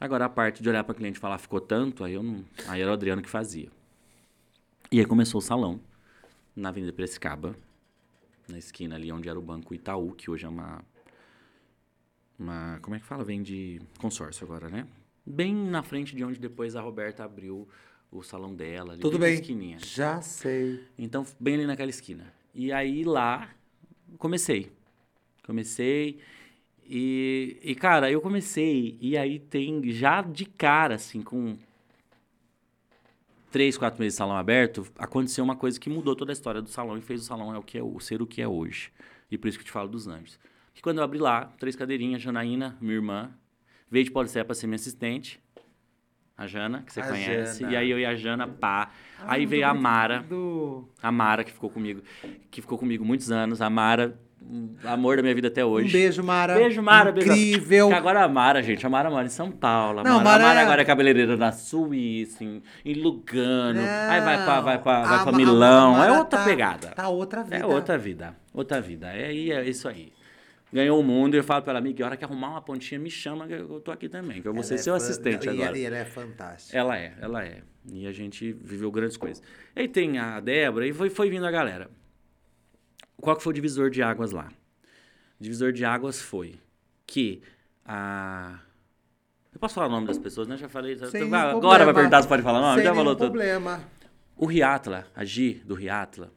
Agora 0.00 0.24
a 0.24 0.28
parte 0.28 0.62
de 0.62 0.68
olhar 0.70 0.84
para 0.84 0.94
cliente 0.94 1.18
e 1.18 1.20
falar 1.20 1.36
ficou 1.36 1.60
tanto, 1.60 2.02
aí 2.02 2.14
eu 2.14 2.22
não, 2.22 2.44
aí 2.66 2.80
era 2.80 2.90
o 2.90 2.94
Adriano 2.94 3.20
que 3.20 3.28
fazia. 3.28 3.68
E 4.90 4.98
aí 4.98 5.04
começou 5.04 5.38
o 5.38 5.42
salão 5.42 5.80
na 6.54 6.70
Avenida 6.70 6.92
Piracicaba, 6.94 7.54
na 8.48 8.58
esquina 8.58 8.96
ali 8.96 9.10
onde 9.12 9.28
era 9.28 9.38
o 9.38 9.42
Banco 9.42 9.74
Itaú, 9.74 10.12
que 10.12 10.30
hoje 10.30 10.44
é 10.44 10.48
uma 10.48 10.84
uma, 12.38 12.78
como 12.82 12.94
é 12.94 13.00
que 13.00 13.06
fala? 13.06 13.24
Vem 13.24 13.42
de 13.42 13.80
consórcio 13.98 14.44
agora, 14.44 14.68
né? 14.68 14.86
Bem 15.24 15.54
na 15.54 15.82
frente 15.82 16.14
de 16.14 16.22
onde 16.22 16.38
depois 16.38 16.76
a 16.76 16.80
Roberta 16.80 17.24
abriu 17.24 17.66
o 18.10 18.22
salão 18.22 18.54
dela, 18.54 18.92
ali 18.92 19.00
Tudo 19.00 19.18
bem 19.18 19.34
esquininha. 19.34 19.78
Já 19.78 20.20
sei. 20.20 20.84
Então, 20.98 21.26
bem 21.40 21.54
ali 21.54 21.66
naquela 21.66 21.90
esquina. 21.90 22.32
E 22.54 22.72
aí 22.72 23.04
lá, 23.04 23.50
comecei. 24.18 24.70
Comecei. 25.44 26.18
E, 26.84 27.58
e, 27.62 27.74
cara, 27.74 28.10
eu 28.10 28.20
comecei. 28.20 28.96
E 29.00 29.16
aí 29.16 29.38
tem 29.38 29.90
já 29.90 30.22
de 30.22 30.44
cara, 30.44 30.94
assim, 30.94 31.22
com 31.22 31.56
três, 33.50 33.76
quatro 33.76 34.00
meses 34.00 34.14
de 34.14 34.18
salão 34.18 34.36
aberto, 34.36 34.86
aconteceu 34.98 35.44
uma 35.44 35.56
coisa 35.56 35.78
que 35.78 35.88
mudou 35.88 36.14
toda 36.14 36.32
a 36.32 36.34
história 36.34 36.60
do 36.60 36.68
salão 36.68 36.96
e 36.96 37.00
fez 37.00 37.22
o 37.22 37.24
salão 37.24 37.54
é 37.54 37.58
o 37.58 37.62
que 37.62 37.78
é 37.78 37.82
o 37.82 37.98
ser 38.00 38.20
o 38.22 38.26
que 38.26 38.42
é 38.42 38.48
hoje. 38.48 38.90
E 39.30 39.38
por 39.38 39.48
isso 39.48 39.58
que 39.58 39.62
eu 39.62 39.66
te 39.66 39.72
falo 39.72 39.88
dos 39.88 40.06
anjos. 40.06 40.38
Que 40.74 40.82
quando 40.82 40.98
eu 40.98 41.04
abri 41.04 41.18
lá, 41.18 41.46
três 41.58 41.74
cadeirinhas, 41.74 42.22
Janaína, 42.22 42.76
minha 42.80 42.94
irmã, 42.94 43.30
veio 43.90 44.04
de 44.04 44.10
Paulicéia 44.10 44.44
para 44.44 44.54
ser 44.54 44.66
minha 44.66 44.76
assistente. 44.76 45.40
A 46.38 46.46
Jana, 46.46 46.82
que 46.82 46.92
você 46.92 47.00
A 47.00 47.08
conhece. 47.08 47.60
Jana. 47.60 47.72
E 47.72 47.76
aí 47.76 47.90
eu 47.90 47.98
e 47.98 48.04
a 48.04 48.14
Jana, 48.14 48.46
pá. 48.46 48.90
aí 49.20 49.46
veio 49.46 49.66
a 49.66 49.72
Mara. 49.72 50.22
Do... 50.22 50.86
A 51.02 51.10
Mara, 51.10 51.42
que 51.42 51.50
ficou 51.50 51.70
comigo, 51.70 52.02
que 52.50 52.60
ficou 52.60 52.76
comigo 52.76 53.02
muitos 53.06 53.30
anos. 53.30 53.62
A 53.62 53.70
Mara, 53.70 54.20
amor 54.84 55.16
da 55.16 55.22
minha 55.22 55.34
vida 55.34 55.48
até 55.48 55.64
hoje. 55.64 55.88
Um 55.88 55.92
beijo, 55.92 56.22
Mara. 56.22 56.54
Beijo, 56.54 56.82
Mara. 56.82 57.10
beijo. 57.12 57.30
Incrível. 57.32 57.88
Que 57.88 57.94
agora 57.94 58.22
a 58.24 58.28
Mara, 58.28 58.62
gente, 58.62 58.84
a 58.86 58.88
Mara 58.88 59.10
mora 59.10 59.26
em 59.26 59.30
São 59.30 59.50
Paulo. 59.50 60.00
A 60.00 60.04
Não, 60.04 60.16
Mara, 60.16 60.24
Mara 60.24 60.44
a 60.44 60.46
Mara 60.48 60.60
é- 60.60 60.62
agora 60.62 60.82
é 60.82 60.84
cabeleireira 60.84 61.36
na 61.36 61.52
Suíça, 61.52 62.44
em, 62.44 62.62
em 62.84 62.94
Lugano. 62.94 63.80
aí 63.80 64.20
vai 64.20 64.44
pra, 64.44 64.60
vai 64.60 64.78
pra, 64.82 65.02
vai 65.02 65.22
pra 65.24 65.32
Milão. 65.32 66.02
É 66.02 66.12
outra 66.18 66.38
tá- 66.38 66.44
pegada. 66.44 66.88
Tá 66.88 67.08
outra 67.08 67.42
vida. 67.42 67.56
É 67.56 67.66
outra 67.66 67.98
vida. 67.98 68.36
Outra 68.54 68.80
vida. 68.80 69.08
É, 69.12 69.32
é 69.32 69.68
isso 69.68 69.88
aí. 69.88 70.12
Ganhou 70.72 71.00
o 71.00 71.02
mundo 71.02 71.34
e 71.34 71.38
eu 71.38 71.44
falo 71.44 71.62
pra 71.62 71.72
ela, 71.72 71.78
amiga, 71.78 72.04
a 72.04 72.08
hora 72.08 72.16
que 72.16 72.24
arrumar 72.24 72.50
uma 72.50 72.60
pontinha, 72.60 72.98
me 73.00 73.08
chama 73.10 73.46
que 73.46 73.52
eu 73.54 73.80
tô 73.80 73.90
aqui 73.90 74.08
também. 74.08 74.42
Que 74.42 74.48
eu 74.48 74.52
vou 74.52 74.62
ser 74.62 74.74
Ela 74.74 74.80
é 74.80 74.82
seu 74.82 74.94
assistente 74.94 75.48
agora. 75.48 75.78
E 75.78 75.84
ela 75.84 75.96
é 75.96 76.04
fantástica. 76.04 76.76
Ela 76.76 76.98
é, 76.98 77.14
ela 77.20 77.44
é. 77.44 77.58
E 77.90 78.06
a 78.06 78.12
gente 78.12 78.52
viveu 78.52 78.90
grandes 78.90 79.16
coisas. 79.16 79.42
Aí 79.74 79.86
tem 79.86 80.18
a 80.18 80.40
Débora, 80.40 80.86
e 80.86 80.92
foi, 80.92 81.08
foi 81.08 81.30
vindo 81.30 81.46
a 81.46 81.50
galera. 81.50 81.88
Qual 83.20 83.36
que 83.36 83.42
foi 83.42 83.50
o 83.50 83.54
divisor 83.54 83.90
de 83.90 84.02
águas 84.02 84.32
lá? 84.32 84.48
O 85.40 85.42
divisor 85.42 85.72
de 85.72 85.84
águas 85.84 86.20
foi 86.20 86.60
que 87.06 87.42
a... 87.84 88.58
Eu 89.52 89.58
posso 89.60 89.74
falar 89.74 89.86
o 89.86 89.90
nome 89.90 90.06
das 90.06 90.18
pessoas, 90.18 90.46
né? 90.46 90.56
Já 90.56 90.68
falei. 90.68 90.98
Sem 90.98 91.22
agora 91.32 91.46
nenhum 91.48 91.60
vai 91.60 91.60
problema. 91.60 91.94
perguntar 91.94 92.22
se 92.22 92.28
pode 92.28 92.42
falar 92.42 92.58
o 92.58 92.62
nome? 92.62 92.74
Sem 92.76 92.84
Já 92.84 92.94
falou 92.94 93.16
tudo. 93.16 93.30
problema. 93.30 93.80
O 94.36 94.44
Riatla, 94.44 95.06
a 95.14 95.24
Gi 95.24 95.54
do 95.64 95.74
Riatla, 95.74 96.30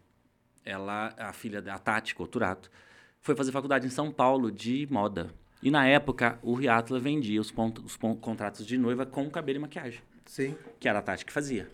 ela, 0.63 1.13
a 1.18 1.34
filha 1.34 1.62
da 1.62 1.78
Tati 1.78 2.15
Coturato, 2.15 2.72
foi 3.20 3.36
fazer 3.36 3.52
faculdade 3.52 3.86
em 3.86 3.89
São 3.89 4.10
Paulo 4.10 4.50
de 4.50 4.88
moda. 4.89 5.30
E 5.62 5.70
na 5.70 5.86
época, 5.86 6.39
o 6.42 6.54
Riatla 6.54 6.98
vendia 6.98 7.42
os, 7.42 7.54
os 7.84 7.98
contratos 8.22 8.65
de 8.65 8.78
noiva 8.78 9.06
com 9.06 9.30
cabelo 9.30 9.58
e 9.58 9.62
maquiagem 9.62 10.02
Sim. 10.26 10.56
que 10.80 10.88
era 10.88 11.00
a 11.00 11.02
Tati 11.02 11.26
que 11.26 11.34
fazia. 11.34 11.70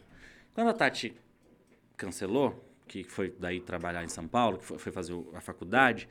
Quando 0.56 0.70
a 0.70 0.74
Tati 0.74 1.16
cancelou, 1.96 2.66
que 2.88 3.04
foi 3.04 3.34
daí 3.40 3.60
trabalhar 3.60 4.04
em 4.04 4.08
São 4.10 4.28
Paulo, 4.28 4.58
que 4.58 4.66
foi, 4.66 4.78
foi 4.78 4.92
fazer 4.92 5.14
a 5.34 5.42
faculdade, 5.42 6.08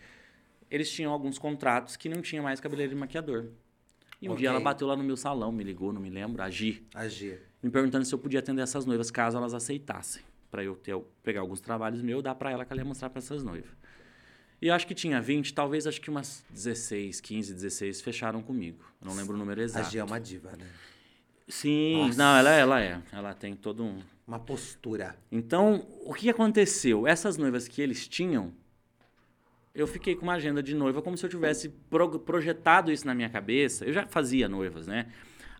eles 0.70 0.90
tinham 0.90 1.12
alguns 1.12 1.38
contratos 1.38 1.96
que 1.96 2.08
não 2.08 2.20
tinha 2.22 2.42
mais 2.42 2.60
cabeleireiro 2.60 2.96
e 2.96 3.00
maquiador. 3.00 3.46
E 4.20 4.28
um 4.28 4.32
Ok. 4.32 4.40
dia 4.40 4.48
ela 4.50 4.60
bateu 4.60 4.86
lá 4.86 4.96
no 4.96 5.04
meu 5.04 5.16
salão, 5.16 5.52
me 5.52 5.62
ligou, 5.62 5.92
não 5.92 6.00
me 6.00 6.10
lembro, 6.10 6.42
a 6.42 6.48
Gi, 6.50 6.82
Agir. 6.94 7.40
me 7.62 7.70
perguntando 7.70 8.04
se 8.04 8.14
eu 8.14 8.18
podia 8.18 8.38
atender 8.40 8.62
essas 8.62 8.86
noivas 8.86 9.10
caso 9.10 9.36
elas 9.36 9.52
aceitassem. 9.54 10.22
Pra 10.50 10.62
eu 10.62 10.76
ter, 10.76 10.96
pegar 11.22 11.40
alguns 11.40 11.60
trabalhos 11.60 12.00
meus 12.00 12.20
e 12.20 12.22
dar 12.22 12.34
pra 12.36 12.50
ela 12.50 12.64
que 12.64 12.72
ela 12.72 12.80
ia 12.80 12.84
mostrar 12.84 13.10
pra 13.10 13.18
essas 13.18 13.42
noivas. 13.42 13.70
E 14.62 14.68
eu 14.68 14.74
acho 14.74 14.86
que 14.86 14.94
tinha 14.94 15.20
20, 15.20 15.52
talvez 15.52 15.84
acho 15.86 16.00
que 16.00 16.08
umas 16.08 16.44
16, 16.50 17.20
15, 17.20 17.52
16 17.54 18.00
fecharam 18.00 18.40
comigo. 18.40 18.82
Eu 19.02 19.08
não 19.08 19.16
lembro 19.16 19.34
o 19.34 19.38
número 19.38 19.60
exato. 19.60 19.86
Agir 19.86 19.98
é 19.98 20.04
uma 20.04 20.18
diva, 20.20 20.52
né? 20.52 20.64
Sim, 21.46 22.06
Nossa. 22.06 22.18
não, 22.18 22.36
ela, 22.36 22.50
ela 22.50 22.80
é. 22.82 23.00
Ela 23.12 23.34
tem 23.34 23.54
todo 23.54 23.84
um, 23.84 23.98
Uma 24.26 24.38
postura. 24.38 25.14
então, 25.30 25.86
o 26.04 26.14
que 26.14 26.30
aconteceu? 26.30 27.06
Essas 27.06 27.36
noivas 27.36 27.68
que 27.68 27.82
eles 27.82 28.08
tinham, 28.08 28.52
eu 29.74 29.86
fiquei 29.86 30.14
com 30.14 30.22
uma 30.22 30.34
agenda 30.34 30.62
de 30.62 30.74
noiva 30.74 31.02
como 31.02 31.16
se 31.18 31.26
eu 31.26 31.30
tivesse 31.30 31.68
pro- 31.90 32.18
projetado 32.18 32.90
isso 32.90 33.06
na 33.06 33.14
minha 33.14 33.28
cabeça. 33.28 33.84
Eu 33.84 33.92
já 33.92 34.06
fazia 34.06 34.48
noivas, 34.48 34.86
né? 34.86 35.06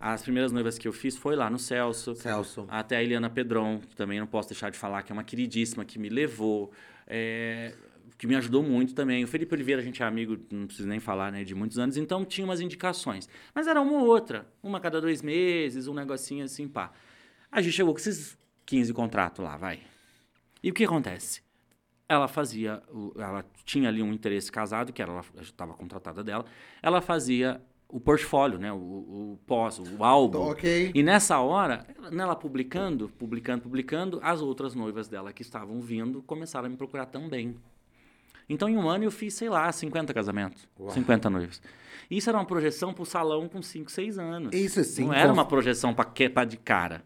As 0.00 0.22
primeiras 0.22 0.52
noivas 0.52 0.78
que 0.78 0.86
eu 0.88 0.92
fiz 0.92 1.16
foi 1.16 1.34
lá 1.36 1.48
no 1.50 1.58
Celso. 1.58 2.14
Celso. 2.14 2.66
Até 2.68 2.96
a 2.96 3.02
Eliana 3.02 3.28
Pedron, 3.30 3.80
que 3.80 3.94
também 3.96 4.18
não 4.20 4.26
posso 4.26 4.48
deixar 4.50 4.70
de 4.70 4.78
falar, 4.78 5.02
que 5.02 5.12
é 5.12 5.14
uma 5.14 5.24
queridíssima, 5.24 5.84
que 5.84 5.98
me 5.98 6.08
levou, 6.08 6.72
é, 7.06 7.74
que 8.16 8.26
me 8.26 8.36
ajudou 8.36 8.62
muito 8.62 8.94
também. 8.94 9.24
O 9.24 9.28
Felipe 9.28 9.54
Oliveira, 9.54 9.82
a 9.82 9.84
gente 9.84 10.02
é 10.02 10.06
amigo, 10.06 10.38
não 10.50 10.66
preciso 10.66 10.88
nem 10.88 11.00
falar, 11.00 11.32
né, 11.32 11.44
de 11.44 11.54
muitos 11.54 11.78
anos, 11.78 11.96
então 11.96 12.24
tinha 12.24 12.44
umas 12.44 12.60
indicações. 12.60 13.28
Mas 13.54 13.66
era 13.66 13.80
uma 13.80 13.92
ou 13.92 14.06
outra, 14.06 14.46
uma 14.62 14.78
a 14.78 14.80
cada 14.80 15.00
dois 15.00 15.22
meses, 15.22 15.86
um 15.86 15.94
negocinho 15.94 16.44
assim, 16.44 16.68
pá. 16.68 16.92
A 17.50 17.60
gente 17.60 17.74
chegou 17.74 17.92
com 17.92 18.00
esses 18.00 18.38
15 18.66 18.92
contratos 18.92 19.44
lá, 19.44 19.56
vai. 19.56 19.80
E 20.62 20.70
o 20.70 20.74
que 20.74 20.84
acontece? 20.84 21.42
Ela 22.08 22.28
fazia, 22.28 22.82
ela 23.16 23.44
tinha 23.64 23.88
ali 23.88 24.02
um 24.02 24.12
interesse 24.12 24.50
casado, 24.50 24.92
que 24.92 25.00
era, 25.00 25.10
ela 25.10 25.24
estava 25.40 25.74
contratada 25.74 26.22
dela, 26.22 26.44
ela 26.82 27.00
fazia 27.00 27.60
o 27.88 28.00
portfólio, 28.00 28.58
né, 28.58 28.72
o, 28.72 28.76
o 28.76 29.38
pós, 29.46 29.78
o 29.78 30.02
álbum. 30.02 30.50
Ok. 30.50 30.90
E 30.94 31.02
nessa 31.02 31.38
hora, 31.38 31.86
nela 32.10 32.34
publicando, 32.34 33.08
publicando, 33.08 33.62
publicando, 33.62 34.20
as 34.22 34.40
outras 34.40 34.74
noivas 34.74 35.08
dela 35.08 35.32
que 35.32 35.42
estavam 35.42 35.80
vindo 35.80 36.22
começaram 36.22 36.66
a 36.66 36.68
me 36.68 36.76
procurar 36.76 37.06
também. 37.06 37.56
Então, 38.48 38.68
em 38.68 38.76
um 38.76 38.88
ano, 38.88 39.04
eu 39.04 39.10
fiz, 39.10 39.34
sei 39.34 39.48
lá, 39.48 39.70
50 39.70 40.12
casamentos, 40.12 40.68
Uau. 40.78 40.90
50 40.90 41.30
noivas. 41.30 41.62
Isso 42.10 42.28
era 42.28 42.38
uma 42.38 42.44
projeção 42.44 42.92
pro 42.92 43.04
salão 43.04 43.48
com 43.48 43.62
5, 43.62 43.90
6 43.90 44.18
anos. 44.18 44.54
Isso 44.54 44.82
sim. 44.84 45.06
Não 45.06 45.14
era 45.14 45.32
uma 45.32 45.46
projeção 45.46 45.94
para 45.94 46.44
de 46.44 46.56
cara. 46.56 47.02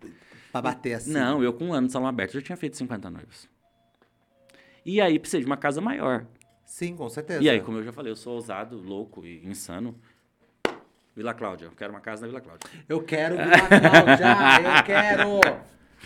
Pra 0.50 0.62
bater 0.62 0.94
assim. 0.94 1.12
Não, 1.12 1.42
eu 1.42 1.52
com 1.52 1.66
um 1.66 1.72
ano 1.72 1.86
de 1.86 1.92
salão 1.92 2.08
aberto 2.08 2.32
já 2.32 2.42
tinha 2.42 2.56
feito 2.56 2.76
50 2.76 3.10
noivas. 3.10 3.48
E 4.84 5.00
aí 5.00 5.18
precisei 5.18 5.40
de 5.40 5.46
uma 5.46 5.56
casa 5.56 5.80
maior. 5.80 6.26
Sim, 6.64 6.96
com 6.96 7.08
certeza. 7.08 7.42
E 7.42 7.48
aí, 7.48 7.60
como 7.60 7.78
eu 7.78 7.84
já 7.84 7.92
falei, 7.92 8.10
eu 8.12 8.16
sou 8.16 8.34
ousado, 8.34 8.76
louco 8.78 9.24
e 9.24 9.46
insano. 9.46 9.94
Vila 11.14 11.34
Cláudia, 11.34 11.66
eu 11.66 11.72
quero 11.72 11.92
uma 11.92 12.00
casa 12.00 12.22
na 12.22 12.28
Vila 12.28 12.40
Cláudia. 12.40 12.70
Eu 12.88 13.02
quero 13.02 13.36
Vila 13.36 13.68
Cláudia, 13.68 14.26
eu 14.78 14.84
quero. 14.84 15.40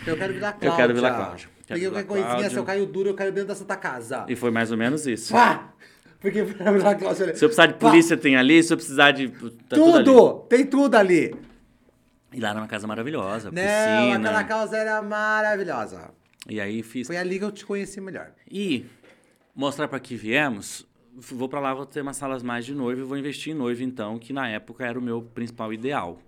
Eu 0.07 0.17
quero 0.17 0.33
Vila 0.33 0.51
Cláudia. 0.51 0.69
Eu 0.69 0.75
quero 0.75 0.93
Vila 0.93 1.11
Cláudia. 1.13 1.49
Porque 1.67 1.89
qualquer 1.89 2.05
coisinha, 2.05 2.49
se 2.49 2.55
eu 2.55 2.63
caio 2.63 2.85
duro, 2.85 3.09
eu 3.09 3.13
caio 3.13 3.31
dentro 3.31 3.47
da 3.49 3.55
Santa 3.55 3.75
Casa. 3.75 4.25
E 4.27 4.35
foi 4.35 4.51
mais 4.51 4.71
ou 4.71 4.77
menos 4.77 5.07
isso. 5.07 5.33
Pá! 5.33 5.73
Porque 6.19 6.43
pra 6.55 6.71
Vila 6.71 6.95
Cláudia... 6.95 7.35
Se 7.35 7.43
eu 7.43 7.49
precisar 7.49 7.67
de 7.67 7.73
Pá! 7.73 7.89
polícia, 7.89 8.17
tem 8.17 8.35
ali. 8.35 8.61
Se 8.61 8.73
eu 8.73 8.77
precisar 8.77 9.11
de. 9.11 9.29
Tá 9.29 9.75
tudo! 9.75 10.03
Tudo! 10.03 10.39
Tem 10.49 10.65
tudo 10.65 10.95
ali. 10.95 11.33
E 12.33 12.39
lá 12.39 12.49
era 12.49 12.59
uma 12.59 12.67
casa 12.67 12.87
maravilhosa, 12.87 13.51
Não, 13.51 13.53
piscina. 13.53 14.15
aquela 14.17 14.43
casa 14.43 14.77
era 14.77 15.01
maravilhosa. 15.01 16.11
E 16.49 16.59
aí 16.59 16.81
fiz. 16.81 17.07
Foi 17.07 17.15
ali 17.15 17.37
que 17.37 17.45
eu 17.45 17.51
te 17.51 17.65
conheci 17.65 18.01
melhor. 18.01 18.31
E 18.49 18.85
mostrar 19.55 19.87
para 19.87 19.99
que 19.99 20.15
viemos, 20.15 20.85
vou 21.15 21.47
para 21.47 21.59
lá, 21.59 21.73
vou 21.73 21.85
ter 21.85 22.01
umas 22.01 22.17
salas 22.17 22.41
mais 22.41 22.65
de 22.65 22.73
noiva 22.73 23.01
e 23.01 23.03
vou 23.03 23.17
investir 23.17 23.53
em 23.53 23.55
noiva, 23.55 23.83
então, 23.83 24.17
que 24.17 24.33
na 24.33 24.49
época 24.49 24.85
era 24.85 24.97
o 24.97 25.01
meu 25.01 25.21
principal 25.21 25.71
ideal. 25.71 26.19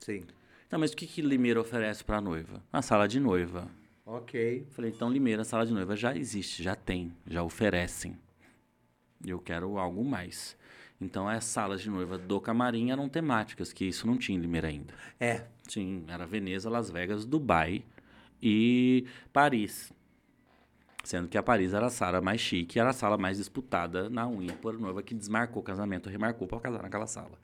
Sim. 0.00 0.24
Então, 0.66 0.78
mas 0.78 0.90
o 0.90 0.96
que, 0.96 1.06
que 1.06 1.22
Limeira 1.22 1.60
oferece 1.60 2.02
para 2.02 2.20
noiva? 2.20 2.60
Uma 2.72 2.82
sala 2.82 3.06
de 3.06 3.20
noiva. 3.20 3.68
Ok. 4.06 4.66
Falei, 4.70 4.90
então 4.90 5.10
Limeira, 5.10 5.44
sala 5.44 5.64
de 5.64 5.72
noiva 5.72 5.96
já 5.96 6.14
existe, 6.14 6.62
já 6.62 6.74
tem, 6.74 7.14
já 7.26 7.42
oferecem. 7.42 8.16
Eu 9.24 9.38
quero 9.38 9.78
algo 9.78 10.04
mais. 10.04 10.56
Então 11.00 11.28
as 11.28 11.44
salas 11.44 11.80
de 11.80 11.90
noiva 11.90 12.18
do 12.18 12.40
camarim 12.40 12.90
eram 12.90 13.08
temáticas, 13.08 13.72
que 13.72 13.84
isso 13.84 14.06
não 14.06 14.18
tinha 14.18 14.36
em 14.36 14.40
Limeira 14.40 14.68
ainda. 14.68 14.94
É. 15.18 15.46
Sim, 15.68 16.04
era 16.08 16.26
Veneza, 16.26 16.68
Las 16.68 16.90
Vegas, 16.90 17.24
Dubai 17.24 17.82
e 18.42 19.06
Paris. 19.32 19.92
Sendo 21.02 21.28
que 21.28 21.36
a 21.36 21.42
Paris 21.42 21.74
era 21.74 21.86
a 21.86 21.90
sala 21.90 22.20
mais 22.20 22.40
chique, 22.40 22.78
era 22.78 22.90
a 22.90 22.94
sala 22.94 23.18
mais 23.18 23.38
disputada 23.38 24.08
na 24.08 24.26
unha 24.26 24.54
por 24.54 24.78
noiva 24.78 25.02
que 25.02 25.14
desmarcou 25.14 25.62
o 25.62 25.64
casamento, 25.64 26.08
remarcou 26.08 26.46
para 26.46 26.60
casar 26.60 26.82
naquela 26.82 27.06
sala. 27.06 27.38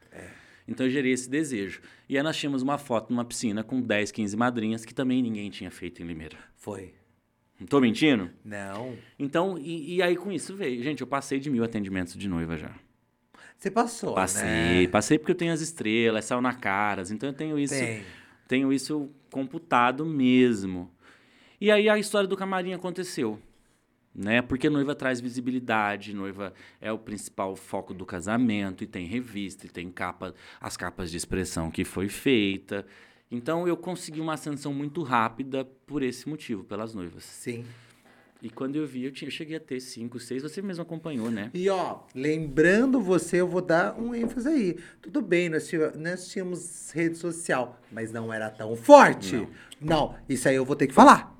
Então 0.70 0.86
eu 0.86 0.90
gerei 0.90 1.12
esse 1.12 1.28
desejo. 1.28 1.80
E 2.08 2.16
aí 2.16 2.22
nós 2.22 2.36
tínhamos 2.36 2.62
uma 2.62 2.78
foto 2.78 3.10
numa 3.10 3.24
piscina 3.24 3.64
com 3.64 3.80
10, 3.82 4.12
15 4.12 4.36
madrinhas 4.36 4.84
que 4.84 4.94
também 4.94 5.20
ninguém 5.20 5.50
tinha 5.50 5.70
feito 5.70 6.00
em 6.00 6.06
Limeira. 6.06 6.38
Foi. 6.54 6.94
Não 7.58 7.66
tô 7.66 7.80
mentindo? 7.80 8.30
Não. 8.44 8.96
Então, 9.18 9.58
e, 9.58 9.96
e 9.96 10.02
aí 10.02 10.16
com 10.16 10.30
isso 10.30 10.56
veio. 10.56 10.82
Gente, 10.82 11.00
eu 11.00 11.06
passei 11.06 11.40
de 11.40 11.50
mil 11.50 11.64
atendimentos 11.64 12.14
de 12.14 12.28
noiva 12.28 12.56
já. 12.56 12.70
Você 13.58 13.70
passou, 13.70 14.14
Passei, 14.14 14.46
né? 14.46 14.86
passei 14.88 15.18
porque 15.18 15.32
eu 15.32 15.36
tenho 15.36 15.52
as 15.52 15.60
estrelas, 15.60 16.24
saiu 16.24 16.40
na 16.40 16.54
caras, 16.54 17.10
então 17.10 17.28
eu 17.28 17.34
tenho 17.34 17.58
isso, 17.58 17.74
Tem. 17.74 18.02
tenho 18.48 18.72
isso 18.72 19.10
computado 19.30 20.06
mesmo. 20.06 20.90
E 21.60 21.70
aí 21.70 21.86
a 21.86 21.98
história 21.98 22.26
do 22.26 22.38
camarim 22.38 22.72
aconteceu, 22.72 23.38
né? 24.14 24.42
Porque 24.42 24.68
noiva 24.68 24.94
traz 24.94 25.20
visibilidade, 25.20 26.14
noiva 26.14 26.52
é 26.80 26.92
o 26.92 26.98
principal 26.98 27.54
foco 27.56 27.94
do 27.94 28.04
casamento 28.04 28.84
e 28.84 28.86
tem 28.86 29.06
revista, 29.06 29.66
e 29.66 29.68
tem 29.68 29.90
capa, 29.90 30.34
as 30.60 30.76
capas 30.76 31.10
de 31.10 31.16
expressão 31.16 31.70
que 31.70 31.84
foi 31.84 32.08
feita. 32.08 32.84
Então 33.30 33.68
eu 33.68 33.76
consegui 33.76 34.20
uma 34.20 34.34
ascensão 34.34 34.74
muito 34.74 35.02
rápida 35.02 35.64
por 35.86 36.02
esse 36.02 36.28
motivo, 36.28 36.64
pelas 36.64 36.94
noivas. 36.94 37.24
Sim. 37.24 37.64
E 38.42 38.48
quando 38.48 38.76
eu 38.76 38.86
vi, 38.86 39.04
eu, 39.04 39.12
tinha, 39.12 39.28
eu 39.28 39.32
cheguei 39.32 39.58
a 39.58 39.60
ter 39.60 39.78
cinco, 39.80 40.18
seis, 40.18 40.42
você 40.42 40.62
mesmo 40.62 40.82
acompanhou, 40.82 41.30
né? 41.30 41.50
E 41.52 41.68
ó, 41.68 42.00
lembrando 42.14 42.98
você, 42.98 43.36
eu 43.36 43.46
vou 43.46 43.60
dar 43.60 43.98
um 44.00 44.14
ênfase 44.14 44.48
aí. 44.48 44.78
Tudo 45.02 45.20
bem, 45.20 45.50
nós, 45.50 45.70
nós 45.94 46.26
tínhamos 46.28 46.90
rede 46.92 47.18
social, 47.18 47.78
mas 47.92 48.10
não 48.10 48.32
era 48.32 48.48
tão 48.48 48.74
forte. 48.74 49.46
Não. 49.78 50.16
isso 50.26 50.48
aí 50.48 50.56
eu 50.56 50.64
vou 50.64 50.74
ter 50.74 50.86
que 50.86 50.94
falar. 50.94 51.38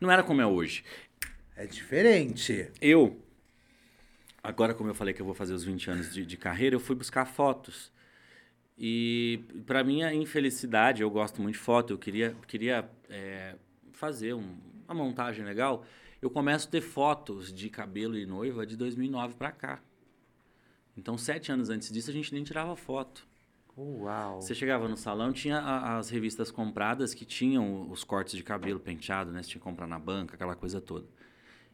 Não 0.00 0.10
era 0.10 0.22
como 0.22 0.40
é 0.40 0.46
hoje. 0.46 0.84
É 1.58 1.66
diferente. 1.66 2.70
Eu, 2.80 3.20
agora 4.42 4.72
como 4.74 4.88
eu 4.90 4.94
falei 4.94 5.12
que 5.12 5.20
eu 5.20 5.26
vou 5.26 5.34
fazer 5.34 5.52
os 5.54 5.64
20 5.64 5.90
anos 5.90 6.12
de, 6.14 6.24
de 6.24 6.36
carreira, 6.36 6.76
eu 6.76 6.80
fui 6.80 6.94
buscar 6.94 7.24
fotos. 7.24 7.90
E 8.78 9.40
para 9.66 9.82
minha 9.82 10.14
infelicidade, 10.14 11.02
eu 11.02 11.10
gosto 11.10 11.42
muito 11.42 11.54
de 11.56 11.60
foto, 11.60 11.92
eu 11.92 11.98
queria, 11.98 12.36
queria 12.46 12.88
é, 13.10 13.56
fazer 13.92 14.34
um- 14.34 14.56
uma 14.86 14.94
montagem 14.94 15.44
legal. 15.44 15.84
Eu 16.22 16.30
começo 16.30 16.68
a 16.68 16.70
ter 16.70 16.80
fotos 16.80 17.52
de 17.52 17.68
cabelo 17.68 18.16
e 18.16 18.24
noiva 18.24 18.64
de 18.64 18.76
2009 18.76 19.34
para 19.34 19.50
cá. 19.50 19.80
Então, 20.96 21.18
sete 21.18 21.50
anos 21.50 21.70
antes 21.70 21.90
disso, 21.92 22.10
a 22.10 22.12
gente 22.12 22.32
nem 22.32 22.42
tirava 22.44 22.74
foto. 22.76 23.26
Uau. 23.76 24.42
Você 24.42 24.54
chegava 24.54 24.88
no 24.88 24.96
salão, 24.96 25.32
tinha 25.32 25.58
a- 25.58 25.98
as 25.98 26.08
revistas 26.10 26.50
compradas 26.50 27.14
que 27.14 27.24
tinham 27.24 27.88
os 27.90 28.02
cortes 28.02 28.34
de 28.36 28.42
cabelo 28.42 28.80
penteado, 28.80 29.30
né? 29.30 29.42
Você 29.42 29.50
tinha 29.50 29.60
que 29.60 29.64
comprar 29.64 29.86
na 29.86 29.98
banca, 29.98 30.34
aquela 30.34 30.56
coisa 30.56 30.80
toda. 30.80 31.06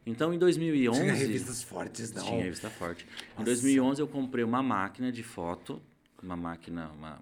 Então, 0.06 0.34
em 0.34 0.38
2011... 0.38 1.00
Tinha 1.00 1.14
revistas 1.14 1.62
fortes, 1.62 2.12
não. 2.12 2.22
Tinha 2.24 2.42
revista 2.44 2.68
forte. 2.68 3.04
Em 3.04 3.38
Nossa. 3.40 3.44
2011 3.44 4.00
eu 4.02 4.06
comprei 4.08 4.44
uma 4.44 4.62
máquina 4.62 5.10
de 5.10 5.22
foto, 5.22 5.80
uma 6.22 6.36
máquina, 6.36 6.90
uma... 6.98 7.18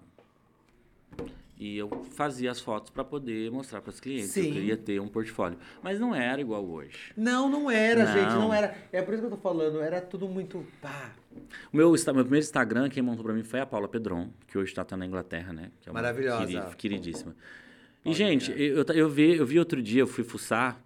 E 1.57 1.77
eu 1.77 2.03
fazia 2.15 2.51
as 2.51 2.59
fotos 2.59 2.89
para 2.89 3.05
poder 3.05 3.49
mostrar 3.51 3.79
para 3.79 3.91
os 3.91 3.99
clientes. 3.99 4.31
Sim. 4.31 4.47
Eu 4.47 4.53
queria 4.53 4.75
ter 4.75 4.99
um 4.99 5.07
portfólio. 5.07 5.57
Mas 5.81 5.97
não 5.99 6.13
era 6.13 6.41
igual 6.41 6.65
hoje. 6.65 7.13
Não, 7.15 7.47
não 7.47 7.71
era, 7.71 8.03
Não. 8.05 8.11
gente, 8.13 8.33
não 8.33 8.53
era. 8.53 8.75
É 8.91 9.01
por 9.01 9.13
isso 9.13 9.21
que 9.21 9.27
eu 9.27 9.31
tô 9.31 9.37
falando, 9.37 9.79
era 9.79 10.01
tudo 10.01 10.27
muito 10.27 10.65
pá. 10.81 11.11
O 11.71 11.77
meu, 11.77 11.89
meu 11.91 11.97
primeiro 12.03 12.39
Instagram, 12.43 12.89
quem 12.89 13.01
montou 13.01 13.23
para 13.23 13.33
mim 13.33 13.43
foi 13.43 13.61
a 13.61 13.65
Paula 13.65 13.87
Pedron, 13.87 14.29
que 14.47 14.57
hoje 14.57 14.73
está 14.77 14.97
na 14.97 15.05
Inglaterra, 15.05 15.53
né? 15.53 15.71
Que 15.79 15.89
é 15.89 15.93
Maravilhosa. 15.93 16.45
queri- 16.47 16.75
queridíssima. 16.75 17.35
E, 18.03 18.11
gente, 18.13 18.51
eu, 18.51 18.83
eu 18.93 19.09
vi, 19.09 19.35
eu 19.37 19.45
vi 19.45 19.57
outro 19.57 19.81
dia, 19.81 20.01
eu 20.01 20.07
fui 20.07 20.23
fuçar. 20.25 20.82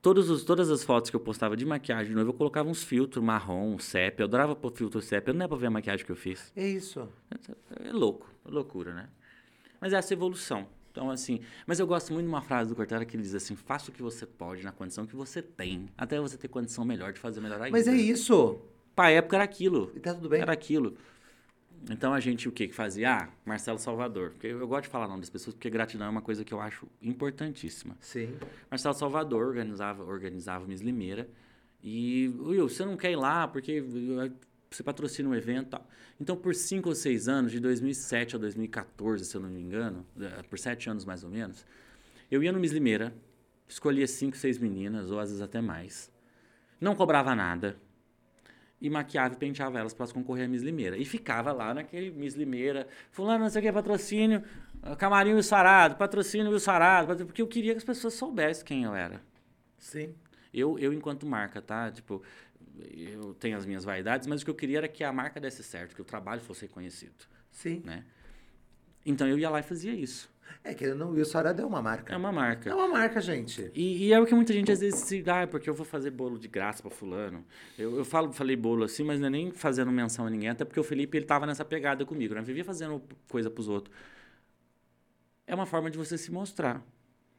Todos 0.00 0.30
os, 0.30 0.44
todas 0.44 0.70
as 0.70 0.84
fotos 0.84 1.10
que 1.10 1.16
eu 1.16 1.20
postava 1.20 1.56
de 1.56 1.66
maquiagem 1.66 2.08
de 2.08 2.14
noiva, 2.14 2.30
eu 2.30 2.34
colocava 2.34 2.68
uns 2.68 2.84
filtros 2.84 3.22
marrom, 3.22 3.78
sépia. 3.78 4.22
Eu 4.22 4.26
adorava 4.26 4.54
pôr 4.54 4.70
filtro 4.70 5.00
sépia. 5.02 5.34
Não 5.34 5.44
é 5.44 5.48
pra 5.48 5.56
ver 5.56 5.66
a 5.66 5.70
maquiagem 5.70 6.06
que 6.06 6.12
eu 6.12 6.16
fiz. 6.16 6.52
É 6.54 6.66
isso. 6.66 7.08
É 7.84 7.92
louco, 7.92 8.30
é 8.46 8.50
loucura, 8.50 8.94
né? 8.94 9.08
Mas 9.80 9.92
é 9.92 9.96
essa 9.96 10.12
evolução. 10.12 10.66
Então, 10.90 11.10
assim, 11.10 11.40
mas 11.66 11.78
eu 11.78 11.86
gosto 11.86 12.12
muito 12.12 12.26
de 12.26 12.28
uma 12.28 12.42
frase 12.42 12.70
do 12.70 12.76
Cortella 12.76 13.04
que 13.04 13.16
ele 13.16 13.22
diz 13.22 13.34
assim: 13.34 13.54
faça 13.54 13.90
o 13.90 13.94
que 13.94 14.02
você 14.02 14.26
pode 14.26 14.64
na 14.64 14.72
condição 14.72 15.06
que 15.06 15.14
você 15.14 15.42
tem, 15.42 15.88
até 15.96 16.18
você 16.20 16.36
ter 16.36 16.48
condição 16.48 16.84
melhor 16.84 17.12
de 17.12 17.20
fazer 17.20 17.40
melhor 17.40 17.60
ainda. 17.60 17.70
Mas 17.70 17.86
é 17.86 17.94
isso. 17.94 18.60
Pra 18.96 19.10
época 19.10 19.36
era 19.36 19.44
aquilo. 19.44 19.92
E 19.94 20.00
tá 20.00 20.14
tudo 20.14 20.28
bem. 20.28 20.40
Era 20.40 20.52
aquilo. 20.52 20.96
Então 21.90 22.12
a 22.12 22.20
gente 22.20 22.48
o 22.48 22.52
que 22.52 22.68
que 22.68 22.74
fazia? 22.74 23.14
Ah, 23.14 23.28
Marcelo 23.44 23.78
Salvador. 23.78 24.30
Porque 24.30 24.48
eu 24.48 24.66
gosto 24.66 24.84
de 24.84 24.88
falar 24.90 25.06
o 25.06 25.08
nome 25.08 25.20
das 25.20 25.30
pessoas, 25.30 25.54
porque 25.54 25.70
gratidão 25.70 26.06
é 26.06 26.10
uma 26.10 26.22
coisa 26.22 26.44
que 26.44 26.52
eu 26.52 26.60
acho 26.60 26.86
importantíssima. 27.02 27.96
Sim. 28.00 28.34
Marcelo 28.70 28.94
Salvador 28.94 29.46
organizava, 29.46 30.04
organizava 30.04 30.64
o 30.64 30.68
Miss 30.68 30.80
Limeira. 30.80 31.28
E, 31.82 32.28
Will, 32.38 32.68
você 32.68 32.84
não 32.84 32.96
quer 32.96 33.12
ir 33.12 33.16
lá 33.16 33.46
porque 33.46 33.82
você 34.70 34.82
patrocina 34.82 35.28
um 35.28 35.34
evento 35.34 35.70
tal. 35.70 35.88
Então, 36.20 36.36
por 36.36 36.54
cinco 36.54 36.88
ou 36.88 36.94
seis 36.94 37.28
anos, 37.28 37.52
de 37.52 37.60
2007 37.60 38.36
a 38.36 38.38
2014, 38.38 39.24
se 39.24 39.36
eu 39.36 39.40
não 39.40 39.48
me 39.48 39.60
engano, 39.60 40.04
eh, 40.20 40.42
por 40.50 40.58
sete 40.58 40.90
anos 40.90 41.04
mais 41.04 41.22
ou 41.22 41.30
menos, 41.30 41.64
eu 42.30 42.42
ia 42.42 42.52
no 42.52 42.58
Miss 42.58 42.72
Limeira, 42.72 43.14
escolhia 43.68 44.06
cinco, 44.06 44.36
seis 44.36 44.58
meninas, 44.58 45.10
ou 45.10 45.20
às 45.20 45.28
vezes 45.28 45.42
até 45.42 45.60
mais. 45.60 46.10
Não 46.80 46.94
cobrava 46.94 47.34
nada. 47.34 47.76
E 48.80 48.88
maquiava 48.88 49.34
e 49.34 49.36
penteava 49.36 49.78
elas 49.78 49.92
para 49.92 50.04
elas 50.04 50.12
concorrer 50.12 50.44
a 50.44 50.48
Miss 50.48 50.62
Limeira. 50.62 50.96
E 50.96 51.04
ficava 51.04 51.52
lá 51.52 51.74
naquele 51.74 52.10
Miss 52.10 52.34
Limeira, 52.34 52.86
fulano, 53.10 53.44
não 53.44 53.50
sei 53.50 53.60
o 53.60 53.64
que, 53.64 53.72
patrocínio, 53.72 54.42
ah, 54.82 54.94
camarim 54.94 55.32
Will 55.32 55.42
Sarado, 55.42 55.96
patrocínio 55.96 56.50
Will 56.50 56.60
Sarado, 56.60 57.26
porque 57.26 57.42
eu 57.42 57.46
queria 57.48 57.72
que 57.72 57.78
as 57.78 57.84
pessoas 57.84 58.14
soubessem 58.14 58.64
quem 58.64 58.84
eu 58.84 58.94
era. 58.94 59.20
Sim. 59.76 60.14
Eu, 60.54 60.78
eu 60.78 60.92
enquanto 60.92 61.26
marca, 61.26 61.60
tá? 61.60 61.90
Tipo, 61.90 62.22
eu 62.90 63.34
tenho 63.34 63.56
as 63.56 63.66
minhas 63.66 63.84
vaidades, 63.84 64.26
mas 64.26 64.42
o 64.42 64.44
que 64.44 64.50
eu 64.50 64.54
queria 64.54 64.78
era 64.78 64.88
que 64.88 65.02
a 65.02 65.12
marca 65.12 65.40
desse 65.40 65.62
certo, 65.62 65.94
que 65.94 66.02
o 66.02 66.04
trabalho 66.04 66.40
fosse 66.40 66.62
reconhecido, 66.62 67.26
Sim. 67.50 67.82
né? 67.84 68.04
Então 69.04 69.26
eu 69.26 69.38
ia 69.38 69.50
lá 69.50 69.60
e 69.60 69.62
fazia 69.62 69.92
isso. 69.92 70.30
É 70.64 70.74
que 70.74 70.86
não, 70.94 71.08
o 71.10 71.12
Wilson 71.12 71.38
Arada 71.38 71.62
é 71.62 71.64
uma 71.66 71.80
marca. 71.80 72.12
É 72.12 72.16
uma 72.16 72.32
marca. 72.32 72.70
É 72.70 72.74
uma 72.74 72.88
marca, 72.88 73.20
gente. 73.20 73.70
E, 73.74 74.06
e 74.06 74.12
é 74.12 74.20
o 74.20 74.26
que 74.26 74.34
muita 74.34 74.52
gente 74.52 74.70
às 74.72 74.80
vezes 74.80 75.00
se 75.00 75.22
dá, 75.22 75.42
ah, 75.42 75.46
porque 75.46 75.68
eu 75.70 75.74
vou 75.74 75.86
fazer 75.86 76.10
bolo 76.10 76.38
de 76.38 76.48
graça 76.48 76.82
para 76.82 76.90
fulano. 76.90 77.44
Eu, 77.78 77.96
eu 77.98 78.04
falo, 78.04 78.32
falei 78.32 78.56
bolo 78.56 78.84
assim, 78.84 79.02
mas 79.04 79.20
não 79.20 79.28
é 79.28 79.30
nem 79.30 79.50
fazendo 79.50 79.90
menção 79.92 80.26
a 80.26 80.30
ninguém, 80.30 80.48
até 80.50 80.64
porque 80.64 80.80
o 80.80 80.84
Felipe 80.84 81.16
ele 81.16 81.26
tava 81.26 81.46
nessa 81.46 81.64
pegada 81.64 82.04
comigo, 82.04 82.34
né? 82.34 82.42
Vivia 82.42 82.64
fazendo 82.64 83.02
coisa 83.28 83.48
pros 83.50 83.68
outros. 83.68 83.94
É 85.46 85.54
uma 85.54 85.66
forma 85.66 85.90
de 85.90 85.96
você 85.96 86.18
se 86.18 86.30
mostrar, 86.30 86.82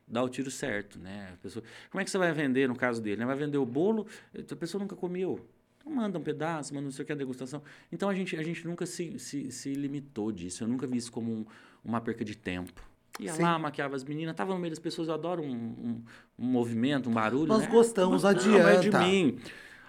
dar 0.07 0.23
o 0.23 0.29
tiro 0.29 0.49
certo, 0.49 0.97
né? 0.97 1.29
A 1.33 1.37
pessoa, 1.37 1.63
como 1.91 2.01
é 2.01 2.03
que 2.05 2.09
você 2.09 2.17
vai 2.17 2.31
vender 2.33 2.67
no 2.67 2.75
caso 2.75 3.01
dele? 3.01 3.17
né? 3.17 3.25
Vai 3.25 3.35
vender 3.35 3.57
o 3.57 3.65
bolo, 3.65 4.07
a 4.51 4.55
pessoa 4.55 4.81
nunca 4.81 4.95
comeu. 4.95 5.39
Então 5.77 5.93
manda 5.93 6.17
um 6.17 6.21
pedaço, 6.23 6.73
manda 6.73 6.85
não 6.85 6.91
sei 6.91 7.03
o 7.03 7.05
que, 7.05 7.11
a 7.11 7.15
degustação. 7.15 7.61
Então 7.91 8.09
a 8.09 8.13
gente, 8.15 8.35
a 8.35 8.43
gente 8.43 8.67
nunca 8.67 8.85
se, 8.85 9.17
se, 9.19 9.51
se 9.51 9.73
limitou 9.73 10.31
disso. 10.31 10.63
Eu 10.63 10.67
nunca 10.67 10.87
vi 10.87 10.97
isso 10.97 11.11
como 11.11 11.31
um- 11.31 11.45
uma 11.85 12.01
perca 12.01 12.25
de 12.25 12.35
tempo. 12.35 12.83
Ia 13.19 13.33
Sim. 13.33 13.41
lá, 13.41 13.59
maquiava 13.59 13.95
as 13.95 14.03
meninas, 14.03 14.35
tava 14.35 14.53
no 14.53 14.59
meio 14.59 14.71
das 14.71 14.79
pessoas, 14.79 15.07
eu 15.07 15.13
adoro 15.13 15.41
um, 15.41 15.51
um, 15.51 16.03
um 16.37 16.45
movimento, 16.45 17.09
um 17.09 17.13
barulho. 17.13 17.47
Nós 17.47 17.63
né? 17.63 17.67
gostamos, 17.67 18.23
não 18.23 18.29
é 18.29 18.33
de 18.33 18.49
adianta. 18.87 18.99
mim. 18.99 19.39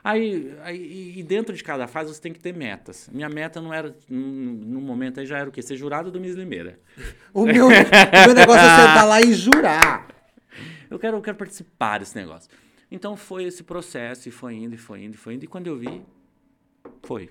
Aí, 0.03 0.57
aí, 0.63 1.19
e- 1.19 1.23
dentro 1.23 1.55
de 1.55 1.63
cada 1.63 1.87
fase 1.87 2.13
você 2.13 2.21
tem 2.21 2.33
que 2.33 2.41
ter 2.41 2.55
metas. 2.55 3.09
Minha 3.13 3.29
meta 3.29 3.61
não 3.61 3.73
era, 3.73 3.95
num 4.09 4.81
momento 4.81 5.21
aí 5.21 5.27
já 5.27 5.39
era 5.39 5.49
o 5.49 5.53
quê? 5.53 5.61
Ser 5.61 5.77
jurado 5.77 6.11
do 6.11 6.19
Miss 6.19 6.35
Limeira. 6.35 6.81
O 7.35 7.45
meu, 7.45 7.67
o 7.67 7.71
meu 7.71 8.35
negócio 8.35 8.63
é 8.67 8.77
sentar 8.77 9.07
lá 9.07 9.21
e 9.21 9.33
jurar. 9.35 10.09
Eu 10.91 10.99
quero, 10.99 11.19
eu 11.19 11.23
quero 11.23 11.37
participar 11.37 11.99
desse 11.99 12.17
negócio. 12.17 12.51
Então 12.91 13.17
foi 13.17 13.45
esse 13.45 13.63
processo, 13.63 14.29
e 14.29 14.33
foi 14.33 14.55
indo, 14.55 14.75
e 14.75 14.79
foi 14.79 15.05
indo, 15.05 15.15
e 15.15 15.17
foi 15.19 15.35
indo. 15.35 15.45
E 15.45 15.47
quando 15.47 15.67
eu 15.69 15.79
vi, 15.79 16.03
foi. 17.03 17.31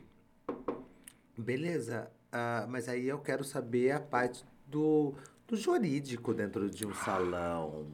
Beleza. 1.37 2.09
Ah, 2.31 2.65
mas 2.69 2.87
aí 2.87 3.07
eu 3.07 3.19
quero 3.19 3.43
saber 3.43 3.91
a 3.91 3.99
parte 3.99 4.45
do, 4.67 5.15
do 5.49 5.57
jurídico 5.57 6.33
dentro 6.33 6.69
de 6.69 6.85
um 6.85 6.93
salão. 6.93 7.87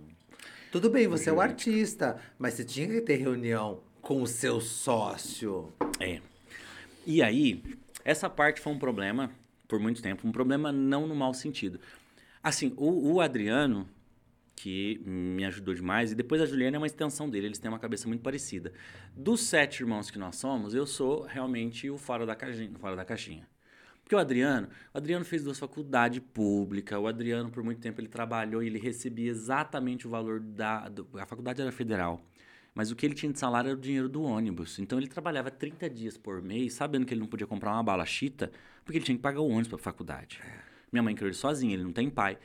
Tudo 0.72 0.90
bem, 0.90 1.08
você 1.08 1.30
é 1.30 1.34
o 1.34 1.40
artista, 1.40 2.20
mas 2.38 2.54
você 2.54 2.66
tinha 2.66 2.88
que 2.88 3.02
ter 3.02 3.16
reunião 3.16 3.82
com 4.02 4.22
o 4.22 4.28
seu 4.28 4.60
sócio. 4.60 5.74
É. 6.00 6.20
E 7.06 7.24
aí, 7.24 7.64
essa 8.04 8.30
parte 8.30 8.60
foi 8.60 8.74
um 8.74 8.80
problema 8.80 9.32
por 9.68 9.80
muito 9.80 10.02
tempo, 10.02 10.28
um 10.28 10.32
problema 10.32 10.72
não 10.72 11.08
no 11.08 11.16
mau 11.16 11.34
sentido. 11.34 11.80
Assim, 12.44 12.74
o, 12.76 13.14
o 13.14 13.22
Adriano, 13.22 13.88
que 14.56 15.02
me 15.06 15.46
ajudou 15.46 15.74
demais, 15.74 16.12
e 16.12 16.16
depois 16.16 16.42
a 16.42 16.46
Juliana 16.46 16.76
é 16.76 16.80
uma 16.80 16.88
extensão 16.88 17.30
dele, 17.30 17.48
eles 17.48 17.58
têm 17.58 17.70
uma 17.70 17.80
cabeça 17.80 18.08
muito 18.08 18.22
parecida. 18.22 18.74
Dos 19.16 19.42
sete 19.42 19.80
irmãos 19.80 20.12
que 20.12 20.20
nós 20.20 20.36
somos, 20.36 20.76
eu 20.76 20.86
sou 20.86 21.22
realmente 21.22 21.90
o 21.90 21.98
fora 21.98 22.26
da 22.26 22.36
caixinha. 22.36 22.78
Fora 22.78 22.96
da 22.96 23.06
caixinha. 23.06 23.48
Porque 24.06 24.16
o 24.16 24.20
Adriano, 24.20 24.70
o 24.94 24.98
Adriano 25.00 25.26
fez 25.26 25.44
duas 25.44 25.58
faculdades 25.58 26.22
públicas, 26.32 26.98
o 27.00 27.08
Adriano 27.08 27.50
por 27.50 27.64
muito 27.64 27.82
tempo 27.82 28.00
ele 28.00 28.08
trabalhou 28.08 28.62
e 28.62 28.68
ele 28.68 28.78
recebia 28.78 29.32
exatamente 29.32 30.06
o 30.06 30.12
valor 30.12 30.40
da... 30.40 30.88
Do, 30.88 31.10
a 31.16 31.26
faculdade 31.26 31.60
era 31.60 31.72
federal. 31.72 32.24
Mas 32.76 32.92
o 32.92 32.96
que 32.96 33.04
ele 33.04 33.16
tinha 33.16 33.32
de 33.34 33.40
salário 33.40 33.70
era 33.70 33.78
o 33.78 33.82
dinheiro 33.82 34.08
do 34.08 34.22
ônibus. 34.22 34.78
Então 34.78 35.00
ele 35.00 35.08
trabalhava 35.08 35.50
30 35.50 35.90
dias 35.90 36.18
por 36.18 36.40
mês, 36.40 36.74
sabendo 36.74 37.04
que 37.04 37.16
ele 37.16 37.22
não 37.22 37.28
podia 37.28 37.48
comprar 37.48 37.72
uma 37.72 37.82
bala 37.82 38.06
chita, 38.06 38.52
porque 38.84 39.00
ele 39.00 39.06
tinha 39.06 39.18
que 39.18 39.24
pagar 39.24 39.40
o 39.40 39.48
ônibus 39.48 39.70
para 39.70 39.78
a 39.78 39.82
faculdade. 39.82 40.40
Minha 40.92 41.02
mãe 41.02 41.16
criou 41.16 41.30
ele 41.30 41.36
sozinha, 41.36 41.74
ele 41.74 41.84
não 41.84 41.92
tem 41.92 42.08
pai. 42.08 42.38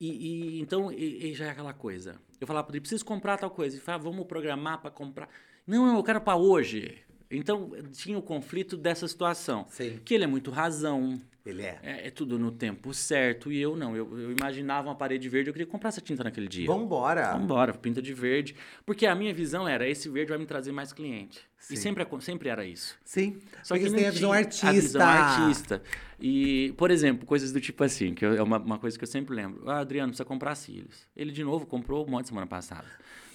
E, 0.00 0.58
e 0.58 0.60
então 0.60 0.92
e, 0.92 1.32
e 1.32 1.34
já 1.34 1.46
é 1.46 1.50
aquela 1.50 1.74
coisa. 1.74 2.20
Eu 2.40 2.46
falava 2.46 2.68
para 2.68 2.76
ele, 2.76 2.82
preciso 2.82 3.04
comprar 3.04 3.36
tal 3.36 3.50
coisa. 3.50 3.74
Ele 3.74 3.82
falava, 3.82 4.04
vamos 4.04 4.26
programar 4.28 4.80
para 4.80 4.92
comprar. 4.92 5.28
Não, 5.66 5.96
eu 5.96 6.04
quero 6.04 6.20
para 6.20 6.36
hoje. 6.36 7.02
Então 7.30 7.70
tinha 7.92 8.18
o 8.18 8.22
conflito 8.22 8.76
dessa 8.76 9.06
situação. 9.06 9.66
Sim. 9.68 10.00
Que 10.04 10.14
ele 10.14 10.24
é 10.24 10.26
muito 10.26 10.50
razão, 10.50 11.20
Ele 11.46 11.62
é. 11.62 11.78
é, 11.82 12.06
é 12.08 12.10
tudo 12.10 12.38
no 12.38 12.50
tempo 12.50 12.92
certo. 12.92 13.52
E 13.52 13.60
eu 13.60 13.76
não. 13.76 13.94
Eu, 13.96 14.18
eu 14.18 14.32
imaginava 14.32 14.88
uma 14.88 14.94
parede 14.96 15.28
verde, 15.28 15.48
eu 15.48 15.54
queria 15.54 15.66
comprar 15.66 15.88
essa 15.88 16.00
tinta 16.00 16.24
naquele 16.24 16.48
dia. 16.48 16.66
Vambora. 16.66 17.32
Vambora, 17.32 17.72
pinta 17.72 18.02
de 18.02 18.12
verde. 18.12 18.56
Porque 18.84 19.06
a 19.06 19.14
minha 19.14 19.32
visão 19.32 19.68
era, 19.68 19.88
esse 19.88 20.08
verde 20.08 20.30
vai 20.30 20.38
me 20.38 20.46
trazer 20.46 20.72
mais 20.72 20.92
cliente. 20.92 21.40
Sim. 21.56 21.74
E 21.74 21.76
sempre, 21.76 22.06
sempre 22.20 22.48
era 22.48 22.64
isso. 22.64 22.98
Sim. 23.04 23.38
Só 23.62 23.74
Porque 23.74 23.90
que 23.90 23.94
tem 23.96 24.06
a 24.06 24.10
visão 24.10 24.32
artista. 24.32 24.68
A 24.68 24.72
visão 24.72 25.02
artista. 25.02 25.82
E, 26.18 26.74
por 26.76 26.90
exemplo, 26.90 27.26
coisas 27.26 27.52
do 27.52 27.60
tipo 27.60 27.84
assim, 27.84 28.12
que 28.12 28.24
eu- 28.24 28.34
é 28.34 28.42
uma, 28.42 28.58
uma 28.58 28.78
coisa 28.78 28.98
que 28.98 29.04
eu 29.04 29.08
sempre 29.08 29.34
lembro. 29.34 29.68
Ah, 29.70 29.78
Adriano, 29.80 30.08
precisa 30.08 30.24
comprar 30.24 30.54
cílios. 30.54 31.06
Ele, 31.16 31.30
de 31.30 31.44
novo, 31.44 31.64
comprou 31.66 32.04
um 32.06 32.10
monte 32.10 32.28
semana 32.28 32.46
passada. 32.46 32.86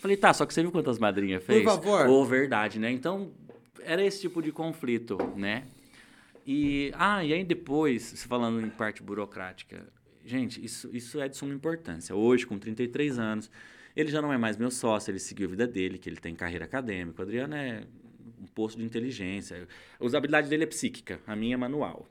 Falei, 0.01 0.17
tá, 0.17 0.33
só 0.33 0.45
que 0.45 0.53
você 0.53 0.61
viu 0.61 0.71
quantas 0.71 0.99
madrinhas 0.99 1.43
fez? 1.43 1.63
favor. 1.63 2.07
Ou 2.07 2.25
verdade, 2.25 2.77
né? 2.77 2.91
Então, 2.91 3.31
era 3.86 4.03
esse 4.03 4.21
tipo 4.21 4.41
de 4.41 4.51
conflito, 4.51 5.17
né? 5.36 5.65
E, 6.45 6.91
ah, 6.95 7.23
e 7.23 7.33
aí 7.33 7.43
depois, 7.43 8.23
falando 8.23 8.65
em 8.65 8.69
parte 8.69 9.01
burocrática, 9.01 9.88
gente, 10.23 10.63
isso, 10.63 10.89
isso 10.93 11.19
é 11.19 11.27
de 11.27 11.36
suma 11.36 11.53
importância. 11.53 12.15
Hoje, 12.15 12.45
com 12.45 12.59
33 12.59 13.17
anos, 13.17 13.49
ele 13.95 14.09
já 14.11 14.21
não 14.21 14.31
é 14.31 14.38
mais 14.38 14.57
meu 14.57 14.69
sócio, 14.69 15.11
ele 15.11 15.19
seguiu 15.19 15.47
a 15.47 15.51
vida 15.51 15.67
dele, 15.67 15.97
que 15.97 16.09
ele 16.09 16.17
tem 16.17 16.36
carreira 16.36 16.65
acadêmica. 16.65 17.21
O 17.21 17.25
Adriano 17.25 17.55
é 17.55 17.83
um 18.41 18.45
posto 18.47 18.77
de 18.77 18.83
inteligência. 18.83 19.67
A 19.99 20.05
usabilidade 20.05 20.49
dele 20.49 20.63
é 20.63 20.67
psíquica, 20.67 21.19
a 21.25 21.36
minha 21.36 21.55
é 21.55 21.57
manual. 21.57 22.07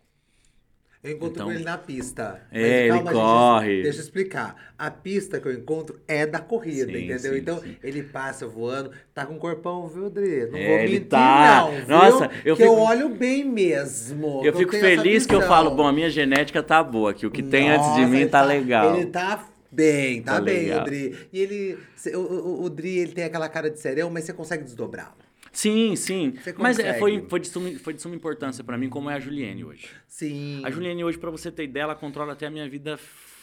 Eu 1.04 1.10
encontro 1.12 1.34
Então- 1.34 1.46
com 1.48 1.52
ele 1.52 1.62
na 1.64 1.76
pista. 1.76 2.40
É, 2.50 2.86
ele 2.88 2.96
gente, 2.96 3.12
corre. 3.12 3.82
deixa 3.82 3.98
eu 3.98 4.02
explicar. 4.02 4.56
A 4.78 4.90
pista 4.90 5.38
que 5.38 5.46
eu 5.46 5.52
encontro 5.52 6.00
é 6.08 6.24
da 6.26 6.38
corrida, 6.38 6.86
Sim, 6.90 7.04
entendeu? 7.04 7.32
sim, 7.34 7.38
então, 7.38 7.60
sim. 7.60 7.76
ele 7.84 8.02
passa 8.02 8.46
voando, 8.46 8.90
tá 9.12 9.26
com 9.26 9.38
corpão, 9.38 9.86
viu, 9.86 10.08
Dri? 10.08 10.46
Não 10.50 10.58
É, 10.58 10.66
vou 10.66 10.76
ele 10.78 10.92
mentir, 10.94 11.08
tá. 11.08 11.60
não, 11.60 11.72
viu? 11.72 11.86
Nossa, 11.88 12.24
eu 12.42 12.56
que 12.56 12.62
eu 12.62 12.70
fico- 12.70 12.80
olho 12.80 13.08
bem 13.10 13.44
mesmo. 13.44 14.40
Eu 14.42 14.54
fico 14.56 14.72
feliz 14.72 15.26
que 15.26 15.34
eu 15.34 15.42
falo, 15.42 15.72
bom, 15.72 15.86
a 15.86 15.92
minha 15.92 16.08
genética 16.08 16.62
tá 16.62 16.82
boa, 16.82 17.12
que 17.12 17.26
o 17.26 17.30
que 17.30 17.42
tem 17.42 17.68
antes 17.70 17.86
de 17.92 18.00
Nossa, 18.00 18.08
mim 18.10 18.20
ele 18.20 18.30
tá, 18.30 18.42
legal. 18.42 18.96
Ele 18.96 19.06
tá 19.06 19.46
bem, 19.70 20.22
tá, 20.22 20.34
Tá 20.36 20.40
bem, 20.40 20.58
legal. 20.68 20.80
o 20.80 20.84
Dri. 20.84 21.16
E 21.30 21.38
ele, 21.40 21.78
o, 22.14 22.18
o, 22.18 22.64
o 22.64 22.70
Dri, 22.70 22.96
ele 22.98 23.12
tem 23.12 23.24
aquela 23.24 23.48
cara 23.50 23.68
de 23.70 23.78
serão, 23.78 24.08
mas 24.08 24.24
você 24.24 24.32
consegue 24.32 24.64
desdobrá-lo. 24.64 25.12
Sim, 25.54 25.96
sim. 25.96 26.32
Você 26.32 26.54
Mas 26.58 26.78
é, 26.78 26.98
foi, 26.98 27.24
foi, 27.28 27.40
de 27.40 27.48
suma, 27.48 27.70
foi 27.78 27.94
de 27.94 28.02
suma 28.02 28.14
importância 28.14 28.62
pra 28.62 28.76
mim, 28.76 28.88
como 28.88 29.08
é 29.08 29.14
a 29.14 29.20
Juliene 29.20 29.64
hoje. 29.64 29.88
Sim. 30.06 30.62
A 30.64 30.70
Juliane 30.70 31.04
hoje, 31.04 31.16
pra 31.16 31.30
você 31.30 31.50
ter 31.50 31.64
ideia, 31.64 31.84
ela 31.84 31.94
controla 31.94 32.32
até 32.32 32.46
a 32.46 32.50
minha 32.50 32.68
vida 32.68 32.98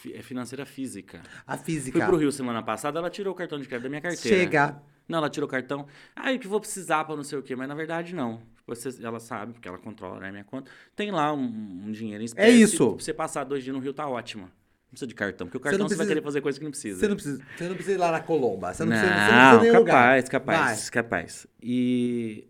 eh, 0.06 0.22
financeira 0.22 0.66
física. 0.66 1.22
A 1.46 1.56
Fui 1.56 1.64
física. 1.64 2.06
pro 2.06 2.16
Rio 2.16 2.30
semana 2.30 2.62
passada, 2.62 2.98
ela 2.98 3.10
tirou 3.10 3.32
o 3.32 3.36
cartão 3.36 3.58
de 3.58 3.66
crédito 3.66 3.84
da 3.84 3.88
minha 3.88 4.00
carteira. 4.02 4.36
Chega. 4.38 4.82
Não, 5.08 5.18
ela 5.18 5.30
tirou 5.30 5.48
o 5.48 5.50
cartão. 5.50 5.86
Ah, 6.14 6.32
o 6.32 6.38
que 6.38 6.46
vou 6.46 6.60
precisar 6.60 7.04
pra 7.04 7.16
não 7.16 7.24
sei 7.24 7.38
o 7.38 7.42
quê. 7.42 7.56
Mas 7.56 7.68
na 7.68 7.74
verdade, 7.74 8.14
não. 8.14 8.40
Você, 8.66 9.04
ela 9.04 9.18
sabe, 9.18 9.54
porque 9.54 9.66
ela 9.66 9.78
controla 9.78 10.20
né, 10.20 10.28
a 10.28 10.32
minha 10.32 10.44
conta. 10.44 10.70
Tem 10.94 11.10
lá 11.10 11.32
um, 11.32 11.42
um 11.86 11.90
dinheiro 11.90 12.22
em 12.22 12.26
espécie. 12.26 12.48
É 12.48 12.50
isso. 12.50 12.94
Pra 12.94 13.04
você 13.04 13.12
passar 13.12 13.44
dois 13.44 13.64
dias 13.64 13.74
no 13.74 13.82
Rio, 13.82 13.92
tá 13.92 14.06
ótimo. 14.06 14.48
Não 14.92 14.94
precisa 14.94 15.06
de 15.06 15.14
cartão. 15.14 15.46
Porque 15.46 15.56
o 15.56 15.60
Você 15.60 15.64
cartão 15.64 15.78
não 15.80 15.88
você, 15.88 15.94
vai 15.94 16.06
precisa- 16.06 16.14
querer 16.14 16.22
fazer 16.24 16.40
coisa 16.42 16.58
que 16.58 16.64
não 16.64 16.70
precisa. 16.70 17.00
Você 17.00 17.08
não, 17.08 17.14
precisa, 17.16 17.42
você 17.56 17.64
não 17.68 17.74
precisa 17.74 17.94
ir 17.94 17.98
lá 17.98 18.12
na 18.12 18.20
Colomba. 18.20 18.74
Você 18.74 18.84
não, 18.84 18.92
não, 18.92 18.98
precisa, 19.00 19.14
você 19.14 19.32
não 19.32 19.38
precisa 19.38 19.62
nem 19.62 19.78
lugar. 19.80 19.92
capaz, 19.94 20.28
capaz, 20.28 20.80
Vai. 20.82 20.90
capaz. 20.90 21.46
E, 21.62 22.46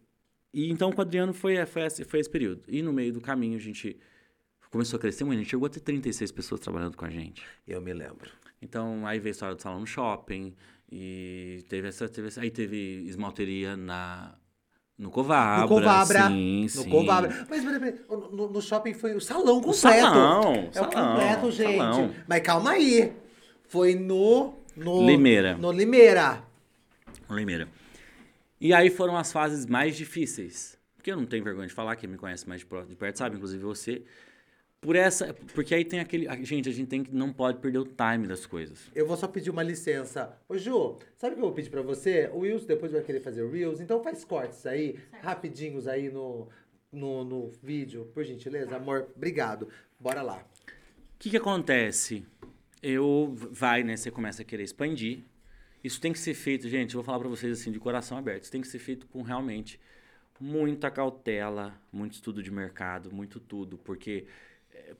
e 0.52 0.70
então 0.70 0.90
com 0.90 0.98
o 0.98 1.02
Adriano 1.02 1.32
foi, 1.32 1.64
foi, 1.66 1.82
esse, 1.82 2.04
foi 2.04 2.18
esse 2.18 2.28
período. 2.28 2.62
E 2.66 2.82
no 2.82 2.92
meio 2.92 3.12
do 3.12 3.20
caminho 3.20 3.56
a 3.56 3.60
gente 3.60 3.96
começou 4.70 4.96
a 4.96 5.00
crescer 5.00 5.22
muito. 5.22 5.38
A 5.38 5.42
gente 5.42 5.50
chegou 5.50 5.66
a 5.66 5.70
ter 5.70 5.78
36 5.80 6.32
pessoas 6.32 6.60
trabalhando 6.60 6.96
com 6.96 7.04
a 7.04 7.10
gente. 7.10 7.44
Eu 7.66 7.80
me 7.80 7.92
lembro. 7.94 8.28
Então 8.60 9.06
aí 9.06 9.20
veio 9.20 9.30
a 9.30 9.34
história 9.34 9.54
do 9.54 9.62
salão 9.62 9.78
no 9.80 9.86
shopping. 9.86 10.52
E 10.90 11.64
teve 11.68 11.86
essa. 11.88 12.08
Teve 12.08 12.26
essa 12.28 12.40
aí 12.40 12.50
teve 12.50 12.76
esmalteria 13.06 13.76
na. 13.76 14.34
No 14.98 15.10
Covabra. 15.10 15.62
No 15.62 15.68
Covabra. 15.68 16.26
Sim, 16.28 16.62
No 16.62 16.68
sim. 16.68 16.90
Covabra. 16.90 17.46
Mas, 17.48 17.64
peraí, 17.64 17.94
no, 18.08 18.48
no 18.50 18.60
shopping 18.62 18.94
foi 18.94 19.14
o 19.14 19.20
salão 19.20 19.56
completo. 19.60 19.76
salão, 19.78 20.54
É 20.54 20.68
o 20.68 20.72
salão, 20.72 20.90
completo, 20.90 21.50
gente. 21.50 21.76
salão. 21.78 22.14
Mas 22.28 22.40
calma 22.42 22.70
aí. 22.72 23.12
Foi 23.68 23.94
no... 23.94 24.54
no 24.76 25.06
Limeira. 25.06 25.56
No 25.56 25.72
Limeira. 25.72 26.42
Limeira. 27.30 27.68
E 28.60 28.72
aí 28.72 28.90
foram 28.90 29.16
as 29.16 29.32
fases 29.32 29.66
mais 29.66 29.96
difíceis. 29.96 30.78
Porque 30.94 31.10
eu 31.10 31.16
não 31.16 31.26
tenho 31.26 31.42
vergonha 31.42 31.66
de 31.66 31.74
falar, 31.74 31.96
quem 31.96 32.08
me 32.08 32.16
conhece 32.16 32.48
mais 32.48 32.60
de 32.60 32.94
perto 32.94 33.16
sabe, 33.16 33.34
inclusive 33.36 33.62
você. 33.64 34.02
Por 34.82 34.96
essa, 34.96 35.32
porque 35.54 35.76
aí 35.76 35.84
tem 35.84 36.00
aquele, 36.00 36.26
a- 36.26 36.34
gente, 36.42 36.68
a 36.68 36.72
gente 36.72 36.88
tem 36.88 37.04
que 37.04 37.14
não 37.14 37.32
pode 37.32 37.58
perder 37.60 37.78
o 37.78 37.84
time 37.84 38.26
das 38.26 38.44
coisas. 38.44 38.90
Eu 38.92 39.06
vou 39.06 39.16
só 39.16 39.28
pedir 39.28 39.48
uma 39.48 39.62
licença. 39.62 40.36
Ô, 40.48 40.58
Ju, 40.58 40.98
sabe 41.16 41.34
o 41.34 41.36
que 41.36 41.40
eu 41.40 41.46
vou 41.46 41.52
pedir 41.54 41.70
pra 41.70 41.82
você? 41.82 42.28
O 42.32 42.38
Wilson 42.40 42.66
depois 42.66 42.90
vai 42.90 43.00
querer 43.00 43.20
fazer 43.20 43.48
Reels, 43.48 43.80
então 43.80 44.02
faz 44.02 44.24
cortes 44.24 44.66
aí, 44.66 44.98
rapidinhos 45.22 45.86
aí 45.86 46.10
no, 46.10 46.48
no, 46.90 47.22
no 47.24 47.48
vídeo, 47.62 48.10
por 48.12 48.24
gentileza. 48.24 48.74
Amor, 48.74 49.08
obrigado. 49.14 49.68
Bora 50.00 50.20
lá. 50.20 50.44
O 50.66 51.18
que 51.20 51.30
que 51.30 51.36
acontece? 51.36 52.26
Eu 52.82 53.32
vai, 53.52 53.84
né, 53.84 53.96
você 53.96 54.10
começa 54.10 54.42
a 54.42 54.44
querer 54.44 54.64
expandir. 54.64 55.20
Isso 55.84 56.00
tem 56.00 56.12
que 56.12 56.18
ser 56.18 56.34
feito, 56.34 56.68
gente, 56.68 56.94
eu 56.96 56.98
vou 57.00 57.04
falar 57.04 57.20
pra 57.20 57.28
vocês 57.28 57.60
assim 57.60 57.70
de 57.70 57.78
coração 57.78 58.18
aberto. 58.18 58.42
Isso 58.42 58.50
tem 58.52 58.60
que 58.60 58.66
ser 58.66 58.80
feito 58.80 59.06
com 59.06 59.22
realmente 59.22 59.78
muita 60.40 60.90
cautela, 60.90 61.72
muito 61.92 62.14
estudo 62.14 62.42
de 62.42 62.50
mercado, 62.50 63.12
muito 63.14 63.38
tudo, 63.38 63.78
porque 63.78 64.26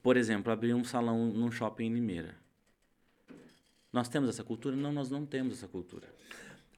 por 0.03 0.16
exemplo, 0.16 0.53
abrir 0.53 0.74
um 0.74 0.84
salão 0.84 1.26
num 1.26 1.51
shopping 1.51 1.86
em 1.86 1.95
Limeira. 1.95 2.34
Nós 3.93 4.09
temos 4.09 4.28
essa 4.28 4.43
cultura? 4.43 4.74
Não, 4.74 4.93
nós 4.93 5.11
não 5.11 5.26
temos 5.26 5.59
essa 5.59 5.68
cultura. 5.68 6.09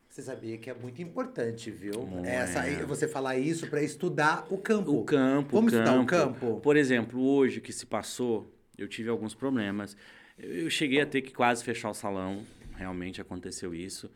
Você 0.09 0.23
sabia 0.23 0.57
que 0.59 0.71
é 0.71 0.75
muito 0.75 1.03
importante, 1.03 1.71
viu? 1.71 2.07
Não 2.07 2.25
Essa, 2.25 2.61
é. 2.67 2.85
Você 2.85 3.09
falar 3.09 3.37
isso 3.37 3.67
pra 3.67 3.83
estudar 3.83 4.47
o 4.49 4.59
campo. 4.59 4.93
O 4.93 5.05
campo, 5.05 5.57
Vamos 5.57 5.73
o 5.73 5.77
campo. 5.77 5.89
estudar 5.91 6.01
o 6.01 6.07
campo? 6.07 6.61
Por 6.61 6.77
exemplo, 6.77 7.21
hoje 7.21 7.61
que 7.61 7.73
se 7.73 7.85
passou, 7.85 8.53
eu 8.79 8.87
tive 8.87 9.09
alguns 9.09 9.35
problemas. 9.35 9.97
Eu 10.39 10.71
cheguei 10.71 11.01
a 11.01 11.07
ter 11.07 11.23
que 11.23 11.33
quase 11.33 11.65
fechar 11.65 11.91
o 11.91 11.95
salão, 11.95 12.45
realmente 12.77 13.21
aconteceu 13.21 13.75
isso. 13.75 14.09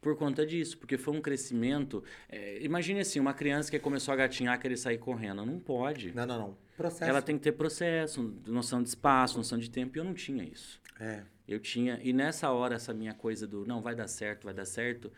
Por 0.00 0.16
conta 0.16 0.46
disso, 0.46 0.78
porque 0.78 0.96
foi 0.96 1.16
um 1.16 1.20
crescimento. 1.20 2.02
é, 2.28 2.62
imagine 2.62 3.00
assim, 3.00 3.18
uma 3.18 3.34
criança 3.34 3.70
que 3.70 3.78
começou 3.78 4.12
a 4.12 4.16
gatinhar, 4.16 4.58
querer 4.60 4.76
sair 4.76 4.98
correndo. 4.98 5.44
Não 5.44 5.58
pode. 5.58 6.12
Não, 6.14 6.26
não, 6.26 6.38
não. 6.38 6.58
Processo. 6.76 7.10
Ela 7.10 7.22
tem 7.22 7.36
que 7.36 7.42
ter 7.42 7.52
processo, 7.52 8.22
noção 8.46 8.82
de 8.82 8.88
espaço, 8.90 9.38
noção 9.38 9.58
de 9.58 9.70
tempo, 9.70 9.96
e 9.96 10.00
eu 10.00 10.04
não 10.04 10.14
tinha 10.14 10.44
isso. 10.44 10.80
É. 11.00 11.22
Eu 11.48 11.58
tinha, 11.58 11.98
e 12.02 12.12
nessa 12.12 12.50
hora, 12.50 12.74
essa 12.74 12.92
minha 12.92 13.14
coisa 13.14 13.46
do 13.46 13.64
não, 13.66 13.80
vai 13.80 13.94
dar 13.94 14.08
certo, 14.08 14.44
vai 14.44 14.52
dar 14.54 14.64
certo, 14.66 15.10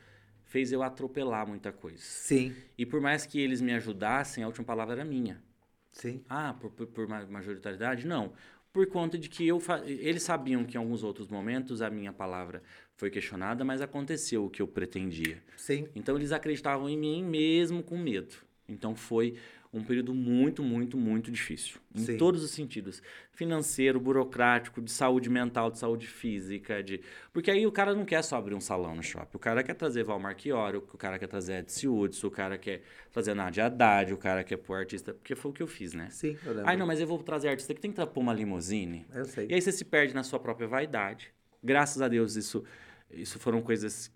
fez 0.44 0.70
eu 0.72 0.82
atropelar 0.82 1.46
muita 1.46 1.72
coisa. 1.72 1.98
Sim, 2.02 2.54
E 2.76 2.86
por 2.86 3.00
mais 3.00 3.26
que 3.26 3.40
eles 3.40 3.60
me 3.60 3.72
ajudassem, 3.74 4.44
a 4.44 4.46
última 4.46 4.64
palavra 4.64 4.94
era 4.94 5.04
minha. 5.04 5.42
sim. 5.90 6.22
Ah, 6.28 6.54
por, 6.58 6.70
por, 6.70 6.86
por 6.86 7.08
ma- 7.08 7.26
majoritariedade? 7.26 8.06
Não. 8.06 8.32
Por 8.72 8.86
conta 8.86 9.18
de 9.18 9.28
que 9.28 9.46
eu 9.46 9.58
fa- 9.58 9.82
eles 9.84 10.22
sabiam 10.22 10.64
que 10.64 10.76
em 10.76 10.78
alguns 10.80 11.02
outros 11.02 11.26
momentos 11.28 11.82
a 11.82 11.90
minha 11.90 12.12
palavra 12.12 12.62
foi 12.98 13.10
questionada, 13.10 13.64
mas 13.64 13.80
aconteceu 13.80 14.44
o 14.44 14.50
que 14.50 14.60
eu 14.60 14.66
pretendia. 14.66 15.40
Sim. 15.56 15.86
Então 15.94 16.16
eles 16.16 16.32
acreditavam 16.32 16.88
em 16.88 16.98
mim 16.98 17.24
mesmo 17.24 17.82
com 17.82 17.96
medo. 17.96 18.34
Então 18.68 18.94
foi 18.94 19.36
um 19.72 19.84
período 19.84 20.12
muito, 20.12 20.62
muito, 20.64 20.96
muito 20.96 21.30
difícil. 21.30 21.78
Em 21.94 22.00
Sim. 22.00 22.16
todos 22.16 22.42
os 22.42 22.50
sentidos. 22.50 23.00
Financeiro, 23.32 24.00
burocrático, 24.00 24.80
de 24.80 24.90
saúde 24.90 25.30
mental, 25.30 25.70
de 25.70 25.78
saúde 25.78 26.08
física. 26.08 26.82
De... 26.82 27.00
Porque 27.32 27.50
aí 27.50 27.66
o 27.66 27.72
cara 27.72 27.94
não 27.94 28.04
quer 28.04 28.22
só 28.22 28.36
abrir 28.36 28.54
um 28.54 28.60
salão 28.60 28.96
no 28.96 29.02
shopping. 29.02 29.36
O 29.36 29.38
cara 29.38 29.62
quer 29.62 29.74
trazer 29.74 30.02
Val 30.02 30.18
Marchiori, 30.18 30.78
o 30.78 30.82
cara 30.82 31.18
quer 31.18 31.28
trazer 31.28 31.60
Edson 31.60 31.90
Hudson, 31.90 32.26
o 32.26 32.30
cara 32.30 32.58
quer 32.58 32.82
trazer 33.12 33.34
Nadia 33.34 33.66
Haddad, 33.66 34.12
o 34.12 34.16
cara 34.16 34.42
quer 34.42 34.56
pôr 34.56 34.74
artista. 34.74 35.14
Porque 35.14 35.36
foi 35.36 35.50
o 35.50 35.54
que 35.54 35.62
eu 35.62 35.68
fiz, 35.68 35.92
né? 35.92 36.08
Sim, 36.10 36.36
eu 36.44 36.52
lembro. 36.52 36.68
Ai, 36.68 36.76
não, 36.76 36.86
mas 36.86 37.00
eu 37.00 37.06
vou 37.06 37.22
trazer 37.22 37.48
artista 37.48 37.72
que 37.74 37.80
tem 37.80 37.92
que 37.92 38.06
pôr 38.06 38.20
uma 38.20 38.32
limusine. 38.32 39.06
Eu 39.14 39.24
sei. 39.24 39.46
E 39.48 39.54
aí 39.54 39.60
você 39.60 39.70
se 39.70 39.84
perde 39.84 40.14
na 40.14 40.24
sua 40.24 40.40
própria 40.40 40.66
vaidade. 40.66 41.30
Graças 41.62 42.00
a 42.00 42.08
Deus, 42.08 42.36
isso, 42.36 42.64
isso 43.10 43.38
foram 43.38 43.62
coisas 43.62 44.14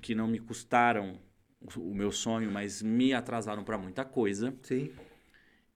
que 0.00 0.14
não 0.14 0.26
me 0.26 0.38
custaram 0.38 1.18
o 1.76 1.94
meu 1.94 2.12
sonho, 2.12 2.50
mas 2.50 2.82
me 2.82 3.12
atrasaram 3.12 3.64
para 3.64 3.76
muita 3.76 4.04
coisa. 4.04 4.54
Sim. 4.62 4.90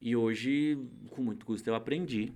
E 0.01 0.15
hoje, 0.17 0.79
com 1.11 1.23
muito 1.23 1.45
custo, 1.45 1.69
eu 1.69 1.75
aprendi. 1.75 2.33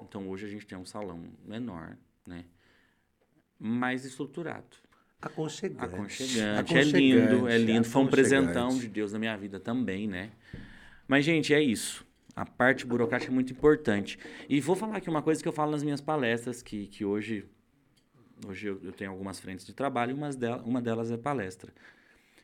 Então 0.00 0.28
hoje 0.28 0.46
a 0.46 0.48
gente 0.48 0.66
tem 0.66 0.76
um 0.76 0.84
salão 0.84 1.24
menor, 1.44 1.96
né? 2.26 2.44
Mais 3.58 4.04
estruturado. 4.04 4.76
Aconchegante. 5.20 5.94
Aconchegante. 5.94 6.74
É 6.76 6.82
lindo, 6.82 7.48
é 7.48 7.58
lindo. 7.58 7.84
Foi 7.84 8.02
um 8.02 8.06
aconchegante. 8.06 8.10
presentão 8.10 8.78
de 8.78 8.88
Deus 8.88 9.12
na 9.12 9.18
minha 9.18 9.36
vida 9.36 9.58
também, 9.58 10.06
né? 10.06 10.30
Mas, 11.08 11.24
gente, 11.24 11.54
é 11.54 11.62
isso. 11.62 12.06
A 12.34 12.44
parte 12.44 12.84
burocrática 12.84 13.32
é 13.32 13.34
muito 13.34 13.52
importante. 13.52 14.18
E 14.48 14.60
vou 14.60 14.76
falar 14.76 14.98
aqui 14.98 15.08
uma 15.08 15.22
coisa 15.22 15.42
que 15.42 15.48
eu 15.48 15.52
falo 15.52 15.70
nas 15.70 15.82
minhas 15.82 16.00
palestras, 16.00 16.62
que, 16.62 16.86
que 16.88 17.04
hoje, 17.04 17.48
hoje 18.46 18.66
eu, 18.66 18.80
eu 18.82 18.92
tenho 18.92 19.10
algumas 19.10 19.38
frentes 19.38 19.64
de 19.64 19.72
trabalho, 19.72 20.14
umas 20.14 20.36
del 20.36 20.56
uma 20.58 20.82
delas 20.82 21.10
é 21.10 21.16
palestra. 21.16 21.72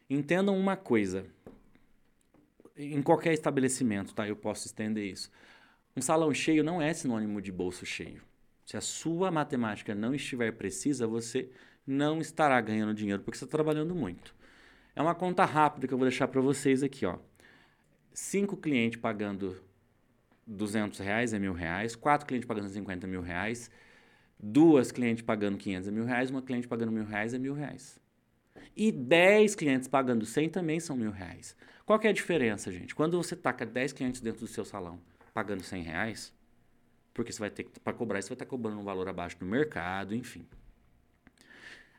Entendam 0.08 0.56
uma 0.56 0.76
coisa. 0.76 1.26
Em 2.76 3.02
qualquer 3.02 3.32
estabelecimento, 3.32 4.14
tá? 4.14 4.26
Eu 4.26 4.36
posso 4.36 4.66
estender 4.66 5.04
isso. 5.04 5.30
Um 5.96 6.00
salão 6.00 6.32
cheio 6.32 6.64
não 6.64 6.80
é 6.80 6.92
sinônimo 6.94 7.40
de 7.40 7.52
bolso 7.52 7.84
cheio. 7.84 8.22
Se 8.64 8.76
a 8.76 8.80
sua 8.80 9.30
matemática 9.30 9.94
não 9.94 10.14
estiver 10.14 10.52
precisa, 10.52 11.06
você 11.06 11.50
não 11.86 12.20
estará 12.20 12.60
ganhando 12.60 12.94
dinheiro 12.94 13.22
porque 13.22 13.36
você 13.36 13.44
está 13.44 13.56
trabalhando 13.56 13.94
muito. 13.94 14.34
É 14.94 15.02
uma 15.02 15.14
conta 15.14 15.44
rápida 15.44 15.86
que 15.86 15.92
eu 15.92 15.98
vou 15.98 16.06
deixar 16.06 16.28
para 16.28 16.40
vocês 16.40 16.82
aqui, 16.82 17.04
ó. 17.04 17.18
Cinco 18.12 18.56
clientes 18.56 19.00
pagando 19.00 19.60
200 20.46 20.98
reais 20.98 21.32
é 21.32 21.38
mil 21.38 21.52
reais, 21.52 21.96
quatro 21.96 22.26
clientes 22.26 22.46
pagando 22.46 22.68
50 22.68 23.06
mil 23.06 23.20
reais, 23.20 23.70
duas 24.42 24.90
clientes 24.90 25.22
pagando 25.22 25.56
500 25.56 25.88
é 25.88 25.90
mil 25.92 26.04
reais, 26.04 26.30
uma 26.30 26.42
cliente 26.42 26.66
pagando 26.66 26.90
mil 26.90 27.04
reais 27.04 27.32
é 27.32 27.38
mil 27.38 27.54
reais. 27.54 28.00
E 28.76 28.90
10 28.90 29.54
clientes 29.54 29.86
pagando 29.86 30.26
100 30.26 30.48
também 30.48 30.80
são 30.80 30.96
mil 30.96 31.10
reais. 31.10 31.54
Qual 31.86 31.98
que 31.98 32.06
é 32.06 32.10
a 32.10 32.12
diferença, 32.12 32.72
gente? 32.72 32.94
Quando 32.94 33.16
você 33.16 33.36
taca 33.36 33.64
10 33.64 33.92
clientes 33.92 34.20
dentro 34.20 34.40
do 34.40 34.46
seu 34.46 34.64
salão 34.64 35.00
pagando 35.32 35.62
100 35.62 35.82
reais, 35.82 36.32
porque 37.14 37.32
você 37.32 37.38
vai 37.38 37.50
ter 37.50 37.64
que, 37.64 37.78
para 37.80 37.92
cobrar, 37.92 38.20
você 38.20 38.28
vai 38.28 38.34
estar 38.34 38.46
cobrando 38.46 38.78
um 38.78 38.84
valor 38.84 39.08
abaixo 39.08 39.38
do 39.38 39.46
mercado, 39.46 40.14
enfim. 40.14 40.46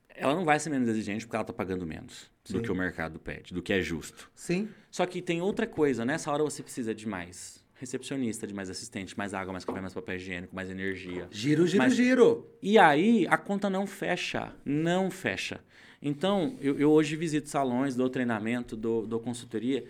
Ela 0.09 0.35
não 0.35 0.45
vai 0.45 0.59
ser 0.59 0.69
menos 0.69 0.87
exigente 0.87 1.25
porque 1.25 1.35
ela 1.35 1.43
está 1.43 1.53
pagando 1.53 1.85
menos 1.87 2.31
Sim. 2.43 2.53
do 2.53 2.61
que 2.61 2.71
o 2.71 2.75
mercado 2.75 3.19
pede, 3.19 3.53
do 3.53 3.63
que 3.63 3.73
é 3.73 3.81
justo. 3.81 4.31
Sim. 4.35 4.69
Só 4.91 5.05
que 5.05 5.21
tem 5.21 5.41
outra 5.41 5.65
coisa, 5.65 6.05
nessa 6.05 6.31
hora 6.31 6.43
você 6.43 6.61
precisa 6.61 6.93
de 6.93 7.07
mais 7.07 7.62
recepcionista, 7.83 8.47
de 8.47 8.53
mais 8.53 8.69
assistente, 8.69 9.17
mais 9.17 9.33
água, 9.33 9.51
mais 9.51 9.65
café, 9.65 9.81
mais 9.81 9.93
papel 9.93 10.15
higiênico, 10.15 10.55
mais 10.55 10.69
energia. 10.69 11.27
Giro, 11.29 11.67
giro, 11.67 11.77
mais... 11.77 11.95
giro. 11.95 12.47
E 12.61 12.79
aí 12.79 13.27
a 13.29 13.37
conta 13.37 13.69
não 13.69 13.85
fecha, 13.85 14.53
não 14.65 15.11
fecha. 15.11 15.59
Então, 16.01 16.57
eu, 16.59 16.77
eu 16.77 16.91
hoje 16.91 17.15
visito 17.15 17.47
salões, 17.49 17.95
dou 17.95 18.09
treinamento, 18.09 18.75
dou, 18.75 19.05
dou 19.07 19.19
consultoria. 19.19 19.85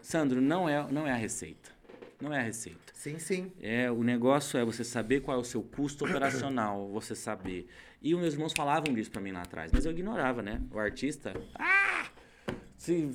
Sandro, 0.00 0.40
não 0.40 0.68
é, 0.68 0.90
não 0.90 1.06
é 1.06 1.12
a 1.12 1.16
receita. 1.16 1.70
Não 2.20 2.32
é 2.32 2.40
a 2.40 2.42
receita. 2.42 2.92
Sim, 2.94 3.18
sim. 3.18 3.52
É, 3.62 3.90
o 3.90 4.02
negócio 4.02 4.58
é 4.58 4.64
você 4.64 4.84
saber 4.84 5.20
qual 5.20 5.38
é 5.38 5.40
o 5.40 5.44
seu 5.44 5.62
custo 5.62 6.04
operacional, 6.04 6.88
você 6.88 7.14
saber. 7.14 7.66
E 8.02 8.14
os 8.14 8.20
meus 8.20 8.34
irmãos 8.34 8.52
falavam 8.56 8.92
disso 8.92 9.10
para 9.10 9.20
mim 9.20 9.32
lá 9.32 9.42
atrás, 9.42 9.70
mas 9.72 9.84
eu 9.84 9.92
ignorava, 9.92 10.42
né? 10.42 10.60
O 10.70 10.78
artista, 10.78 11.32
ah! 11.54 11.79
Se, 12.80 13.10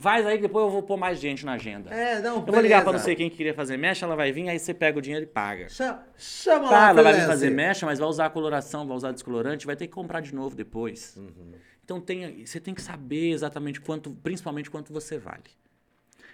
faz 0.00 0.24
aí 0.24 0.36
que 0.36 0.44
depois 0.44 0.64
eu 0.64 0.70
vou 0.70 0.82
pôr 0.82 0.96
mais 0.96 1.20
gente 1.20 1.44
na 1.44 1.52
agenda. 1.52 1.90
É, 1.90 2.18
não, 2.22 2.36
Eu 2.36 2.50
vou 2.50 2.62
ligar 2.62 2.82
pra 2.82 2.94
não 2.94 2.98
sei 2.98 3.14
quem 3.14 3.28
que 3.28 3.36
queria 3.36 3.52
fazer 3.52 3.76
mecha, 3.76 4.06
ela 4.06 4.16
vai 4.16 4.32
vir, 4.32 4.48
aí 4.48 4.58
você 4.58 4.72
pega 4.72 4.98
o 4.98 5.02
dinheiro 5.02 5.22
e 5.22 5.28
paga. 5.28 5.68
Chama, 5.68 6.02
chama 6.16 6.70
tá, 6.70 6.70
lá, 6.70 6.88
ela 6.88 7.02
vai 7.02 7.12
vir 7.12 7.26
fazer 7.26 7.50
mecha, 7.50 7.84
mas 7.84 7.98
vai 7.98 8.08
usar 8.08 8.30
coloração, 8.30 8.86
vai 8.86 8.96
usar 8.96 9.12
descolorante, 9.12 9.66
vai 9.66 9.76
ter 9.76 9.86
que 9.86 9.92
comprar 9.92 10.22
de 10.22 10.34
novo 10.34 10.56
depois. 10.56 11.14
Uhum. 11.14 11.52
Então 11.84 12.00
tem, 12.00 12.46
você 12.46 12.58
tem 12.58 12.72
que 12.72 12.80
saber 12.80 13.32
exatamente 13.32 13.82
quanto, 13.82 14.12
principalmente 14.22 14.70
quanto 14.70 14.94
você 14.94 15.18
vale. 15.18 15.44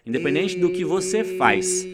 Independente 0.04 0.56
Eita. 0.56 0.66
do 0.66 0.72
que 0.72 0.84
você 0.84 1.22
faz. 1.22 1.86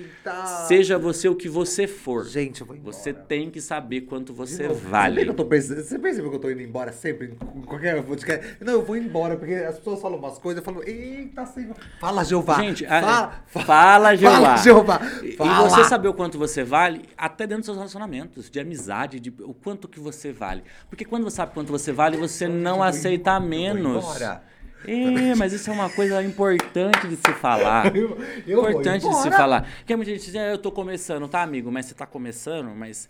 Seja 0.67 0.99
você 0.99 1.29
o 1.29 1.35
que 1.35 1.49
você 1.49 1.87
for. 1.87 2.25
Gente, 2.27 2.63
eu 2.63 2.67
vou 2.67 2.75
embora. 2.75 2.93
Você 2.95 3.13
tem 3.13 3.51
que 3.51 3.61
saber 3.61 4.03
quanto 4.03 4.33
você 4.33 4.67
vale. 4.69 5.25
Você, 5.27 5.45
pensando, 5.45 5.83
você 5.83 5.99
percebeu 5.99 6.31
que 6.31 6.37
eu 6.37 6.41
tô 6.41 6.51
indo 6.51 6.63
embora 6.63 6.91
sempre? 6.93 7.37
Em 7.55 7.63
qualquer 7.63 8.03
podcast? 8.03 8.57
Não, 8.61 8.75
eu 8.75 8.83
vou 8.83 8.97
embora, 8.97 9.37
porque 9.37 9.55
as 9.55 9.77
pessoas 9.79 10.01
falam 10.01 10.19
umas 10.19 10.39
coisas, 10.39 10.59
eu 10.59 10.65
falo, 10.65 10.83
eita, 10.89 11.45
Senhor. 11.47 11.77
Fala, 12.01 12.25
Jeová. 12.25 12.55
Gente, 12.61 12.87
fala, 12.87 13.45
fala, 13.47 13.67
fala 13.67 14.17
Jeová. 14.17 14.37
Fala, 14.37 14.57
Jeová. 14.57 14.99
Fala. 15.37 15.67
E 15.67 15.71
você 15.71 15.85
saber 15.85 16.09
o 16.09 16.15
quanto 16.15 16.39
você 16.39 16.65
vale, 16.65 17.03
até 17.17 17.47
dentro 17.47 17.59
dos 17.59 17.67
seus 17.67 17.77
relacionamentos, 17.77 18.51
de 18.51 18.59
amizade, 18.59 19.21
de 19.21 19.31
o 19.41 19.53
quanto 19.53 19.87
que 19.87 20.01
você 20.01 20.33
vale. 20.33 20.63
Porque 20.89 21.05
quando 21.05 21.25
você 21.25 21.37
sabe 21.37 21.53
quanto 21.53 21.71
você 21.71 21.93
vale, 21.93 22.17
você 22.17 22.49
não 22.49 22.83
aceita 22.83 23.39
menos. 23.39 23.95
Eu 23.95 24.01
vou 24.01 24.11
embora. 24.11 24.58
É, 24.87 25.35
mas 25.35 25.53
isso 25.53 25.69
é 25.71 25.73
uma 25.73 25.91
coisa 25.91 26.23
importante 26.23 27.09
de 27.09 27.17
se 27.17 27.33
falar. 27.35 27.95
Eu, 27.97 28.19
eu 28.47 28.71
importante 28.71 29.09
de 29.09 29.15
se 29.17 29.31
falar. 29.31 29.69
Porque 29.79 29.97
muita 29.97 30.13
gente 30.13 30.25
diz, 30.25 30.37
ah, 30.37 30.49
eu 30.49 30.59
tô 30.59 30.71
começando, 30.71 31.29
tá, 31.29 31.43
amigo? 31.43 31.71
Mas 31.71 31.87
você 31.87 31.95
tá 31.95 32.07
começando, 32.07 32.75
mas 32.75 33.09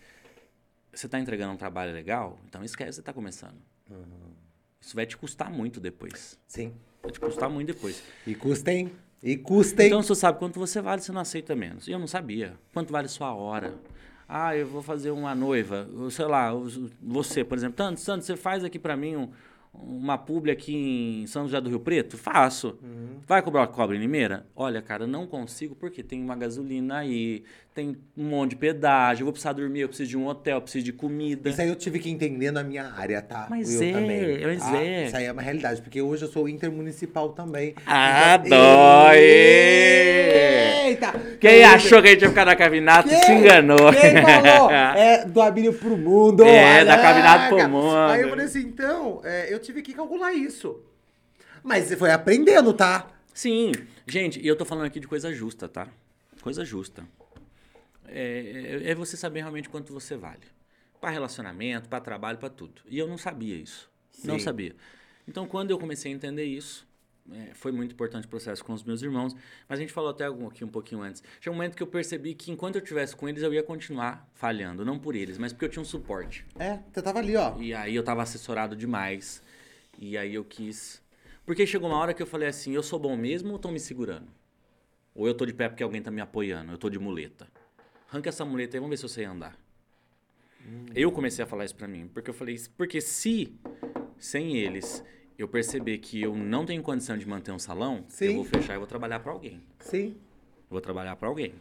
você 0.92 1.08
tá 1.08 1.18
entregando 1.18 1.52
um 1.52 1.56
trabalho 1.56 1.92
legal, 1.92 2.38
então 2.48 2.64
esquece 2.64 2.96
você 2.96 3.02
tá 3.02 3.12
começando. 3.12 3.56
Uhum. 3.90 4.32
Isso 4.80 4.94
vai 4.94 5.06
te 5.06 5.16
custar 5.16 5.50
muito 5.50 5.80
depois. 5.80 6.38
Sim. 6.46 6.72
Vai 7.02 7.12
te 7.12 7.20
custar 7.20 7.50
muito 7.50 7.68
depois. 7.68 8.02
E 8.26 8.34
custem. 8.34 8.90
E 9.22 9.36
custem. 9.36 9.88
Então, 9.88 10.02
você 10.02 10.14
sabe 10.14 10.38
quanto 10.38 10.58
você 10.58 10.80
vale, 10.80 11.02
você 11.02 11.12
não 11.12 11.20
aceita 11.20 11.54
menos. 11.54 11.88
E 11.88 11.92
eu 11.92 11.98
não 11.98 12.06
sabia. 12.06 12.54
Quanto 12.72 12.92
vale 12.92 13.08
sua 13.08 13.34
hora? 13.34 13.74
Ah, 14.28 14.56
eu 14.56 14.66
vou 14.66 14.82
fazer 14.82 15.10
uma 15.10 15.34
noiva. 15.34 15.88
Sei 16.10 16.26
lá, 16.26 16.52
você, 17.02 17.42
por 17.42 17.56
exemplo. 17.56 17.76
Tanto, 17.76 18.00
Santos, 18.00 18.26
você 18.26 18.36
faz 18.36 18.62
aqui 18.62 18.78
para 18.78 18.96
mim 18.96 19.16
um, 19.16 19.30
uma 19.82 20.18
publi 20.18 20.50
aqui 20.50 20.74
em 20.74 21.26
São 21.26 21.44
José 21.44 21.60
do 21.60 21.70
Rio 21.70 21.80
Preto? 21.80 22.16
Faço. 22.16 22.78
Uhum. 22.82 23.18
Vai 23.26 23.42
cobrar 23.42 23.66
cobra 23.68 23.96
em 23.96 24.00
Limeira? 24.00 24.46
Olha, 24.54 24.80
cara, 24.82 25.06
não 25.06 25.26
consigo 25.26 25.74
porque 25.74 26.02
tem 26.02 26.22
uma 26.22 26.36
gasolina 26.36 26.98
aí, 26.98 27.44
tem 27.78 27.96
um 28.16 28.24
monte 28.24 28.50
de 28.50 28.56
pedágio, 28.56 29.22
eu 29.22 29.26
vou 29.26 29.32
precisar 29.32 29.52
dormir, 29.52 29.82
eu 29.82 29.88
preciso 29.88 30.10
de 30.10 30.16
um 30.16 30.26
hotel, 30.26 30.56
eu 30.56 30.62
preciso 30.62 30.84
de 30.84 30.92
comida. 30.92 31.48
Isso 31.48 31.62
aí 31.62 31.68
eu 31.68 31.76
tive 31.76 32.00
que 32.00 32.10
entender 32.10 32.50
na 32.50 32.64
minha 32.64 32.92
área, 32.92 33.22
tá? 33.22 33.46
Mas 33.48 33.72
eu 33.72 33.88
é, 33.88 33.92
também, 33.92 34.46
mas 34.46 34.58
tá? 34.58 34.82
é. 34.82 35.06
Isso 35.06 35.16
aí 35.16 35.24
é 35.26 35.30
uma 35.30 35.40
realidade, 35.40 35.80
porque 35.80 36.02
hoje 36.02 36.24
eu 36.24 36.28
sou 36.28 36.48
intermunicipal 36.48 37.28
também. 37.28 37.76
Ah, 37.86 38.42
então, 38.44 38.58
dói! 38.58 39.18
Eita! 40.88 41.12
Quem 41.38 41.62
achou 41.62 42.02
que 42.02 42.08
a 42.08 42.10
gente 42.10 42.22
ia 42.22 42.28
ficar 42.30 42.46
na 42.46 42.56
Cavinato 42.56 43.08
quem, 43.08 43.22
se 43.22 43.30
enganou. 43.30 43.92
Quem 43.92 44.22
falou? 44.22 44.70
É 44.98 45.24
do 45.24 45.40
Abílio 45.40 45.72
pro 45.72 45.96
mundo. 45.96 46.42
É, 46.42 46.84
da 46.84 46.98
Cavinato 46.98 47.54
pro 47.54 47.68
mundo. 47.68 47.96
Aí 47.96 48.22
eu 48.22 48.28
falei 48.30 48.46
assim, 48.46 48.62
então, 48.62 49.20
é, 49.22 49.54
eu 49.54 49.60
tive 49.60 49.82
que 49.82 49.94
calcular 49.94 50.32
isso. 50.32 50.82
Mas 51.62 51.84
você 51.84 51.96
foi 51.96 52.10
aprendendo, 52.10 52.72
tá? 52.72 53.06
Sim. 53.32 53.70
Gente, 54.04 54.40
e 54.40 54.48
eu 54.48 54.56
tô 54.56 54.64
falando 54.64 54.86
aqui 54.86 54.98
de 54.98 55.06
coisa 55.06 55.32
justa, 55.32 55.68
tá? 55.68 55.86
Coisa 56.42 56.64
justa 56.64 57.04
é, 58.10 58.82
é, 58.84 58.90
é 58.90 58.94
você 58.94 59.16
saber 59.16 59.40
realmente 59.40 59.68
quanto 59.68 59.92
você 59.92 60.16
vale. 60.16 60.42
Para 61.00 61.10
relacionamento, 61.10 61.88
para 61.88 62.00
trabalho, 62.00 62.38
para 62.38 62.50
tudo. 62.50 62.82
E 62.86 62.98
eu 62.98 63.06
não 63.06 63.18
sabia 63.18 63.56
isso. 63.56 63.90
Sim. 64.10 64.28
Não 64.28 64.38
sabia. 64.38 64.74
Então, 65.26 65.46
quando 65.46 65.70
eu 65.70 65.78
comecei 65.78 66.12
a 66.12 66.14
entender 66.14 66.44
isso, 66.44 66.86
é, 67.30 67.54
foi 67.54 67.70
muito 67.70 67.92
importante 67.92 68.26
o 68.26 68.28
processo 68.28 68.64
com 68.64 68.72
os 68.72 68.82
meus 68.82 69.02
irmãos. 69.02 69.34
Mas 69.68 69.78
a 69.78 69.82
gente 69.82 69.92
falou 69.92 70.10
até 70.10 70.26
aqui 70.26 70.64
um 70.64 70.68
pouquinho 70.68 71.02
antes. 71.02 71.22
Tinha 71.40 71.52
um 71.52 71.54
momento 71.54 71.76
que 71.76 71.82
eu 71.82 71.86
percebi 71.86 72.34
que 72.34 72.50
enquanto 72.50 72.76
eu 72.76 72.82
estivesse 72.82 73.14
com 73.14 73.28
eles, 73.28 73.42
eu 73.42 73.52
ia 73.52 73.62
continuar 73.62 74.28
falhando. 74.34 74.84
Não 74.84 74.98
por 74.98 75.14
eles, 75.14 75.38
mas 75.38 75.52
porque 75.52 75.66
eu 75.66 75.68
tinha 75.68 75.82
um 75.82 75.84
suporte. 75.84 76.44
É, 76.58 76.80
você 76.92 77.02
tava 77.02 77.18
ali, 77.18 77.36
ó. 77.36 77.56
E 77.60 77.74
aí 77.74 77.94
eu 77.94 78.02
tava 78.02 78.22
assessorado 78.22 78.74
demais. 78.74 79.42
E 79.98 80.16
aí 80.16 80.34
eu 80.34 80.44
quis. 80.44 81.02
Porque 81.44 81.66
chegou 81.66 81.88
uma 81.88 81.98
hora 81.98 82.14
que 82.14 82.22
eu 82.22 82.26
falei 82.26 82.48
assim: 82.48 82.72
eu 82.72 82.82
sou 82.82 82.98
bom 82.98 83.16
mesmo 83.16 83.50
ou 83.50 83.56
estão 83.56 83.70
me 83.70 83.78
segurando? 83.78 84.28
Ou 85.14 85.26
eu 85.26 85.34
tô 85.34 85.44
de 85.44 85.52
pé 85.52 85.68
porque 85.68 85.82
alguém 85.82 86.00
tá 86.00 86.10
me 86.10 86.20
apoiando? 86.20 86.72
Eu 86.72 86.78
tô 86.78 86.88
de 86.88 86.98
muleta 86.98 87.46
arranca 88.08 88.28
essa 88.28 88.44
muleta 88.44 88.76
aí, 88.76 88.80
vamos 88.80 88.90
ver 88.90 88.96
se 88.96 89.04
eu 89.04 89.08
sei 89.08 89.24
andar. 89.24 89.58
Hum. 90.66 90.86
Eu 90.94 91.12
comecei 91.12 91.44
a 91.44 91.46
falar 91.46 91.64
isso 91.64 91.74
para 91.74 91.86
mim, 91.86 92.08
porque 92.12 92.30
eu 92.30 92.34
falei, 92.34 92.56
porque 92.76 93.00
se 93.00 93.54
sem 94.18 94.56
eles 94.56 95.04
eu 95.38 95.46
perceber 95.46 95.98
que 95.98 96.20
eu 96.20 96.34
não 96.34 96.66
tenho 96.66 96.82
condição 96.82 97.16
de 97.16 97.26
manter 97.26 97.52
um 97.52 97.58
salão, 97.58 98.04
Sim. 98.08 98.26
eu 98.26 98.34
vou 98.34 98.44
fechar 98.44 98.74
e 98.74 98.78
vou 98.78 98.86
trabalhar 98.86 99.20
para 99.20 99.30
alguém. 99.30 99.62
Sim. 99.78 100.16
Vou 100.68 100.80
trabalhar 100.80 101.14
para 101.16 101.28
alguém. 101.28 101.54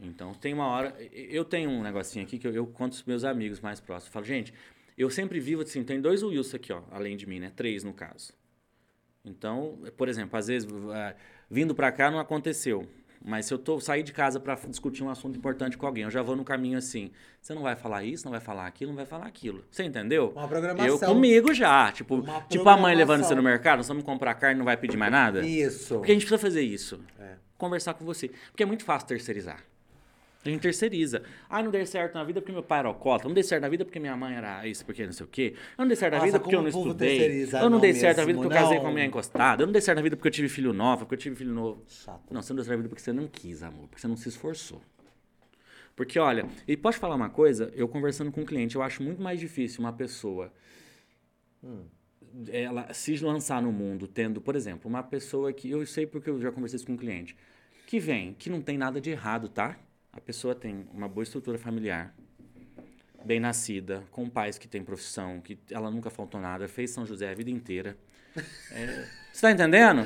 Então, 0.00 0.34
tem 0.34 0.52
uma 0.52 0.66
hora. 0.66 0.96
Eu 1.12 1.44
tenho 1.44 1.70
um 1.70 1.82
negocinho 1.82 2.24
aqui 2.24 2.38
que 2.38 2.46
eu, 2.46 2.52
eu 2.52 2.66
conto 2.66 2.92
os 2.92 3.04
meus 3.04 3.24
amigos 3.24 3.60
mais 3.60 3.80
próximos. 3.80 4.08
Eu 4.08 4.12
falo, 4.12 4.24
gente, 4.24 4.52
eu 4.96 5.08
sempre 5.10 5.38
vivo 5.38 5.62
assim, 5.62 5.84
tem 5.84 6.00
dois 6.00 6.22
Wilson 6.22 6.56
aqui, 6.56 6.72
ó, 6.72 6.82
além 6.90 7.16
de 7.16 7.26
mim, 7.26 7.38
né? 7.38 7.52
Três 7.54 7.84
no 7.84 7.92
caso. 7.92 8.32
Então, 9.24 9.78
por 9.96 10.08
exemplo, 10.08 10.36
às 10.36 10.48
vezes, 10.48 10.68
uh, 10.70 11.14
vindo 11.50 11.74
para 11.74 11.92
cá 11.92 12.10
não 12.10 12.18
aconteceu. 12.18 12.88
Mas 13.24 13.46
se 13.46 13.54
eu 13.54 13.58
tô 13.58 13.80
sair 13.80 14.02
de 14.02 14.12
casa 14.12 14.38
para 14.38 14.54
discutir 14.68 15.02
um 15.02 15.10
assunto 15.10 15.36
importante 15.36 15.76
com 15.76 15.86
alguém, 15.86 16.04
eu 16.04 16.10
já 16.10 16.22
vou 16.22 16.36
no 16.36 16.44
caminho 16.44 16.78
assim. 16.78 17.10
Você 17.40 17.54
não 17.54 17.62
vai 17.62 17.76
falar 17.76 18.04
isso, 18.04 18.24
não 18.24 18.30
vai 18.30 18.40
falar 18.40 18.66
aquilo, 18.66 18.90
não 18.90 18.96
vai 18.96 19.06
falar 19.06 19.26
aquilo. 19.26 19.64
Você 19.70 19.84
entendeu? 19.84 20.32
Uma 20.34 20.48
programação. 20.48 20.86
Eu 20.86 20.98
comigo 20.98 21.52
já, 21.52 21.90
tipo, 21.92 22.24
tipo 22.48 22.68
a 22.68 22.76
mãe 22.76 22.94
levando 22.94 23.24
você 23.24 23.34
no 23.34 23.42
mercado, 23.42 23.82
você 23.82 23.92
não 23.92 24.02
comprar 24.02 24.34
carne, 24.34 24.58
não 24.58 24.64
vai 24.64 24.76
pedir 24.76 24.96
mais 24.96 25.12
nada? 25.12 25.44
Isso. 25.46 25.96
Porque 25.96 26.12
a 26.12 26.14
gente 26.14 26.26
precisa 26.26 26.38
fazer 26.38 26.62
isso. 26.62 27.00
É. 27.18 27.34
Conversar 27.56 27.94
com 27.94 28.04
você, 28.04 28.30
porque 28.50 28.62
é 28.62 28.66
muito 28.66 28.84
fácil 28.84 29.08
terceirizar. 29.08 29.64
A 30.44 30.48
gente 30.48 30.60
terceiriza. 30.60 31.22
Ah, 31.48 31.62
não 31.62 31.70
dei 31.70 31.84
certo 31.84 32.14
na 32.14 32.22
vida 32.22 32.40
porque 32.40 32.52
meu 32.52 32.62
pai 32.62 32.78
era 32.78 32.88
alcoólatra. 32.88 33.28
Não 33.28 33.34
dei 33.34 33.42
certo 33.42 33.62
na 33.62 33.68
vida 33.68 33.84
porque 33.84 33.98
minha 33.98 34.16
mãe 34.16 34.36
era 34.36 34.66
isso, 34.66 34.84
porque 34.84 35.04
não 35.04 35.12
sei 35.12 35.26
o 35.26 35.28
quê. 35.28 35.54
Eu 35.76 35.82
não 35.82 35.88
dei 35.88 35.96
certo 35.96 36.14
na 36.14 36.24
vida 36.24 36.40
porque 36.40 36.54
eu 36.54 36.62
não 36.62 36.68
estudei. 36.68 37.48
Eu 37.52 37.70
não 37.70 37.80
dei 37.80 37.92
certo 37.92 38.18
na 38.18 38.24
vida 38.24 38.38
porque 38.38 38.54
eu 38.54 38.60
casei 38.60 38.78
com 38.78 38.86
a 38.86 38.92
minha 38.92 39.04
encostada. 39.04 39.62
Eu 39.62 39.66
não 39.66 39.72
dei 39.72 39.82
certo 39.82 39.96
na 39.96 40.02
vida 40.02 40.16
porque 40.16 40.28
eu 40.28 40.32
tive 40.32 40.48
filho 40.48 40.72
novo, 40.72 41.00
porque 41.00 41.14
eu 41.14 41.18
tive 41.18 41.36
filho 41.36 41.52
novo. 41.52 41.82
Chato. 41.88 42.32
Não, 42.32 42.40
você 42.40 42.52
não 42.52 42.56
deu 42.56 42.64
certo 42.64 42.76
na 42.76 42.82
vida 42.82 42.88
porque 42.88 43.02
você 43.02 43.12
não 43.12 43.26
quis, 43.26 43.62
amor. 43.62 43.88
Porque 43.88 44.00
você 44.00 44.08
não 44.08 44.16
se 44.16 44.28
esforçou. 44.28 44.80
Porque, 45.96 46.18
olha, 46.18 46.46
e 46.68 46.76
pode 46.76 46.96
falar 46.96 47.16
uma 47.16 47.28
coisa? 47.28 47.72
Eu 47.74 47.88
conversando 47.88 48.30
com 48.30 48.42
um 48.42 48.46
cliente, 48.46 48.76
eu 48.76 48.82
acho 48.82 49.02
muito 49.02 49.20
mais 49.20 49.40
difícil 49.40 49.80
uma 49.80 49.92
pessoa... 49.92 50.52
Hum 51.62 51.84
ela 52.50 52.92
se 52.92 53.16
lançar 53.18 53.60
no 53.62 53.72
mundo 53.72 54.06
tendo, 54.06 54.40
por 54.40 54.54
exemplo, 54.54 54.88
uma 54.88 55.02
pessoa 55.02 55.52
que 55.52 55.70
eu 55.70 55.84
sei 55.86 56.06
porque 56.06 56.30
eu 56.30 56.40
já 56.40 56.52
conversei 56.52 56.76
isso 56.76 56.86
com 56.86 56.92
um 56.92 56.96
cliente 56.96 57.36
que 57.86 57.98
vem, 57.98 58.34
que 58.34 58.50
não 58.50 58.60
tem 58.60 58.76
nada 58.76 59.00
de 59.00 59.10
errado, 59.10 59.48
tá? 59.48 59.78
A 60.18 60.20
pessoa 60.20 60.52
tem 60.52 60.84
uma 60.92 61.08
boa 61.08 61.22
estrutura 61.22 61.56
familiar, 61.56 62.12
bem 63.24 63.38
nascida, 63.38 64.02
com 64.10 64.28
pais 64.28 64.58
que 64.58 64.66
têm 64.66 64.82
profissão, 64.82 65.40
que 65.40 65.56
ela 65.70 65.92
nunca 65.92 66.10
faltou 66.10 66.40
nada, 66.40 66.66
fez 66.66 66.90
São 66.90 67.06
José 67.06 67.30
a 67.30 67.34
vida 67.34 67.50
inteira. 67.50 67.96
Você 69.32 69.42
tá 69.42 69.52
entendendo? 69.52 70.04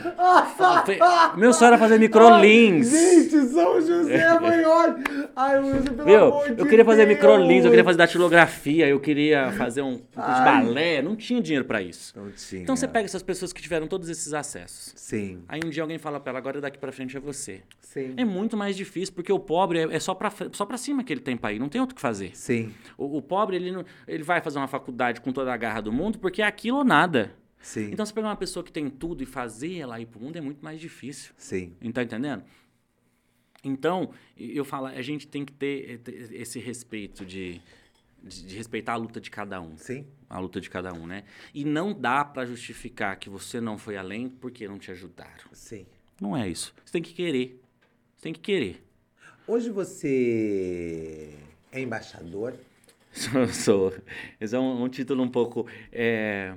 Meu 1.38 1.54
sonho 1.54 1.68
era 1.68 1.78
fazer 1.78 1.98
microlins. 1.98 2.90
Gente, 2.90 3.46
São 3.48 3.80
José 3.80 4.36
maior. 4.38 4.94
Ai, 5.34 5.58
Wilson, 5.58 5.94
pelo 5.94 6.04
Viu? 6.04 6.24
amor 6.26 6.54
de 6.54 6.60
Eu 6.60 6.66
queria 6.66 6.84
fazer 6.84 7.06
Deus. 7.06 7.16
microlins, 7.16 7.64
eu 7.64 7.70
queria 7.70 7.84
fazer 7.84 7.96
datilografia, 7.96 8.86
eu 8.88 9.00
queria 9.00 9.50
fazer 9.52 9.80
um 9.80 10.02
balé, 10.14 11.00
não 11.00 11.16
tinha 11.16 11.40
dinheiro 11.40 11.64
pra 11.64 11.80
isso. 11.80 12.12
Não 12.14 12.30
tinha. 12.30 12.62
Então 12.62 12.76
você 12.76 12.86
pega 12.86 13.06
essas 13.06 13.22
pessoas 13.22 13.54
que 13.54 13.62
tiveram 13.62 13.86
todos 13.86 14.10
esses 14.10 14.34
acessos. 14.34 14.92
Sim, 14.96 15.42
Aí 15.48 15.60
um 15.64 15.70
dia 15.70 15.82
alguém 15.82 15.96
fala 15.98 16.20
pra 16.20 16.30
ela, 16.30 16.38
agora 16.38 16.60
daqui 16.60 16.76
pra 16.78 16.92
frente 16.92 17.16
é 17.16 17.20
você. 17.20 17.62
sim. 17.80 18.12
É 18.18 18.24
muito 18.26 18.54
mais 18.54 18.76
difícil, 18.76 19.14
porque 19.14 19.32
o 19.32 19.38
pobre 19.38 19.78
é, 19.78 19.96
é 19.96 19.98
só, 20.00 20.14
pra, 20.14 20.30
só 20.52 20.66
pra 20.66 20.76
cima 20.76 21.02
que 21.02 21.10
ele 21.12 21.20
tem 21.20 21.38
pra 21.38 21.52
ir, 21.54 21.58
não 21.58 21.70
tem 21.70 21.80
outro 21.80 21.94
que 21.96 22.02
fazer. 22.02 22.32
Sim, 22.34 22.70
O, 22.98 23.16
o 23.16 23.22
pobre, 23.22 23.56
ele, 23.56 23.72
não, 23.72 23.82
ele 24.06 24.22
vai 24.22 24.42
fazer 24.42 24.58
uma 24.58 24.68
faculdade 24.68 25.22
com 25.22 25.32
toda 25.32 25.52
a 25.52 25.56
garra 25.56 25.80
do 25.80 25.90
mundo, 25.92 26.18
porque 26.18 26.42
é 26.42 26.46
aquilo 26.46 26.78
ou 26.78 26.84
nada. 26.84 27.32
Sim, 27.62 27.90
Então, 27.92 28.04
você 28.04 28.12
pegar 28.12 28.28
uma 28.28 28.36
pessoa 28.36 28.62
que 28.64 28.72
tem 28.72 28.90
tudo 28.90 29.22
e 29.22 29.26
fazer 29.26 29.78
ela 29.78 29.98
ir 30.00 30.06
pro 30.06 30.20
mundo 30.20 30.36
é 30.36 30.40
muito 30.40 30.62
mais 30.64 30.80
difícil. 30.80 31.32
sim. 31.38 31.74
Não 31.80 31.92
tá 31.92 32.02
entendendo? 32.02 32.44
Então, 33.64 34.10
eu 34.36 34.64
falo, 34.64 34.86
a 34.86 35.02
gente 35.02 35.26
tem 35.28 35.44
que 35.44 35.52
ter, 35.52 35.90
eh, 35.92 35.96
ter 35.98 36.34
esse 36.34 36.58
respeito 36.58 37.24
de, 37.24 37.60
de, 38.22 38.44
de 38.46 38.56
respeitar 38.56 38.94
a 38.94 38.96
luta 38.96 39.20
de 39.20 39.30
cada 39.30 39.60
um. 39.60 39.76
Sim, 39.78 40.04
A 40.28 40.40
luta 40.40 40.60
de 40.60 40.68
cada 40.68 40.92
um, 40.92 41.06
né? 41.06 41.22
E 41.54 41.64
não 41.64 41.92
dá 41.94 42.24
pra 42.24 42.44
justificar 42.44 43.16
que 43.16 43.30
você 43.30 43.60
não 43.60 43.78
foi 43.78 43.96
além 43.96 44.28
porque 44.28 44.66
não 44.66 44.78
te 44.78 44.90
ajudaram. 44.90 45.44
sim. 45.52 45.86
Não 46.20 46.36
é 46.36 46.48
isso. 46.48 46.72
Você 46.84 46.92
tem 46.92 47.02
que 47.02 47.12
querer. 47.14 47.60
Você 48.16 48.22
tem 48.22 48.32
que 48.32 48.38
querer. 48.40 48.80
Hoje 49.46 49.70
você 49.70 51.36
é 51.72 51.80
embaixador? 51.80 52.54
Sou, 53.12 53.46
sou. 53.48 53.94
Esse 54.40 54.54
é 54.56 54.58
um, 54.58 54.84
um 54.84 54.88
título 54.88 55.22
um 55.22 55.28
pouco 55.28 55.66
é, 55.90 56.54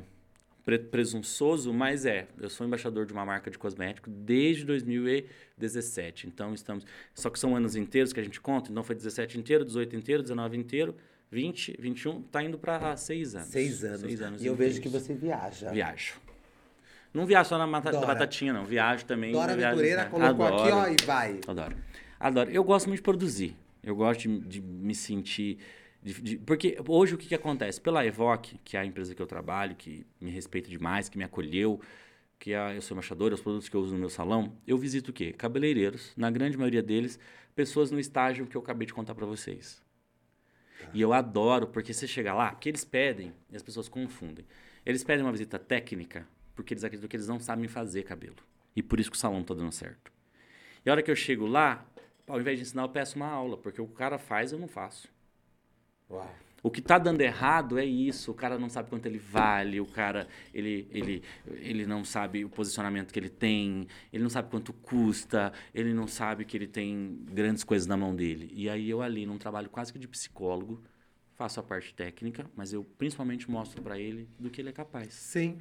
presunçoso, 0.66 1.72
mas 1.72 2.05
é. 2.05 2.28
Eu 2.39 2.49
sou 2.49 2.66
embaixador 2.66 3.05
de 3.05 3.13
uma 3.13 3.24
marca 3.26 3.51
de 3.51 3.57
cosmético 3.57 4.09
desde 4.09 4.66
2017. 4.66 6.28
Então 6.28 6.53
estamos. 6.53 6.86
Só 7.13 7.30
que 7.30 7.38
são 7.39 7.55
anos 7.55 7.76
inteiros 7.76 8.11
que 8.11 8.20
a 8.20 8.24
gente 8.24 8.41
conta. 8.41 8.72
Então 8.72 8.84
foi 8.84 8.95
17 8.95 9.38
inteiro, 9.38 9.63
18 9.63 9.95
inteiro, 9.95 10.24
19 10.24 10.57
inteiro, 10.57 10.95
20, 11.32 11.76
21. 11.80 12.22
Tá 12.24 12.43
indo 12.43 12.57
para 12.57 12.97
seis 12.97 13.36
anos. 13.36 13.47
Seis 13.49 13.84
anos. 13.84 14.01
Seis 14.01 14.22
anos 14.22 14.43
e 14.43 14.47
eu 14.47 14.55
vejo 14.55 14.82
que 14.82 14.89
você 14.89 15.13
viaja. 15.13 15.70
Viajo. 15.72 16.13
Não 17.13 17.26
viajo 17.26 17.47
só 17.49 17.57
na 17.57 17.66
mata- 17.68 17.91
batatinha, 17.91 18.51
não. 18.51 18.66
Viajo 18.66 19.05
também. 19.05 19.32
Dora 19.32 19.55
viajo, 19.55 19.68
Aventureira 19.80 20.03
né? 20.03 20.09
colocou 20.09 20.45
aqui, 20.47 20.68
Adoro. 20.68 20.76
ó, 20.76 20.88
e 20.89 21.05
vai. 21.05 21.39
Adoro. 21.47 21.76
Adoro. 22.20 22.49
Eu 22.51 22.63
gosto 22.63 22.88
muito 22.88 22.97
de 22.99 23.03
produzir. 23.03 23.55
Eu 23.82 23.95
gosto 23.95 24.22
de, 24.22 24.39
de 24.39 24.61
me 24.61 24.93
sentir. 24.95 25.59
De- 26.05 26.21
de- 26.21 26.37
porque 26.37 26.77
hoje 26.87 27.15
o 27.15 27.17
que, 27.17 27.27
que 27.27 27.35
acontece? 27.35 27.81
Pela 27.81 28.05
Evoque, 28.05 28.59
que 28.63 28.77
é 28.77 28.79
a 28.79 28.85
empresa 28.85 29.15
que 29.15 29.21
eu 29.21 29.25
trabalho, 29.25 29.75
que 29.75 30.05
me 30.21 30.29
respeita 30.29 30.69
demais, 30.69 31.09
que 31.09 31.17
me 31.17 31.23
acolheu, 31.23 31.81
que 32.37 32.53
é, 32.53 32.77
eu 32.77 32.81
sou 32.81 32.93
embaixador, 32.95 33.33
os 33.33 33.41
produtos 33.41 33.67
que 33.67 33.75
eu 33.75 33.81
uso 33.81 33.93
no 33.93 33.99
meu 33.99 34.09
salão, 34.09 34.55
eu 34.67 34.77
visito 34.77 35.09
o 35.09 35.13
quê? 35.13 35.33
Cabeleireiros, 35.33 36.13
na 36.15 36.29
grande 36.29 36.57
maioria 36.57 36.83
deles, 36.83 37.17
pessoas 37.55 37.89
no 37.89 37.99
estágio 37.99 38.45
que 38.45 38.55
eu 38.55 38.61
acabei 38.61 38.85
de 38.85 38.93
contar 38.93 39.15
pra 39.15 39.25
vocês. 39.25 39.83
E 40.93 41.01
eu 41.01 41.11
adoro, 41.11 41.67
porque 41.67 41.91
você 41.93 42.07
chega 42.07 42.33
lá, 42.33 42.51
porque 42.51 42.69
eles 42.69 42.85
pedem, 42.85 43.33
e 43.49 43.55
as 43.55 43.63
pessoas 43.63 43.89
confundem. 43.89 44.45
Eles 44.85 45.03
pedem 45.03 45.25
uma 45.25 45.31
visita 45.31 45.57
técnica, 45.57 46.27
porque 46.55 46.73
eles 46.73 46.83
acreditam 46.83 47.09
que 47.09 47.15
eles 47.15 47.27
não 47.27 47.39
sabem 47.39 47.67
fazer 47.67 48.03
cabelo. 48.03 48.35
E 48.75 48.83
por 48.83 48.99
isso 48.99 49.09
que 49.09 49.17
o 49.17 49.19
salão 49.19 49.43
tá 49.43 49.53
dando 49.55 49.71
certo. 49.71 50.11
E 50.85 50.89
a 50.89 50.93
hora 50.93 51.01
que 51.01 51.09
eu 51.09 51.15
chego 51.15 51.47
lá, 51.47 51.83
ao 52.27 52.39
invés 52.39 52.59
de 52.59 52.63
ensinar, 52.63 52.83
eu 52.83 52.89
peço 52.89 53.15
uma 53.15 53.27
aula, 53.27 53.57
porque 53.57 53.81
o 53.81 53.87
cara 53.87 54.19
faz, 54.19 54.51
eu 54.51 54.59
não 54.59 54.67
faço. 54.67 55.07
Uau. 56.09 56.45
O 56.65 56.71
que 56.71 56.81
tá 56.81 56.97
dando 56.97 57.21
errado 57.21 57.77
é 57.77 57.85
isso. 57.85 58.31
O 58.31 58.33
cara 58.33 58.57
não 58.57 58.69
sabe 58.69 58.89
quanto 58.89 59.05
ele 59.05 59.19
vale, 59.19 59.79
o 59.79 59.85
cara 59.85 60.27
ele, 60.51 60.87
ele, 60.89 61.23
ele 61.47 61.85
não 61.85 62.03
sabe 62.03 62.43
o 62.43 62.49
posicionamento 62.49 63.13
que 63.13 63.19
ele 63.19 63.29
tem, 63.29 63.87
ele 64.11 64.23
não 64.23 64.31
sabe 64.31 64.49
quanto 64.49 64.73
custa, 64.73 65.53
ele 65.75 65.93
não 65.93 66.07
sabe 66.07 66.43
que 66.43 66.57
ele 66.57 66.65
tem 66.65 67.19
grandes 67.31 67.63
coisas 67.63 67.85
na 67.85 67.95
mão 67.95 68.15
dele. 68.15 68.51
E 68.51 68.67
aí 68.67 68.89
eu 68.89 69.03
ali, 69.03 69.27
num 69.27 69.37
trabalho 69.37 69.69
quase 69.69 69.93
que 69.93 69.99
de 69.99 70.07
psicólogo, 70.07 70.81
faço 71.35 71.59
a 71.59 71.63
parte 71.63 71.93
técnica, 71.93 72.49
mas 72.55 72.73
eu 72.73 72.83
principalmente 72.97 73.47
mostro 73.47 73.79
para 73.83 73.99
ele 73.99 74.27
do 74.39 74.49
que 74.49 74.59
ele 74.59 74.69
é 74.69 74.73
capaz. 74.73 75.13
Sim. 75.13 75.59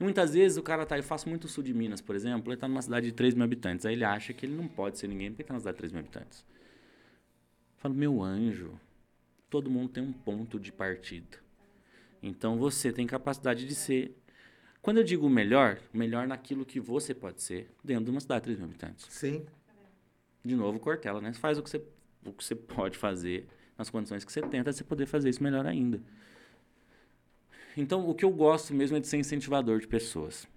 Muitas 0.00 0.34
vezes 0.34 0.58
o 0.58 0.64
cara 0.64 0.84
tá, 0.84 0.96
eu 0.96 1.04
faço 1.04 1.28
muito 1.28 1.46
sul 1.46 1.62
de 1.62 1.72
Minas, 1.72 2.00
por 2.00 2.16
exemplo, 2.16 2.52
ele 2.52 2.60
tá 2.60 2.66
numa 2.66 2.82
cidade 2.82 3.06
de 3.06 3.12
3 3.12 3.34
mil 3.34 3.44
habitantes. 3.44 3.86
Aí 3.86 3.92
ele 3.92 4.04
acha 4.04 4.32
que 4.32 4.44
ele 4.44 4.56
não 4.56 4.66
pode 4.66 4.98
ser 4.98 5.06
ninguém 5.06 5.30
porque 5.30 5.44
tá 5.44 5.54
na 5.54 5.60
cidade 5.60 5.76
de 5.76 5.78
3 5.78 5.92
mil 5.92 6.00
habitantes. 6.00 6.44
Eu 7.76 7.78
falo, 7.78 7.94
meu 7.94 8.20
anjo, 8.20 8.72
todo 9.54 9.70
mundo 9.70 9.88
tem 9.88 10.02
um 10.02 10.12
ponto 10.12 10.58
de 10.58 10.72
partida. 10.72 11.38
Então 12.20 12.58
você 12.58 12.92
tem 12.92 13.06
capacidade 13.06 13.64
de 13.64 13.72
ser. 13.72 14.12
Quando 14.82 14.96
eu 14.96 15.04
digo 15.04 15.30
melhor, 15.30 15.78
melhor 15.92 16.26
naquilo 16.26 16.66
que 16.66 16.80
você 16.80 17.14
pode 17.14 17.40
ser 17.40 17.70
dentro 17.84 18.06
de 18.06 18.10
uma 18.10 18.18
cidade 18.18 18.40
de 18.40 18.44
3 18.46 18.58
mil 18.58 18.68
habitantes. 18.68 19.06
Sim. 19.08 19.46
De 20.44 20.56
novo, 20.56 20.80
Cortella, 20.80 21.20
né? 21.20 21.32
Você 21.32 21.38
faz 21.38 21.56
o 21.56 21.62
que 21.62 21.70
você, 21.70 21.80
o 22.26 22.32
que 22.32 22.42
você 22.42 22.56
pode 22.56 22.98
fazer 22.98 23.46
nas 23.78 23.88
condições 23.88 24.24
que 24.24 24.32
você 24.32 24.42
tenta, 24.42 24.72
você 24.72 24.82
poder 24.82 25.06
fazer 25.06 25.30
isso 25.30 25.40
melhor 25.40 25.64
ainda. 25.66 26.02
Então, 27.76 28.08
o 28.08 28.12
que 28.12 28.24
eu 28.24 28.30
gosto 28.32 28.74
mesmo 28.74 28.96
é 28.96 29.00
de 29.00 29.06
ser 29.06 29.18
incentivador 29.18 29.78
de 29.78 29.86
pessoas. 29.86 30.48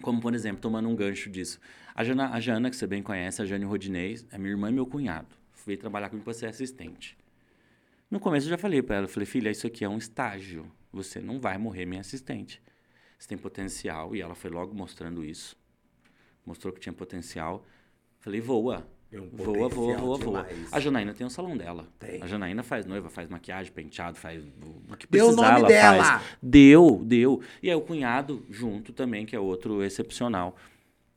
Como, 0.00 0.22
por 0.22 0.34
exemplo, 0.34 0.62
tomando 0.62 0.88
um 0.88 0.96
gancho 0.96 1.28
disso. 1.28 1.60
A 1.94 2.02
Jana, 2.02 2.30
a 2.30 2.40
Jana 2.40 2.70
que 2.70 2.76
você 2.76 2.86
bem 2.86 3.02
conhece, 3.02 3.42
a 3.42 3.44
Jane 3.44 3.66
Rodinei, 3.66 4.18
é 4.30 4.38
minha 4.38 4.52
irmã 4.52 4.70
e 4.70 4.72
meu 4.72 4.86
cunhado. 4.86 5.28
Veio 5.66 5.78
trabalhar 5.78 6.08
comigo 6.08 6.24
para 6.24 6.32
ser 6.32 6.46
assistente. 6.46 7.18
No 8.10 8.18
começo 8.18 8.46
eu 8.46 8.50
já 8.50 8.58
falei 8.58 8.82
para 8.82 8.96
ela, 8.96 9.04
eu 9.04 9.08
falei, 9.10 9.26
filha, 9.26 9.50
isso 9.50 9.66
aqui 9.66 9.84
é 9.84 9.88
um 9.88 9.98
estágio. 9.98 10.70
Você 10.92 11.20
não 11.20 11.38
vai 11.38 11.58
morrer 11.58 11.84
minha 11.84 12.00
assistente. 12.00 12.62
Você 13.18 13.28
tem 13.28 13.36
potencial. 13.38 14.16
E 14.16 14.20
ela 14.22 14.34
foi 14.34 14.50
logo 14.50 14.74
mostrando 14.74 15.24
isso. 15.24 15.56
Mostrou 16.46 16.72
que 16.72 16.80
tinha 16.80 16.92
potencial. 16.92 17.66
Falei, 18.20 18.40
voa. 18.40 18.88
Tem 19.10 19.20
um 19.20 19.28
Voa, 19.30 19.68
voa, 19.68 19.96
voa, 19.96 20.18
voa. 20.18 20.42
demais. 20.44 20.72
A 20.72 20.80
Janaína 20.80 21.14
tem 21.14 21.26
o 21.26 21.30
salão 21.30 21.56
dela. 21.56 21.88
Tem. 21.98 22.22
A 22.22 22.26
Janaína 22.26 22.62
faz 22.62 22.84
noiva, 22.86 23.08
faz 23.08 23.28
maquiagem, 23.28 23.72
penteado, 23.72 24.18
faz 24.18 24.42
o 24.42 24.92
o 24.92 24.96
que 24.96 25.06
Deu 25.06 25.26
o 25.26 25.28
precisar, 25.28 25.52
nome 25.52 25.58
ela 25.60 25.68
dela. 25.68 26.04
faz. 26.04 26.22
Deu, 26.42 27.02
deu. 27.04 27.42
E 27.62 27.70
aí 27.70 27.74
o 27.76 27.80
cunhado 27.80 28.44
junto 28.50 28.92
também, 28.92 29.24
que 29.24 29.34
é 29.34 29.40
outro 29.40 29.82
excepcional. 29.82 30.56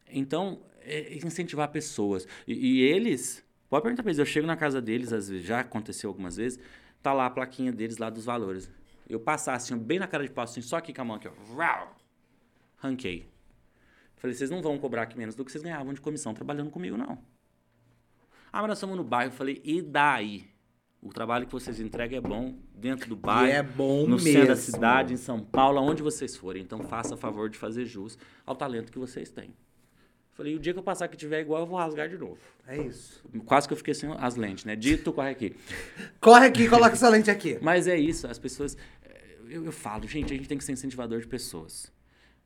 Então, 0.09 0.61
é 0.83 1.15
incentivar 1.17 1.67
pessoas. 1.69 2.25
E, 2.47 2.53
e 2.53 2.81
eles, 2.81 3.43
pode 3.69 3.83
perguntar 3.83 4.03
pra 4.03 4.09
eles, 4.11 4.19
eu 4.19 4.25
chego 4.25 4.47
na 4.47 4.55
casa 4.57 4.81
deles, 4.81 5.11
às 5.11 5.27
vezes, 5.29 5.45
já 5.45 5.59
aconteceu 5.59 6.09
algumas 6.09 6.37
vezes, 6.37 6.59
tá 7.01 7.13
lá 7.13 7.25
a 7.25 7.29
plaquinha 7.29 7.71
deles 7.71 7.97
lá 7.97 8.09
dos 8.09 8.25
valores. 8.25 8.69
Eu 9.09 9.19
passar 9.19 9.53
assim, 9.55 9.77
bem 9.77 9.99
na 9.99 10.07
cara 10.07 10.23
de 10.25 10.31
pau, 10.31 10.43
assim, 10.43 10.61
só 10.61 10.77
aqui 10.77 10.93
com 10.93 11.01
a 11.01 11.05
mão 11.05 11.15
aqui, 11.17 11.27
ó. 11.27 11.31
Vrau! 11.53 11.95
Ranquei. 12.77 13.29
Falei, 14.17 14.35
vocês 14.35 14.49
não 14.49 14.61
vão 14.61 14.77
cobrar 14.77 15.03
aqui 15.03 15.17
menos 15.17 15.35
do 15.35 15.43
que 15.43 15.51
vocês 15.51 15.63
ganhavam 15.63 15.93
de 15.93 15.99
comissão 16.01 16.33
trabalhando 16.33 16.69
comigo, 16.69 16.95
não. 16.95 17.17
Ah, 18.53 18.59
mas 18.61 18.67
nós 18.69 18.77
estamos 18.77 18.95
no 18.95 19.03
bairro. 19.03 19.31
Falei, 19.31 19.61
e 19.63 19.81
daí? 19.81 20.47
O 21.01 21.09
trabalho 21.09 21.47
que 21.47 21.51
vocês 21.51 21.79
entregam 21.79 22.19
é 22.19 22.21
bom 22.21 22.55
dentro 22.75 23.09
do 23.09 23.15
bairro. 23.15 23.51
é 23.51 23.63
bom 23.63 24.05
No 24.05 24.19
centro 24.19 24.41
da 24.41 24.47
mesmo. 24.49 24.63
cidade, 24.73 25.13
em 25.13 25.17
São 25.17 25.39
Paulo, 25.43 25.79
aonde 25.79 26.03
vocês 26.03 26.37
forem. 26.37 26.61
Então 26.61 26.83
faça 26.83 27.15
a 27.15 27.17
favor 27.17 27.49
de 27.49 27.57
fazer 27.57 27.85
jus 27.85 28.17
ao 28.45 28.55
talento 28.55 28.91
que 28.91 28.99
vocês 28.99 29.31
têm. 29.31 29.55
Falei, 30.33 30.55
o 30.55 30.59
dia 30.59 30.73
que 30.73 30.79
eu 30.79 30.83
passar 30.83 31.07
que 31.07 31.17
tiver 31.17 31.41
igual, 31.41 31.61
eu 31.61 31.67
vou 31.67 31.77
rasgar 31.77 32.07
de 32.09 32.17
novo. 32.17 32.39
É 32.65 32.77
isso. 32.81 33.21
Quase 33.45 33.67
que 33.67 33.73
eu 33.73 33.77
fiquei 33.77 33.93
sem 33.93 34.09
as 34.17 34.35
lentes, 34.35 34.63
né? 34.65 34.75
Dito, 34.75 35.11
corre 35.11 35.29
aqui. 35.29 35.55
Corre 36.21 36.45
aqui 36.47 36.69
coloca 36.69 36.93
essa 36.93 37.09
lente 37.09 37.29
aqui. 37.29 37.57
Mas 37.61 37.87
é 37.87 37.97
isso, 37.97 38.27
as 38.27 38.39
pessoas. 38.39 38.77
eh, 39.03 39.37
Eu, 39.49 39.65
eu 39.65 39.71
falo, 39.71 40.07
gente, 40.07 40.33
a 40.33 40.35
gente 40.37 40.47
tem 40.47 40.57
que 40.57 40.63
ser 40.63 40.71
incentivador 40.71 41.19
de 41.19 41.27
pessoas. 41.27 41.91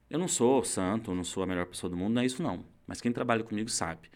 Eu 0.10 0.18
não 0.20 0.28
sou 0.28 0.64
santo, 0.64 1.12
eu 1.12 1.16
não 1.16 1.24
sou 1.24 1.44
a 1.44 1.46
melhor 1.48 1.66
pessoa 1.68 1.90
do 1.90 1.96
mundo, 1.98 2.14
não 2.16 2.22
é 2.22 2.26
isso 2.26 2.42
não. 2.42 2.66
Mas 2.88 3.02
quem 3.02 3.12
trabalha 3.12 3.44
comigo 3.44 3.70
sabe. 3.70 4.10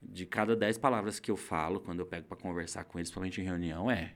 De 0.00 0.26
cada 0.26 0.56
dez 0.56 0.76
palavras 0.78 1.20
que 1.20 1.30
eu 1.30 1.36
falo, 1.36 1.80
quando 1.80 2.00
eu 2.00 2.06
pego 2.06 2.26
para 2.26 2.36
conversar 2.36 2.84
com 2.84 2.98
eles, 2.98 3.08
principalmente 3.10 3.40
em 3.40 3.44
reunião, 3.44 3.90
é 3.90 4.14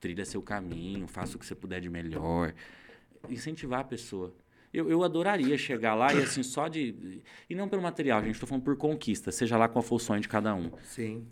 trilha 0.00 0.24
seu 0.24 0.40
caminho, 0.42 1.06
faça 1.08 1.36
o 1.36 1.38
que 1.38 1.46
você 1.46 1.54
puder 1.54 1.80
de 1.80 1.88
melhor. 1.90 2.54
Incentivar 3.28 3.80
a 3.80 3.84
pessoa. 3.84 4.34
Eu, 4.74 4.90
eu 4.90 5.04
adoraria 5.04 5.56
chegar 5.56 5.94
lá 5.94 6.12
e 6.12 6.18
assim, 6.18 6.42
só 6.42 6.66
de. 6.66 7.22
E 7.48 7.54
não 7.54 7.68
pelo 7.68 7.80
material, 7.80 8.20
gente, 8.22 8.34
estou 8.34 8.48
falando 8.48 8.64
por 8.64 8.76
conquista, 8.76 9.30
seja 9.30 9.56
lá 9.56 9.68
qual 9.68 9.82
for 9.82 9.94
o 9.94 9.98
sonho 10.00 10.20
de 10.20 10.28
cada 10.28 10.52
um. 10.52 10.72
Sim. 10.82 11.28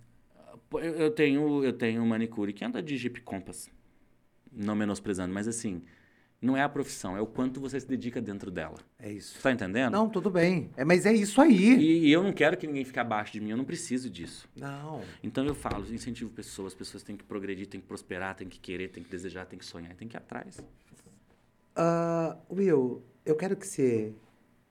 Eu, 0.74 1.11
tenho 1.11 1.64
eu 1.64 1.72
tenho 1.72 2.01
um 2.03 2.07
manicure 2.07 2.53
que 2.53 2.64
anda 2.64 2.80
de 2.80 2.97
Jeep 2.97 3.20
Compass. 3.22 3.68
Não 4.51 4.76
menosprezando, 4.76 5.34
mas 5.34 5.49
assim, 5.49 5.82
não 6.40 6.57
é 6.57 6.62
a 6.62 6.68
profissão, 6.68 7.16
é 7.16 7.20
o 7.20 7.26
quanto 7.26 7.61
você 7.61 7.80
se 7.80 7.86
dedica 7.86 8.20
dentro 8.20 8.51
dela. 8.51 8.76
É 8.99 9.11
isso. 9.11 9.40
Tá 9.43 9.51
entendendo? 9.51 9.93
Não, 9.93 10.09
tudo 10.09 10.30
bem. 10.30 10.70
É, 10.76 10.84
mas 10.84 11.05
é 11.05 11.12
isso 11.12 11.40
aí. 11.40 11.74
E, 11.74 12.07
e 12.07 12.12
eu 12.12 12.22
não 12.22 12.32
quero 12.32 12.57
que 12.57 12.66
ninguém 12.66 12.84
fique 12.84 12.99
abaixo 13.01 13.32
de 13.32 13.40
mim, 13.40 13.51
eu 13.51 13.57
não 13.57 13.64
preciso 13.64 14.09
disso. 14.09 14.49
Não. 14.55 15.03
Então 15.22 15.45
eu 15.45 15.55
falo, 15.55 15.84
incentivo 15.93 16.30
pessoas, 16.30 16.72
as 16.72 16.78
pessoas 16.78 17.03
têm 17.03 17.16
que 17.16 17.24
progredir, 17.24 17.66
têm 17.66 17.80
que 17.80 17.86
prosperar, 17.86 18.36
têm 18.36 18.49
que 18.49 18.61
querer, 18.61 18.88
têm 18.88 19.03
que 19.03 19.11
desejar, 19.11 19.47
têm 19.47 19.59
que 19.59 19.64
sonhar, 19.64 19.95
têm 19.95 20.07
que 20.07 20.16
ir 20.16 20.18
atrás. 20.18 20.62
Ah, 21.74 22.36
Will, 22.51 23.03
eu 23.24 23.34
quero 23.36 23.56
que 23.56 23.66
você 23.66 24.12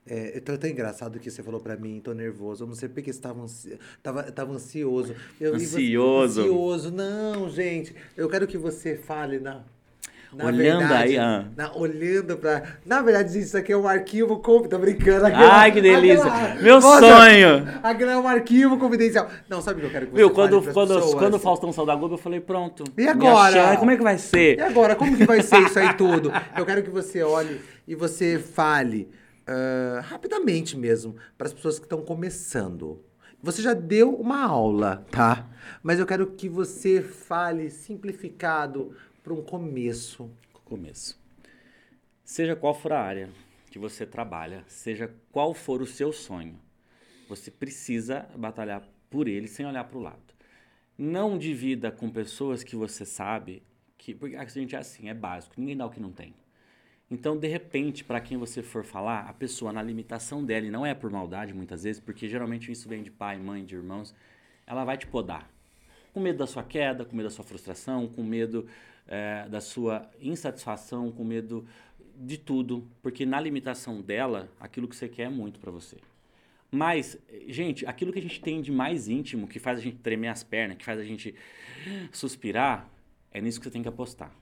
É, 0.07 0.35
eu 0.37 0.41
tô 0.41 0.53
até 0.53 0.67
engraçado 0.67 1.19
que 1.19 1.29
você 1.29 1.43
falou 1.43 1.59
pra 1.61 1.77
mim, 1.77 2.01
tô 2.03 2.11
nervoso. 2.11 2.63
Eu 2.63 2.67
não 2.67 2.73
sei 2.73 2.89
porque 2.89 3.13
você 3.13 3.21
tava, 3.21 3.43
ansi... 3.43 3.77
tava, 4.01 4.23
tava 4.23 4.51
ansioso. 4.53 5.13
Eu, 5.39 5.55
e 5.55 5.59
você- 5.59 5.77
Ansioso. 5.77 6.41
Ansioso. 6.41 6.91
Não, 6.91 7.47
gente. 7.51 7.95
Eu 8.17 8.27
quero 8.27 8.47
que 8.47 8.57
você 8.57 8.95
fale 8.97 9.39
na. 9.39 9.61
na 10.33 10.45
Olhando 10.45 10.79
verdade, 10.79 11.03
aí, 11.11 11.17
ah. 11.19 11.45
na- 11.55 11.71
olhando 11.75 12.35
pra. 12.37 12.63
Na 12.83 13.03
verdade, 13.03 13.31
gente, 13.31 13.43
isso 13.43 13.55
aqui 13.57 13.71
é 13.71 13.77
um 13.77 13.87
arquivo. 13.87 14.39
com- 14.39 14.63
Tô 14.63 14.79
brincando. 14.79 15.27
Ai, 15.27 15.71
que 15.71 15.79
delícia. 15.81 16.25
Meu 16.63 16.79
Nossa, 16.79 16.99
sonho. 16.99 17.67
Aquilo 17.83 18.09
é 18.09 18.17
um 18.17 18.27
arquivo 18.27 18.79
confidencial. 18.79 19.29
Não, 19.47 19.61
sabe 19.61 19.77
o 19.77 19.81
que 19.81 19.85
eu 19.87 19.91
quero 19.91 20.05
que 20.07 20.11
você 20.13 20.17
Viu, 20.17 20.33
fale 20.33 20.49
quando, 20.49 20.73
quando, 20.73 20.95
pessoas? 20.95 21.13
quando 21.13 21.33
o 21.35 21.39
Faustão 21.39 21.71
saiu 21.71 21.85
da 21.85 21.95
Globo, 21.95 22.15
eu 22.15 22.17
falei, 22.17 22.39
pronto. 22.39 22.83
E 22.97 23.07
agora? 23.07 23.77
como 23.77 23.91
é 23.91 23.95
que 23.97 24.03
vai 24.03 24.17
ser? 24.17 24.57
E 24.57 24.61
agora, 24.61 24.95
como 24.95 25.15
que 25.15 25.25
vai 25.25 25.43
ser 25.43 25.59
isso 25.61 25.77
aí 25.77 25.93
tudo? 25.93 26.31
Eu 26.57 26.65
quero 26.65 26.81
que 26.81 26.89
você 26.89 27.21
olhe 27.21 27.61
e 27.91 27.95
você 27.95 28.39
fale 28.39 29.09
ah, 29.45 29.99
rapidamente 29.99 30.77
mesmo 30.77 31.17
para 31.37 31.45
as 31.45 31.53
pessoas 31.53 31.77
que 31.77 31.85
estão 31.85 32.01
começando. 32.01 33.03
Você 33.43 33.61
já 33.61 33.73
deu 33.73 34.15
uma 34.15 34.45
aula, 34.45 35.05
tá? 35.11 35.49
Mas 35.83 35.99
eu 35.99 36.05
quero 36.05 36.31
que 36.31 36.47
você 36.47 37.01
fale 37.01 37.69
simplificado 37.69 38.95
para 39.21 39.33
um 39.33 39.43
começo. 39.43 40.31
Começo. 40.63 41.19
Seja 42.23 42.55
qual 42.55 42.73
for 42.73 42.93
a 42.93 43.01
área 43.01 43.29
que 43.69 43.77
você 43.77 44.05
trabalha, 44.05 44.63
seja 44.67 45.13
qual 45.29 45.53
for 45.53 45.81
o 45.81 45.85
seu 45.85 46.13
sonho, 46.13 46.57
você 47.27 47.51
precisa 47.51 48.25
batalhar 48.37 48.87
por 49.09 49.27
ele 49.27 49.49
sem 49.49 49.65
olhar 49.65 49.83
para 49.83 49.97
o 49.97 50.01
lado. 50.01 50.33
Não 50.97 51.37
divida 51.37 51.91
com 51.91 52.09
pessoas 52.09 52.63
que 52.63 52.77
você 52.77 53.05
sabe 53.05 53.61
que. 53.97 54.15
Porque 54.15 54.37
a 54.37 54.45
gente 54.45 54.77
é 54.77 54.79
assim, 54.79 55.09
é 55.09 55.13
básico, 55.13 55.55
ninguém 55.57 55.75
dá 55.75 55.85
o 55.85 55.89
que 55.89 55.99
não 55.99 56.13
tem. 56.13 56.33
Então, 57.11 57.37
de 57.37 57.45
repente, 57.45 58.05
para 58.05 58.21
quem 58.21 58.37
você 58.37 58.63
for 58.63 58.85
falar, 58.85 59.27
a 59.27 59.33
pessoa 59.33 59.73
na 59.73 59.83
limitação 59.83 60.45
dela, 60.45 60.65
e 60.65 60.71
não 60.71 60.85
é 60.85 60.93
por 60.93 61.11
maldade 61.11 61.53
muitas 61.53 61.83
vezes, 61.83 61.99
porque 61.99 62.25
geralmente 62.29 62.71
isso 62.71 62.87
vem 62.87 63.03
de 63.03 63.11
pai, 63.11 63.37
mãe, 63.37 63.65
de 63.65 63.75
irmãos, 63.75 64.15
ela 64.65 64.85
vai 64.85 64.97
te 64.97 65.05
podar. 65.05 65.51
Com 66.13 66.21
medo 66.21 66.37
da 66.37 66.47
sua 66.47 66.63
queda, 66.63 67.03
com 67.03 67.13
medo 67.13 67.27
da 67.27 67.35
sua 67.35 67.43
frustração, 67.43 68.07
com 68.07 68.23
medo 68.23 68.65
eh, 69.07 69.45
da 69.49 69.59
sua 69.59 70.09
insatisfação, 70.21 71.11
com 71.11 71.25
medo 71.25 71.67
de 72.15 72.37
tudo, 72.37 72.87
porque 73.01 73.25
na 73.25 73.41
limitação 73.41 74.01
dela, 74.01 74.49
aquilo 74.57 74.87
que 74.87 74.95
você 74.95 75.09
quer 75.09 75.23
é 75.23 75.29
muito 75.29 75.59
para 75.59 75.69
você. 75.69 75.97
Mas, 76.71 77.17
gente, 77.47 77.85
aquilo 77.85 78.13
que 78.13 78.19
a 78.19 78.21
gente 78.21 78.39
tem 78.39 78.61
de 78.61 78.71
mais 78.71 79.09
íntimo, 79.09 79.49
que 79.49 79.59
faz 79.59 79.79
a 79.79 79.81
gente 79.81 79.97
tremer 79.97 80.29
as 80.29 80.43
pernas, 80.43 80.77
que 80.77 80.85
faz 80.85 80.97
a 80.97 81.03
gente 81.03 81.35
suspirar, 82.09 82.89
é 83.33 83.41
nisso 83.41 83.59
que 83.59 83.65
você 83.65 83.71
tem 83.71 83.81
que 83.81 83.89
apostar. 83.89 84.33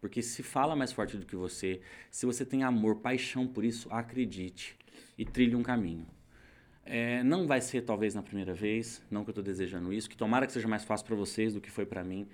Porque 0.00 0.22
se 0.22 0.42
fala 0.42 0.76
mais 0.76 0.92
forte 0.92 1.16
do 1.16 1.26
que 1.26 1.34
você, 1.36 1.80
se 2.10 2.24
você 2.24 2.44
tem 2.44 2.62
amor, 2.62 2.96
paixão 2.96 3.46
por 3.46 3.64
isso, 3.64 3.88
acredite 3.90 4.76
e 5.16 5.24
trilhe 5.24 5.56
um 5.56 5.62
caminho. 5.62 6.06
É, 6.84 7.22
não 7.22 7.46
vai 7.46 7.60
ser 7.60 7.82
talvez 7.82 8.14
na 8.14 8.22
primeira 8.22 8.54
vez, 8.54 9.02
não 9.10 9.22
que 9.22 9.30
eu 9.30 9.32
estou 9.32 9.44
desejando 9.44 9.92
isso, 9.92 10.08
que 10.08 10.16
tomara 10.16 10.46
que 10.46 10.52
seja 10.52 10.68
mais 10.68 10.84
fácil 10.84 11.06
para 11.06 11.16
vocês 11.16 11.52
do 11.52 11.60
que 11.60 11.70
foi 11.70 11.84
para 11.84 12.02
mim. 12.02 12.26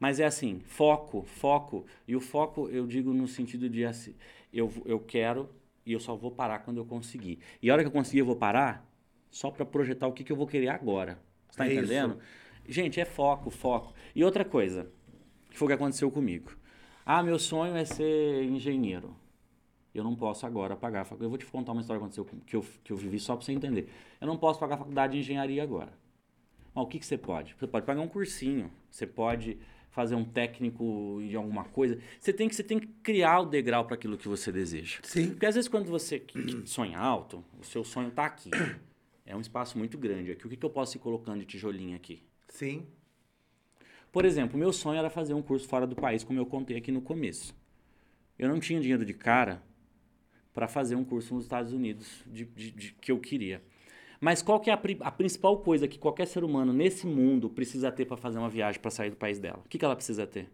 Mas 0.00 0.18
é 0.18 0.24
assim, 0.24 0.60
foco, 0.64 1.22
foco. 1.22 1.86
E 2.08 2.16
o 2.16 2.20
foco 2.20 2.68
eu 2.68 2.86
digo 2.86 3.12
no 3.14 3.28
sentido 3.28 3.68
de 3.68 3.84
assim, 3.84 4.14
eu, 4.52 4.72
eu 4.84 4.98
quero 4.98 5.48
e 5.86 5.92
eu 5.92 6.00
só 6.00 6.16
vou 6.16 6.32
parar 6.32 6.60
quando 6.60 6.78
eu 6.78 6.84
conseguir. 6.84 7.38
E 7.62 7.70
a 7.70 7.74
hora 7.74 7.82
que 7.82 7.88
eu 7.88 7.92
conseguir 7.92 8.20
eu 8.20 8.26
vou 8.26 8.34
parar 8.36 8.88
só 9.30 9.50
para 9.50 9.64
projetar 9.64 10.06
o 10.08 10.12
que, 10.12 10.24
que 10.24 10.32
eu 10.32 10.36
vou 10.36 10.46
querer 10.46 10.68
agora. 10.68 11.18
Você 11.48 11.58
tá 11.58 11.66
É 11.66 11.72
isso. 11.72 11.78
entendendo? 11.78 12.18
Gente, 12.68 13.00
é 13.00 13.04
foco, 13.04 13.50
foco. 13.50 13.94
E 14.14 14.24
outra 14.24 14.44
coisa, 14.44 14.90
que 15.50 15.56
foi 15.58 15.66
o 15.66 15.68
que 15.68 15.74
aconteceu 15.74 16.10
comigo. 16.10 16.52
Ah, 17.04 17.22
meu 17.22 17.38
sonho 17.38 17.76
é 17.76 17.84
ser 17.84 18.44
engenheiro. 18.44 19.16
Eu 19.94 20.02
não 20.02 20.14
posso 20.14 20.46
agora 20.46 20.74
pagar 20.74 21.02
a 21.02 21.04
faculdade. 21.04 21.24
Eu 21.24 21.30
vou 21.30 21.38
te 21.38 21.46
contar 21.46 21.72
uma 21.72 21.80
história 21.80 21.98
que 21.98 22.04
aconteceu 22.04 22.24
que 22.46 22.56
eu, 22.56 22.64
que 22.82 22.92
eu 22.92 22.96
vivi 22.96 23.18
só 23.18 23.36
para 23.36 23.44
você 23.44 23.52
entender. 23.52 23.88
Eu 24.20 24.26
não 24.26 24.38
posso 24.38 24.58
pagar 24.58 24.76
a 24.76 24.78
faculdade 24.78 25.12
de 25.12 25.18
engenharia 25.18 25.62
agora. 25.62 25.92
Mas 26.74 26.84
o 26.84 26.86
que, 26.86 26.98
que 26.98 27.04
você 27.04 27.18
pode? 27.18 27.54
Você 27.58 27.66
pode 27.66 27.84
pagar 27.84 28.00
um 28.00 28.08
cursinho. 28.08 28.70
Você 28.90 29.06
pode 29.06 29.58
fazer 29.90 30.14
um 30.14 30.24
técnico 30.24 31.20
de 31.28 31.36
alguma 31.36 31.64
coisa. 31.64 31.98
Você 32.18 32.32
tem 32.32 32.48
que, 32.48 32.54
você 32.54 32.62
tem 32.62 32.78
que 32.78 32.86
criar 33.02 33.40
o 33.40 33.46
degrau 33.46 33.84
para 33.84 33.94
aquilo 33.94 34.16
que 34.16 34.26
você 34.26 34.50
deseja. 34.50 35.00
Sim. 35.02 35.30
Porque 35.30 35.44
às 35.44 35.54
vezes 35.54 35.68
quando 35.68 35.86
você 35.88 36.24
sonha 36.64 36.98
alto, 36.98 37.44
o 37.60 37.64
seu 37.64 37.84
sonho 37.84 38.08
está 38.08 38.24
aqui. 38.24 38.50
É 39.26 39.36
um 39.36 39.40
espaço 39.40 39.78
muito 39.78 39.98
grande 39.98 40.32
aqui. 40.32 40.46
O 40.46 40.48
que, 40.48 40.56
que 40.56 40.66
eu 40.66 40.70
posso 40.70 40.96
ir 40.96 41.00
colocando 41.00 41.40
de 41.40 41.46
tijolinho 41.46 41.94
aqui? 41.94 42.22
Sim. 42.48 42.86
Por 44.12 44.24
exemplo, 44.26 44.58
meu 44.58 44.72
sonho 44.72 44.98
era 44.98 45.08
fazer 45.10 45.32
um 45.34 45.42
curso 45.42 45.66
fora 45.66 45.86
do 45.86 45.96
país, 45.96 46.22
como 46.22 46.38
eu 46.38 46.44
contei 46.46 46.76
aqui 46.76 46.92
no 46.92 47.00
começo. 47.00 47.56
Eu 48.38 48.48
não 48.48 48.60
tinha 48.60 48.78
dinheiro 48.80 49.04
de 49.04 49.14
cara 49.14 49.62
para 50.52 50.68
fazer 50.68 50.94
um 50.96 51.04
curso 51.04 51.34
nos 51.34 51.44
Estados 51.44 51.72
Unidos 51.72 52.22
de, 52.26 52.44
de- 52.44 52.70
de- 52.70 52.92
que 53.00 53.10
eu 53.10 53.18
queria. 53.18 53.62
Mas 54.20 54.42
qual 54.42 54.60
que 54.60 54.70
é 54.70 54.74
a, 54.74 54.80
a 55.00 55.10
principal 55.10 55.58
coisa 55.58 55.88
que 55.88 55.98
qualquer 55.98 56.26
ser 56.26 56.44
humano 56.44 56.72
nesse 56.72 57.06
mundo 57.06 57.48
precisa 57.48 57.90
ter 57.90 58.04
para 58.04 58.16
fazer 58.16 58.38
uma 58.38 58.50
viagem 58.50 58.80
para 58.80 58.90
sair 58.90 59.10
do 59.10 59.16
país 59.16 59.38
dela? 59.38 59.60
O 59.64 59.68
que, 59.68 59.78
que 59.78 59.84
ela 59.84 59.96
precisa 59.96 60.26
ter? 60.26 60.48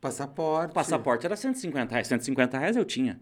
Passaporte. 0.00 0.74
Passaporte 0.74 1.24
era 1.26 1.34
150 1.34 1.90
reais. 1.92 2.06
150 2.06 2.58
reais 2.58 2.76
eu 2.76 2.84
tinha. 2.84 3.18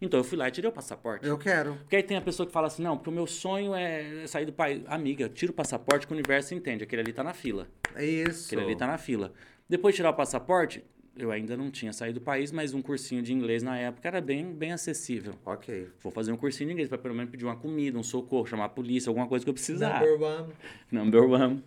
Então 0.00 0.20
eu 0.20 0.24
fui 0.24 0.36
lá 0.36 0.48
e 0.48 0.50
tirei 0.50 0.68
o 0.68 0.72
passaporte. 0.72 1.26
Eu 1.26 1.38
quero. 1.38 1.76
Porque 1.76 1.96
aí 1.96 2.02
tem 2.02 2.16
a 2.16 2.20
pessoa 2.20 2.46
que 2.46 2.52
fala 2.52 2.66
assim, 2.66 2.82
não, 2.82 2.96
porque 2.96 3.10
o 3.10 3.12
meu 3.12 3.26
sonho 3.26 3.74
é 3.74 4.26
sair 4.26 4.44
do 4.44 4.52
país. 4.52 4.82
Amiga, 4.86 5.28
tira 5.28 5.52
o 5.52 5.54
passaporte 5.54 6.06
que 6.06 6.12
o 6.12 6.16
universo 6.16 6.54
entende. 6.54 6.84
Aquele 6.84 7.02
ali 7.02 7.12
tá 7.12 7.22
na 7.22 7.32
fila. 7.32 7.68
É 7.94 8.04
isso. 8.04 8.46
Aquele 8.46 8.62
ali 8.62 8.76
tá 8.76 8.86
na 8.86 8.98
fila. 8.98 9.32
Depois 9.68 9.94
de 9.94 9.96
tirar 9.98 10.10
o 10.10 10.14
passaporte, 10.14 10.84
eu 11.16 11.30
ainda 11.30 11.56
não 11.56 11.70
tinha 11.70 11.92
saído 11.92 12.20
do 12.20 12.24
país, 12.24 12.50
mas 12.50 12.74
um 12.74 12.82
cursinho 12.82 13.22
de 13.22 13.32
inglês 13.32 13.62
na 13.62 13.78
época 13.78 14.08
era 14.08 14.20
bem, 14.20 14.52
bem 14.52 14.72
acessível. 14.72 15.34
Ok. 15.44 15.88
Vou 16.02 16.12
fazer 16.12 16.32
um 16.32 16.36
cursinho 16.36 16.68
de 16.68 16.72
inglês 16.72 16.88
para 16.88 16.98
pelo 16.98 17.14
menos 17.14 17.30
pedir 17.30 17.44
uma 17.44 17.56
comida, 17.56 17.98
um 17.98 18.02
socorro, 18.02 18.46
chamar 18.46 18.64
a 18.66 18.68
polícia, 18.68 19.08
alguma 19.08 19.26
coisa 19.26 19.44
que 19.44 19.48
eu 19.48 19.54
precisar. 19.54 20.00
Number 20.00 20.22
one. 20.22 20.52
Number 20.90 21.22
one. 21.22 21.64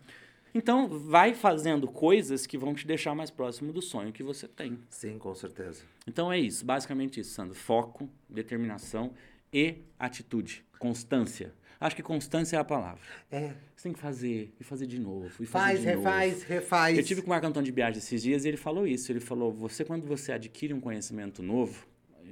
Então, 0.54 0.88
vai 0.88 1.34
fazendo 1.34 1.88
coisas 1.88 2.48
que 2.48 2.58
vão 2.58 2.74
te 2.74 2.88
deixar 2.88 3.14
mais 3.14 3.30
próximo 3.30 3.72
do 3.72 3.82
sonho 3.82 4.12
que 4.12 4.24
você 4.24 4.48
tem. 4.48 4.80
Sim, 4.90 5.18
com 5.18 5.34
certeza. 5.36 5.84
Então 6.08 6.32
é 6.32 6.40
isso, 6.40 6.66
basicamente 6.66 7.20
isso, 7.20 7.32
Sandro. 7.32 7.54
Foco, 7.56 8.10
determinação 8.30 9.14
e 9.52 9.76
atitude, 10.00 10.66
constância. 10.80 11.54
Acho 11.80 11.96
que 11.96 12.02
constância 12.02 12.58
é 12.58 12.60
a 12.60 12.64
palavra. 12.64 13.02
É. 13.30 13.54
Você 13.76 13.84
tem 13.84 13.94
que 13.94 14.00
fazer, 14.00 14.52
e 14.60 14.64
fazer 14.64 14.88
de 14.88 15.00
novo, 15.00 15.28
e 15.40 15.46
fazer 15.46 15.66
Faz, 15.66 15.80
de 15.80 15.86
refaz, 15.86 16.34
novo. 16.34 16.46
refaz. 16.48 16.98
Eu 16.98 17.04
tive 17.04 17.22
com 17.22 17.28
o 17.28 17.30
Marco 17.30 17.46
Antônio 17.46 17.66
de 17.66 17.72
Biagi 17.72 18.00
esses 18.00 18.24
dias 18.24 18.46
e 18.46 18.48
ele 18.48 18.58
falou 18.58 18.88
isso. 18.88 19.12
Ele 19.12 19.20
falou: 19.20 19.54
você, 19.54 19.86
quando 19.86 20.08
você 20.08 20.32
adquire 20.32 20.74
um 20.74 20.80
conhecimento 20.80 21.44
novo, 21.44 21.86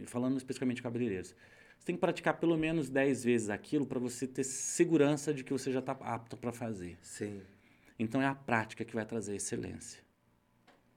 falando 0.07 0.35
especificamente 0.37 0.77
de 0.77 0.81
cabeleireiros, 0.81 1.35
você 1.77 1.85
tem 1.85 1.95
que 1.95 2.01
praticar 2.01 2.39
pelo 2.39 2.57
menos 2.57 2.89
10 2.89 3.23
vezes 3.23 3.49
aquilo 3.51 3.85
para 3.85 3.99
você 3.99 4.25
ter 4.25 4.43
segurança 4.43 5.31
de 5.31 5.43
que 5.43 5.53
você 5.53 5.71
já 5.71 5.79
está 5.79 5.91
apto 5.91 6.35
para 6.35 6.51
fazer. 6.51 6.97
Sim. 7.03 7.39
Então 7.97 8.21
é 8.21 8.25
a 8.27 8.35
prática 8.35 8.83
que 8.83 8.93
vai 8.93 9.05
trazer 9.05 9.35
excelência. 9.35 10.03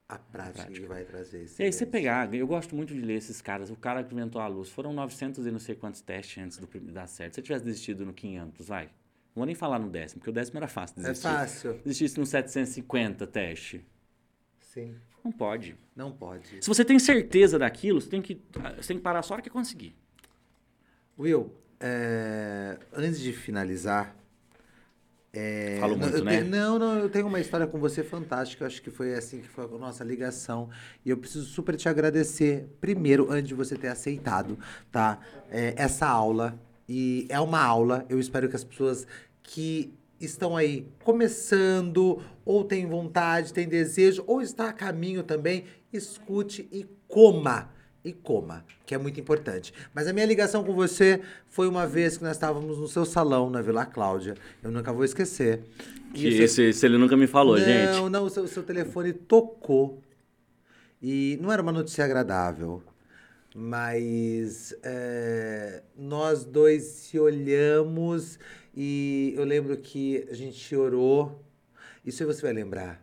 A 0.09 0.19
prática, 0.19 0.73
que 0.73 0.87
vai 0.87 1.05
trazer 1.05 1.45
isso. 1.45 1.61
E 1.61 1.67
aí 1.67 1.73
você 1.73 1.85
pegar, 1.85 2.33
eu 2.35 2.47
gosto 2.47 2.75
muito 2.75 2.95
de 2.95 3.01
ler 3.01 3.17
esses 3.17 3.43
caras, 3.43 3.69
o 3.71 3.77
cara 3.77 4.03
que 4.03 4.15
inventou 4.15 4.41
a 4.41 4.47
luz, 4.47 4.71
foram 4.71 4.91
900 4.95 5.47
e 5.47 5.51
não 5.51 5.59
sei 5.59 5.75
quantos 5.75 6.01
testes 6.01 6.43
antes 6.43 6.57
do 6.57 6.67
dar 6.91 7.07
certo. 7.07 7.35
Se 7.35 7.37
você 7.37 7.43
tivesse 7.43 7.65
desistido 7.65 8.07
no 8.07 8.15
500, 8.15 8.67
vai. 8.69 8.87
Não 8.87 9.41
vou 9.43 9.47
nem 9.47 9.55
falar 9.55 9.79
no 9.79 9.91
décimo, 9.91 10.21
porque 10.21 10.31
o 10.31 10.33
décimo 10.33 10.59
era 10.59 10.67
fácil 10.67 10.99
É 11.01 11.03
desistir. 11.03 11.23
fácil. 11.29 11.75
Desistisse 11.85 12.19
no 12.19 12.25
750 12.25 13.27
teste. 13.27 13.85
Sim. 14.61 14.97
Não 15.23 15.31
pode. 15.31 15.77
Não 15.95 16.11
pode. 16.11 16.65
Se 16.65 16.67
você 16.69 16.85
tem 16.87 16.99
certeza 16.99 17.59
daquilo, 17.59 18.01
você 18.01 18.09
tem 18.09 18.23
que, 18.23 18.41
você 18.77 18.89
tem 18.89 18.97
que 18.97 19.03
parar 19.03 19.21
só 19.23 19.35
a 19.35 19.37
hora 19.37 19.43
que 19.43 19.51
conseguir. 19.51 19.95
Will, 21.19 21.53
é, 21.79 22.79
antes 22.95 23.21
de 23.21 23.33
finalizar. 23.35 24.17
É, 25.41 25.77
Falo 25.81 25.93
não, 25.97 26.01
muito, 26.03 26.19
eu 26.19 26.25
né? 26.25 26.39
tenho- 26.39 26.51
não, 26.51 26.79
não, 26.79 26.99
eu 26.99 27.09
tenho 27.09 27.27
uma 27.27 27.39
história 27.39 27.67
com 27.67 27.79
você 27.79 28.03
fantástica. 28.03 28.67
Acho 28.67 28.83
que 28.83 28.91
foi 28.91 29.15
assim 29.15 29.41
que 29.41 29.49
foi 29.49 29.65
a 29.65 29.69
nossa 29.79 30.03
ligação. 30.03 30.69
E 31.05 31.11
eu 31.11 31.17
preciso 31.17 31.45
super 31.47 31.77
te 31.77 31.89
agradecer, 31.89 32.69
primeiro, 32.81 33.31
antes 33.31 33.49
de 33.49 33.55
você 33.55 33.77
ter 33.77 33.89
aceitado, 33.89 34.59
tá? 34.91 35.19
É, 35.51 35.75
essa 35.77 36.07
aula. 36.07 36.59
E 36.89 37.27
é 37.29 37.39
uma 37.39 37.63
aula, 37.63 38.05
eu 38.09 38.19
espero 38.19 38.49
que 38.49 38.57
as 38.57 38.65
pessoas 38.65 39.07
que 39.43 39.93
estão 40.21 40.57
aí 40.57 40.89
começando, 41.05 42.21
ou 42.45 42.65
têm 42.65 42.87
vontade, 42.87 43.53
têm 43.53 43.69
desejo, 43.69 44.25
ou 44.27 44.43
está 44.43 44.69
a 44.69 44.73
caminho 44.73 45.23
também, 45.23 45.65
escute 45.93 46.69
e 46.73 46.85
coma. 47.07 47.71
E 48.05 48.13
coma, 48.13 48.65
que 48.87 48.95
é 48.95 48.99
muito 48.99 49.19
importante. 49.21 49.73
Mas 49.93 50.07
a 50.07 50.13
minha 50.13 50.25
ligação 50.25 50.63
com 50.65 50.73
você 50.73 51.21
foi 51.49 51.67
uma 51.69 51.87
vez 51.87 52.17
que 52.17 52.23
nós 52.25 52.33
estávamos 52.37 52.79
no 52.79 52.87
seu 52.89 53.05
salão, 53.05 53.51
na 53.51 53.61
Vila 53.61 53.85
Cláudia. 53.85 54.35
Eu 54.63 54.71
nunca 54.71 54.93
vou 54.93 55.05
esquecer. 55.05 55.63
Que 56.15 56.33
seu- 56.33 56.45
esse, 56.45 56.63
esse 56.63 56.87
ele 56.87 56.97
nunca 56.97 57.17
me 57.17 57.27
falou, 57.27 57.59
não, 57.59 57.65
gente. 57.65 58.11
não, 58.11 58.25
o 58.25 58.31
seu, 58.31 58.45
o 58.45 58.49
seu 58.49 58.63
telefone 58.63 59.13
tocou. 59.13 60.01
E 61.03 61.39
não 61.43 61.53
era 61.53 61.61
uma 61.61 61.73
notícia 61.73 62.05
agradável. 62.05 62.83
Mas 63.55 64.75
é, 64.85 65.83
nós 65.97 66.45
dois 66.45 66.85
se 66.85 67.19
olhamos 67.19 68.39
e 68.77 69.35
eu 69.37 69.45
lembro 69.45 69.77
que 69.77 70.27
a 70.31 70.35
gente 70.35 70.57
chorou. 70.59 71.45
Isso 72.05 72.23
aí 72.23 72.27
você 72.27 72.43
vai 72.43 72.53
lembrar. 72.53 73.03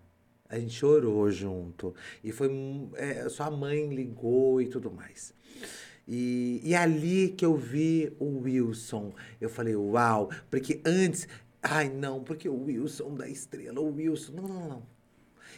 A 0.56 0.60
gente 0.60 0.74
chorou 0.74 1.30
junto. 1.30 1.94
E 2.24 2.32
foi. 2.32 2.50
é, 2.96 3.28
sua 3.28 3.52
mãe 3.52 3.94
ligou 3.94 4.62
e 4.62 4.68
tudo 4.68 4.90
mais. 4.90 5.34
E, 6.08 6.62
e 6.64 6.74
ali 6.74 7.30
que 7.30 7.46
eu 7.46 7.58
vi 7.58 8.16
o 8.20 8.40
Wilson, 8.40 9.14
eu 9.42 9.50
falei, 9.50 9.76
uau, 9.76 10.30
porque 10.50 10.80
antes, 10.86 11.28
ai 11.62 11.90
não, 11.90 12.24
porque 12.24 12.48
o 12.48 12.64
Wilson 12.64 13.16
da 13.16 13.28
estrela, 13.28 13.82
o 13.82 13.94
Wilson, 13.94 14.34
não, 14.34 14.48
não, 14.48 14.70
não. 14.70 14.84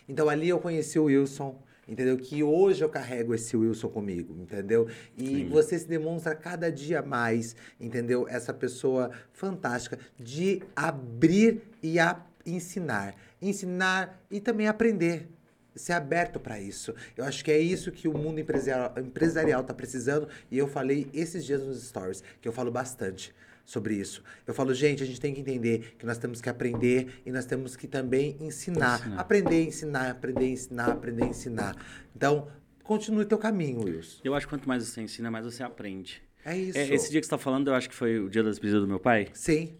Então 0.09 0.27
ali 0.29 0.49
eu 0.49 0.59
conheci 0.59 0.97
o 0.97 1.03
Wilson, 1.03 1.61
entendeu? 1.87 2.17
Que 2.17 2.41
hoje 2.41 2.83
eu 2.83 2.89
carrego 2.89 3.35
esse 3.35 3.55
Wilson 3.55 3.89
comigo, 3.89 4.35
entendeu? 4.41 4.87
E 5.15 5.27
Sim. 5.27 5.49
você 5.49 5.77
se 5.77 5.87
demonstra 5.87 6.33
cada 6.33 6.71
dia 6.71 7.03
mais, 7.03 7.55
entendeu? 7.79 8.25
Essa 8.27 8.53
pessoa 8.53 9.11
fantástica 9.33 9.99
de 10.17 10.63
abrir 10.75 11.61
e 11.83 11.99
a 11.99 12.25
ensinar. 12.47 13.15
Ensinar 13.41 14.23
e 14.29 14.39
também 14.39 14.67
aprender. 14.67 15.29
Ser 15.75 15.93
aberto 15.93 16.39
para 16.39 16.59
isso. 16.59 16.93
Eu 17.15 17.23
acho 17.23 17.45
que 17.45 17.51
é 17.51 17.59
isso 17.59 17.91
que 17.91 18.07
o 18.07 18.17
mundo 18.17 18.39
empresarial, 18.39 18.93
empresarial 18.97 19.63
tá 19.63 19.73
precisando. 19.73 20.27
E 20.49 20.57
eu 20.57 20.67
falei 20.67 21.07
esses 21.13 21.45
dias 21.45 21.61
nos 21.61 21.83
stories, 21.83 22.23
que 22.41 22.47
eu 22.47 22.51
falo 22.51 22.71
bastante 22.71 23.33
sobre 23.63 23.95
isso. 23.95 24.23
Eu 24.47 24.53
falo, 24.53 24.73
gente, 24.73 25.03
a 25.03 25.05
gente 25.05 25.19
tem 25.19 25.33
que 25.33 25.41
entender 25.41 25.95
que 25.99 26.05
nós 26.05 26.17
temos 26.17 26.41
que 26.41 26.49
aprender 26.49 27.21
e 27.25 27.31
nós 27.31 27.45
temos 27.45 27.75
que 27.75 27.85
também 27.85 28.37
ensinar. 28.39 29.01
Ensinar. 29.01 29.19
Aprender, 29.19 29.63
ensinar, 29.65 30.09
aprender, 30.09 30.47
ensinar, 30.47 30.89
aprender, 30.89 31.25
ensinar. 31.25 31.75
Então, 32.15 32.47
continue 32.81 33.25
teu 33.25 33.37
caminho, 33.37 33.83
Wilson. 33.83 34.21
Eu 34.23 34.33
acho 34.33 34.47
que 34.47 34.53
quanto 34.53 34.67
mais 34.67 34.87
você 34.87 35.01
ensina, 35.01 35.29
mais 35.29 35.45
você 35.45 35.61
aprende. 35.61 36.23
É 36.45 36.57
isso. 36.57 36.77
É, 36.77 36.87
esse 36.93 37.11
dia 37.11 37.19
que 37.19 37.27
você 37.27 37.29
tá 37.29 37.37
falando, 37.37 37.67
eu 37.67 37.75
acho 37.75 37.89
que 37.89 37.95
foi 37.95 38.19
o 38.19 38.29
dia 38.29 38.41
da 38.41 38.49
despedida 38.49 38.79
do 38.79 38.87
meu 38.87 38.99
pai. 38.99 39.27
Sim. 39.33 39.77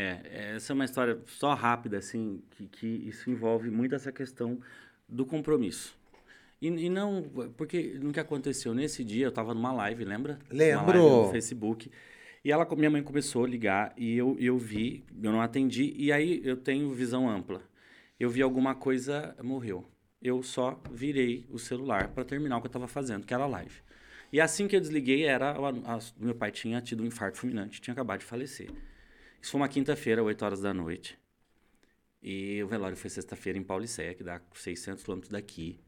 É, 0.00 0.54
essa 0.56 0.72
é 0.72 0.74
uma 0.74 0.84
história 0.84 1.18
só 1.26 1.54
rápida, 1.54 1.98
assim, 1.98 2.40
que, 2.50 2.68
que 2.68 2.86
isso 2.86 3.28
envolve 3.30 3.68
muito 3.70 3.94
essa 3.94 4.12
questão 4.12 4.60
do 5.08 5.26
compromisso. 5.26 5.96
E, 6.62 6.68
e 6.68 6.88
não, 6.88 7.22
porque 7.56 7.98
no 8.00 8.12
que 8.12 8.20
aconteceu 8.20 8.74
nesse 8.74 9.02
dia, 9.02 9.26
eu 9.26 9.32
tava 9.32 9.54
numa 9.54 9.72
live, 9.72 10.04
lembra? 10.04 10.38
Lembro. 10.50 10.84
Uma 10.84 10.92
live 10.92 11.26
no 11.26 11.30
Facebook. 11.32 11.90
E 12.44 12.52
ela, 12.52 12.64
minha 12.76 12.90
mãe 12.90 13.02
começou 13.02 13.44
a 13.44 13.48
ligar 13.48 13.92
e 13.96 14.16
eu, 14.16 14.36
eu 14.38 14.56
vi, 14.56 15.04
eu 15.22 15.32
não 15.32 15.40
atendi, 15.42 15.92
e 15.96 16.12
aí 16.12 16.40
eu 16.44 16.56
tenho 16.56 16.92
visão 16.92 17.28
ampla. 17.28 17.60
Eu 18.20 18.30
vi 18.30 18.40
alguma 18.42 18.74
coisa, 18.76 19.34
morreu. 19.42 19.84
Eu 20.22 20.42
só 20.42 20.80
virei 20.92 21.44
o 21.50 21.58
celular 21.58 22.08
para 22.08 22.24
terminar 22.24 22.56
o 22.56 22.60
que 22.60 22.66
eu 22.66 22.70
estava 22.70 22.88
fazendo, 22.88 23.26
que 23.26 23.34
era 23.34 23.44
a 23.44 23.48
live. 23.48 23.74
E 24.32 24.40
assim 24.40 24.68
que 24.68 24.76
eu 24.76 24.80
desliguei, 24.80 25.24
era 25.24 25.50
a- 25.52 25.94
a- 25.96 25.98
meu 26.18 26.34
pai 26.34 26.50
tinha 26.52 26.80
tido 26.80 27.02
um 27.02 27.06
infarto 27.06 27.38
fulminante, 27.38 27.80
tinha 27.80 27.92
acabado 27.92 28.20
de 28.20 28.26
falecer. 28.26 28.68
Isso 29.40 29.52
foi 29.52 29.60
uma 29.60 29.68
quinta-feira, 29.68 30.22
8 30.22 30.44
horas 30.44 30.60
da 30.60 30.74
noite. 30.74 31.18
E 32.22 32.62
o 32.62 32.66
velório 32.66 32.96
foi 32.96 33.08
sexta-feira 33.08 33.58
em 33.58 33.62
Paulicéia, 33.62 34.14
que 34.14 34.24
dá 34.24 34.40
600 34.52 35.02
quilômetros 35.02 35.30
daqui. 35.30 35.80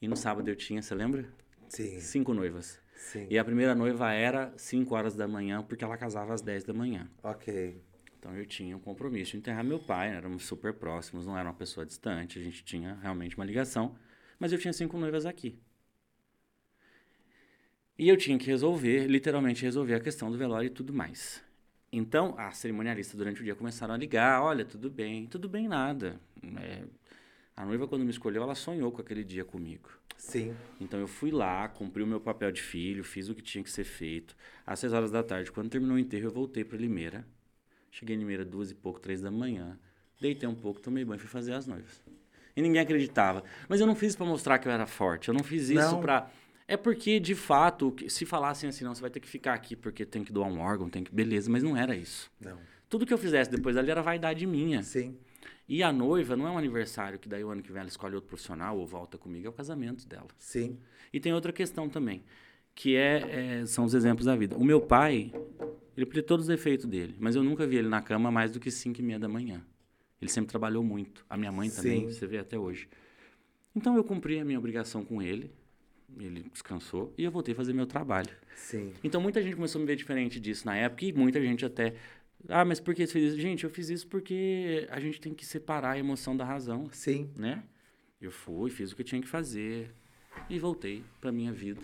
E 0.00 0.08
no 0.08 0.16
sábado 0.16 0.48
eu 0.48 0.56
tinha, 0.56 0.80
você 0.80 0.94
lembra? 0.94 1.28
Sim. 1.68 2.00
Cinco 2.00 2.32
noivas. 2.32 2.80
Sim. 2.96 3.26
E 3.28 3.38
a 3.38 3.44
primeira 3.44 3.74
noiva 3.74 4.12
era 4.12 4.52
5 4.56 4.94
horas 4.94 5.14
da 5.14 5.28
manhã, 5.28 5.62
porque 5.62 5.84
ela 5.84 5.96
casava 5.96 6.32
às 6.32 6.40
10 6.40 6.64
da 6.64 6.72
manhã. 6.72 7.08
Ok. 7.22 7.80
Então 8.18 8.34
eu 8.34 8.46
tinha 8.46 8.74
um 8.76 8.80
compromisso 8.80 9.32
de 9.32 9.38
enterrar 9.38 9.62
meu 9.62 9.78
pai, 9.78 10.10
né? 10.10 10.16
éramos 10.16 10.44
super 10.44 10.72
próximos, 10.72 11.26
não 11.26 11.36
era 11.36 11.46
uma 11.48 11.54
pessoa 11.54 11.84
distante, 11.84 12.38
a 12.38 12.42
gente 12.42 12.64
tinha 12.64 12.94
realmente 13.02 13.36
uma 13.36 13.44
ligação. 13.44 13.96
Mas 14.38 14.52
eu 14.52 14.58
tinha 14.58 14.72
cinco 14.72 14.96
noivas 14.96 15.26
aqui. 15.26 15.58
E 17.98 18.08
eu 18.08 18.16
tinha 18.16 18.38
que 18.38 18.46
resolver, 18.46 19.06
literalmente 19.06 19.62
resolver 19.62 19.94
a 19.94 20.00
questão 20.00 20.30
do 20.30 20.38
velório 20.38 20.66
e 20.66 20.70
tudo 20.70 20.92
mais. 20.92 21.42
Então, 21.96 22.34
a 22.36 22.50
cerimonialista 22.50 23.16
durante 23.16 23.40
o 23.40 23.44
dia 23.44 23.54
começaram 23.54 23.94
a 23.94 23.96
ligar, 23.96 24.42
olha, 24.42 24.64
tudo 24.64 24.90
bem, 24.90 25.26
tudo 25.26 25.48
bem 25.48 25.68
nada. 25.68 26.20
É, 26.60 26.82
a 27.56 27.64
noiva 27.64 27.86
quando 27.86 28.04
me 28.04 28.10
escolheu, 28.10 28.42
ela 28.42 28.54
sonhou 28.56 28.90
com 28.90 29.00
aquele 29.00 29.22
dia 29.22 29.44
comigo. 29.44 29.88
Sim. 30.16 30.56
Então 30.80 30.98
eu 30.98 31.06
fui 31.06 31.30
lá, 31.30 31.68
cumpri 31.68 32.02
o 32.02 32.06
meu 32.06 32.20
papel 32.20 32.50
de 32.50 32.60
filho, 32.60 33.04
fiz 33.04 33.28
o 33.28 33.34
que 33.34 33.42
tinha 33.42 33.62
que 33.62 33.70
ser 33.70 33.84
feito. 33.84 34.36
Às 34.66 34.80
seis 34.80 34.92
horas 34.92 35.10
da 35.10 35.22
tarde, 35.22 35.52
quando 35.52 35.70
terminou 35.70 35.96
o 35.96 35.98
enterro, 35.98 36.24
eu 36.24 36.30
voltei 36.32 36.64
para 36.64 36.78
Limeira. 36.78 37.24
Cheguei 37.92 38.16
em 38.16 38.18
Limeira 38.18 38.44
duas 38.44 38.72
e 38.72 38.74
pouco, 38.74 38.98
três 38.98 39.20
da 39.20 39.30
manhã. 39.30 39.78
Deitei 40.20 40.48
um 40.48 40.54
pouco, 40.54 40.80
tomei 40.80 41.04
banho 41.04 41.18
e 41.18 41.20
fui 41.20 41.28
fazer 41.28 41.52
as 41.52 41.66
noivas. 41.66 42.02
E 42.56 42.62
ninguém 42.62 42.80
acreditava. 42.80 43.44
Mas 43.68 43.80
eu 43.80 43.86
não 43.86 43.94
fiz 43.94 44.16
para 44.16 44.26
mostrar 44.26 44.58
que 44.58 44.66
eu 44.66 44.72
era 44.72 44.86
forte. 44.86 45.28
Eu 45.28 45.34
não 45.34 45.44
fiz 45.44 45.68
isso 45.68 45.98
para 46.00 46.28
É 46.66 46.76
porque, 46.76 47.20
de 47.20 47.34
fato, 47.34 47.94
se 48.08 48.24
falassem 48.24 48.68
assim, 48.68 48.84
não, 48.84 48.94
você 48.94 49.00
vai 49.00 49.10
ter 49.10 49.20
que 49.20 49.28
ficar 49.28 49.52
aqui 49.52 49.76
porque 49.76 50.04
tem 50.04 50.24
que 50.24 50.32
doar 50.32 50.48
um 50.48 50.60
órgão, 50.60 50.88
tem 50.88 51.04
que. 51.04 51.14
Beleza, 51.14 51.50
mas 51.50 51.62
não 51.62 51.76
era 51.76 51.94
isso. 51.94 52.30
Não. 52.40 52.58
Tudo 52.88 53.04
que 53.04 53.12
eu 53.12 53.18
fizesse 53.18 53.50
depois 53.50 53.76
dali 53.76 53.90
era 53.90 54.02
vaidade 54.02 54.46
minha. 54.46 54.82
Sim. 54.82 55.16
E 55.68 55.82
a 55.82 55.92
noiva 55.92 56.36
não 56.36 56.46
é 56.46 56.50
um 56.50 56.58
aniversário 56.58 57.18
que 57.18 57.28
daí 57.28 57.42
o 57.42 57.50
ano 57.50 57.62
que 57.62 57.72
vem 57.72 57.80
ela 57.80 57.88
escolhe 57.88 58.14
outro 58.14 58.28
profissional 58.28 58.78
ou 58.78 58.86
volta 58.86 59.16
comigo, 59.16 59.46
é 59.46 59.50
o 59.50 59.52
casamento 59.52 60.06
dela. 60.06 60.28
Sim. 60.38 60.78
E 61.12 61.18
tem 61.18 61.32
outra 61.32 61.52
questão 61.52 61.88
também, 61.88 62.22
que 62.74 62.96
é, 62.96 63.60
é, 63.60 63.66
são 63.66 63.84
os 63.84 63.94
exemplos 63.94 64.26
da 64.26 64.36
vida. 64.36 64.56
O 64.56 64.64
meu 64.64 64.80
pai, 64.80 65.32
ele 65.96 66.06
podia 66.06 66.22
todos 66.22 66.44
os 66.44 66.48
defeitos 66.48 66.86
dele, 66.86 67.14
mas 67.18 67.34
eu 67.34 67.42
nunca 67.42 67.66
vi 67.66 67.76
ele 67.76 67.88
na 67.88 68.02
cama 68.02 68.30
mais 68.30 68.50
do 68.50 68.60
que 68.60 68.70
5 68.70 69.00
e 69.00 69.02
meia 69.02 69.18
da 69.18 69.28
manhã. 69.28 69.64
Ele 70.20 70.30
sempre 70.30 70.50
trabalhou 70.50 70.82
muito. 70.82 71.24
A 71.28 71.36
minha 71.36 71.52
mãe 71.52 71.70
também, 71.70 72.08
Sim. 72.08 72.12
você 72.12 72.26
vê 72.26 72.38
até 72.38 72.58
hoje. 72.58 72.88
Então 73.74 73.96
eu 73.96 74.04
cumpri 74.04 74.38
a 74.38 74.44
minha 74.44 74.58
obrigação 74.58 75.04
com 75.04 75.20
ele, 75.20 75.50
ele 76.18 76.42
descansou 76.52 77.12
e 77.16 77.24
eu 77.24 77.30
voltei 77.30 77.52
a 77.54 77.56
fazer 77.56 77.72
meu 77.72 77.86
trabalho. 77.86 78.30
Sim. 78.56 78.92
Então 79.02 79.20
muita 79.20 79.42
gente 79.42 79.56
começou 79.56 79.78
a 79.78 79.82
me 79.82 79.86
ver 79.86 79.96
diferente 79.96 80.38
disso 80.38 80.66
na 80.66 80.76
época 80.76 81.04
e 81.04 81.12
muita 81.12 81.40
gente 81.40 81.64
até. 81.64 81.94
Ah, 82.48 82.64
mas 82.64 82.80
por 82.80 82.94
que 82.94 83.06
você 83.06 83.12
fez 83.12 83.32
isso? 83.32 83.40
Gente, 83.40 83.64
eu 83.64 83.70
fiz 83.70 83.88
isso 83.88 84.06
porque 84.06 84.86
a 84.90 85.00
gente 85.00 85.20
tem 85.20 85.32
que 85.32 85.44
separar 85.46 85.92
a 85.92 85.98
emoção 85.98 86.36
da 86.36 86.44
razão 86.44 86.88
Sim. 86.92 87.30
né? 87.36 87.62
Eu 88.20 88.30
fui, 88.30 88.70
fiz 88.70 88.92
o 88.92 88.96
que 88.96 89.02
eu 89.02 89.06
tinha 89.06 89.20
que 89.20 89.28
fazer 89.28 89.90
e 90.48 90.58
voltei 90.58 91.04
para 91.20 91.32
minha 91.32 91.52
vida. 91.52 91.82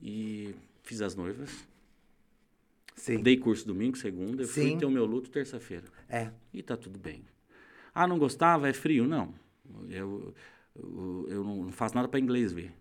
E 0.00 0.54
fiz 0.82 1.00
as 1.02 1.14
noivas. 1.14 1.66
Sim. 2.94 3.22
Dei 3.22 3.36
curso 3.36 3.66
domingo, 3.66 3.96
segunda, 3.96 4.42
eu 4.42 4.48
fui 4.48 4.62
Sim. 4.62 4.78
ter 4.78 4.84
o 4.84 4.90
meu 4.90 5.06
luto 5.06 5.30
terça-feira. 5.30 5.86
É. 6.08 6.30
E 6.52 6.62
tá 6.62 6.76
tudo 6.76 6.98
bem. 6.98 7.24
Ah, 7.94 8.06
não 8.06 8.18
gostava? 8.18 8.68
É 8.68 8.72
frio? 8.72 9.06
Não. 9.06 9.34
Eu, 9.88 10.34
eu, 10.76 11.26
eu 11.28 11.44
não 11.44 11.72
faço 11.72 11.94
nada 11.94 12.08
para 12.08 12.20
inglês 12.20 12.52
ver. 12.52 12.72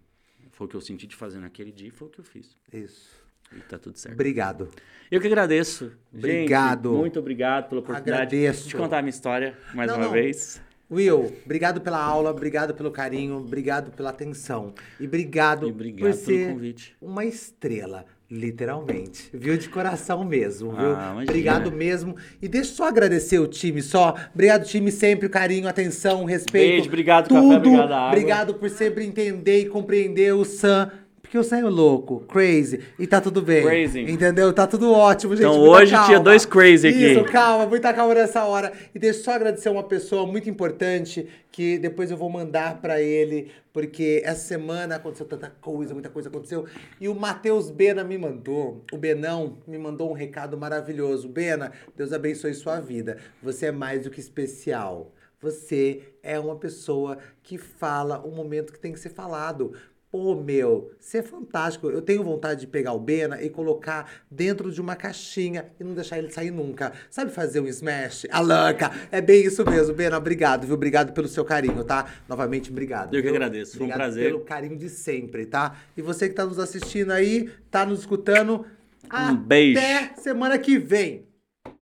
Foi 0.52 0.68
o 0.68 0.70
que 0.70 0.76
eu 0.76 0.82
senti 0.82 1.08
de 1.08 1.16
fazer 1.16 1.40
naquele 1.40 1.72
dia 1.72 1.88
e 1.88 1.92
foi 1.92 2.08
o 2.08 2.12
que 2.12 2.20
eu 2.20 2.24
fiz. 2.24 2.56
Isso. 2.72 3.10
E 3.56 3.60
tá 3.62 3.80
tudo 3.80 3.98
certo. 3.98 4.14
Obrigado. 4.14 4.70
Eu 5.10 5.20
que 5.20 5.28
agradeço. 5.28 5.92
Obrigado. 6.14 6.90
Gente, 6.90 7.00
muito 7.00 7.20
obrigado 7.20 7.68
pela 7.70 7.82
oportunidade 7.82 8.36
Agradeço. 8.36 8.68
de 8.68 8.76
contar 8.76 9.00
a 9.00 9.02
minha 9.02 9.10
história 9.10 9.58
mais 9.74 9.90
Não, 9.90 9.98
uma 9.98 10.06
não. 10.06 10.12
vez. 10.12 10.62
Will, 10.92 11.36
obrigado 11.46 11.82
pela 11.82 12.00
aula, 12.04 12.32
obrigado 12.32 12.74
pelo 12.74 12.90
carinho, 12.92 13.36
obrigado 13.38 13.92
pela 13.92 14.10
atenção. 14.10 14.74
E 15.00 15.06
obrigado, 15.06 15.68
E 15.68 15.72
obrigado 15.72 16.00
por 16.00 16.18
pelo 16.18 16.26
ser 16.26 16.52
convite. 16.54 16.96
uma 17.00 17.24
estrela, 17.26 18.06
literalmente. 18.30 19.30
Viu? 19.34 19.58
De 19.58 19.68
coração 19.70 20.24
mesmo, 20.24 20.72
viu? 20.72 20.96
Ah, 20.96 21.18
obrigado 21.22 21.72
mesmo. 21.72 22.16
E 22.42 22.48
deixa 22.48 22.72
eu 22.72 22.76
só 22.76 22.88
agradecer 22.88 23.40
o 23.40 23.48
time 23.48 23.82
só. 23.82 24.16
Obrigado, 24.34 24.66
time, 24.66 24.92
sempre 24.92 25.26
o 25.26 25.30
carinho, 25.30 25.68
atenção, 25.68 26.26
respeito. 26.26 26.70
Beijo, 26.70 26.88
obrigado, 26.88 27.28
tudo. 27.28 27.42
café, 27.42 27.58
obrigado, 27.58 27.92
água. 27.92 28.08
Obrigado 28.08 28.54
por 28.54 28.70
sempre 28.70 29.06
entender 29.06 29.62
e 29.62 29.66
compreender 29.66 30.34
o 30.34 30.46
Sam. 30.46 30.92
Porque 31.30 31.38
o 31.38 31.44
Sam 31.44 31.60
é 31.60 31.62
louco, 31.62 32.22
crazy, 32.22 32.80
e 32.98 33.06
tá 33.06 33.22
tudo 33.22 33.40
bem. 33.40 33.62
Crazy. 33.62 34.02
Entendeu? 34.02 34.52
Tá 34.52 34.66
tudo 34.66 34.92
ótimo, 34.92 35.36
gente. 35.36 35.46
Então, 35.46 35.60
hoje 35.62 35.92
tinha 35.92 36.02
calma. 36.02 36.20
dois 36.22 36.44
crazy 36.44 36.88
aqui. 36.88 37.12
Isso, 37.12 37.24
calma, 37.26 37.68
muita 37.68 37.94
calma 37.94 38.16
nessa 38.16 38.46
hora. 38.46 38.74
E 38.96 38.98
deixa 38.98 39.20
eu 39.20 39.24
só 39.26 39.34
agradecer 39.34 39.70
uma 39.70 39.84
pessoa 39.84 40.26
muito 40.26 40.50
importante 40.50 41.28
que 41.52 41.78
depois 41.78 42.10
eu 42.10 42.18
vou 42.18 42.32
mandar 42.32 42.82
pra 42.82 43.00
ele, 43.00 43.52
porque 43.72 44.24
essa 44.26 44.42
semana 44.42 44.96
aconteceu 44.96 45.28
tanta 45.28 45.54
coisa, 45.62 45.94
muita 45.94 46.10
coisa 46.10 46.30
aconteceu. 46.30 46.66
E 47.00 47.08
o 47.08 47.14
Matheus 47.14 47.70
Bena 47.70 48.04
me 48.04 48.18
mandou, 48.18 48.84
o 48.92 48.98
Benão 48.98 49.60
me 49.68 49.78
mandou 49.78 50.10
um 50.10 50.14
recado 50.14 50.58
maravilhoso. 50.58 51.30
Bena, 51.30 51.72
Deus 51.96 52.12
abençoe 52.12 52.56
sua 52.56 52.80
vida. 52.80 53.18
Você 53.44 53.68
é 53.68 53.72
mais 53.72 54.02
do 54.06 54.10
que 54.10 54.20
especial. 54.20 55.14
Você 55.40 56.02
é 56.24 56.40
uma 56.40 56.56
pessoa 56.56 57.20
que 57.44 57.60
fala 57.60 58.20
o 58.20 58.32
momento 58.32 58.74
que 58.74 58.80
tem 58.80 58.92
que 58.92 59.00
ser 59.00 59.10
falado. 59.10 59.74
Pô, 60.12 60.36
meu, 60.36 60.92
você 61.00 61.20
é 61.20 61.22
fantástico. 61.22 61.88
Eu 61.88 62.02
tenho 62.02 62.24
vontade 62.24 62.62
de 62.62 62.68
pegar 62.68 62.94
o 62.94 63.00
Bena 63.00 63.40
e 63.44 63.50
colocar 63.50 64.10
dentro 64.30 64.72
de 64.72 64.82
uma 64.82 64.96
caixinha 64.96 65.68
e 65.80 65.84
não 65.84 65.94
deixar 65.94 66.18
ele 66.18 66.32
sair 66.32 66.50
nunca. 66.50 66.94
Sabe 67.12 67.30
fazer 67.32 67.60
um 67.60 67.68
smash? 67.68 68.26
A 68.32 68.40
lanca. 68.40 68.92
É 69.12 69.22
bem 69.22 69.46
isso 69.46 69.64
mesmo, 69.70 69.94
Bena. 69.94 70.18
Obrigado, 70.18 70.66
viu? 70.66 70.74
Obrigado 70.74 71.14
pelo 71.14 71.28
seu 71.28 71.46
carinho, 71.46 71.84
tá? 71.84 72.08
Novamente, 72.28 72.72
obrigado. 72.72 73.14
Eu 73.14 73.22
que 73.22 73.28
viu? 73.28 73.36
agradeço. 73.36 73.74
Foi 73.78 73.82
um 73.82 73.90
Obrigado 73.90 74.00
prazer. 74.08 74.32
pelo 74.32 74.40
carinho 74.40 74.76
de 74.78 74.90
sempre, 74.90 75.46
tá? 75.46 75.76
E 75.96 76.02
você 76.02 76.28
que 76.28 76.34
tá 76.34 76.44
nos 76.44 76.58
assistindo 76.58 77.12
aí, 77.12 77.48
tá 77.70 77.86
nos 77.86 78.00
escutando. 78.00 78.66
Um 79.14 79.36
beijo. 79.36 79.80
Até 79.80 80.16
semana 80.16 80.58
que 80.58 80.80
vem. 80.80 81.29